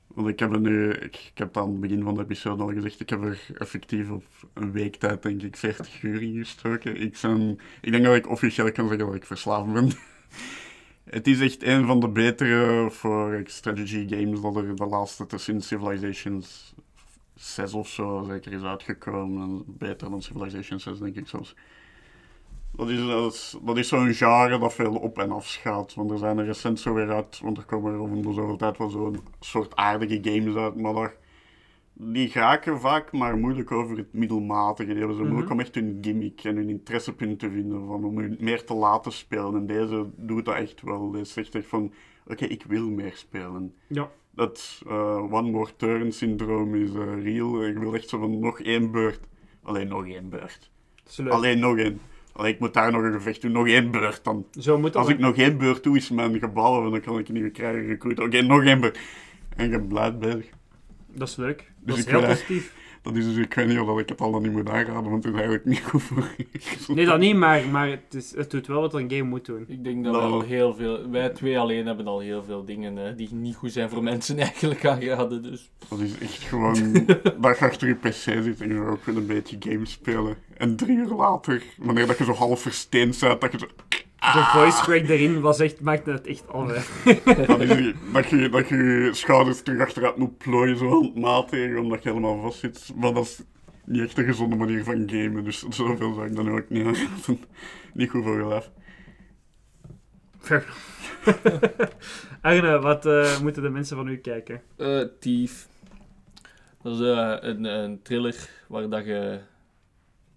Want 0.07 0.27
ik 0.27 0.39
heb 0.39 0.51
er 0.51 0.59
nu, 0.59 0.91
ik, 0.91 1.15
ik 1.15 1.31
heb 1.33 1.47
het 1.47 1.57
aan 1.57 1.69
het 1.69 1.79
begin 1.79 2.03
van 2.03 2.15
de 2.15 2.21
episode 2.21 2.63
al 2.63 2.73
gezegd, 2.73 2.99
ik 2.99 3.09
heb 3.09 3.23
er 3.23 3.39
effectief 3.57 4.09
op 4.09 4.23
een 4.53 4.71
week 4.71 4.95
tijd 4.95 5.23
denk 5.23 5.41
ik 5.41 5.57
40 5.57 6.01
uur 6.01 6.21
in 6.21 6.37
gestoken. 6.37 6.95
Ik, 7.01 7.19
ben, 7.21 7.59
ik 7.81 7.91
denk 7.91 8.03
dat 8.03 8.15
ik 8.15 8.29
officieel 8.29 8.71
kan 8.71 8.87
zeggen 8.87 9.05
dat 9.05 9.15
ik 9.15 9.25
verslaafd 9.25 9.73
ben. 9.73 9.91
het 11.03 11.27
is 11.27 11.39
echt 11.39 11.63
een 11.63 11.85
van 11.85 11.99
de 11.99 12.09
betere 12.09 12.91
voor 12.91 13.41
strategy 13.45 14.07
games 14.09 14.41
dat 14.41 14.55
er 14.55 14.75
de 14.75 14.85
laatste 14.85 15.25
tussen 15.25 15.61
Civilizations 15.61 16.73
6 17.35 17.73
of 17.73 17.87
zo 17.87 18.25
zeker 18.29 18.53
is 18.53 18.61
uitgekomen. 18.61 19.41
En 19.41 19.63
beter 19.67 20.09
dan 20.09 20.21
Civilization 20.21 20.79
6 20.79 20.99
denk 20.99 21.15
ik 21.15 21.27
zelfs. 21.27 21.55
Dat 22.75 22.89
is, 22.89 23.05
dat 23.05 23.59
dat 23.63 23.77
is 23.77 23.87
zo'n 23.87 24.13
genre 24.13 24.59
dat 24.59 24.73
veel 24.73 24.95
op 24.95 25.17
en 25.17 25.31
af 25.31 25.53
gaat. 25.53 25.93
Want 25.93 26.11
er 26.11 26.17
zijn 26.17 26.37
er 26.37 26.45
recent 26.45 26.79
zo 26.79 26.93
weer 26.93 27.11
uit, 27.11 27.39
want 27.39 27.57
er 27.57 27.63
komen 27.63 27.93
er 27.93 27.99
om 27.99 28.33
zoveel 28.33 28.57
tijd 28.57 28.77
wel 28.77 28.89
zo'n 28.89 29.19
soort 29.39 29.75
aardige 29.75 30.19
games 30.21 30.55
uit. 30.55 30.75
Maar 30.75 31.13
die 31.93 32.31
raken 32.33 32.79
vaak 32.79 33.11
maar 33.11 33.37
moeilijk 33.37 33.71
over 33.71 33.97
het 33.97 34.13
middelmatige. 34.13 34.89
Die 34.89 34.99
hebben 34.99 35.17
zo 35.17 35.23
moeilijk 35.23 35.51
om 35.51 35.59
echt 35.59 35.75
hun 35.75 35.97
gimmick 36.01 36.43
en 36.43 36.55
hun 36.55 36.69
interessepunt 36.69 37.39
te 37.39 37.49
vinden. 37.49 37.87
Van 37.87 38.03
om 38.03 38.19
u 38.19 38.35
meer 38.39 38.63
te 38.63 38.73
laten 38.73 39.11
spelen. 39.11 39.55
En 39.55 39.65
deze 39.65 40.09
doet 40.15 40.45
dat 40.45 40.55
echt 40.55 40.81
wel. 40.81 41.11
Deze 41.11 41.31
zegt 41.31 41.55
echt 41.55 41.67
van, 41.67 41.93
oké, 42.27 42.45
ik 42.45 42.63
wil 42.67 42.89
meer 42.89 43.13
spelen. 43.15 43.73
Ja. 43.87 44.09
Dat 44.31 44.81
eh, 44.87 45.33
one 45.33 45.51
more 45.51 45.75
turn 45.75 46.11
syndroom 46.11 46.75
is 46.75 46.93
eh, 46.93 47.23
real. 47.23 47.65
Ik 47.65 47.77
wil 47.77 47.93
echt 47.95 48.09
zo 48.09 48.19
van 48.19 48.39
nog 48.39 48.59
één 48.59 48.91
beurt. 48.91 49.19
Alleen 49.63 49.87
nog 49.87 50.07
één 50.07 50.29
beurt. 50.29 50.71
Alleen 51.29 51.59
nog 51.59 51.77
één. 51.77 51.99
Allee, 52.33 52.53
ik 52.53 52.59
moet 52.59 52.73
daar 52.73 52.91
nog 52.91 53.03
een 53.03 53.13
gevecht 53.13 53.41
doen. 53.41 53.51
Nog 53.51 53.67
één 53.67 53.91
beurt 53.91 54.23
dan. 54.23 54.45
Zo 54.59 54.79
moet. 54.79 54.95
Als 54.95 55.07
ik 55.07 55.19
nog 55.19 55.35
één 55.35 55.57
beurt 55.57 55.83
doe, 55.83 55.97
is 55.97 56.09
mijn 56.09 56.39
gebouwen, 56.39 56.91
dan 56.91 57.01
kan 57.01 57.19
ik 57.19 57.29
niet 57.29 57.41
meer 57.41 57.51
krijgen. 57.51 58.23
Oké, 58.23 58.41
nog 58.41 58.63
één 58.63 58.81
beurt. 58.81 58.99
En 59.55 59.69
je 59.69 59.81
blijft 59.81 60.19
bezig. 60.19 60.49
Dat 61.15 61.27
is 61.27 61.35
leuk. 61.35 61.57
Dus 61.57 61.65
dat 61.85 61.97
is 61.97 62.03
ik 62.03 62.09
heel 62.09 62.21
positief. 62.21 62.73
Dat 63.03 63.15
is 63.15 63.25
dus, 63.25 63.35
ik 63.35 63.53
weet 63.53 63.67
niet 63.67 63.79
of 63.79 63.87
dat 63.87 63.99
ik 63.99 64.09
het 64.09 64.21
al 64.21 64.31
dan 64.31 64.41
niet 64.41 64.51
moet 64.51 64.69
aanraden, 64.69 65.09
want 65.09 65.23
het 65.23 65.33
is 65.33 65.39
eigenlijk 65.39 65.65
niet 65.65 65.83
goed 65.83 66.03
voor 66.03 66.35
Nee, 66.95 67.05
dat 67.05 67.19
niet, 67.19 67.35
maar, 67.35 67.67
maar 67.67 67.89
het, 67.89 68.13
is, 68.13 68.35
het 68.35 68.51
doet 68.51 68.67
wel 68.67 68.81
wat 68.81 68.93
een 68.93 69.09
game 69.09 69.23
moet 69.23 69.45
doen. 69.45 69.65
Ik 69.67 69.83
denk 69.83 70.03
dat 70.03 70.13
Nou. 70.13 70.25
wij 70.25 70.33
al 70.33 70.41
heel 70.41 70.73
veel... 70.75 71.09
Wij 71.09 71.29
twee 71.29 71.59
alleen 71.59 71.85
hebben 71.85 72.07
al 72.07 72.19
heel 72.19 72.43
veel 72.43 72.65
dingen 72.65 73.07
eh, 73.07 73.17
die 73.17 73.33
niet 73.33 73.55
goed 73.55 73.71
zijn 73.71 73.89
voor 73.89 74.03
mensen 74.03 74.37
eigenlijk 74.47 74.85
aangeraden, 74.85 75.43
dus... 75.43 75.69
Dat 75.89 75.99
is 75.99 76.17
echt 76.17 76.43
gewoon 76.43 76.73
dat 77.41 77.57
je 77.59 77.65
achter 77.65 77.87
je 77.87 77.95
pc 77.95 78.13
zit 78.13 78.61
en 78.61 78.69
je 78.69 78.81
ook 78.81 79.05
wel 79.05 79.15
een 79.15 79.27
beetje 79.27 79.57
games 79.59 79.91
spelen. 79.91 80.35
En 80.57 80.75
drie 80.75 80.97
uur 80.97 81.13
later, 81.13 81.63
wanneer 81.77 82.07
dat 82.07 82.17
je 82.17 82.23
zo 82.23 82.33
half 82.33 82.61
versteend 82.61 83.19
bent, 83.19 83.41
dat 83.41 83.51
je 83.51 83.57
zo... 83.57 83.67
De 84.31 84.43
voice 84.53 84.81
crack 84.81 85.07
daarin 85.07 85.41
was 85.41 85.59
echt, 85.59 85.81
maakte 85.81 86.11
het 86.11 86.27
echt 86.27 86.47
al 86.47 86.67
weg. 86.67 87.03
Dat, 88.13 88.29
je, 88.29 88.49
dat 88.49 88.67
je 88.67 88.75
je 88.75 89.09
schouders 89.13 89.61
terug 89.61 89.81
achteruit 89.81 90.17
moet 90.17 90.37
plooien, 90.37 90.77
zo 90.77 90.87
handmatig, 90.87 91.77
omdat 91.77 92.03
je 92.03 92.09
helemaal 92.09 92.41
vast 92.41 92.59
zit. 92.59 92.91
Maar 92.95 93.13
dat 93.13 93.23
is 93.23 93.41
niet 93.85 94.01
echt 94.01 94.17
een 94.17 94.25
gezonde 94.25 94.55
manier 94.55 94.83
van 94.83 95.09
gamen, 95.09 95.43
dus 95.43 95.65
zoveel 95.69 96.13
zou 96.13 96.27
ik 96.27 96.35
dan 96.35 96.51
ook 96.51 96.69
niet 96.69 96.85
aanraden. 96.85 97.39
Niet 97.93 98.09
goed 98.09 98.23
voor 98.23 98.37
je 98.37 98.47
lijf. 98.47 98.71
Arne, 102.41 102.79
wat 102.79 103.05
eh, 103.05 103.39
moeten 103.41 103.63
de 103.63 103.69
mensen 103.69 103.97
van 103.97 104.07
u 104.07 104.17
kijken? 104.17 104.61
Eh 104.77 105.03
Thief. 105.19 105.67
Dat 106.81 106.93
is 106.93 106.99
eh, 106.99 107.35
een, 107.39 107.63
een 107.63 108.01
thriller 108.01 108.49
waar 108.67 108.89
dat 108.89 109.05
je 109.05 109.39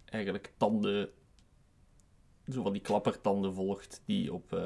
eigenlijk 0.05 0.53
tanden, 0.57 1.09
zo 2.53 2.63
van 2.63 2.73
die 2.73 2.83
klappertanden 2.83 3.55
volgt 3.55 4.03
die 4.05 4.33
op 4.33 4.53
eh, 4.53 4.61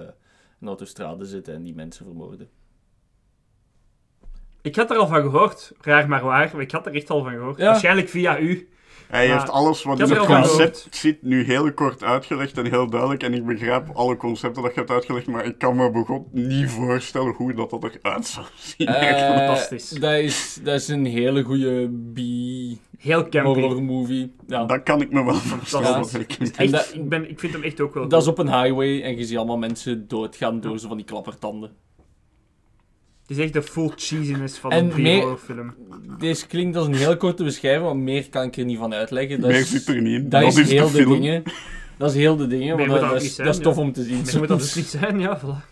een 0.60 0.68
autostrade 0.68 1.24
zitten 1.24 1.54
en 1.54 1.62
die 1.62 1.74
mensen 1.74 2.04
vermoorden. 2.04 2.50
Ik 4.62 4.76
had 4.76 4.90
er 4.90 4.96
al 4.96 5.06
van 5.06 5.20
gehoord, 5.20 5.72
raar 5.80 6.08
maar 6.08 6.24
waar, 6.24 6.50
maar 6.52 6.62
ik 6.62 6.70
had 6.70 6.86
er 6.86 6.94
echt 6.94 7.10
al 7.10 7.22
van 7.22 7.32
gehoord. 7.32 7.58
Ja. 7.58 7.64
Waarschijnlijk 7.64 8.08
via 8.08 8.38
u. 8.38 8.68
Hij 9.08 9.28
Maar 9.28 9.38
heeft 9.38 9.50
alles 9.50 9.82
wat 9.82 10.00
in 10.00 10.10
het 10.10 10.26
concept 10.26 10.86
zit 10.90 11.22
nu 11.22 11.44
heel 11.44 11.72
kort 11.72 12.02
uitgelegd 12.02 12.58
en 12.58 12.66
heel 12.66 12.90
duidelijk. 12.90 13.22
En 13.22 13.34
ik 13.34 13.46
begrijp 13.46 13.88
alle 13.94 14.16
concepten 14.16 14.62
dat 14.62 14.72
je 14.74 14.78
hebt 14.78 14.92
uitgelegd, 14.92 15.26
maar 15.26 15.44
ik 15.44 15.58
kan 15.58 15.76
me 15.76 15.90
begot 15.90 16.32
niet 16.32 16.70
voorstellen 16.70 17.32
hoe 17.32 17.54
dat, 17.54 17.70
dat 17.70 17.84
eruit 18.02 18.26
zou 18.26 18.46
zien. 18.56 18.86
Eh, 18.86 19.36
fantastisch. 19.36 19.88
Dat 19.88 20.12
is, 20.12 20.58
dat 20.62 20.74
is 20.80 20.88
een 20.88 21.04
hele 21.06 21.42
goede 21.42 21.88
B-horror 22.14 22.78
Heel 22.98 23.28
campy. 23.28 23.80
movie. 23.80 24.34
Ja. 24.46 24.64
Dat 24.64 24.82
kan 24.82 25.00
ik 25.00 25.10
me 25.12 25.24
wel 25.24 25.34
voorstellen. 25.34 25.86
Ja. 25.88 26.18
En 26.38 26.52
Echt, 26.56 26.70
dat- 26.72 26.90
ik, 26.94 27.08
ben, 27.08 27.30
ik 27.30 27.38
vind 27.40 27.52
hem 27.52 27.62
echt 27.62 27.80
ook 27.80 27.94
wel 27.94 28.08
Dat 28.08 28.22
is 28.22 28.28
op 28.28 28.38
een 28.38 28.62
highway 28.62 29.02
en 29.02 29.16
je 29.16 29.24
ziet 29.24 29.36
allemaal 29.36 29.58
mensen 29.58 30.08
doodgaan 30.08 30.60
door 30.60 30.78
zo 30.78 30.88
van 30.88 30.96
die 30.96 31.06
klappertanden. 31.06 31.70
Het 33.30 33.38
is 33.38 33.44
echt 33.44 33.52
de 33.52 33.62
full 33.62 33.90
cheesiness 33.96 34.58
van 34.58 34.70
En 34.70 34.84
een 34.84 35.18
B-horrorfilm. 35.18 35.74
Deze 36.18 36.46
klinkt 36.46 36.76
als 36.76 36.86
een 36.86 36.94
heel 36.94 37.16
korte 37.16 37.44
beschrijving, 37.44 37.84
want 37.84 38.00
meer 38.00 38.28
kan 38.28 38.44
ik 38.44 38.56
er 38.56 38.64
niet 38.64 38.78
van 38.78 38.94
uitleggen. 38.94 39.40
Dat 39.40 39.50
Meer 39.50 39.60
is, 39.60 39.70
zit 39.70 39.88
er 39.88 40.02
niet 40.02 40.14
in. 40.14 40.28
Dat, 40.28 40.40
Dat 40.40 40.52
is, 40.52 40.58
is 40.58 40.68
de 40.68 40.74
heel 40.74 40.90
de 40.90 40.96
film. 40.96 41.12
dingen. 41.12 41.42
Dat 41.98 42.10
is 42.10 42.16
heel 42.16 42.36
de 42.36 42.46
dingen, 42.46 42.76
moet 42.76 42.88
dat, 42.88 43.00
dat 43.00 43.10
dat 43.10 43.18
niet 43.20 43.28
is, 43.28 43.34
zijn, 43.34 43.46
dat 43.46 43.56
is 43.56 43.62
ja. 43.64 43.70
tof 43.70 43.78
om 43.78 43.92
te 43.92 44.02
zien. 44.02 44.22
Maar 44.24 44.38
moet 44.38 44.48
dat 44.48 44.58
dus 44.66 44.74
niet 44.74 44.86
zijn, 44.86 45.20
ja, 45.20 45.40
voilà. 45.40 45.66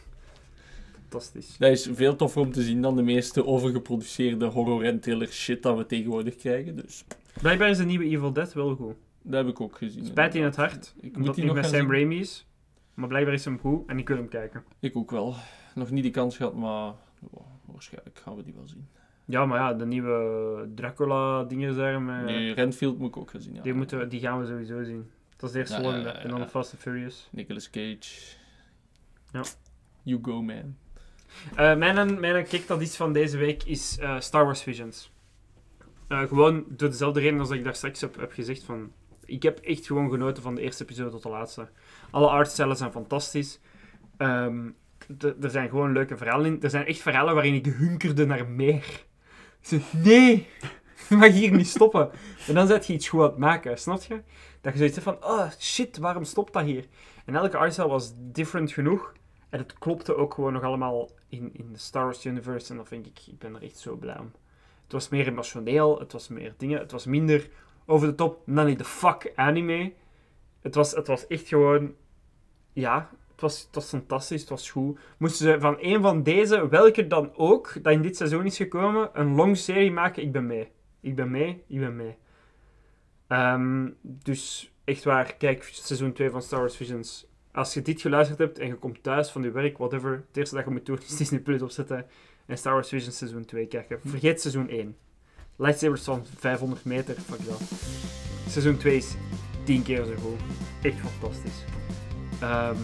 Fantastisch. 1.01 1.57
Dat 1.59 1.71
is 1.71 1.89
veel 1.93 2.17
toffer 2.17 2.43
om 2.43 2.53
te 2.53 2.63
zien 2.63 2.83
dan 2.83 2.97
de 2.97 3.03
meeste 3.03 3.47
overgeproduceerde 3.47 4.47
horror 4.47 4.85
en 4.85 5.01
thriller 5.01 5.29
shit 5.29 5.63
dat 5.63 5.77
we 5.77 5.87
tegenwoordig 5.87 6.37
krijgen. 6.37 6.77
Dus 6.77 7.05
Blijkbaar 7.41 7.71
is 7.71 7.77
de 7.79 7.85
nieuwe 7.85 8.05
Evil 8.05 8.33
Dead 8.33 8.53
wel 8.53 8.75
goed. 8.75 8.95
dat 9.23 9.45
heb 9.45 9.49
ik 9.55 9.61
ook 9.61 9.77
gezien. 9.77 10.05
Spijt 10.05 10.35
in 10.35 10.43
het 10.43 10.57
hart, 10.57 10.95
Ik 11.01 11.17
moet 11.17 11.25
die 11.25 11.35
hij 11.35 11.45
nog 11.45 11.55
met 11.55 11.65
Sam 11.65 11.81
zien. 11.81 11.91
Raimi 11.91 12.19
is. 12.19 12.47
Maar 12.95 13.09
blijkbaar 13.09 13.35
is 13.35 13.45
hem 13.45 13.59
goed 13.59 13.89
en 13.89 13.99
ik 13.99 14.09
wil 14.09 14.17
hem 14.17 14.29
kijken. 14.29 14.65
Ik 14.81 14.97
ook 14.97 15.11
wel. 15.11 15.35
Nog 15.75 15.91
niet 15.91 16.03
die 16.03 16.13
kans 16.13 16.37
gehad, 16.37 16.55
maar 16.55 16.93
ja, 17.21 17.39
waarschijnlijk 17.65 18.19
gaan 18.19 18.37
we 18.37 18.43
die 18.43 18.55
wel 18.55 18.67
zien. 18.69 18.89
Ja, 19.25 19.47
maar 19.47 19.59
ja, 19.59 19.75
de 19.75 19.87
nieuwe 19.87 20.69
Dracula-dingen 20.75 21.77
daar. 21.77 22.03
Met... 22.03 22.25
Nee, 22.25 22.53
Renfield 22.55 22.99
moet 22.99 23.09
ik 23.09 23.17
ook 23.17 23.31
gaan 23.31 23.41
zien. 23.41 23.55
Ja. 23.55 23.63
Die, 23.63 23.75
moeten, 23.75 23.99
we- 23.99 24.09
die 24.09 24.21
gaan 24.21 24.41
we 24.41 24.47
sowieso 24.47 24.83
zien. 24.83 25.11
Dat 25.37 25.49
is 25.49 25.53
de 25.53 25.59
eerste 25.59 25.77
Ja, 25.77 25.83
volgende. 25.83 26.09
En 26.09 26.29
dan. 26.29 26.49
Fast 26.49 26.73
and 26.73 26.81
Furious. 26.83 27.29
Nicolas 27.33 27.71
Cage. 27.71 28.37
Ja. 29.33 29.43
You 30.03 30.19
go, 30.23 30.43
man. 30.43 30.77
Eh, 31.57 31.77
mijn, 31.77 32.21
mijn 32.21 32.45
kick 32.45 32.67
dat 32.67 32.81
is 32.81 32.97
van 32.97 33.13
deze 33.13 33.37
week 33.37 33.63
is 33.63 33.99
eh, 33.99 34.21
Star 34.21 34.45
Wars 34.45 34.63
Visions. 34.63 35.13
Eh, 36.09 36.23
gewoon 36.23 36.65
door 36.69 36.89
dezelfde 36.89 37.21
reden 37.21 37.39
als 37.39 37.49
dat 37.49 37.59
ik 37.59 37.65
daar 37.65 37.75
straks 37.75 38.01
heb, 38.01 38.17
heb 38.17 38.33
gezegd. 38.33 38.63
Van, 38.65 38.93
ik 39.25 39.43
heb 39.43 39.59
echt 39.59 39.87
gewoon 39.87 40.11
genoten 40.11 40.43
van 40.43 40.55
de 40.55 40.61
eerste 40.61 40.83
episode 40.83 41.11
tot 41.11 41.23
de 41.23 41.29
laatste. 41.29 41.69
Alle 42.11 42.29
artstijlen 42.29 42.77
zijn 42.77 42.93
fantastisch. 42.93 43.61
Ehm, 44.17 44.67
d- 44.69 44.73
er 45.41 45.51
zijn 45.51 45.69
gewoon 45.69 45.93
leuke 45.93 46.17
verhalen 46.17 46.47
in. 46.47 46.63
Er 46.63 46.71
zijn 46.71 46.87
echt 46.87 47.01
verhalen 47.01 47.35
waarin 47.35 47.55
ik 47.55 47.67
hunkerde 47.67 48.27
naar 48.27 48.49
meer. 48.49 49.05
Zei, 49.61 49.83
nee, 50.05 50.47
je 51.09 51.17
mag 51.17 51.33
hier 51.33 51.53
niet 51.53 51.69
stoppen. 51.69 52.11
En 52.47 52.55
dan 52.55 52.67
zet 52.67 52.87
je 52.87 52.93
iets 52.93 53.09
goed 53.09 53.21
aan 53.21 53.27
het 53.27 53.39
maken, 53.39 53.79
snap 53.79 54.03
je? 54.03 54.23
Dat 54.61 54.73
je 54.73 54.79
zoiets 54.79 55.05
hebt 55.05 55.09
van, 55.09 55.31
oh 55.31 55.51
shit, 55.59 55.99
waarom 55.99 56.25
stopt 56.25 56.53
dat 56.53 56.65
hier? 56.65 56.85
En 57.25 57.35
elke 57.35 57.57
artstyle 57.57 57.89
was 57.89 58.13
different 58.17 58.73
genoeg. 58.73 59.13
En 59.49 59.59
het 59.59 59.79
klopte 59.79 60.17
ook 60.17 60.35
gewoon 60.35 60.53
nog 60.53 60.63
allemaal 60.63 61.11
in, 61.29 61.51
in 61.53 61.73
de 61.73 61.79
Star 61.79 62.05
Wars 62.05 62.25
universe. 62.25 62.71
En 62.71 62.77
dat 62.77 62.89
vind 62.89 63.07
ik, 63.07 63.19
ik 63.27 63.39
ben 63.39 63.55
er 63.55 63.63
echt 63.63 63.79
zo 63.79 63.97
blij 63.97 64.19
om. 64.19 64.33
Het 64.83 64.93
was 64.93 65.09
meer 65.09 65.27
emotioneel, 65.27 65.99
het 65.99 66.13
was 66.13 66.29
meer 66.29 66.55
dingen. 66.57 66.79
Het 66.79 66.93
was 66.93 67.07
minder 67.07 67.49
over 67.87 68.09
de 68.09 68.15
top, 68.15 68.43
nanny 68.47 68.77
the 68.77 68.85
fuck 68.85 69.33
anime. 69.35 69.93
Het 70.61 70.75
was, 70.75 70.93
het 70.93 71.07
was 71.07 71.27
echt 71.27 71.49
gewoon, 71.49 71.95
ja, 72.73 73.11
het 73.39 73.51
was, 73.51 73.63
het 73.63 73.75
was 73.75 73.89
fantastisch, 73.89 74.41
het 74.41 74.51
was 74.51 74.71
goed. 74.71 74.99
Moesten 75.19 75.47
ze 75.47 75.61
van 75.61 75.77
een 75.81 76.03
van 76.03 76.23
deze, 76.23 76.69
welke 76.69 77.07
dan 77.07 77.33
ook, 77.37 77.83
dat 77.83 77.93
in 77.93 78.03
dit 78.03 78.17
seizoen 78.17 78.45
is 78.45 78.57
gekomen, 78.57 79.11
een 79.13 79.35
long 79.35 79.57
serie 79.57 79.91
maken, 79.91 80.23
ik 80.23 80.33
ben 80.33 80.47
mee. 80.47 80.69
Ik 81.01 81.17
ben 81.17 81.31
mee, 81.31 81.65
ik 81.67 81.79
ben 81.79 81.97
mee. 81.97 82.17
Ehm, 83.27 83.89
dus 84.03 84.73
echt 84.85 85.05
waar, 85.05 85.35
kijk 85.35 85.63
seizoen 85.73 86.13
2 86.13 86.31
van 86.31 86.43
Star 86.43 86.61
Wars 86.61 86.77
Visions. 86.77 87.27
Als 87.53 87.75
je 87.75 87.83
dit 87.83 88.01
geluisterd 88.01 88.39
hebt 88.39 88.59
en 88.59 88.67
je 88.67 88.75
komt 88.75 89.03
thuis 89.03 89.31
van 89.31 89.43
je 89.43 89.51
werk, 89.51 89.79
whatever, 89.79 90.11
het 90.29 90.37
eerste 90.37 90.55
dat 90.55 90.65
je 90.65 90.71
moet 90.71 90.87
doen 90.87 90.99
is 90.99 91.17
Disney 91.17 91.41
Plus 91.41 91.63
opzetten 91.63 92.07
en 92.47 92.59
Star 92.59 92.73
Wars 92.73 92.89
Visions 92.89 93.17
seizoen 93.19 93.45
2 93.45 93.67
kijken. 93.67 94.01
Vergeet 94.05 94.41
seizoen 94.41 94.69
1. 94.69 94.97
Lightsabers 95.57 96.05
van 96.05 96.27
500 96.39 96.85
meter, 96.85 97.15
fuck 97.15 97.47
dat. 97.47 97.63
Seizoen 98.49 98.77
2 98.77 98.97
is 98.97 99.15
10 99.65 99.83
keer 99.83 100.05
zo 100.05 100.15
goed. 100.15 100.41
Echt 100.83 100.97
fantastisch. 100.99 101.65
Ehm, 102.41 102.77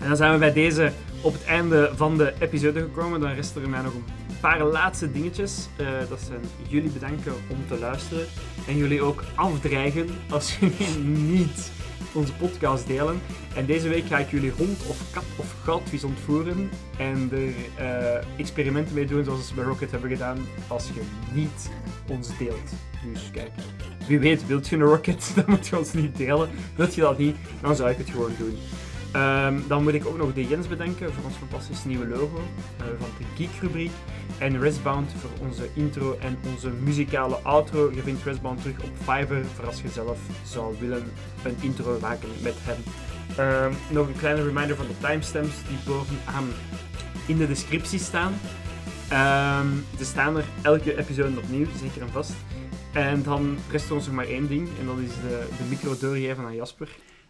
en 0.00 0.08
dan 0.08 0.16
zijn 0.16 0.32
we 0.32 0.38
bij 0.38 0.52
deze 0.52 0.92
op 1.20 1.32
het 1.32 1.44
einde 1.44 1.90
van 1.94 2.16
de 2.16 2.32
episode 2.38 2.80
gekomen. 2.80 3.20
Dan 3.20 3.32
resten 3.32 3.62
er 3.62 3.68
mij 3.68 3.82
nog 3.82 3.94
een 3.94 4.04
paar 4.40 4.62
laatste 4.62 5.12
dingetjes. 5.12 5.68
Eh, 5.76 5.86
dat 6.08 6.20
zijn 6.20 6.40
jullie 6.68 6.90
bedanken 6.90 7.32
om 7.48 7.56
te 7.68 7.78
luisteren. 7.78 8.26
En 8.66 8.76
jullie 8.76 9.02
ook 9.02 9.24
afdreigen 9.34 10.08
als 10.30 10.56
jullie 10.60 10.98
niet 11.04 11.70
onze 12.12 12.32
podcast 12.32 12.86
delen. 12.86 13.20
En 13.54 13.66
deze 13.66 13.88
week 13.88 14.06
ga 14.06 14.18
ik 14.18 14.30
jullie 14.30 14.52
hond 14.56 14.86
of 14.86 15.10
kat 15.10 15.24
of 15.36 15.54
goudvis 15.62 16.04
ontvoeren. 16.04 16.70
En 16.98 17.30
er 17.32 17.84
eh, 17.84 18.38
experimenten 18.38 18.94
mee 18.94 19.06
doen 19.06 19.24
zoals 19.24 19.48
we 19.48 19.54
bij 19.54 19.64
Rocket 19.64 19.90
hebben 19.90 20.10
gedaan. 20.10 20.38
Als 20.66 20.86
je 20.94 21.00
niet 21.32 21.70
ons 22.08 22.38
deelt. 22.38 22.70
Dus 23.12 23.30
kijk, 23.32 23.50
wie 24.06 24.18
weet, 24.18 24.46
wilt 24.46 24.68
je 24.68 24.76
een 24.76 24.82
Rocket, 24.82 25.32
dan 25.34 25.44
moet 25.46 25.66
je 25.66 25.78
ons 25.78 25.92
niet 25.92 26.16
delen. 26.16 26.48
Wilt 26.76 26.94
je 26.94 27.00
dat 27.00 27.18
niet, 27.18 27.36
dan 27.60 27.76
zou 27.76 27.90
ik 27.90 27.96
het 27.96 28.10
gewoon 28.10 28.32
doen. 28.38 28.58
Ehm, 29.12 29.58
dan 29.68 29.82
moet 29.82 29.94
ik 29.94 30.06
ook 30.06 30.16
nog 30.16 30.32
de 30.34 30.46
Jens 30.46 30.68
bedanken 30.68 31.12
voor 31.12 31.24
ons 31.24 31.36
fantastisch 31.36 31.84
nieuwe 31.84 32.08
logo 32.08 32.40
eh, 32.76 32.84
van 32.98 33.08
de 33.18 33.24
Geek-rubriek. 33.36 33.90
En 34.38 34.60
Resbound 34.60 35.12
voor 35.20 35.46
onze 35.46 35.68
intro 35.74 36.16
en 36.20 36.38
onze 36.52 36.70
muzikale 36.70 37.34
outro. 37.34 37.90
Je 37.94 38.02
vindt 38.02 38.24
Resbound 38.24 38.60
terug 38.60 38.82
op 38.82 38.90
Fiverr 38.96 39.44
voor 39.44 39.66
als 39.66 39.82
je 39.82 39.88
zelf 39.88 40.18
zou 40.44 40.74
willen 40.80 41.02
een 41.44 41.56
intro 41.60 41.98
maken 42.00 42.28
met 42.42 42.54
hem. 42.58 42.82
Ehm, 43.36 43.72
nog 43.90 44.06
een 44.06 44.18
kleine 44.18 44.42
reminder 44.42 44.76
van 44.76 44.86
de 44.86 45.06
timestamps 45.06 45.56
die 45.68 45.78
bovenaan 45.86 46.48
in 47.26 47.36
de 47.36 47.46
descriptie 47.46 47.98
staan. 47.98 48.34
Ehm 49.08 49.66
er 49.98 50.04
staan 50.04 50.36
er 50.36 50.44
elke 50.62 50.98
episode 50.98 51.38
opnieuw, 51.38 51.66
zeker 51.80 52.02
en 52.02 52.10
vast. 52.10 52.34
En 52.92 53.22
dan 53.22 53.58
rest 53.70 53.90
ons 53.90 54.06
nog 54.06 54.14
maar 54.14 54.26
één 54.26 54.48
ding, 54.48 54.68
en 54.80 54.86
dat 54.86 54.98
is 54.98 55.14
de, 55.14 55.46
de 55.58 55.64
micro 55.68 55.96
doorgeven 55.98 56.44
aan 56.44 56.54
Jasper. 56.54 56.88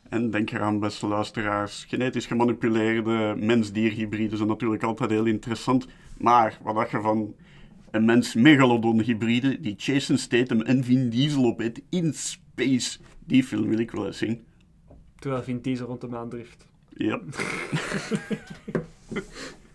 En 0.08 0.30
denk 0.30 0.50
eraan, 0.50 0.78
beste 0.78 1.06
luisteraars, 1.06 1.84
genetisch 1.88 2.26
gemanipuleerde 2.26 3.34
mens-dier-hybriden 3.38 4.36
zijn 4.36 4.48
natuurlijk 4.48 4.82
altijd 4.82 5.10
heel 5.10 5.24
interessant. 5.24 5.86
Maar 6.18 6.58
wat 6.62 6.74
dacht 6.74 6.90
je 6.90 7.00
van 7.00 7.34
een 7.90 8.04
mens-megalodon-hybride 8.04 9.60
die 9.60 9.74
Jason 9.74 10.18
Statham 10.18 10.60
en 10.60 10.84
Vin 10.84 11.08
Diesel 11.08 11.44
opeet 11.44 11.82
in 11.88 12.12
space? 12.14 12.98
Die 13.24 13.44
film 13.44 13.68
wil 13.68 13.78
ik 13.78 13.90
wel 13.90 14.06
eens 14.06 14.18
zien. 14.18 14.44
Terwijl 15.18 15.42
Vin 15.42 15.60
Diesel 15.60 15.86
rond 15.86 16.00
de 16.00 16.08
maan 16.08 16.28
drift. 16.28 16.66
Ja. 16.88 17.20